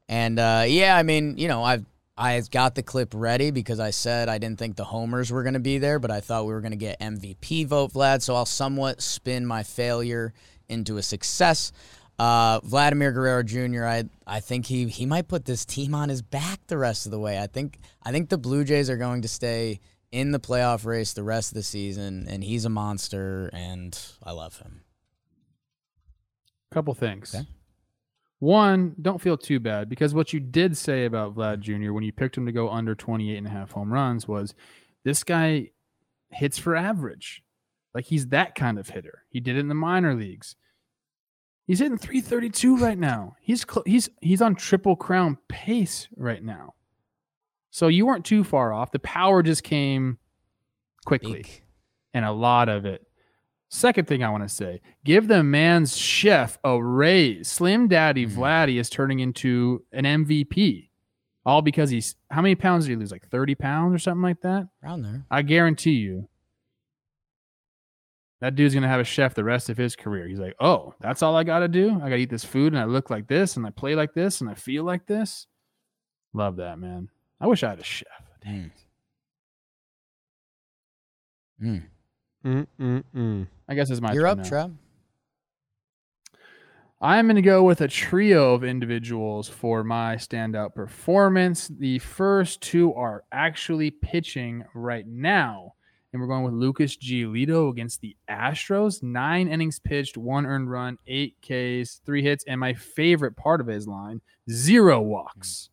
and 0.09 0.39
uh, 0.39 0.65
yeah, 0.67 0.97
I 0.97 1.03
mean, 1.03 1.37
you 1.37 1.49
know, 1.49 1.63
I've 1.63 1.85
I 2.17 2.41
got 2.51 2.75
the 2.75 2.83
clip 2.83 3.13
ready 3.15 3.51
because 3.51 3.79
I 3.79 3.91
said 3.91 4.29
I 4.29 4.39
didn't 4.39 4.59
think 4.59 4.77
the 4.77 4.85
homers 4.85 5.31
were 5.31 5.43
going 5.43 5.55
to 5.55 5.61
be 5.61 5.79
there, 5.79 5.99
but 5.99 6.11
I 6.11 6.21
thought 6.21 6.47
we 6.47 6.53
were 6.53 6.61
going 6.61 6.73
to 6.73 6.77
get 6.77 6.99
MVP 6.99 7.67
vote, 7.67 7.93
Vlad. 7.93 8.23
So 8.23 8.35
I'll 8.35 8.47
somewhat 8.47 9.01
spin 9.03 9.47
my 9.47 9.63
failure 9.63 10.33
into 10.69 10.97
a 10.97 11.03
success. 11.03 11.73
Uh, 12.19 12.59
Vladimir 12.65 13.13
Guerrero 13.13 13.45
Jr. 13.45 13.85
I 13.85 14.05
I 14.27 14.41
think 14.41 14.67
he 14.67 14.89
he 14.89 15.07
might 15.07 15.29
put 15.29 15.45
this 15.45 15.65
team 15.65 15.95
on 15.95 16.09
his 16.09 16.23
back 16.23 16.61
the 16.67 16.79
rest 16.79 17.07
of 17.07 17.13
the 17.13 17.21
way. 17.21 17.39
I 17.39 17.47
think 17.47 17.79
I 18.03 18.11
think 18.11 18.29
the 18.29 18.39
Blue 18.39 18.65
Jays 18.65 18.91
are 18.91 18.97
going 18.97 19.23
to 19.23 19.29
stay 19.29 19.81
in 20.11 20.33
the 20.33 20.41
playoff 20.41 20.85
race 20.85 21.13
the 21.13 21.23
rest 21.23 21.51
of 21.51 21.55
the 21.55 21.63
season, 21.63 22.27
and 22.29 22.43
he's 22.43 22.65
a 22.65 22.71
monster, 22.71 23.51
and 23.53 23.99
I 24.23 24.33
love 24.33 24.59
him. 24.59 24.83
couple 26.71 26.95
things. 26.95 27.35
Okay. 27.35 27.47
One, 28.41 28.95
don't 29.01 29.21
feel 29.21 29.37
too 29.37 29.59
bad 29.59 29.89
because 29.89 30.15
what 30.15 30.33
you 30.33 30.39
did 30.39 30.77
say 30.77 31.05
about 31.07 31.35
Vlad 31.35 31.61
Jr. 31.61 31.93
when 31.93 32.05
you 32.05 32.13
picked 32.13 32.37
him 32.37 32.47
to 32.47 32.53
go 32.53 32.71
under 32.71 32.95
28 32.95 33.37
and 33.37 33.47
a 33.47 33.51
half 33.51 33.73
home 33.73 33.93
runs 33.93 34.29
was 34.29 34.55
this 35.05 35.25
guy 35.25 35.71
hits 36.31 36.57
for 36.57 36.77
average. 36.77 37.43
Like 37.95 38.05
he's 38.05 38.29
that 38.29 38.55
kind 38.55 38.79
of 38.79 38.91
hitter. 38.91 39.25
He 39.29 39.41
did 39.41 39.57
it 39.57 39.61
in 39.61 39.69
the 39.69 39.75
minor 39.75 40.15
leagues. 40.15 40.55
He's 41.67 41.81
hitting 41.81 41.99
332 41.99 42.77
right 42.77 42.97
now. 42.99 43.35
He's 43.41 43.67
cl- 43.69 43.83
he's 43.85 44.09
he's 44.23 44.41
on 44.41 44.55
triple 44.55 44.95
crown 44.95 45.39
pace 45.49 46.09
right 46.17 46.43
now. 46.43 46.75
So 47.71 47.89
you 47.89 48.07
weren't 48.07 48.25
too 48.25 48.45
far 48.45 48.73
off. 48.73 48.93
The 48.93 48.99
power 48.99 49.43
just 49.43 49.63
came 49.63 50.19
quickly 51.05 51.43
Big. 51.43 51.63
and 52.15 52.25
a 52.25 52.33
lot 52.33 52.69
of 52.69 52.85
it. 52.87 53.05
Second 53.71 54.09
thing 54.09 54.23
I 54.25 54.31
want 54.31 54.43
to 54.45 54.49
say 54.49 54.81
give 55.05 55.29
the 55.29 55.43
man's 55.43 55.95
chef 55.97 56.59
a 56.65 56.83
raise. 56.83 57.49
Slim 57.49 57.87
Daddy 57.89 58.27
Mhm. 58.27 58.31
Vladdy 58.33 58.81
is 58.81 58.89
turning 58.89 59.21
into 59.21 59.85
an 59.93 60.07
MVP. 60.07 60.91
All 61.45 61.61
because 61.63 61.91
he's 61.91 62.15
how 62.31 62.41
many 62.43 62.55
pounds 62.55 62.85
did 62.87 62.93
he 62.93 62.97
lose? 62.97 63.13
Like 63.13 63.27
30 63.29 63.55
pounds 63.55 63.95
or 63.95 63.99
something 63.99 64.23
like 64.23 64.41
that? 64.41 64.69
Around 64.83 65.03
there. 65.03 65.27
I 65.31 65.43
guarantee 65.43 65.93
you 65.97 66.29
that 68.41 68.55
dude's 68.55 68.73
gonna 68.75 68.89
have 68.89 69.01
a 69.01 69.05
chef 69.05 69.35
the 69.35 69.45
rest 69.45 69.69
of 69.69 69.77
his 69.77 69.97
career. 69.97 70.27
He's 70.29 70.39
like, 70.39 70.55
oh, 70.61 70.95
that's 71.01 71.23
all 71.23 71.37
I 71.37 71.45
gotta 71.45 71.69
do. 71.69 71.91
I 71.97 72.09
gotta 72.09 72.17
eat 72.17 72.31
this 72.31 72.45
food 72.45 72.73
and 72.73 72.81
I 72.81 72.85
look 72.85 73.11
like 73.11 73.27
this 73.27 73.57
and 73.57 73.67
I 73.67 73.71
play 73.71 73.95
like 73.95 74.15
this 74.15 74.41
and 74.41 74.49
I 74.49 74.55
feel 74.55 74.85
like 74.85 75.07
this. 75.07 75.47
Love 76.33 76.57
that, 76.57 76.79
man. 76.79 77.09
I 77.41 77.47
wish 77.47 77.63
I 77.63 77.71
had 77.71 77.79
a 77.79 77.85
chef. 77.85 78.09
Mm. 78.47 78.71
Mm. 81.63 81.87
Mm-mm-mm. 82.45 83.47
I 83.69 83.75
guess 83.75 83.91
it's 83.91 84.01
my 84.01 84.13
You're 84.13 84.23
turn 84.23 84.31
up, 84.31 84.39
now. 84.39 84.49
Trev. 84.49 84.73
I'm 87.01 87.27
going 87.27 87.37
to 87.37 87.43
go 87.43 87.63
with 87.63 87.81
a 87.81 87.87
trio 87.87 88.55
of 88.55 88.65
individuals 88.65 89.49
for 89.49 89.85
my 89.85 90.17
standout 90.17 90.75
performance. 90.75 91.69
The 91.69 92.01
first 92.01 92.61
two 92.61 92.93
are 92.95 93.23
actually 93.31 93.93
pitching 93.93 94.65
right 94.75 95.07
now. 95.07 95.75
And 96.13 96.21
we're 96.21 96.27
going 96.27 96.43
with 96.43 96.55
Lucas 96.55 96.97
Giolito 96.97 97.71
against 97.71 98.01
the 98.01 98.17
Astros. 98.29 99.03
Nine 99.03 99.47
innings 99.47 99.79
pitched, 99.79 100.17
one 100.17 100.45
earned 100.47 100.71
run, 100.71 100.99
eight 101.07 101.37
Ks, 101.43 102.01
three 102.05 102.23
hits, 102.23 102.45
and 102.49 102.59
my 102.59 102.73
favorite 102.75 103.37
part 103.37 103.61
of 103.61 103.69
his 103.69 103.87
line, 103.87 104.21
zero 104.51 105.01
walks. 105.01 105.71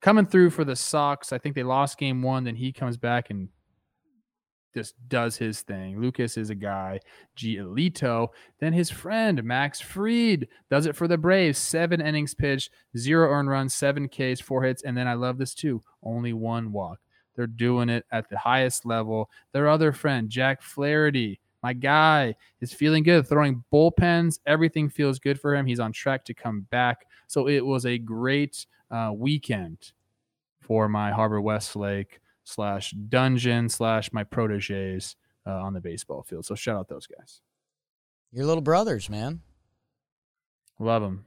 Coming 0.00 0.26
through 0.26 0.50
for 0.50 0.64
the 0.64 0.76
Sox. 0.76 1.32
I 1.32 1.38
think 1.38 1.54
they 1.54 1.62
lost 1.62 1.98
game 1.98 2.22
one. 2.22 2.44
Then 2.44 2.56
he 2.56 2.72
comes 2.72 2.96
back 2.96 3.30
and 3.30 3.48
just 4.74 4.94
does 5.08 5.36
his 5.36 5.62
thing. 5.62 6.00
Lucas 6.00 6.36
is 6.36 6.50
a 6.50 6.54
guy. 6.54 7.00
Giolito. 7.36 8.28
Then 8.60 8.72
his 8.72 8.90
friend 8.90 9.42
Max 9.44 9.80
Fried 9.80 10.48
does 10.70 10.86
it 10.86 10.96
for 10.96 11.08
the 11.08 11.18
Braves. 11.18 11.58
Seven 11.58 12.00
innings 12.00 12.34
pitched, 12.34 12.70
zero 12.96 13.30
earned 13.30 13.50
runs, 13.50 13.74
seven 13.74 14.08
Ks, 14.08 14.40
four 14.40 14.62
hits, 14.62 14.82
and 14.82 14.96
then 14.96 15.08
I 15.08 15.14
love 15.14 15.38
this 15.38 15.54
too. 15.54 15.82
Only 16.02 16.32
one 16.32 16.72
walk. 16.72 17.00
They're 17.36 17.46
doing 17.46 17.88
it 17.88 18.04
at 18.12 18.28
the 18.28 18.38
highest 18.38 18.86
level. 18.86 19.30
Their 19.52 19.68
other 19.68 19.92
friend 19.92 20.28
Jack 20.30 20.62
Flaherty, 20.62 21.40
my 21.62 21.72
guy, 21.72 22.34
is 22.60 22.72
feeling 22.72 23.02
good. 23.02 23.26
Throwing 23.28 23.64
bullpens, 23.72 24.38
everything 24.46 24.88
feels 24.88 25.18
good 25.18 25.40
for 25.40 25.54
him. 25.54 25.66
He's 25.66 25.80
on 25.80 25.92
track 25.92 26.24
to 26.26 26.34
come 26.34 26.62
back. 26.70 27.06
So 27.26 27.48
it 27.48 27.64
was 27.64 27.86
a 27.86 27.98
great 27.98 28.66
uh, 28.90 29.12
weekend 29.14 29.92
for 30.60 30.88
my 30.88 31.10
Harvard 31.12 31.42
Westlake 31.42 32.20
slash 32.44 32.92
dungeon 32.92 33.68
slash 33.68 34.12
my 34.12 34.24
proteges 34.24 35.16
uh, 35.46 35.50
on 35.52 35.72
the 35.74 35.80
baseball 35.80 36.22
field. 36.22 36.44
So 36.46 36.54
shout 36.54 36.76
out 36.76 36.88
those 36.88 37.06
guys. 37.06 37.40
Your 38.32 38.46
little 38.46 38.62
brothers, 38.62 39.08
man. 39.10 39.40
Love 40.78 41.02
them. 41.02 41.24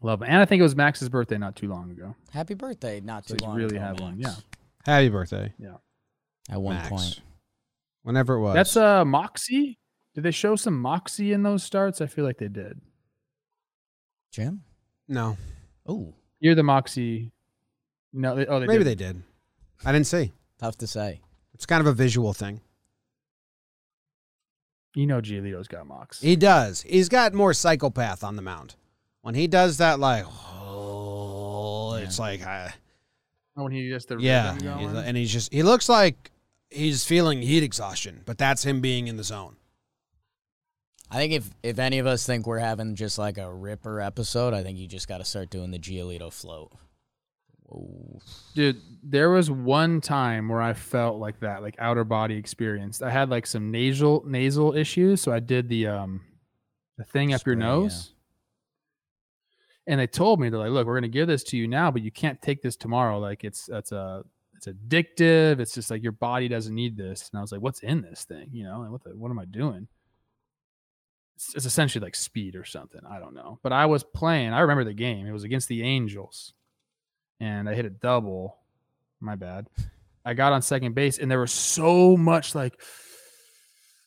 Love 0.00 0.22
'em. 0.22 0.28
And 0.30 0.40
I 0.40 0.44
think 0.44 0.60
it 0.60 0.62
was 0.62 0.76
Max's 0.76 1.08
birthday 1.08 1.38
not 1.38 1.56
too 1.56 1.68
long 1.68 1.90
ago. 1.90 2.14
Happy 2.32 2.54
birthday! 2.54 3.00
Not 3.00 3.26
So 3.26 3.34
too 3.34 3.44
you 3.44 3.48
long. 3.48 3.56
really 3.56 3.76
ago, 3.76 3.84
have 3.84 4.00
one, 4.00 4.18
Yeah. 4.20 4.34
Happy 4.86 5.08
birthday, 5.08 5.52
Yeah. 5.58 5.76
At 6.48 6.60
one 6.62 6.76
Max. 6.76 6.88
point, 6.88 7.20
Whenever 8.08 8.36
it 8.36 8.40
was. 8.40 8.54
That's 8.54 8.74
uh 8.74 9.04
Moxie. 9.04 9.78
Did 10.14 10.24
they 10.24 10.30
show 10.30 10.56
some 10.56 10.80
Moxie 10.80 11.34
in 11.34 11.42
those 11.42 11.62
starts? 11.62 12.00
I 12.00 12.06
feel 12.06 12.24
like 12.24 12.38
they 12.38 12.48
did. 12.48 12.80
Jim. 14.32 14.62
no. 15.06 15.36
Oh, 15.86 16.14
You're 16.40 16.54
the 16.54 16.62
Moxie. 16.62 17.32
No, 18.14 18.34
they, 18.34 18.46
oh, 18.46 18.60
they 18.60 18.66
Maybe 18.66 18.84
did. 18.84 18.98
they 18.98 19.04
did. 19.04 19.22
I 19.84 19.92
didn't 19.92 20.06
see. 20.06 20.32
tough 20.58 20.76
to 20.78 20.86
say. 20.86 21.20
It's 21.52 21.66
kind 21.66 21.80
of 21.82 21.86
a 21.86 21.92
visual 21.92 22.32
thing. 22.32 22.62
You 24.94 25.06
know, 25.06 25.20
Giolito's 25.20 25.68
got 25.68 25.86
Mox. 25.86 26.20
He 26.20 26.34
does. 26.34 26.82
He's 26.82 27.08
got 27.10 27.34
more 27.34 27.52
psychopath 27.52 28.24
on 28.24 28.36
the 28.36 28.42
mound. 28.42 28.74
When 29.20 29.34
he 29.34 29.46
does 29.46 29.76
that, 29.78 30.00
like, 30.00 30.24
oh, 30.26 31.94
it's 31.94 32.18
like, 32.18 32.44
uh, 32.46 32.70
Oh, 33.56 33.64
when 33.64 33.72
he 33.72 33.88
just 33.90 34.08
the 34.08 34.16
yeah, 34.18 34.54
rhythm 34.54 34.78
he's- 34.78 34.92
going. 34.92 35.04
and 35.04 35.16
he's 35.16 35.32
just 35.32 35.52
he 35.52 35.62
looks 35.62 35.88
like 35.88 36.30
he's 36.70 37.04
feeling 37.04 37.42
heat 37.42 37.62
exhaustion, 37.62 38.22
but 38.24 38.38
that's 38.38 38.64
him 38.64 38.80
being 38.80 39.08
in 39.08 39.16
the 39.16 39.24
zone. 39.24 39.56
I 41.10 41.16
think 41.16 41.32
if 41.32 41.50
if 41.62 41.78
any 41.78 41.98
of 41.98 42.06
us 42.06 42.26
think 42.26 42.46
we're 42.46 42.58
having 42.58 42.94
just 42.94 43.18
like 43.18 43.38
a 43.38 43.52
ripper 43.52 44.00
episode, 44.00 44.52
I 44.52 44.62
think 44.62 44.78
you 44.78 44.86
just 44.86 45.08
got 45.08 45.18
to 45.18 45.24
start 45.24 45.50
doing 45.50 45.70
the 45.70 45.78
Giolito 45.78 46.32
float. 46.32 46.72
Whoa. 47.62 48.20
Dude, 48.54 48.80
there 49.02 49.30
was 49.30 49.50
one 49.50 50.00
time 50.00 50.48
where 50.48 50.60
I 50.60 50.74
felt 50.74 51.18
like 51.18 51.40
that, 51.40 51.62
like 51.62 51.76
outer 51.78 52.04
body 52.04 52.36
experience. 52.36 53.00
I 53.00 53.10
had 53.10 53.30
like 53.30 53.46
some 53.46 53.70
nasal 53.70 54.22
nasal 54.26 54.74
issues, 54.74 55.22
so 55.22 55.32
I 55.32 55.40
did 55.40 55.68
the 55.68 55.86
um 55.86 56.20
the 56.98 57.04
thing 57.04 57.32
up 57.32 57.44
your 57.46 57.54
Spray, 57.54 57.64
yeah. 57.64 57.72
nose. 57.72 58.12
And 59.86 60.00
they 60.00 60.06
told 60.06 60.40
me 60.40 60.50
they're 60.50 60.60
like, 60.60 60.70
look, 60.70 60.86
we're 60.86 60.96
gonna 60.96 61.08
give 61.08 61.28
this 61.28 61.42
to 61.44 61.56
you 61.56 61.66
now, 61.66 61.90
but 61.90 62.02
you 62.02 62.10
can't 62.10 62.40
take 62.42 62.60
this 62.60 62.76
tomorrow. 62.76 63.18
Like 63.18 63.44
it's 63.44 63.64
that's 63.64 63.92
a 63.92 64.24
it's 64.58 64.66
addictive. 64.66 65.60
It's 65.60 65.74
just 65.74 65.90
like 65.90 66.02
your 66.02 66.12
body 66.12 66.48
doesn't 66.48 66.74
need 66.74 66.96
this. 66.96 67.30
And 67.32 67.38
I 67.38 67.40
was 67.40 67.52
like, 67.52 67.60
what's 67.60 67.80
in 67.80 68.02
this 68.02 68.24
thing? 68.24 68.48
You 68.52 68.64
know, 68.64 68.82
and 68.82 68.92
what 68.92 69.04
the, 69.04 69.10
what 69.10 69.30
am 69.30 69.38
I 69.38 69.44
doing? 69.44 69.88
It's, 71.36 71.54
it's 71.54 71.64
essentially 71.64 72.04
like 72.04 72.16
speed 72.16 72.56
or 72.56 72.64
something. 72.64 73.00
I 73.08 73.20
don't 73.20 73.34
know. 73.34 73.60
But 73.62 73.72
I 73.72 73.86
was 73.86 74.02
playing. 74.02 74.52
I 74.52 74.60
remember 74.60 74.84
the 74.84 74.94
game. 74.94 75.26
It 75.26 75.32
was 75.32 75.44
against 75.44 75.68
the 75.68 75.82
Angels, 75.82 76.52
and 77.40 77.68
I 77.68 77.74
hit 77.74 77.86
a 77.86 77.90
double. 77.90 78.58
My 79.20 79.34
bad. 79.34 79.68
I 80.24 80.34
got 80.34 80.52
on 80.52 80.62
second 80.62 80.94
base, 80.94 81.18
and 81.18 81.30
there 81.30 81.40
was 81.40 81.52
so 81.52 82.16
much 82.16 82.54
like, 82.54 82.80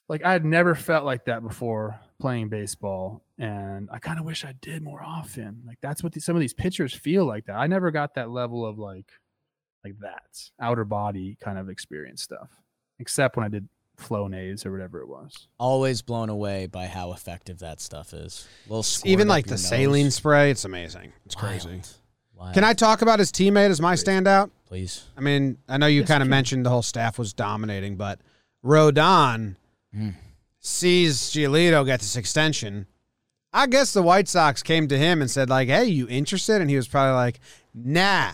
like 0.08 0.24
I 0.24 0.32
had 0.32 0.46
never 0.46 0.76
felt 0.76 1.04
like 1.04 1.26
that 1.26 1.42
before 1.44 2.00
playing 2.20 2.50
baseball, 2.50 3.24
and 3.38 3.90
I 3.92 4.00
kind 4.00 4.20
of 4.20 4.26
wish 4.26 4.46
I 4.46 4.54
did 4.62 4.84
more 4.84 5.02
often. 5.04 5.64
Like 5.66 5.80
that's 5.82 6.04
what 6.04 6.14
the, 6.14 6.22
some 6.22 6.36
of 6.36 6.40
these 6.40 6.54
pitchers 6.54 6.94
feel 6.94 7.26
like. 7.26 7.46
That 7.46 7.56
I 7.56 7.68
never 7.68 7.92
got 7.92 8.16
that 8.16 8.30
level 8.30 8.66
of 8.66 8.78
like, 8.78 9.12
like 9.84 9.98
that 10.00 10.50
outer 10.60 10.86
body 10.86 11.38
kind 11.44 11.58
of 11.58 11.70
experience 11.70 12.22
stuff, 12.22 12.50
except 13.00 13.36
when 13.36 13.46
I 13.46 13.50
did 13.50 13.68
Flonase 14.00 14.66
or 14.66 14.72
whatever 14.72 15.00
it 15.02 15.08
was. 15.08 15.48
Always 15.60 16.02
blown 16.02 16.30
away 16.30 16.66
by 16.68 16.88
how 16.88 17.12
effective 17.14 17.60
that 17.60 17.80
stuff 17.82 18.14
is. 18.14 18.48
Little 18.68 18.86
Even 19.10 19.28
like 19.28 19.46
the 19.46 19.52
nose. 19.52 19.68
saline 19.68 20.10
spray, 20.12 20.50
it's 20.52 20.66
amazing. 20.66 21.14
It's 21.26 21.36
crazy. 21.36 21.68
Wild. 21.70 21.88
Wild. 22.36 22.54
Can 22.56 22.64
I 22.64 22.74
talk 22.74 23.02
about 23.04 23.20
his 23.20 23.32
teammate 23.32 23.70
as 23.70 23.80
my 23.82 23.94
standout? 23.96 24.50
please? 24.66 25.04
I 25.18 25.22
mean, 25.22 25.58
I 25.68 25.78
know 25.78 25.86
you 25.88 26.00
Yes, 26.00 26.08
kind 26.08 26.24
of 26.24 26.30
mentioned 26.30 26.66
the 26.66 26.70
whole 26.70 26.82
staff 26.82 27.20
was 27.20 27.34
dominating, 27.34 27.98
but 27.98 28.20
Rodon 28.66 29.56
Mm. 29.96 30.16
sees 30.60 31.18
Giolito 31.32 31.86
get 31.86 32.00
this 32.00 32.16
extension. 32.16 32.88
I 33.52 33.68
guess 33.68 33.92
the 33.92 34.02
White 34.02 34.30
Sox 34.30 34.64
came 34.64 34.88
to 34.88 34.98
him 34.98 35.22
and 35.22 35.30
said, 35.30 35.50
like, 35.50 35.68
hey, 35.68 35.84
you 35.86 36.08
interested? 36.08 36.62
And 36.62 36.70
he 36.70 36.78
was 36.78 36.88
probably 36.88 37.16
like, 37.16 37.42
nah. 37.74 38.32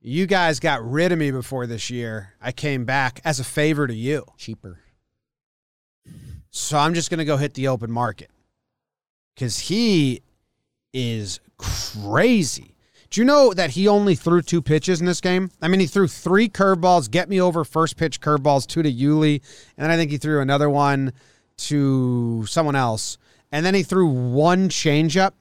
You 0.00 0.26
guys 0.26 0.60
got 0.60 0.88
rid 0.88 1.10
of 1.10 1.18
me 1.18 1.32
before 1.32 1.66
this 1.66 1.90
year. 1.90 2.34
I 2.40 2.52
came 2.52 2.84
back 2.84 3.20
as 3.24 3.40
a 3.40 3.44
favor 3.44 3.86
to 3.86 3.94
you. 3.94 4.24
Cheaper. 4.36 4.78
So 6.50 6.78
I'm 6.78 6.94
just 6.94 7.10
going 7.10 7.18
to 7.18 7.24
go 7.24 7.36
hit 7.36 7.54
the 7.54 7.68
open 7.68 7.90
market 7.90 8.30
because 9.34 9.58
he 9.58 10.22
is 10.92 11.40
crazy. 11.56 12.76
Do 13.10 13.20
you 13.20 13.24
know 13.24 13.52
that 13.54 13.70
he 13.70 13.88
only 13.88 14.14
threw 14.14 14.42
two 14.42 14.62
pitches 14.62 15.00
in 15.00 15.06
this 15.06 15.20
game? 15.20 15.50
I 15.62 15.68
mean, 15.68 15.80
he 15.80 15.86
threw 15.86 16.06
three 16.06 16.48
curveballs, 16.48 17.10
get 17.10 17.28
me 17.28 17.40
over 17.40 17.64
first 17.64 17.96
pitch 17.96 18.20
curveballs, 18.20 18.66
two 18.66 18.82
to 18.82 18.92
Yuli, 18.92 19.40
and 19.76 19.84
then 19.84 19.90
I 19.90 19.96
think 19.96 20.10
he 20.10 20.18
threw 20.18 20.40
another 20.40 20.70
one 20.70 21.12
to 21.58 22.44
someone 22.46 22.76
else. 22.76 23.18
And 23.50 23.64
then 23.64 23.74
he 23.74 23.82
threw 23.82 24.06
one 24.06 24.68
changeup 24.68 25.32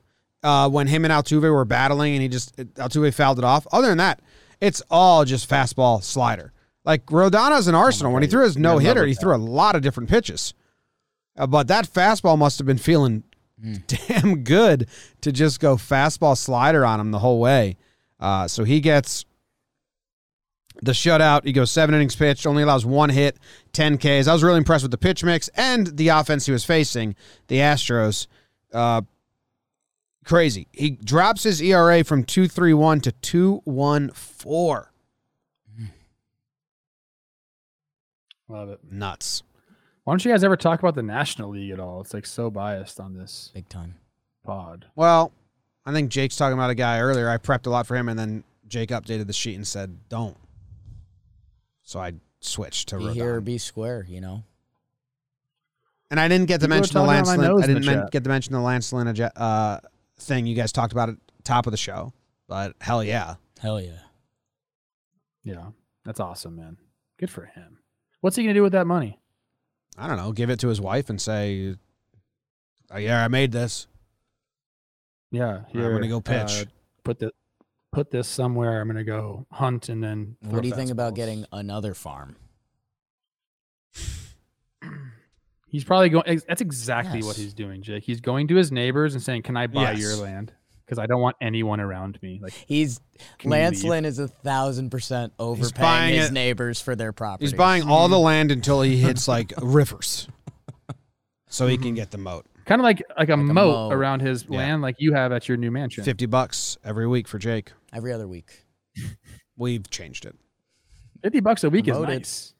uh, 0.43 0.69
when 0.69 0.87
him 0.87 1.03
and 1.03 1.11
Altuve 1.11 1.51
were 1.51 1.65
battling, 1.65 2.13
and 2.13 2.21
he 2.21 2.29
just 2.29 2.55
Altuve 2.55 3.13
fouled 3.13 3.37
it 3.37 3.43
off. 3.43 3.67
Other 3.71 3.89
than 3.89 3.97
that, 3.97 4.21
it's 4.61 4.81
all 4.89 5.25
just 5.25 5.49
fastball 5.49 6.03
slider. 6.03 6.53
Like 6.85 7.05
Rodana's 7.07 7.67
an 7.67 7.75
Arsenal. 7.75 8.13
when 8.13 8.23
he 8.23 8.29
threw 8.29 8.43
his 8.43 8.57
no 8.57 8.77
hitter, 8.77 9.05
he 9.05 9.13
threw 9.13 9.35
a 9.35 9.37
lot 9.37 9.75
of 9.75 9.81
different 9.81 10.09
pitches. 10.09 10.53
Uh, 11.37 11.45
but 11.45 11.67
that 11.67 11.85
fastball 11.87 12.37
must 12.37 12.57
have 12.59 12.65
been 12.65 12.77
feeling 12.77 13.23
damn 13.87 14.43
good 14.43 14.87
to 15.21 15.31
just 15.31 15.59
go 15.59 15.75
fastball 15.75 16.37
slider 16.37 16.85
on 16.85 16.99
him 16.99 17.11
the 17.11 17.19
whole 17.19 17.39
way. 17.39 17.77
Uh, 18.19 18.47
so 18.47 18.63
he 18.63 18.79
gets 18.79 19.25
the 20.81 20.91
shutout. 20.91 21.43
He 21.43 21.51
goes 21.51 21.71
seven 21.71 21.93
innings 21.93 22.15
pitched, 22.15 22.45
only 22.47 22.63
allows 22.63 22.85
one 22.85 23.09
hit, 23.09 23.37
10 23.73 23.97
Ks. 23.97 24.27
I 24.27 24.33
was 24.33 24.43
really 24.43 24.57
impressed 24.57 24.83
with 24.83 24.91
the 24.91 24.97
pitch 24.97 25.23
mix 25.23 25.49
and 25.55 25.87
the 25.97 26.09
offense 26.09 26.45
he 26.45 26.51
was 26.51 26.63
facing, 26.65 27.15
the 27.47 27.57
Astros. 27.57 28.27
Uh, 28.73 29.01
Crazy. 30.27 30.67
He 30.73 30.91
drops 30.91 31.43
his 31.43 31.61
ERA 31.61 32.03
from 32.03 32.23
231 32.25 32.99
to 33.01 33.11
214. 33.13 34.91
Love 38.49 38.69
it. 38.69 38.79
Nuts. 38.91 39.43
Why 40.03 40.13
don't 40.13 40.23
you 40.23 40.31
guys 40.31 40.43
ever 40.43 40.55
talk 40.57 40.79
about 40.79 40.95
the 40.95 41.03
National 41.03 41.49
League 41.51 41.71
at 41.71 41.79
all? 41.79 42.01
It's 42.01 42.13
like 42.13 42.25
so 42.25 42.49
biased 42.49 42.99
on 42.99 43.13
this 43.17 43.51
Big 43.53 43.67
time. 43.69 43.95
pod. 44.45 44.85
Well, 44.95 45.31
I 45.85 45.91
think 45.93 46.09
Jake's 46.11 46.35
talking 46.37 46.57
about 46.57 46.69
a 46.69 46.75
guy 46.75 46.99
earlier. 46.99 47.29
I 47.29 47.37
prepped 47.37 47.65
a 47.65 47.69
lot 47.69 47.87
for 47.87 47.95
him, 47.95 48.07
and 48.09 48.17
then 48.19 48.43
Jake 48.67 48.89
updated 48.89 49.27
the 49.27 49.33
sheet 49.33 49.55
and 49.55 49.65
said, 49.67 49.97
don't. 50.09 50.37
So 51.83 51.99
I 51.99 52.13
switched 52.41 52.89
to 52.89 52.97
Be 52.99 53.13
here 53.13 53.35
or 53.35 53.41
be 53.41 53.57
square, 53.57 54.05
you 54.09 54.19
know? 54.21 54.43
And 56.11 56.19
I 56.19 56.27
didn't 56.29 56.47
get 56.47 56.61
to 56.61 56.67
People 56.67 56.77
mention 56.77 56.93
the 56.95 56.99
talking 57.01 57.07
Lance 57.15 57.29
out 57.29 57.37
my 57.37 57.43
Lynn, 57.43 57.51
nose 57.51 57.61
I 57.61 57.65
in 57.65 57.73
didn't 57.75 57.85
men- 57.85 57.95
chat. 58.03 58.11
get 58.11 58.23
to 58.23 58.29
mention 58.29 58.53
the 58.53 58.61
Lance 58.61 58.93
Lynn 58.93 59.07
uh, 59.07 59.79
thing 60.19 60.45
you 60.45 60.55
guys 60.55 60.71
talked 60.71 60.93
about 60.93 61.09
at 61.09 61.15
top 61.43 61.67
of 61.67 61.71
the 61.71 61.77
show. 61.77 62.13
But 62.47 62.75
hell 62.81 63.03
yeah. 63.03 63.35
Hell 63.59 63.81
yeah. 63.81 63.99
Yeah, 65.43 65.67
that's 66.03 66.19
awesome, 66.19 66.55
man. 66.55 66.77
Good 67.17 67.29
for 67.29 67.45
him. 67.45 67.79
What's 68.21 68.35
he 68.35 68.43
gonna 68.43 68.53
do 68.53 68.63
with 68.63 68.73
that 68.73 68.87
money? 68.87 69.19
I 69.97 70.07
don't 70.07 70.17
know. 70.17 70.31
Give 70.31 70.49
it 70.49 70.59
to 70.59 70.67
his 70.67 70.81
wife 70.81 71.09
and 71.09 71.19
say, 71.19 71.75
oh, 72.91 72.97
yeah, 72.97 73.23
I 73.23 73.27
made 73.27 73.51
this. 73.51 73.87
Yeah, 75.31 75.61
I'm 75.73 75.81
gonna 75.81 76.07
go 76.07 76.21
pitch. 76.21 76.61
uh, 76.61 76.65
put 77.03 77.19
the 77.19 77.31
put 77.91 78.11
this 78.11 78.27
somewhere. 78.27 78.79
I'm 78.79 78.87
gonna 78.87 79.03
go 79.03 79.45
hunt 79.51 79.89
and 79.89 80.03
then. 80.03 80.37
What 80.41 80.61
do 80.61 80.69
you 80.69 80.75
think 80.75 80.91
about 80.91 81.13
fastballs. 81.13 81.15
getting 81.15 81.45
another 81.51 81.93
farm? 81.93 82.35
He's 85.69 85.83
probably 85.83 86.09
going. 86.09 86.41
That's 86.47 86.61
exactly 86.61 87.21
what 87.23 87.35
he's 87.35 87.53
doing, 87.53 87.81
Jake. 87.81 88.03
He's 88.03 88.21
going 88.21 88.47
to 88.47 88.55
his 88.55 88.71
neighbors 88.71 89.13
and 89.13 89.21
saying, 89.23 89.43
"Can 89.43 89.57
I 89.57 89.67
buy 89.67 89.91
your 89.93 90.15
land? 90.15 90.53
Because 90.85 90.97
I 90.97 91.05
don't 91.07 91.19
want 91.21 91.35
anyone 91.41 91.81
around 91.81 92.17
me." 92.21 92.39
Like 92.41 92.53
He's 92.53 93.01
Can 93.37 93.49
Lance? 93.51 93.83
Lynn 93.83 94.05
is 94.05 94.17
a 94.19 94.27
thousand 94.29 94.89
percent 94.91 95.33
overpaying 95.37 96.15
his 96.15 96.29
it- 96.29 96.33
neighbors 96.33 96.79
for 96.81 96.95
their 96.95 97.11
property. 97.11 97.43
He's 97.45 97.53
buying 97.53 97.83
all 97.83 98.07
the 98.07 98.17
land 98.19 98.51
until 98.51 98.81
he 98.81 98.97
hits 98.97 99.27
like 99.27 99.51
rivers 99.61 100.29
so 101.49 101.67
he 101.67 101.77
can 101.77 101.93
get 101.95 102.11
the 102.11 102.17
moat. 102.17 102.45
kind 102.65 102.79
of 102.79 102.83
like 102.83 103.03
like 103.17 103.27
a, 103.29 103.33
a 103.33 103.37
moat, 103.37 103.53
moat. 103.53 103.93
around 103.93 104.21
his 104.21 104.45
Yeah. 104.49 104.57
land, 104.59 104.81
like 104.81 104.95
you 104.99 105.13
have 105.13 105.31
at 105.33 105.47
your 105.49 105.57
new 105.57 105.71
mansion. 105.71 106.03
50 106.05 106.25
bucks 106.27 106.77
every 106.85 107.07
week 107.07 107.27
for 107.27 107.39
Jake. 107.39 107.73
every 107.93 108.13
other 108.13 108.27
week. 108.27 108.65
We've 109.57 109.89
changed 109.89 110.25
it. 110.25 110.35
Fifty 111.23 111.39
bucks 111.39 111.63
a 111.63 111.69
week 111.69 111.87
is 111.87 111.91
Promoted. 111.97 112.19
nice. 112.19 112.53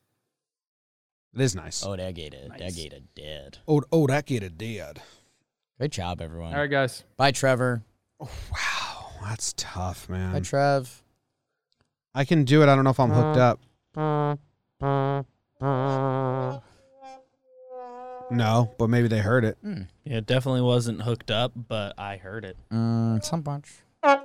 It 1.37 1.43
is 1.43 1.53
nice. 1.53 1.85
Oh, 1.85 1.95
that 1.95 2.15
gated. 2.15 2.49
Nice. 2.49 2.59
That 2.59 2.75
gated 2.75 3.09
dead. 3.13 3.59
Oh, 3.67 3.83
oh, 3.91 4.07
that 4.07 4.25
kid 4.25 4.41
a 4.41 4.49
dead. 4.49 5.03
Great 5.77 5.91
job, 5.91 6.19
everyone. 6.19 6.51
All 6.51 6.61
right, 6.61 6.71
guys. 6.71 7.03
Bye, 7.15 7.29
Trevor. 7.29 7.83
Wow, 8.19 9.11
that's 9.21 9.53
tough, 9.55 10.07
Bye, 10.07 10.17
man. 10.17 10.41
Trev. 10.41 11.03
I 12.15 12.25
can 12.25 12.43
do 12.43 12.63
it. 12.63 12.69
I 12.69 12.73
don't 12.73 12.83
know 12.83 12.89
if 12.89 12.99
I'm 12.99 13.11
hooked 13.11 13.37
up. 13.37 13.59
No, 18.31 18.73
but 18.79 18.87
maybe 18.87 19.07
they 19.07 19.19
heard 19.19 19.45
it. 19.45 19.59
Hmm. 19.61 19.83
Yeah, 20.05 20.17
it 20.17 20.25
definitely 20.25 20.61
wasn't 20.61 21.03
hooked 21.03 21.29
up, 21.29 21.51
but 21.55 21.93
I 21.99 22.17
heard 22.17 22.45
it. 22.45 22.57
Mm, 22.73 23.23
some 23.23 23.41
bunch. 23.41 23.75
There 24.03 24.21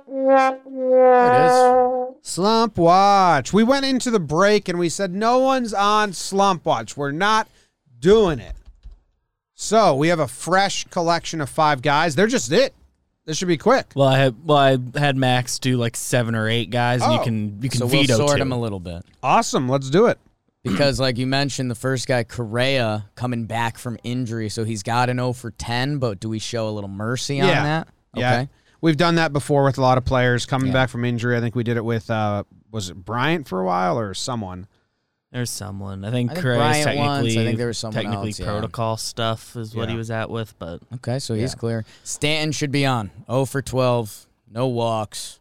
it 0.47 1.45
is. 1.45 2.15
Slump 2.21 2.77
Watch. 2.77 3.51
We 3.53 3.63
went 3.63 3.85
into 3.85 4.11
the 4.11 4.19
break 4.19 4.69
and 4.69 4.79
we 4.79 4.89
said 4.89 5.13
no 5.13 5.39
one's 5.39 5.73
on 5.73 6.13
Slump 6.13 6.65
Watch. 6.65 6.95
We're 6.95 7.11
not 7.11 7.47
doing 7.99 8.39
it. 8.39 8.55
So 9.55 9.95
we 9.95 10.07
have 10.09 10.19
a 10.19 10.27
fresh 10.27 10.85
collection 10.85 11.41
of 11.41 11.49
five 11.49 11.81
guys. 11.81 12.15
They're 12.15 12.27
just 12.27 12.51
it. 12.51 12.73
This 13.25 13.37
should 13.37 13.47
be 13.47 13.57
quick. 13.57 13.87
Well, 13.95 14.07
I 14.09 14.17
had 14.19 14.35
well, 14.45 14.57
I 14.57 14.77
had 14.99 15.15
Max 15.15 15.57
do 15.59 15.77
like 15.77 15.95
seven 15.95 16.35
or 16.35 16.49
eight 16.49 16.69
guys, 16.71 17.01
and 17.01 17.13
you 17.13 17.19
Oh. 17.19 17.23
can 17.23 17.59
you 17.61 17.69
can 17.69 17.79
So 17.79 17.85
we'll 17.85 18.01
veto 18.01 18.17
sort 18.17 18.35
two. 18.35 18.41
him 18.41 18.51
a 18.51 18.59
little 18.59 18.81
bit. 18.81 19.03
Awesome. 19.21 19.69
Let's 19.69 19.89
do 19.89 20.07
it. 20.07 20.19
Because, 20.63 20.97
like 20.99 21.17
you 21.17 21.27
mentioned, 21.27 21.69
the 21.69 21.75
first 21.75 22.07
guy, 22.07 22.23
Correa, 22.23 23.05
coming 23.15 23.45
back 23.45 23.77
from 23.77 23.97
injury. 24.03 24.47
So 24.47 24.63
he's 24.63 24.81
got 24.81 25.09
an 25.09 25.17
0 25.17 25.33
for 25.33 25.51
10, 25.51 25.97
but 25.97 26.21
do 26.21 26.29
we 26.29 26.39
show 26.39 26.69
a 26.69 26.71
little 26.71 26.89
mercy 26.89 27.41
on 27.41 27.49
Yeah. 27.49 27.63
that? 27.63 27.87
Yeah. 28.15 28.45
Okay. 28.83 28.87
We've 28.89 28.97
done 28.97 29.15
that 29.15 29.31
before 29.33 29.63
with 29.63 29.77
a 29.77 29.81
lot 29.81 29.97
of 29.97 30.05
players 30.05 30.45
coming 30.45 30.67
Yeah. 30.67 30.73
back 30.73 30.89
from 30.89 31.05
injury. 31.05 31.37
I 31.37 31.39
think 31.39 31.55
we 31.55 31.63
did 31.63 31.77
it 31.77 31.85
with 31.85 32.09
uh 32.09 32.43
was 32.71 32.89
it 32.89 32.95
Bryant 32.95 33.47
for 33.47 33.61
a 33.61 33.65
while 33.65 33.97
or 33.99 34.13
someone? 34.13 34.67
There's 35.31 35.49
someone. 35.49 36.05
I 36.05 36.11
think, 36.11 36.29
I 36.29 36.33
think 36.35 36.43
Correa's 36.43 36.57
Bryant 36.59 36.83
technically. 36.83 37.07
once. 37.07 37.37
I 37.37 37.43
think 37.43 37.57
there 37.57 37.67
was 37.67 37.77
someone 37.79 38.03
technically 38.03 38.29
else, 38.29 38.39
yeah. 38.39 38.45
protocol 38.45 38.97
stuff 38.97 39.55
is 39.55 39.75
what 39.75 39.89
he 39.89 39.95
was 39.95 40.11
at 40.11 40.29
with, 40.29 40.53
but 40.59 40.81
Okay, 40.95 41.17
so 41.17 41.33
he's 41.33 41.53
Yeah. 41.53 41.59
clear. 41.59 41.85
Stanton 42.03 42.51
should 42.51 42.71
be 42.71 42.85
on. 42.85 43.09
0 43.27 43.45
for 43.45 43.61
12, 43.63 44.27
no 44.51 44.67
walks. 44.67 45.39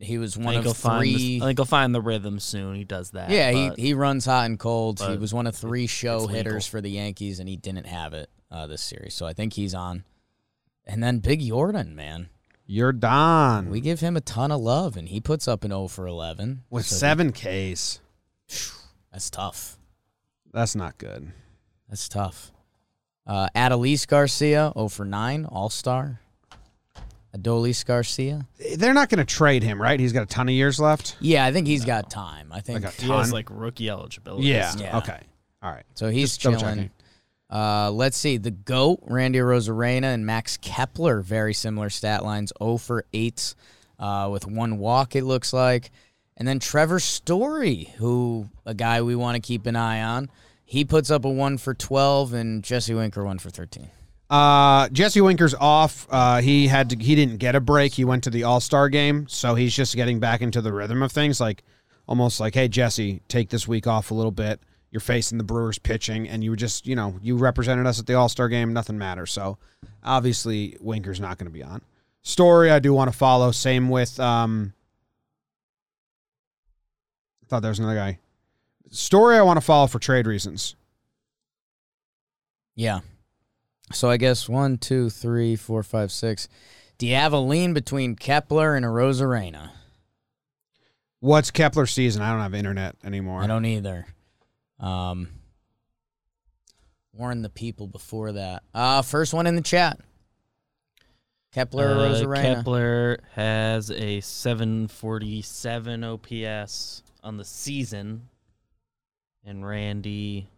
He 0.00 0.18
was 0.18 0.36
one 0.36 0.56
of 0.56 0.76
three. 0.76 1.38
The, 1.38 1.44
I 1.44 1.46
think 1.46 1.58
he'll 1.60 1.64
find 1.66 1.94
the 1.94 2.00
rhythm 2.00 2.40
soon. 2.40 2.74
He 2.74 2.82
does 2.82 3.12
that. 3.12 3.30
yeah, 3.30 3.52
but 3.52 3.76
he, 3.78 3.88
he 3.88 3.94
runs 3.94 4.24
hot 4.24 4.46
and 4.46 4.58
cold. 4.58 5.00
He 5.00 5.16
was 5.18 5.32
one 5.32 5.46
of 5.46 5.54
three 5.54 5.86
show 5.86 6.16
it's 6.16 6.24
legal. 6.26 6.36
hitters 6.36 6.66
for 6.66 6.80
the 6.80 6.90
Yankees, 6.90 7.38
and 7.38 7.48
he 7.48 7.56
didn't 7.56 7.86
have 7.86 8.12
it 8.12 8.28
uh, 8.50 8.66
this 8.66 8.82
series. 8.82 9.14
So 9.14 9.24
I 9.24 9.34
think 9.34 9.52
he's 9.52 9.72
on. 9.74 10.02
And 10.86 11.02
then 11.02 11.18
Big 11.18 11.40
Yordan, 11.40 11.94
man. 11.94 12.28
You're 12.66 12.92
Don. 12.92 13.68
We 13.70 13.80
give 13.80 14.00
him 14.00 14.16
a 14.16 14.20
ton 14.20 14.50
of 14.50 14.60
love, 14.60 14.96
and 14.96 15.08
he 15.08 15.20
puts 15.20 15.46
up 15.46 15.64
an 15.64 15.70
0 15.70 15.88
for 15.88 16.06
11. 16.06 16.62
with 16.70 16.86
So 16.86 16.96
seven 16.96 17.32
Ks. 17.32 18.00
That's 19.12 19.30
tough. 19.30 19.78
That's 20.52 20.74
not 20.74 20.96
good. 20.98 21.32
That's 21.88 22.08
tough. 22.08 22.52
Uh, 23.26 23.48
Adolis 23.54 24.06
Garcia, 24.06 24.72
0 24.76 24.88
for 24.88 25.04
9, 25.04 25.44
All 25.46 25.68
Star. 25.68 26.20
Adolis 27.36 27.84
Garcia. 27.84 28.46
They're 28.76 28.94
not 28.94 29.08
going 29.08 29.18
to 29.18 29.24
trade 29.24 29.62
him, 29.62 29.80
right? 29.82 29.98
He's 29.98 30.12
got 30.12 30.22
a 30.22 30.26
ton 30.26 30.48
of 30.48 30.54
years 30.54 30.78
left. 30.78 31.16
Yeah, 31.20 31.44
I 31.44 31.52
think 31.52 31.66
he's 31.66 31.84
got 31.84 32.08
time. 32.08 32.52
I 32.52 32.60
think 32.60 32.84
Like 32.84 32.94
he 32.94 33.08
has 33.08 33.32
like 33.32 33.48
rookie 33.50 33.90
eligibility. 33.90 34.46
Yeah. 34.46 34.72
Yeah. 34.78 34.98
Okay. 34.98 35.20
All 35.62 35.70
right. 35.70 35.84
so. 35.94 36.10
He's 36.10 36.36
Just 36.36 36.42
double 36.42 36.58
chilling. 36.60 36.90
Uh, 37.54 37.88
let's 37.92 38.16
see. 38.16 38.36
The 38.36 38.50
GOAT, 38.50 38.98
Randy 39.02 39.38
Arozarena, 39.38 40.12
and 40.12 40.26
Max 40.26 40.56
Kepler, 40.56 41.20
very 41.20 41.54
similar 41.54 41.88
stat 41.88 42.24
lines 42.24 42.52
0 42.60 42.78
for 42.78 43.04
8 43.12 43.54
uh, 44.00 44.28
with 44.32 44.44
one 44.46 44.78
walk, 44.78 45.14
it 45.14 45.22
looks 45.22 45.52
like. 45.52 45.92
And 46.36 46.48
then 46.48 46.58
Trevor 46.58 46.98
Story, 46.98 47.94
who 47.98 48.48
a 48.66 48.74
guy 48.74 49.02
we 49.02 49.14
want 49.14 49.36
to 49.36 49.40
keep 49.40 49.66
an 49.66 49.76
eye 49.76 50.02
on. 50.02 50.30
He 50.64 50.84
puts 50.84 51.12
up 51.12 51.24
a 51.24 51.30
1 51.30 51.58
for 51.58 51.74
12, 51.74 52.32
and 52.32 52.64
Jesse 52.64 52.92
Winker 52.92 53.24
1 53.24 53.38
for 53.38 53.50
13. 53.50 53.88
Uh, 54.28 54.88
Jesse 54.88 55.20
Winker's 55.20 55.54
off. 55.54 56.08
Uh, 56.10 56.40
he 56.40 56.66
had 56.66 56.90
to. 56.90 56.96
He 56.96 57.14
didn't 57.14 57.36
get 57.36 57.54
a 57.54 57.60
break. 57.60 57.92
He 57.92 58.04
went 58.04 58.24
to 58.24 58.30
the 58.30 58.42
All 58.42 58.58
Star 58.58 58.88
game, 58.88 59.28
so 59.28 59.54
he's 59.54 59.72
just 59.72 59.94
getting 59.94 60.18
back 60.18 60.40
into 60.40 60.60
the 60.60 60.72
rhythm 60.72 61.02
of 61.02 61.12
things. 61.12 61.40
Like 61.40 61.62
almost 62.08 62.40
like, 62.40 62.54
hey 62.54 62.66
Jesse, 62.66 63.20
take 63.28 63.50
this 63.50 63.68
week 63.68 63.86
off 63.86 64.10
a 64.10 64.14
little 64.14 64.32
bit. 64.32 64.60
You're 64.94 65.00
facing 65.00 65.38
the 65.38 65.44
Brewers 65.44 65.76
pitching, 65.76 66.28
and 66.28 66.44
you 66.44 66.50
were 66.50 66.56
just, 66.56 66.86
you 66.86 66.94
know, 66.94 67.18
you 67.20 67.36
represented 67.36 67.84
us 67.84 67.98
at 67.98 68.06
the 68.06 68.14
All 68.14 68.28
Star 68.28 68.48
game. 68.48 68.72
Nothing 68.72 68.96
matters. 68.96 69.32
So 69.32 69.58
obviously 70.04 70.76
Winker's 70.80 71.18
not 71.18 71.36
going 71.36 71.48
to 71.48 71.52
be 71.52 71.64
on. 71.64 71.82
Story, 72.22 72.70
I 72.70 72.78
do 72.78 72.94
want 72.94 73.10
to 73.10 73.18
follow. 73.18 73.50
Same 73.50 73.88
with. 73.88 74.20
Um, 74.20 74.72
I 77.42 77.46
thought 77.46 77.62
there 77.62 77.72
was 77.72 77.80
another 77.80 77.96
guy. 77.96 78.20
Story, 78.88 79.36
I 79.36 79.42
want 79.42 79.56
to 79.56 79.66
follow 79.66 79.88
for 79.88 79.98
trade 79.98 80.28
reasons. 80.28 80.76
Yeah. 82.76 83.00
So 83.92 84.08
I 84.08 84.16
guess 84.16 84.48
one, 84.48 84.78
two, 84.78 85.10
three, 85.10 85.56
four, 85.56 85.82
five, 85.82 86.12
six. 86.12 86.46
Do 86.98 87.08
you 87.08 87.16
have 87.16 87.32
a 87.32 87.40
lean 87.40 87.74
between 87.74 88.14
Kepler 88.14 88.76
and 88.76 88.86
Arozarena? 88.86 89.70
What's 91.18 91.50
Kepler 91.50 91.86
season? 91.86 92.22
I 92.22 92.30
don't 92.30 92.42
have 92.42 92.54
internet 92.54 92.94
anymore. 93.02 93.42
I 93.42 93.48
don't 93.48 93.64
either. 93.64 94.06
Um, 94.84 95.28
warn 97.12 97.42
the 97.42 97.48
people 97.48 97.86
before 97.86 98.32
that. 98.32 98.62
Uh, 98.74 99.02
first 99.02 99.32
one 99.32 99.46
in 99.46 99.56
the 99.56 99.62
chat. 99.62 99.98
Kepler 101.52 101.88
Uh, 101.92 101.96
Rosarena? 101.96 102.42
Kepler 102.42 103.18
has 103.32 103.90
a 103.90 104.20
747 104.20 106.04
OPS 106.04 107.02
on 107.22 107.36
the 107.36 107.44
season, 107.44 108.28
and 109.44 109.64
Randy 109.66 110.48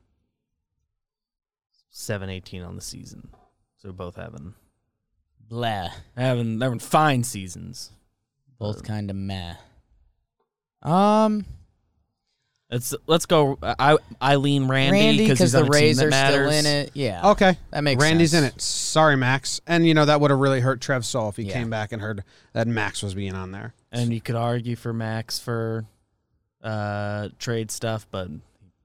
718 1.91 2.63
on 2.63 2.77
the 2.77 2.83
season. 2.83 3.29
So 3.77 3.89
they're 3.89 3.93
both 3.93 4.17
having 4.17 4.55
Blah. 5.49 5.91
having 6.17 6.61
having 6.61 6.79
fine 6.79 7.23
seasons. 7.25 7.93
Both 8.59 8.83
kind 8.83 9.11
of 9.11 9.17
meh. 9.17 9.55
Um, 10.83 11.45
Let's 12.71 12.95
let's 13.07 13.27
go. 13.27 13.59
I 13.63 13.97
I 14.21 14.37
lean 14.37 14.67
Randy 14.67 14.99
Randy 14.99 15.19
because 15.19 15.39
because 15.39 15.53
he's 15.53 15.55
on 15.55 15.63
the 15.67 15.71
a 15.71 15.73
team 15.73 15.83
Rays 15.83 15.97
that 15.99 16.07
are 16.07 16.11
still 16.11 16.47
matters. 16.47 16.55
in 16.55 16.67
it. 16.67 16.91
Yeah, 16.95 17.31
Okay. 17.31 17.57
that 17.71 17.85
makes 17.85 18.03
Randy's 18.03 18.33
sense. 18.33 18.43
in 18.43 18.49
it. 18.57 18.61
Sorry, 18.61 19.17
Max. 19.17 19.61
And 19.69 19.87
you 19.87 19.95
know 19.95 20.05
that 20.05 20.21
would 20.21 20.31
have 20.33 20.41
really 20.41 20.61
hurt 20.61 20.81
Trev's 20.81 21.07
soul 21.07 21.29
if 21.29 21.37
he 21.37 21.45
Yeah. 21.45 21.53
came 21.53 21.71
back 21.71 21.93
and 21.93 22.03
heard 22.03 22.25
that 22.55 22.67
Max 22.67 23.05
was 23.05 23.15
being 23.15 23.35
on 23.35 23.53
there. 23.53 23.73
And 23.93 24.13
you 24.13 24.21
could 24.21 24.35
argue 24.35 24.75
for 24.75 24.93
Max 24.93 25.39
for 25.39 25.85
uh, 26.65 27.29
trade 27.39 27.71
stuff, 27.71 28.09
but 28.11 28.29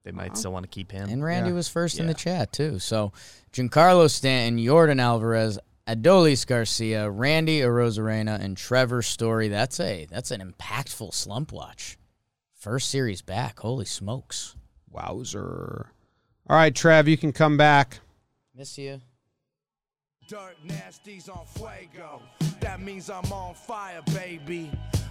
they 0.04 0.12
might 0.12 0.38
still 0.38 0.52
want 0.52 0.64
to 0.64 0.70
keep 0.70 0.92
him. 0.92 1.10
And 1.10 1.24
Randy 1.24 1.50
Yeah. 1.50 1.56
was 1.56 1.68
first 1.68 1.98
in 2.00 2.06
the 2.06 2.12
Yeah. 2.12 2.18
chat 2.18 2.54
too. 2.54 2.78
So 2.78 3.12
Giancarlo 3.52 4.10
Stanton, 4.12 4.60
Yordan 4.64 5.02
Alvarez, 5.02 5.58
Adolis 5.88 6.46
Garcia, 6.46 7.10
Randy 7.10 7.62
Arozarena, 7.62 8.40
and 8.40 8.56
Trevor 8.56 9.02
Story. 9.02 9.48
That's 9.48 9.80
a 9.80 10.06
that's 10.10 10.30
an 10.30 10.40
impactful 10.54 11.16
slump 11.16 11.52
watch. 11.52 11.98
First 12.62 12.92
series 12.92 13.24
back. 13.24 13.62
Holy 13.62 13.86
smokes. 13.86 14.56
Wowzer. 14.92 15.88
All 16.48 16.56
right, 16.56 16.76
Trev, 16.76 17.08
you 17.08 17.18
can 17.18 17.32
come 17.32 17.58
back. 17.58 18.02
Miss 18.56 18.78
you. 18.78 19.02
Dirt 20.28 20.56
nasties 20.68 21.28
on 21.28 21.44
fuego. 21.48 22.22
That 22.60 22.80
means 22.80 23.10
I'm 23.10 23.34
on 23.34 23.56
fire, 23.56 24.04
baby. 24.14 24.70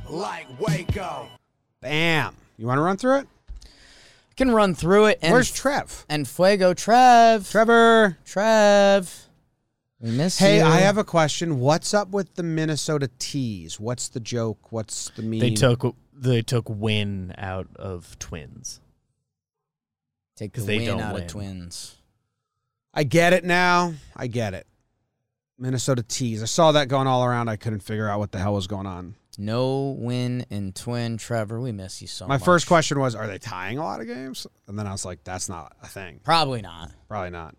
Like 0.08 0.46
Waco. 0.60 1.26
Bam. 1.80 2.36
You 2.56 2.68
want 2.68 2.78
to 2.78 2.82
run 2.82 2.96
through 2.96 3.16
it? 3.16 3.26
Can 4.36 4.52
run 4.52 4.72
through 4.72 5.06
it. 5.06 5.18
And, 5.20 5.32
Where's 5.32 5.50
Trev? 5.50 6.06
and 6.08 6.28
Fuego 6.28 6.72
Trev? 6.72 7.50
Trevor. 7.50 8.16
Trev. 8.24 9.26
We 9.98 10.12
miss 10.12 10.40
you. 10.40 10.46
Hey, 10.46 10.58
you. 10.58 10.64
I 10.64 10.76
have 10.76 10.98
a 10.98 11.04
question. 11.04 11.58
What's 11.58 11.94
up 11.94 12.10
with 12.10 12.32
the 12.36 12.44
Minnesota 12.44 13.10
Tees? 13.18 13.80
What's 13.80 14.08
the 14.08 14.20
joke? 14.20 14.70
What's 14.70 15.10
the 15.16 15.22
meme? 15.22 15.40
They 15.40 15.50
took 15.50 15.96
they 16.20 16.42
took 16.42 16.68
win 16.68 17.34
out 17.38 17.68
of 17.76 18.18
twins. 18.18 18.80
Take 20.36 20.52
the 20.52 20.60
'cause 20.60 20.66
they 20.66 20.78
win 20.78 20.86
don't 20.86 21.00
out 21.00 21.14
win. 21.14 21.22
of 21.24 21.28
twins. 21.28 21.96
I 22.94 23.04
get 23.04 23.32
it 23.32 23.44
now. 23.44 23.94
I 24.16 24.26
get 24.26 24.54
it. 24.54 24.66
Minnesota 25.58 26.02
Tees. 26.02 26.42
I 26.42 26.46
saw 26.46 26.72
that 26.72 26.88
going 26.88 27.06
all 27.06 27.24
around. 27.24 27.48
I 27.48 27.56
couldn't 27.56 27.80
figure 27.80 28.08
out 28.08 28.18
what 28.18 28.32
the 28.32 28.38
hell 28.38 28.54
was 28.54 28.66
going 28.66 28.86
on. 28.86 29.14
No 29.38 29.96
win 29.98 30.44
in 30.50 30.72
twin. 30.72 31.16
Trevor, 31.18 31.60
we 31.60 31.72
miss 31.72 32.00
you 32.02 32.08
so 32.08 32.26
My 32.26 32.34
much. 32.36 32.44
first 32.44 32.66
question 32.66 32.98
was, 32.98 33.14
are 33.14 33.26
they 33.26 33.38
tying 33.38 33.78
a 33.78 33.84
lot 33.84 34.00
of 34.00 34.06
games? 34.06 34.46
And 34.66 34.78
then 34.78 34.86
I 34.86 34.92
was 34.92 35.04
like, 35.04 35.22
that's 35.24 35.48
not 35.48 35.76
a 35.82 35.86
thing. 35.86 36.20
Probably 36.24 36.62
not. 36.62 36.90
Probably 37.08 37.30
not. 37.30 37.54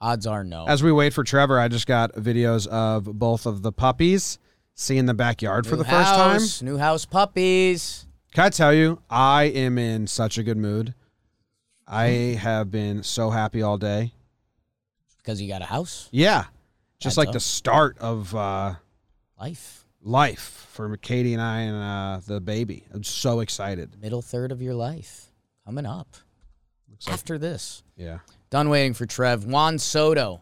Odds 0.00 0.26
are 0.26 0.44
no. 0.44 0.66
As 0.66 0.82
we 0.82 0.92
wait 0.92 1.12
for 1.12 1.24
Trevor, 1.24 1.58
I 1.58 1.68
just 1.68 1.86
got 1.86 2.12
videos 2.14 2.66
of 2.66 3.04
both 3.04 3.46
of 3.46 3.62
the 3.62 3.72
puppies 3.72 4.38
seeing 4.82 5.06
the 5.06 5.14
backyard 5.14 5.66
for 5.66 5.76
New 5.76 5.82
the 5.82 5.88
first 5.88 6.14
time. 6.60 6.66
New 6.66 6.76
house 6.78 7.04
puppies. 7.04 8.06
Can 8.34 8.44
I 8.44 8.50
tell 8.50 8.72
you, 8.72 9.00
I 9.10 9.44
am 9.44 9.78
in 9.78 10.06
such 10.06 10.38
a 10.38 10.42
good 10.42 10.56
mood. 10.56 10.94
I 11.86 12.06
have 12.40 12.70
been 12.70 13.02
so 13.02 13.30
happy 13.30 13.62
all 13.62 13.76
day. 13.78 14.12
Because 15.18 15.40
you 15.40 15.48
got 15.48 15.62
a 15.62 15.66
house. 15.66 16.08
Yeah. 16.10 16.44
Just 16.98 17.16
That's 17.16 17.16
like 17.18 17.28
up. 17.28 17.34
the 17.34 17.40
start 17.40 17.98
of 17.98 18.34
uh, 18.34 18.74
Life. 19.38 19.84
life 20.02 20.66
for 20.72 20.96
Katie 20.96 21.32
and 21.34 21.42
I 21.42 21.60
and 21.60 21.76
uh, 21.76 22.20
the 22.26 22.40
baby. 22.40 22.84
I'm 22.92 23.04
so 23.04 23.40
excited. 23.40 24.00
Middle 24.00 24.22
third 24.22 24.50
of 24.52 24.62
your 24.62 24.74
life. 24.74 25.26
Coming 25.66 25.86
up. 25.86 26.16
Looks 26.90 27.06
like- 27.06 27.14
After 27.14 27.38
this. 27.38 27.82
yeah. 27.96 28.18
Done 28.50 28.68
waiting 28.68 28.94
for 28.94 29.06
Trev. 29.06 29.44
Juan 29.46 29.78
Soto, 29.78 30.40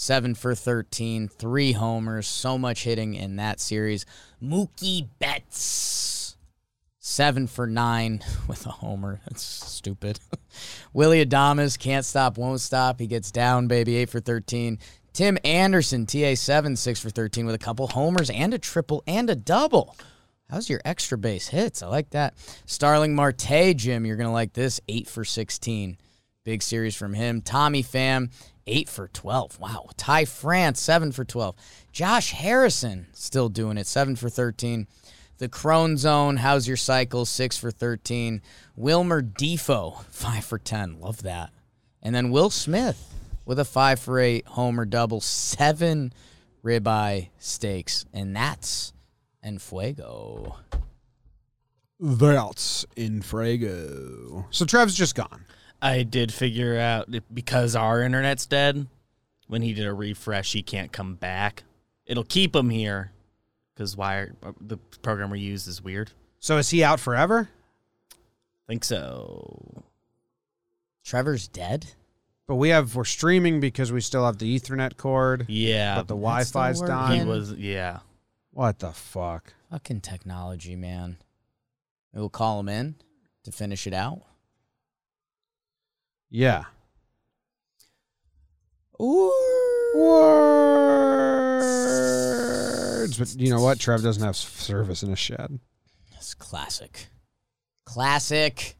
seven 0.00 0.34
for 0.34 0.54
13, 0.54 1.28
three 1.28 1.72
homers, 1.72 2.26
so 2.26 2.56
much 2.56 2.84
hitting 2.84 3.12
in 3.14 3.36
that 3.36 3.60
series. 3.60 4.06
Mookie 4.42 5.06
Betts, 5.18 6.38
seven 6.98 7.46
for 7.46 7.66
nine 7.66 8.22
with 8.48 8.64
a 8.64 8.70
homer. 8.70 9.20
That's 9.26 9.42
stupid. 9.42 10.18
Willy 10.94 11.24
Adames 11.24 11.78
can't 11.78 12.06
stop, 12.06 12.38
won't 12.38 12.62
stop. 12.62 12.98
He 12.98 13.06
gets 13.06 13.30
down, 13.30 13.68
baby, 13.68 13.96
eight 13.96 14.08
for 14.08 14.20
13. 14.20 14.78
Tim 15.12 15.36
Anderson, 15.44 16.06
TA 16.06 16.34
seven, 16.34 16.76
six 16.76 16.98
for 16.98 17.10
13 17.10 17.44
with 17.44 17.54
a 17.54 17.58
couple 17.58 17.86
homers 17.88 18.30
and 18.30 18.54
a 18.54 18.58
triple 18.58 19.02
and 19.06 19.28
a 19.28 19.36
double. 19.36 19.96
How's 20.48 20.70
your 20.70 20.80
extra 20.84 21.18
base 21.18 21.48
hits? 21.48 21.82
I 21.82 21.88
like 21.88 22.10
that. 22.10 22.34
Starling 22.64 23.14
Marte, 23.14 23.76
Jim, 23.76 24.06
you're 24.06 24.16
going 24.16 24.28
to 24.28 24.32
like 24.32 24.54
this. 24.54 24.80
Eight 24.88 25.08
for 25.08 25.26
16. 25.26 25.98
Big 26.50 26.64
series 26.64 26.96
from 26.96 27.14
him. 27.14 27.42
Tommy 27.42 27.80
Pham, 27.80 28.28
8 28.66 28.88
for 28.88 29.06
12. 29.06 29.60
Wow. 29.60 29.88
Ty 29.96 30.24
France, 30.24 30.80
7 30.80 31.12
for 31.12 31.24
12. 31.24 31.54
Josh 31.92 32.32
Harrison, 32.32 33.06
still 33.12 33.48
doing 33.48 33.78
it, 33.78 33.86
7 33.86 34.16
for 34.16 34.28
13. 34.28 34.88
The 35.38 35.48
Cron 35.48 35.96
Zone, 35.96 36.38
how's 36.38 36.66
your 36.66 36.76
cycle? 36.76 37.24
6 37.24 37.56
for 37.56 37.70
13. 37.70 38.42
Wilmer 38.74 39.22
Difo, 39.22 40.02
5 40.10 40.44
for 40.44 40.58
10. 40.58 40.98
Love 40.98 41.22
that. 41.22 41.50
And 42.02 42.16
then 42.16 42.32
Will 42.32 42.50
Smith 42.50 43.14
with 43.44 43.60
a 43.60 43.64
5 43.64 44.00
for 44.00 44.18
8 44.18 44.44
homer 44.48 44.86
double, 44.86 45.20
7 45.20 46.12
ribeye 46.64 47.28
steaks. 47.38 48.06
And 48.12 48.34
that's 48.34 48.92
and 49.40 49.62
Fuego. 49.62 50.56
That's 52.00 52.84
in 52.96 53.20
Frago. 53.20 54.46
So 54.50 54.64
Trev's 54.64 54.96
just 54.96 55.14
gone. 55.14 55.44
I 55.82 56.02
did 56.02 56.32
figure 56.32 56.78
out 56.78 57.08
because 57.32 57.74
our 57.74 58.02
internet's 58.02 58.46
dead. 58.46 58.86
When 59.46 59.62
he 59.62 59.74
did 59.74 59.86
a 59.86 59.94
refresh, 59.94 60.52
he 60.52 60.62
can't 60.62 60.92
come 60.92 61.14
back. 61.16 61.64
It'll 62.06 62.24
keep 62.24 62.54
him 62.54 62.70
here 62.70 63.12
because 63.74 63.96
wire 63.96 64.34
the 64.60 64.76
program 65.02 65.30
we 65.30 65.40
use 65.40 65.66
is 65.66 65.82
weird. 65.82 66.12
So 66.38 66.58
is 66.58 66.70
he 66.70 66.84
out 66.84 67.00
forever? 67.00 67.48
Think 68.68 68.84
so. 68.84 69.82
Trevor's 71.04 71.48
dead? 71.48 71.86
But 72.46 72.56
we 72.56 72.68
have 72.70 72.94
we're 72.94 73.04
streaming 73.04 73.60
because 73.60 73.90
we 73.92 74.00
still 74.00 74.24
have 74.26 74.38
the 74.38 74.58
Ethernet 74.58 74.96
cord. 74.96 75.46
Yeah, 75.48 75.96
but 75.96 76.08
the 76.08 76.14
Wi-Fi's 76.14 76.80
the 76.80 76.86
done. 76.86 77.18
he 77.18 77.24
was. 77.24 77.52
Yeah, 77.52 78.00
What 78.52 78.80
the 78.80 78.92
fuck? 78.92 79.54
Fucking 79.70 80.00
technology, 80.00 80.74
man. 80.76 81.16
We'll 82.12 82.28
call 82.28 82.58
him 82.60 82.68
in 82.68 82.96
to 83.44 83.52
finish 83.52 83.86
it 83.86 83.94
out. 83.94 84.22
Yeah. 86.30 86.64
Words. 91.80 93.18
But 93.18 93.34
you 93.40 93.50
know 93.50 93.60
what? 93.60 93.78
Trev 93.78 94.02
doesn't 94.02 94.22
have 94.22 94.36
service 94.36 95.02
in 95.02 95.10
his 95.10 95.18
shed. 95.18 95.58
That's 96.12 96.34
classic. 96.34 97.08
Classic. 97.84 98.76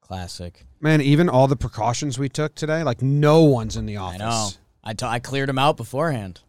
Classic. 0.00 0.64
Man, 0.80 1.00
even 1.00 1.28
all 1.28 1.46
the 1.48 1.56
precautions 1.56 2.18
we 2.18 2.28
took 2.28 2.54
today, 2.54 2.82
like 2.82 3.02
no 3.02 3.42
one's 3.42 3.76
in 3.76 3.86
the 3.86 3.96
office. 3.96 4.20
I 4.20 4.24
office. 4.26 4.54
know. 4.54 4.60
I 4.84 4.92
t- 4.94 5.06
I 5.06 5.18
cleared 5.18 5.48
him 5.48 5.58
out 5.58 5.76
beforehand. 5.76 6.40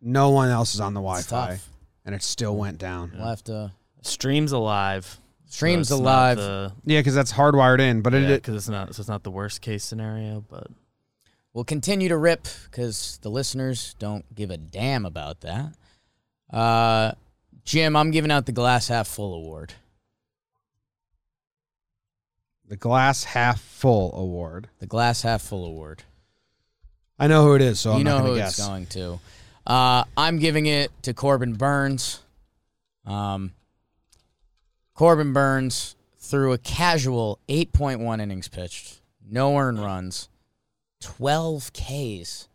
No 0.00 0.30
one 0.30 0.48
else 0.50 0.74
is 0.74 0.80
on 0.80 0.94
the 0.94 1.00
Wi-Fi, 1.00 1.58
and 2.04 2.14
it 2.14 2.22
still 2.22 2.56
went 2.56 2.78
down. 2.78 3.12
We'll 3.14 3.26
have 3.28 3.44
to. 3.44 3.72
stream's 4.02 4.52
alive. 4.52 5.18
So 5.54 5.58
Stream's 5.58 5.90
it's 5.92 6.00
not 6.00 6.04
alive. 6.04 6.36
the- 6.38 6.72
Yeah, 6.84 6.98
because 6.98 7.14
that's 7.14 7.32
hardwired 7.32 7.78
in. 7.80 8.02
But 8.02 8.12
yeah, 8.14 8.20
it, 8.30 8.36
because 8.38 8.56
it's 8.56 8.68
not. 8.68 8.92
So 8.94 9.00
it's 9.00 9.08
not 9.08 9.22
the 9.22 9.30
worst 9.30 9.60
case 9.60 9.84
scenario, 9.84 10.44
but 10.48 10.66
We'll 11.52 11.62
continue 11.62 12.08
to 12.08 12.16
rip 12.16 12.48
because 12.64 13.20
the 13.22 13.28
listeners 13.30 13.94
don't 14.00 14.24
give 14.34 14.50
a 14.50 14.56
damn 14.56 15.06
about 15.06 15.42
that. 15.42 15.72
Uh, 16.52 17.12
Jim, 17.64 17.94
I'm 17.94 18.10
giving 18.10 18.32
out 18.32 18.46
the 18.46 18.52
glass 18.52 18.88
half 18.88 19.06
full 19.06 19.32
award. 19.34 19.72
the 22.66 22.76
glass 22.76 23.22
half 23.22 23.60
full 23.60 24.12
award. 24.18 24.68
The 24.80 24.86
glass 24.86 25.22
half 25.22 25.42
full 25.42 25.64
award. 25.64 26.02
I 27.20 27.28
know 27.28 27.44
who 27.44 27.54
it 27.54 27.62
is, 27.62 27.78
so 27.78 27.92
you 27.92 27.98
I'm 27.98 28.02
know 28.02 28.18
not 28.18 28.22
who 28.22 28.26
going 28.30 28.38
to 28.40 28.46
it's 28.46 28.56
guess. 28.56 28.66
going 28.66 28.86
to. 28.86 29.20
Uh, 29.64 30.04
I'm 30.16 30.38
giving 30.40 30.66
it 30.66 30.90
to 31.02 31.14
Corbin 31.14 31.52
Burnes. 31.54 32.20
Um, 33.06 33.52
Corbin 34.94 35.32
Burnes 35.32 35.96
threw 36.18 36.52
a 36.52 36.58
casual 36.58 37.40
8.1 37.48 38.20
innings 38.20 38.48
pitched, 38.48 39.00
no 39.28 39.56
earned 39.58 39.80
runs, 39.80 40.28
12 41.00 41.72
Ks. 41.72 42.48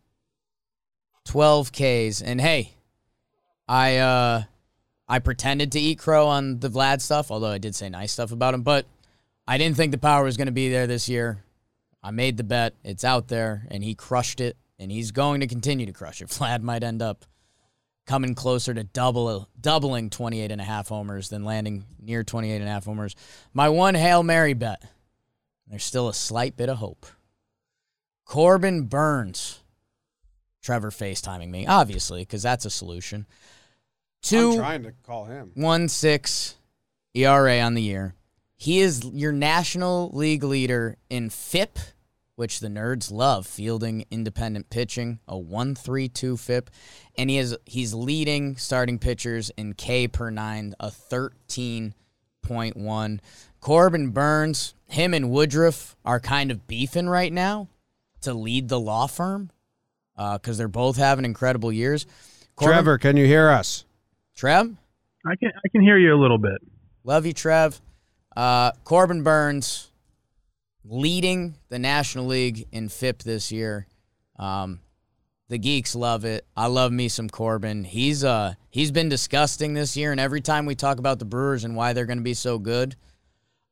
12 1.25 1.71
Ks. 1.71 2.21
And 2.21 2.41
hey, 2.41 2.73
I 3.67 3.97
uh 3.97 4.43
I 5.07 5.19
pretended 5.19 5.71
to 5.73 5.79
eat 5.79 5.99
crow 5.99 6.27
on 6.27 6.59
the 6.59 6.69
Vlad 6.69 7.01
stuff, 7.01 7.29
although 7.29 7.51
I 7.51 7.57
did 7.57 7.75
say 7.75 7.89
nice 7.89 8.11
stuff 8.11 8.31
about 8.31 8.53
him, 8.53 8.61
but 8.61 8.85
I 9.47 9.57
didn't 9.57 9.75
think 9.75 9.91
the 9.91 9.97
power 9.97 10.23
was 10.23 10.37
going 10.37 10.47
to 10.47 10.51
be 10.51 10.69
there 10.69 10.87
this 10.87 11.09
year. 11.09 11.43
I 12.01 12.11
made 12.11 12.37
the 12.37 12.43
bet. 12.43 12.75
It's 12.83 13.03
out 13.03 13.27
there, 13.27 13.65
and 13.69 13.83
he 13.83 13.95
crushed 13.95 14.39
it, 14.39 14.55
and 14.77 14.91
he's 14.91 15.11
going 15.11 15.41
to 15.41 15.47
continue 15.47 15.87
to 15.87 15.91
crush 15.91 16.21
it. 16.21 16.27
Vlad 16.29 16.61
might 16.61 16.83
end 16.83 17.01
up 17.01 17.25
coming 18.09 18.33
closer 18.33 18.73
to 18.73 18.83
double 18.83 19.47
doubling 19.61 20.09
28 20.09 20.51
and 20.51 20.59
a 20.59 20.63
half 20.63 20.87
homers 20.87 21.29
than 21.29 21.43
landing 21.43 21.85
near 22.01 22.23
28 22.23 22.55
and 22.55 22.67
a 22.67 22.71
half 22.71 22.85
homers. 22.85 23.15
My 23.53 23.69
one 23.69 23.93
Hail 23.93 24.23
Mary 24.23 24.55
bet. 24.55 24.81
There's 25.67 25.83
still 25.83 26.09
a 26.09 26.13
slight 26.15 26.57
bit 26.57 26.69
of 26.69 26.77
hope. 26.77 27.05
Corbin 28.25 28.87
Burnes. 28.87 29.59
Trevor 30.63 30.89
FaceTiming 30.89 31.49
me, 31.51 31.67
obviously, 31.67 32.21
because 32.21 32.41
that's 32.41 32.65
a 32.65 32.71
solution. 32.71 33.27
Two 34.23 34.53
I'm 34.53 34.57
trying 34.57 34.83
to 34.83 34.93
call 35.03 35.25
him. 35.25 35.51
one 35.53 35.87
six 35.87 36.55
ERA 37.13 37.59
on 37.59 37.75
the 37.75 37.83
year. 37.83 38.15
He 38.55 38.79
is 38.79 39.05
your 39.05 39.31
National 39.31 40.09
League 40.13 40.43
leader 40.43 40.97
in 41.11 41.29
FIP, 41.29 41.77
which 42.39 42.61
the 42.61 42.69
nerds 42.69 43.11
love, 43.11 43.45
fielding 43.45 44.05
independent 44.09 44.69
pitching, 44.69 45.19
a 45.27 45.37
one 45.37 45.75
three 45.75 46.07
two 46.07 46.37
FIP, 46.37 46.69
and 47.17 47.29
he 47.29 47.37
is 47.37 47.53
he's 47.65 47.93
leading 47.93 48.55
starting 48.55 48.97
pitchers 48.97 49.51
in 49.57 49.73
K 49.73 50.07
per 50.07 50.29
nine, 50.29 50.73
a 50.79 50.89
thirteen 50.89 51.93
point 52.41 52.77
one. 52.77 53.19
Corbin 53.59 54.11
Burnes, 54.11 54.73
him 54.87 55.13
and 55.13 55.29
Woodruff 55.29 55.97
are 56.05 56.21
kind 56.21 56.49
of 56.49 56.65
beefing 56.65 57.09
right 57.09 57.33
now 57.33 57.67
to 58.21 58.33
lead 58.33 58.69
the 58.69 58.79
law 58.79 59.05
firm. 59.05 59.51
because 60.15 60.57
they're 60.57 60.69
both 60.69 60.95
having 60.95 61.25
incredible 61.25 61.73
years. 61.73 62.05
Corbin- 62.55 62.73
Trevor, 62.75 62.97
can 62.99 63.17
you 63.17 63.25
hear 63.25 63.49
us? 63.49 63.83
Trev, 64.37 64.77
I 65.25 65.35
can 65.35 65.51
I 65.53 65.67
can 65.73 65.81
hear 65.81 65.97
you 65.97 66.15
a 66.15 66.19
little 66.21 66.37
bit. 66.37 66.61
love 67.03 67.25
you, 67.25 67.33
Trev. 67.33 67.81
Uh, 68.33 68.71
Corbin 68.85 69.23
Burnes 69.23 69.88
leading 70.89 71.55
the 71.69 71.79
National 71.79 72.25
League 72.25 72.67
in 72.71 72.89
FIP 72.89 73.23
this 73.23 73.51
year. 73.51 73.87
Um, 74.37 74.79
the 75.47 75.57
geeks 75.57 75.95
love 75.95 76.25
it. 76.25 76.45
I 76.57 76.67
love 76.67 76.91
me 76.91 77.07
some 77.07 77.29
Corbin. 77.29 77.83
He's 77.83 78.23
uh 78.23 78.53
he's 78.69 78.91
been 78.91 79.09
disgusting 79.09 79.73
this 79.73 79.95
year, 79.95 80.11
and 80.11 80.19
every 80.19 80.41
time 80.41 80.65
we 80.65 80.75
talk 80.75 80.99
about 80.99 81.19
the 81.19 81.25
Brewers 81.25 81.63
and 81.63 81.75
why 81.75 81.93
they're 81.93 82.05
going 82.05 82.19
to 82.19 82.23
be 82.23 82.33
so 82.33 82.59
good, 82.59 82.95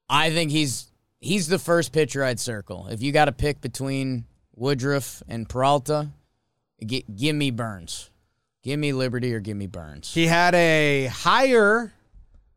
I 0.10 0.32
think 0.32 0.52
he's 0.52 0.92
he's 1.20 1.48
the 1.48 1.60
first 1.60 1.92
pitcher 1.92 2.24
I'd 2.24 2.40
circle. 2.40 2.88
If 2.88 3.02
you 3.02 3.12
got 3.12 3.26
to 3.26 3.32
pick 3.32 3.62
between 3.62 4.26
Woodruff 4.56 5.22
and 5.28 5.48
Peralta, 5.48 6.10
gi- 6.86 7.06
give 7.16 7.36
me 7.36 7.52
Burnes. 7.52 8.10
Give 8.64 8.80
me 8.80 8.92
Liberty 8.92 9.34
or 9.34 9.40
give 9.40 9.56
me 9.56 9.68
Burnes. 9.68 10.14
He 10.14 10.26
had 10.26 10.54
a 10.56 11.06
higher 11.06 11.94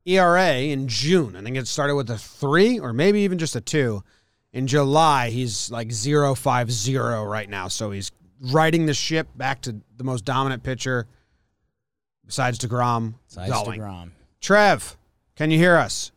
ERA 0.07 0.55
in 0.55 0.89
June. 0.89 1.37
I 1.37 1.43
think 1.43 1.57
it 1.57 1.69
started 1.69 1.95
with 1.95 2.11
a 2.11 2.19
three 2.19 2.79
or 2.79 2.93
maybe 2.93 3.21
even 3.21 3.39
just 3.39 3.55
a 3.55 3.61
two. 3.61 4.03
In 4.53 4.67
July, 4.67 5.31
he's 5.31 5.71
like 5.71 5.93
050 5.93 6.97
right 6.97 7.49
now. 7.49 7.69
So 7.69 7.91
he's 7.91 8.11
riding 8.41 8.87
the 8.87 8.95
ship 8.95 9.29
back 9.37 9.61
to 9.63 9.77
the 9.97 10.05
most 10.05 10.25
dominant 10.25 10.63
pitcher 10.63 11.07
besides 12.27 12.59
DeGrom. 12.59 13.15
Besides 13.29 13.53
going. 13.53 13.81
DeGrom. 13.81 14.11
Trev, 14.41 14.97
can 15.37 15.51
you 15.51 15.59
hear 15.59 15.77
us? 15.77 16.11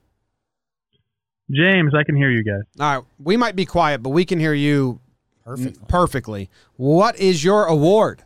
James, 1.51 1.93
I 1.93 2.03
can 2.03 2.15
hear 2.15 2.31
you 2.31 2.43
guys. 2.43 2.64
All 2.80 2.95
right. 2.97 3.05
We 3.19 3.38
might 3.38 3.55
be 3.55 3.65
quiet, 3.65 4.01
but 4.01 4.10
we 4.10 4.26
can 4.26 4.39
hear 4.39 4.53
you 4.53 4.99
Perfect. 5.43 5.88
perfectly. 5.88 6.49
What 6.77 7.19
is 7.19 7.43
your 7.43 7.65
award? 7.65 8.23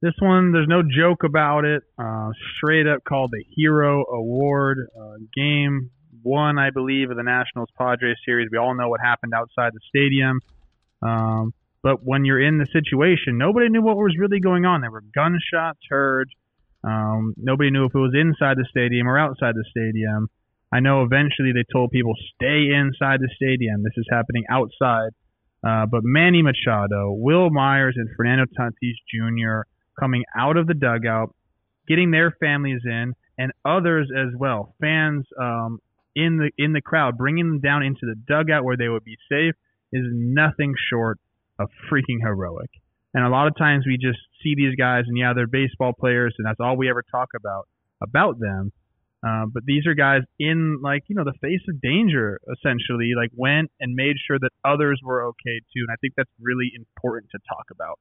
This 0.00 0.14
one, 0.18 0.50
there's 0.50 0.66
no 0.66 0.82
joke 0.82 1.22
about 1.22 1.64
it. 1.64 1.84
Uh, 1.96 2.30
straight 2.56 2.88
up 2.88 3.04
called 3.04 3.30
the 3.30 3.44
Hero 3.54 4.04
Award. 4.06 4.88
Uh, 5.00 5.18
game 5.36 5.90
one, 6.22 6.58
I 6.58 6.70
believe, 6.70 7.10
of 7.10 7.16
the 7.16 7.22
Nationals 7.22 7.68
Padres 7.76 8.16
series. 8.24 8.48
We 8.50 8.58
all 8.58 8.74
know 8.74 8.88
what 8.88 9.00
happened 9.00 9.32
outside 9.34 9.72
the 9.72 9.80
stadium. 9.88 10.40
Um, 11.02 11.52
but 11.82 12.04
when 12.04 12.24
you're 12.24 12.40
in 12.40 12.58
the 12.58 12.66
situation, 12.72 13.38
nobody 13.38 13.68
knew 13.68 13.82
what 13.82 13.96
was 13.96 14.16
really 14.18 14.40
going 14.40 14.64
on. 14.64 14.80
There 14.80 14.90
were 14.90 15.04
gunshots 15.14 15.80
heard. 15.88 16.28
Um, 16.84 17.34
nobody 17.36 17.70
knew 17.70 17.84
if 17.84 17.94
it 17.94 17.98
was 17.98 18.14
inside 18.14 18.56
the 18.56 18.66
stadium 18.70 19.08
or 19.08 19.18
outside 19.18 19.54
the 19.54 19.64
stadium. 19.70 20.28
I 20.72 20.80
know 20.80 21.02
eventually 21.02 21.52
they 21.52 21.64
told 21.72 21.90
people 21.90 22.14
stay 22.34 22.72
inside 22.72 23.20
the 23.20 23.28
stadium. 23.36 23.82
This 23.82 23.92
is 23.96 24.06
happening 24.10 24.44
outside. 24.50 25.10
Uh, 25.64 25.86
but 25.86 26.00
Manny 26.02 26.42
Machado, 26.42 27.12
Wil 27.12 27.50
Myers, 27.50 27.94
and 27.96 28.08
Fernando 28.16 28.44
Tatis 28.58 28.96
Jr. 29.12 29.62
coming 29.98 30.24
out 30.36 30.56
of 30.56 30.66
the 30.66 30.74
dugout, 30.74 31.34
getting 31.86 32.10
their 32.10 32.32
families 32.40 32.80
in, 32.84 33.12
and 33.38 33.52
others 33.64 34.10
as 34.16 34.28
well, 34.36 34.74
fans 34.80 35.24
um, 35.40 35.78
in 36.14 36.38
the 36.38 36.50
in 36.62 36.72
the 36.72 36.80
crowd, 36.80 37.16
bringing 37.16 37.48
them 37.48 37.60
down 37.60 37.82
into 37.82 38.02
the 38.02 38.14
dugout 38.14 38.64
where 38.64 38.76
they 38.76 38.88
would 38.88 39.04
be 39.04 39.16
safe, 39.30 39.54
is 39.92 40.04
nothing 40.10 40.74
short 40.90 41.18
of 41.58 41.68
freaking 41.90 42.20
heroic. 42.20 42.70
And 43.14 43.24
a 43.24 43.28
lot 43.28 43.46
of 43.46 43.56
times 43.56 43.84
we 43.86 43.98
just 43.98 44.18
see 44.42 44.54
these 44.56 44.74
guys, 44.76 45.04
and 45.06 45.18
yeah, 45.18 45.32
they're 45.34 45.46
baseball 45.46 45.92
players, 45.92 46.34
and 46.38 46.46
that's 46.46 46.60
all 46.60 46.76
we 46.76 46.88
ever 46.88 47.02
talk 47.10 47.28
about 47.36 47.68
about 48.02 48.38
them. 48.38 48.72
Uh, 49.24 49.46
but 49.52 49.62
these 49.64 49.86
are 49.86 49.94
guys 49.94 50.22
in 50.40 50.80
like 50.82 51.02
you 51.06 51.14
know 51.14 51.22
the 51.22 51.34
face 51.40 51.60
of 51.68 51.80
danger 51.80 52.40
essentially 52.50 53.12
like 53.16 53.30
went 53.36 53.70
and 53.78 53.94
made 53.94 54.16
sure 54.26 54.36
that 54.38 54.50
others 54.64 55.00
were 55.04 55.24
okay 55.26 55.60
too 55.72 55.86
and 55.86 55.90
i 55.92 55.96
think 56.00 56.12
that's 56.16 56.30
really 56.40 56.72
important 56.74 57.30
to 57.30 57.38
talk 57.48 57.66
about 57.70 58.00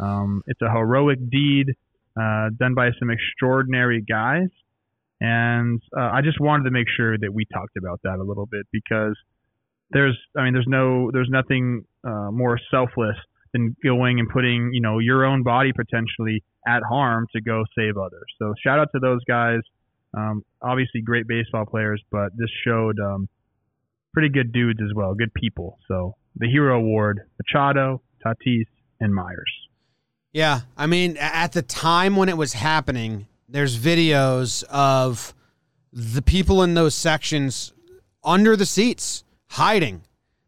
um, 0.00 0.42
it's 0.46 0.62
a 0.62 0.70
heroic 0.70 1.18
deed 1.30 1.74
uh, 2.18 2.48
done 2.58 2.74
by 2.74 2.88
some 2.98 3.10
extraordinary 3.10 4.00
guys 4.00 4.48
and 5.22 5.80
uh, 5.96 6.10
i 6.12 6.20
just 6.22 6.40
wanted 6.40 6.64
to 6.64 6.70
make 6.70 6.86
sure 6.96 7.16
that 7.16 7.32
we 7.32 7.44
talked 7.52 7.76
about 7.76 8.00
that 8.02 8.18
a 8.18 8.22
little 8.22 8.46
bit 8.46 8.66
because 8.72 9.16
there's 9.90 10.18
i 10.36 10.44
mean 10.44 10.52
there's 10.52 10.68
no 10.68 11.10
there's 11.12 11.30
nothing 11.30 11.84
uh, 12.04 12.30
more 12.30 12.58
selfless 12.70 13.16
than 13.52 13.76
going 13.84 14.18
and 14.18 14.28
putting 14.28 14.70
you 14.72 14.80
know 14.80 14.98
your 14.98 15.24
own 15.24 15.42
body 15.42 15.72
potentially 15.72 16.42
at 16.66 16.82
harm 16.88 17.26
to 17.34 17.40
go 17.40 17.64
save 17.76 17.96
others 17.96 18.26
so 18.38 18.52
shout 18.64 18.78
out 18.78 18.88
to 18.92 18.98
those 18.98 19.20
guys 19.28 19.60
um, 20.14 20.44
obviously, 20.60 21.00
great 21.00 21.26
baseball 21.26 21.64
players, 21.64 22.02
but 22.10 22.32
this 22.36 22.50
showed 22.64 22.98
um, 23.00 23.28
pretty 24.12 24.28
good 24.28 24.52
dudes 24.52 24.80
as 24.82 24.94
well, 24.94 25.14
good 25.14 25.32
people. 25.34 25.78
So 25.88 26.16
the 26.36 26.48
Hero 26.48 26.76
Award: 26.78 27.20
Machado, 27.38 28.02
Tatis, 28.24 28.66
and 29.00 29.14
Myers. 29.14 29.52
Yeah, 30.32 30.60
I 30.76 30.86
mean, 30.86 31.16
at 31.18 31.52
the 31.52 31.62
time 31.62 32.16
when 32.16 32.28
it 32.28 32.36
was 32.36 32.54
happening, 32.54 33.26
there's 33.52 33.78
videos 33.78 34.64
of 34.64 35.34
the 35.92 36.22
people 36.22 36.62
in 36.62 36.74
those 36.74 36.94
sections 36.94 37.72
under 38.24 38.56
the 38.56 38.66
seats 38.66 39.24
hiding 39.50 40.02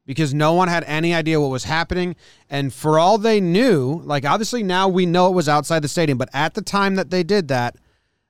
because 0.07 0.33
no 0.35 0.55
one 0.55 0.69
had 0.69 0.85
any 0.85 1.15
idea 1.15 1.41
what 1.41 1.51
was 1.51 1.65
happening. 1.65 2.17
And 2.49 2.73
for 2.73 2.99
all 2.99 3.19
they 3.19 3.41
knew, 3.41 4.01
like 4.05 4.25
obviously 4.25 4.63
now 4.63 4.89
we 4.89 5.07
know 5.07 5.29
it 5.29 5.35
was 5.35 5.49
outside 5.49 5.81
the 5.81 5.89
stadium, 5.89 6.19
but 6.19 6.31
at 6.33 6.55
the 6.55 6.63
time 6.63 6.95
that 6.97 7.11
they 7.11 7.23
did 7.23 7.49
that, 7.49 7.77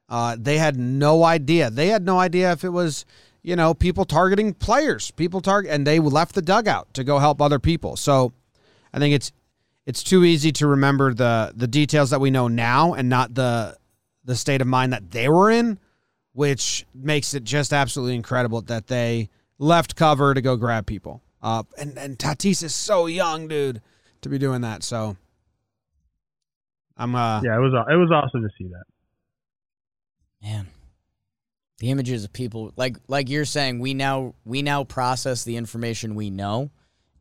uh, 0.09 0.36
they 0.38 0.59
had 0.59 0.76
no 0.76 1.24
idea. 1.24 1.70
They 1.70 1.88
had 1.88 2.05
no 2.05 2.18
idea 2.18 2.52
if 2.52 2.64
it 2.64 2.70
was, 2.70 3.05
you 3.42 3.56
know, 3.56 3.74
people 3.74 4.05
targeting 4.05 4.55
players, 4.55 5.10
people 5.12 5.40
target, 5.40 5.70
and 5.70 5.86
they 5.86 5.98
left 5.98 6.34
the 6.34 6.42
dugout 6.42 6.92
to 6.94 7.05
go 7.05 7.18
help 7.18 7.40
other 7.40 7.59
people. 7.59 7.96
So 7.96 8.32
I 8.92 8.98
think 8.98 9.14
it's 9.14 9.32
it's 9.86 10.02
too 10.02 10.24
easy 10.24 10.52
to 10.52 10.66
remember 10.66 11.14
the 11.14 11.52
the 11.55 11.66
details 11.66 12.10
that 12.10 12.20
we 12.20 12.30
know 12.30 12.48
now 12.48 12.94
and 12.94 13.09
not 13.09 13.34
the 13.34 13.76
the 14.24 14.36
state 14.36 14.60
of 14.60 14.66
mind 14.66 14.92
that 14.92 15.10
they 15.10 15.28
were 15.28 15.51
in, 15.51 15.78
which 16.32 16.86
makes 16.94 17.34
it 17.34 17.44
just 17.44 17.72
absolutely 17.72 18.14
incredible 18.14 18.60
that 18.62 18.86
they 18.86 19.28
left 19.59 19.96
cover 19.96 20.34
to 20.34 20.40
go 20.40 20.56
grab 20.56 20.86
people. 20.86 21.22
Uh, 21.42 21.62
and 21.78 21.98
and 21.98 22.18
Tatis 22.18 22.62
is 22.62 22.74
so 22.74 23.06
young, 23.06 23.48
dude, 23.48 23.82
to 24.22 24.28
be 24.28 24.38
doing 24.38 24.62
that. 24.62 24.82
So 24.82 25.16
I'm 26.96 27.14
uh 27.14 27.42
Yeah, 27.42 27.56
it 27.56 27.60
was 27.60 27.72
it 27.90 27.96
was 27.96 28.10
awesome 28.10 28.42
to 28.42 28.48
see 28.59 28.68
that. 28.68 28.84
Man, 30.42 30.68
the 31.78 31.90
images 31.90 32.24
of 32.24 32.32
people 32.32 32.72
like 32.76 32.96
like 33.09 33.28
you're 33.28 33.44
saying, 33.44 33.78
we 33.78 33.94
now 33.94 34.34
we 34.44 34.62
now 34.62 34.84
process 34.84 35.44
the 35.44 35.56
information 35.56 36.14
we 36.14 36.30
know, 36.30 36.70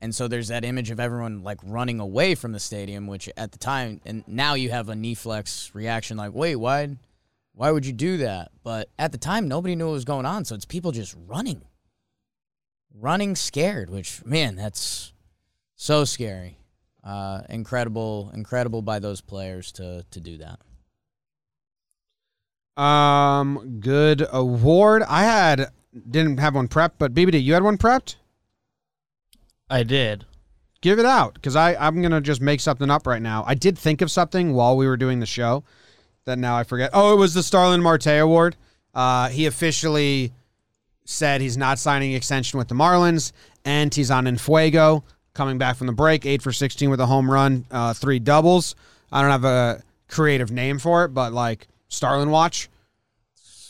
and 0.04 0.14
so 0.14 0.28
there's 0.28 0.50
that 0.50 0.66
image 0.66 0.92
of 0.92 1.00
everyone 1.00 1.44
like 1.44 1.60
running 1.64 2.02
away 2.02 2.36
from 2.36 2.52
the 2.52 2.60
stadium, 2.60 3.08
which 3.08 3.30
at 3.38 3.54
the 3.54 3.58
time, 3.58 4.02
and 4.06 4.28
now 4.28 4.54
you 4.54 4.70
have 4.70 4.90
a 4.90 4.96
knee 4.96 5.16
flex 5.16 5.72
reaction, 5.74 6.18
like, 6.18 6.34
wait, 6.34 6.58
why, 6.58 6.98
why 7.54 7.72
would 7.72 7.86
you 7.86 7.94
do 7.94 8.18
that? 8.18 8.52
But 8.64 8.90
at 9.00 9.14
the 9.14 9.18
time, 9.18 9.48
nobody 9.48 9.78
knew 9.78 9.86
what 9.86 9.94
was 9.94 10.04
going 10.04 10.26
on, 10.26 10.44
so 10.44 10.56
it's 10.56 10.66
people 10.66 10.92
just 10.92 11.16
running, 11.26 11.62
running 12.94 13.38
scared. 13.38 13.90
Which 13.90 14.26
man, 14.26 14.58
that's 14.58 15.14
so 15.78 16.04
scary. 16.04 16.58
Uh, 17.02 17.44
incredible, 17.48 18.30
incredible 18.34 18.82
by 18.82 19.00
those 19.00 19.22
players 19.22 19.72
to 19.74 20.04
to 20.12 20.20
do 20.20 20.38
that. 20.38 20.60
Um, 22.82 23.78
good 23.80 24.28
award. 24.34 25.04
I 25.04 25.24
had 25.24 25.72
didn't 26.10 26.40
have 26.40 26.56
one 26.56 26.68
prepped, 26.68 26.96
but 27.00 27.14
BBD, 27.14 27.42
you 27.42 27.54
had 27.54 27.64
one 27.64 27.78
prepped. 27.78 28.16
I 29.70 29.84
did. 29.84 30.26
Give 30.82 31.00
it 31.00 31.06
out 31.06 31.36
because 31.36 31.56
I 31.56 31.76
I'm 31.76 32.02
gonna 32.02 32.22
just 32.22 32.42
make 32.42 32.60
something 32.60 32.90
up 32.90 33.08
right 33.08 33.22
now. 33.22 33.44
I 33.48 33.56
did 33.56 33.78
think 33.78 34.02
of 34.02 34.12
something 34.12 34.54
while 34.54 34.76
we 34.76 34.86
were 34.86 34.98
doing 34.98 35.20
the 35.20 35.26
show 35.26 35.64
that 36.26 36.38
now 36.38 36.58
I 36.58 36.64
forget. 36.64 36.90
Oh, 36.94 37.14
it 37.14 37.18
was 37.18 37.34
the 37.34 37.44
Starling 37.44 37.82
Marte 37.82 38.08
Award. 38.08 38.56
Uh, 38.94 39.30
he 39.30 39.46
officially 39.46 40.34
said 41.06 41.42
he's 41.42 41.58
not 41.58 41.80
signing 41.80 42.12
an 42.12 42.18
extension 42.18 42.58
with 42.58 42.68
the 42.68 42.76
Marlins, 42.76 43.32
and 43.66 43.94
he's 43.94 44.12
on 44.12 44.26
Infuego 44.26 45.04
coming 45.34 45.58
back 45.58 45.78
from 45.78 45.88
the 45.88 45.94
break, 45.94 46.26
eight 46.26 46.42
for 46.42 46.52
sixteen 46.52 46.90
with 46.90 47.00
a 47.00 47.06
home 47.06 47.30
run, 47.32 47.66
uh, 47.72 47.94
three 47.94 48.20
doubles. 48.20 48.76
I 49.12 49.22
don't 49.22 49.32
have 49.32 49.46
a 49.46 49.82
creative 50.10 50.52
name 50.52 50.80
for 50.80 51.06
it, 51.06 51.10
but 51.10 51.34
like 51.34 51.68
Starlin 51.88 52.30
Watch. 52.30 52.70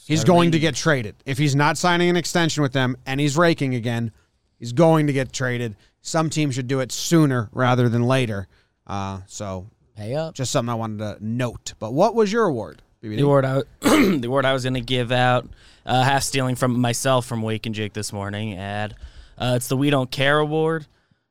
He's 0.05 0.23
going 0.25 0.51
to 0.51 0.59
get 0.59 0.75
traded. 0.75 1.15
If 1.25 1.37
he's 1.37 1.55
not 1.55 1.77
signing 1.77 2.09
an 2.09 2.17
extension 2.17 2.61
with 2.61 2.73
them 2.73 2.97
and 3.05 3.21
he's 3.21 3.37
raking 3.37 3.73
again, 3.75 4.11
he's 4.59 4.73
going 4.73 5.07
to 5.07 5.13
get 5.13 5.33
traded. 5.33 5.75
Some 6.01 6.29
teams 6.29 6.55
should 6.55 6.67
do 6.67 6.79
it 6.79 6.91
sooner 6.91 7.49
rather 7.51 7.87
than 7.89 8.03
later. 8.03 8.47
Uh, 8.85 9.21
so 9.27 9.67
Pay 9.95 10.15
up. 10.15 10.35
just 10.35 10.51
something 10.51 10.69
I 10.69 10.75
wanted 10.75 10.97
to 10.99 11.17
note. 11.25 11.73
But 11.79 11.93
what 11.93 12.15
was 12.15 12.31
your 12.31 12.45
award? 12.45 12.81
BBD? 13.03 13.17
The 13.17 13.23
award 13.23 13.45
I 13.45 13.61
the 13.81 14.27
award 14.27 14.45
I 14.45 14.53
was 14.53 14.63
going 14.63 14.73
to 14.75 14.81
give 14.81 15.11
out, 15.11 15.47
uh, 15.85 16.03
half 16.03 16.23
stealing 16.23 16.55
from 16.55 16.79
myself 16.79 17.25
from 17.25 17.41
Wake 17.41 17.65
and 17.65 17.75
Jake 17.75 17.93
this 17.93 18.11
morning. 18.13 18.57
Ad, 18.57 18.95
uh, 19.37 19.53
it's 19.55 19.67
the 19.67 19.77
We 19.77 19.89
Don't 19.89 20.09
Care 20.09 20.39
Award, 20.39 20.87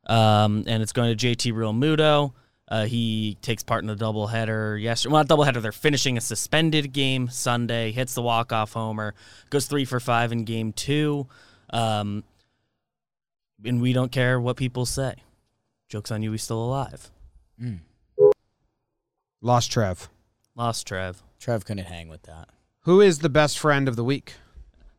um, 0.06 0.64
and 0.66 0.82
it's 0.82 0.92
going 0.92 1.16
to 1.16 1.26
JT 1.26 1.52
Realmuto. 1.52 2.32
Uh, 2.68 2.86
he 2.86 3.36
takes 3.42 3.62
part 3.62 3.82
in 3.82 3.86
the 3.88 3.96
doubleheader 3.96 4.80
yesterday. 4.80 5.12
Well, 5.12 5.24
not 5.24 5.28
doubleheader. 5.28 5.60
They're 5.60 5.72
finishing 5.72 6.16
a 6.16 6.22
suspended 6.22 6.92
game 6.92 7.28
Sunday. 7.28 7.90
Hits 7.92 8.14
the 8.14 8.22
walk 8.22 8.50
off 8.52 8.72
homer. 8.72 9.14
Goes 9.50 9.66
three 9.66 9.84
for 9.84 10.00
five 10.00 10.32
in 10.32 10.44
game 10.44 10.72
two. 10.72 11.26
Um, 11.70 12.24
and 13.64 13.80
we 13.80 13.92
don't 13.92 14.12
care 14.12 14.40
what 14.40 14.56
people 14.56 14.86
say. 14.86 15.14
Jokes 15.88 16.10
on 16.10 16.22
you. 16.22 16.32
He's 16.32 16.42
still 16.42 16.62
alive. 16.64 17.10
Mm. 17.60 17.80
Lost 19.40 19.70
Trev. 19.72 20.08
Lost 20.54 20.86
Trev. 20.86 21.22
Trev 21.38 21.64
couldn't 21.64 21.84
hang 21.86 22.08
with 22.08 22.22
that. 22.22 22.48
Who 22.80 23.00
is 23.00 23.18
the 23.20 23.28
best 23.28 23.58
friend 23.58 23.88
of 23.88 23.96
the 23.96 24.04
week? 24.04 24.34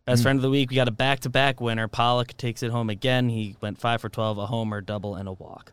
Best 0.06 0.22
Hmm. 0.22 0.24
friend 0.24 0.40
of 0.40 0.44
the 0.44 0.50
week. 0.50 0.70
We 0.70 0.76
got 0.76 0.88
a 0.88 0.92
back 0.92 1.22
to 1.22 1.30
back 1.30 1.62
winner. 1.62 1.88
Pollock 1.88 2.36
takes 2.38 2.62
it 2.64 2.72
home 2.72 2.90
again. 2.90 3.30
He 3.30 3.56
went 3.62 3.80
five 3.80 4.02
for 4.02 4.10
12, 4.10 4.38
a 4.38 4.48
homer, 4.48 4.82
double, 4.82 5.16
and 5.16 5.28
a 5.30 5.34
walk. 5.34 5.72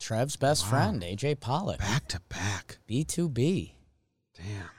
Trev's 0.00 0.36
best 0.36 0.64
Wow. 0.64 0.70
friend, 0.70 1.02
AJ 1.04 1.34
Pollock. 1.36 1.78
Back 1.78 2.08
to 2.08 2.20
back. 2.28 2.78
B2B. 2.86 3.74
Damn. 4.34 4.70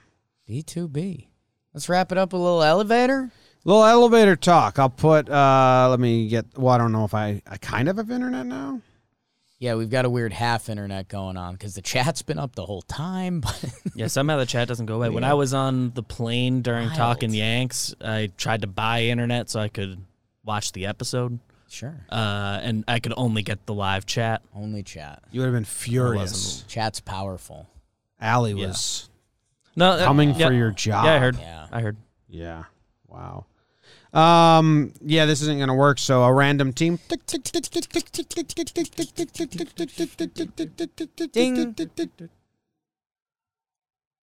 B2B. 0.47 1.27
Let's 1.73 1.89
wrap 1.89 2.11
it 2.11 2.17
up 2.17 2.33
a 2.33 2.37
little 2.37 2.63
elevator. 2.63 3.31
Little 3.65 3.83
elevator 3.85 4.35
talk. 4.35 4.79
I'll 4.79 4.89
put. 4.89 5.29
uh 5.29 5.87
Let 5.89 5.99
me 5.99 6.27
get. 6.27 6.45
Well, 6.57 6.73
I 6.73 6.77
don't 6.77 6.91
know 6.91 7.03
if 7.05 7.13
I. 7.13 7.41
I 7.49 7.57
kind 7.57 7.89
of 7.89 7.97
have 7.97 8.09
internet 8.11 8.45
now. 8.45 8.81
Yeah, 9.59 9.73
we've 9.73 9.89
got 9.89 10.05
a 10.05 10.09
weird 10.09 10.33
half 10.33 10.69
internet 10.69 11.07
going 11.07 11.35
on 11.35 11.53
because 11.55 11.73
the 11.73 11.81
chat's 11.81 12.21
been 12.21 12.37
up 12.37 12.53
the 12.55 12.65
whole 12.65 12.83
time. 12.83 13.41
But 13.41 13.65
Yeah, 13.95 14.05
somehow 14.07 14.37
the 14.37 14.45
chat 14.45 14.67
doesn't 14.67 14.85
go 14.85 14.95
away. 14.97 15.09
When 15.09 15.23
I 15.23 15.33
was 15.33 15.53
on 15.55 15.91
the 15.95 16.03
plane 16.03 16.61
during 16.61 16.89
Talking 16.91 17.33
Yanks, 17.33 17.95
I 17.99 18.29
tried 18.37 18.61
to 18.61 18.67
buy 18.67 19.03
internet 19.05 19.49
so 19.49 19.59
I 19.59 19.67
could 19.67 19.97
watch 20.45 20.73
the 20.73 20.85
episode, 20.85 21.39
sure, 21.69 21.95
uh, 22.11 22.59
and 22.61 22.83
I 22.87 22.99
could 22.99 23.13
only 23.17 23.41
get 23.41 23.65
the 23.65 23.73
live 23.73 24.05
chat. 24.05 24.43
only 24.55 24.83
chat. 24.83 25.23
You 25.31 25.41
would 25.41 25.47
have 25.47 25.55
been 25.55 25.65
furious. 25.65 26.63
Chat's 26.67 26.99
powerful. 26.99 27.67
Allie 28.21 28.53
Yeah. 28.53 28.67
was 28.67 29.09
No, 29.75 29.89
uh, 29.93 30.05
coming 30.05 30.35
yeah. 30.35 30.47
for 30.49 30.53
your 30.53 30.69
job. 30.71 31.05
Yeah, 31.05 31.13
I 31.15 31.17
heard. 31.17 31.37
Yeah. 31.39 31.67
I 31.71 31.81
heard. 31.81 31.97
Yeah. 32.29 32.63
Wow. 33.17 33.45
Um. 34.13 34.93
Yeah, 35.01 35.25
this 35.25 35.41
isn't 35.41 35.59
gonna 35.59 35.75
work. 35.75 35.99
So 35.99 36.23
a 36.23 36.31
random 36.31 36.71
team. 36.71 36.99
Ding. 41.31 41.75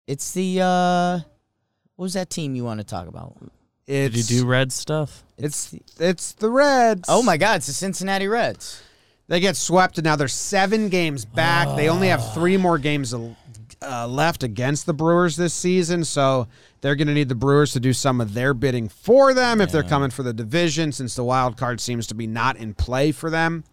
It's 0.06 0.32
the 0.32 0.60
uh, 0.60 1.18
what 1.96 2.04
was 2.04 2.14
that 2.14 2.30
team 2.30 2.54
you 2.54 2.64
want 2.64 2.80
to 2.80 2.84
talk 2.84 3.08
about? 3.08 3.36
Did 3.86 4.16
you 4.16 4.22
do 4.22 4.46
red 4.46 4.72
stuff? 4.72 5.24
it's 5.38 5.74
it's 5.98 6.32
the 6.32 6.50
Reds. 6.50 7.08
Oh 7.08 7.22
my 7.22 7.36
God, 7.36 7.56
it's 7.56 7.66
the 7.66 7.72
Cincinnati 7.72 8.28
Reds. 8.28 8.82
They 9.28 9.40
get 9.40 9.56
swept, 9.56 9.98
and 9.98 10.04
now 10.04 10.16
they're 10.16 10.28
seven 10.28 10.88
games 10.88 11.24
back. 11.24 11.76
They 11.76 11.88
only 11.88 12.08
have 12.08 12.34
three 12.34 12.56
more 12.56 12.76
games 12.78 13.14
uh, 13.82 14.06
left 14.06 14.42
against 14.42 14.86
the 14.86 14.94
Brewers 14.94 15.36
this 15.36 15.52
season, 15.52 16.04
so 16.04 16.48
they're 16.80 16.96
going 16.96 17.08
to 17.08 17.14
need 17.14 17.28
the 17.28 17.34
Brewers 17.34 17.72
to 17.72 17.80
do 17.80 17.92
some 17.92 18.20
of 18.20 18.34
their 18.34 18.54
bidding 18.54 18.88
for 18.88 19.34
them 19.34 19.60
if 19.60 19.70
they're 19.72 19.82
coming 19.82 20.10
for 20.10 20.22
the 20.22 20.32
division, 20.32 20.92
since 20.92 21.14
the 21.14 21.24
wild 21.24 21.56
card 21.56 21.80
seems 21.80 22.06
to 22.08 22.14
be 22.14 22.26
not 22.26 22.56
in 22.56 22.74
play 22.74 23.12
for 23.12 23.30
them. 23.30 23.64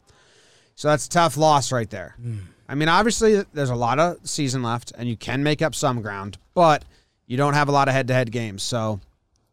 So 0.75 0.87
that's 0.87 1.05
a 1.05 1.09
tough 1.09 1.37
loss 1.37 1.71
right 1.71 1.89
there. 1.89 2.15
I 2.67 2.75
mean, 2.75 2.89
obviously, 2.89 3.43
there's 3.53 3.69
a 3.69 3.75
lot 3.75 3.99
of 3.99 4.17
season 4.27 4.63
left, 4.63 4.91
and 4.97 5.07
you 5.09 5.17
can 5.17 5.43
make 5.43 5.61
up 5.61 5.75
some 5.75 6.01
ground, 6.01 6.37
but 6.53 6.85
you 7.27 7.37
don't 7.37 7.53
have 7.53 7.69
a 7.69 7.71
lot 7.71 7.87
of 7.87 7.93
head-to-head 7.93 8.31
games, 8.31 8.63
so 8.63 8.99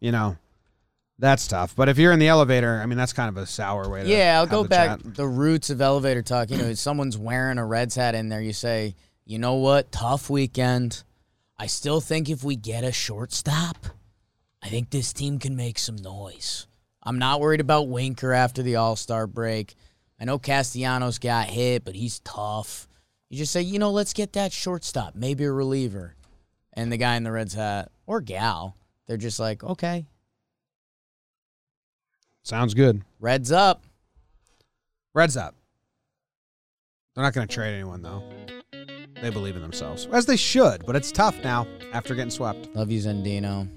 you 0.01 0.13
know. 0.13 0.37
That's 1.19 1.49
tough, 1.49 1.75
but 1.75 1.89
if 1.89 1.97
you're 1.97 2.13
in 2.13 2.19
the 2.19 2.29
elevator, 2.29 2.79
I 2.83 2.85
mean 2.85 2.99
that's 2.99 3.15
kind 3.15 3.31
of 3.31 3.43
a 3.43 3.47
sour 3.47 3.89
way 3.89 4.03
to. 4.03 4.07
Yeah, 4.07 4.39
I'll 4.39 4.47
go 4.47 4.65
the 4.65 4.69
back 4.69 5.03
chat. 5.03 5.15
the 5.15 5.27
roots 5.27 5.71
of 5.71 5.81
elevator 5.81 6.21
talk. 6.21 6.51
You 6.51 6.59
know, 6.59 6.65
if 6.65 6.77
someone's 6.79 7.17
wearing 7.17 7.57
a 7.57 7.65
Reds 7.65 7.95
hat 7.95 8.15
in 8.15 8.29
there. 8.29 8.43
You 8.43 8.53
say, 8.53 8.95
you 9.27 9.39
know 9.39 9.55
what? 9.55 9.93
Tough 9.93 10.31
weekend. 10.31 11.03
I 11.59 11.67
still 11.67 12.01
think 12.01 12.31
if 12.31 12.43
we 12.43 12.57
get 12.57 12.85
a 12.85 12.93
shortstop, 12.93 13.87
I 14.63 14.69
think 14.69 14.91
this 14.91 15.13
team 15.13 15.39
can 15.39 15.57
make 15.57 15.79
some 15.79 15.97
noise. 15.97 16.67
I'm 17.03 17.19
not 17.19 17.41
worried 17.41 17.61
about 17.61 17.89
Winker 17.89 18.33
after 18.33 18.63
the 18.63 18.77
All 18.77 18.97
Star 18.97 19.27
break. 19.27 19.75
I 20.19 20.25
know 20.25 20.39
Castellanos 20.39 21.19
got 21.19 21.49
hit, 21.49 21.85
but 21.85 21.95
he's 21.95 22.21
tough. 22.21 22.89
You 23.29 23.37
just 23.37 23.53
say, 23.53 23.61
you 23.61 23.79
know, 23.79 23.91
let's 23.91 24.15
get 24.15 24.33
that 24.33 24.53
shortstop, 24.53 25.15
maybe 25.15 25.45
a 25.45 25.53
reliever. 25.53 26.15
And 26.73 26.91
the 26.91 26.97
guy 26.97 27.17
in 27.17 27.25
the 27.25 27.33
Reds 27.33 27.55
hat 27.55 27.91
or 28.07 28.21
gal, 28.21 28.77
they're 29.07 29.17
just 29.17 29.39
like, 29.39 29.63
okay, 29.63 30.07
Sounds 32.47 32.75
good. 32.75 33.03
Reds 33.19 33.51
up. 33.51 33.83
Reds 35.15 35.37
up. 35.37 35.57
They're 37.13 37.25
not 37.25 37.35
going 37.35 37.49
to 37.49 37.53
trade 37.53 37.75
anyone 37.75 38.03
though. 38.03 38.23
They 39.21 39.31
believe 39.31 39.57
in 39.57 39.63
themselves, 39.63 40.09
as 40.13 40.27
they 40.27 40.37
should. 40.37 40.85
But 40.87 40.97
it's 40.97 41.11
tough 41.11 41.37
now 41.43 41.67
after 41.93 42.15
getting 42.15 42.31
swept. 42.31 42.75
Love 42.75 42.91
you, 42.91 43.01
Zendino. 43.01 43.69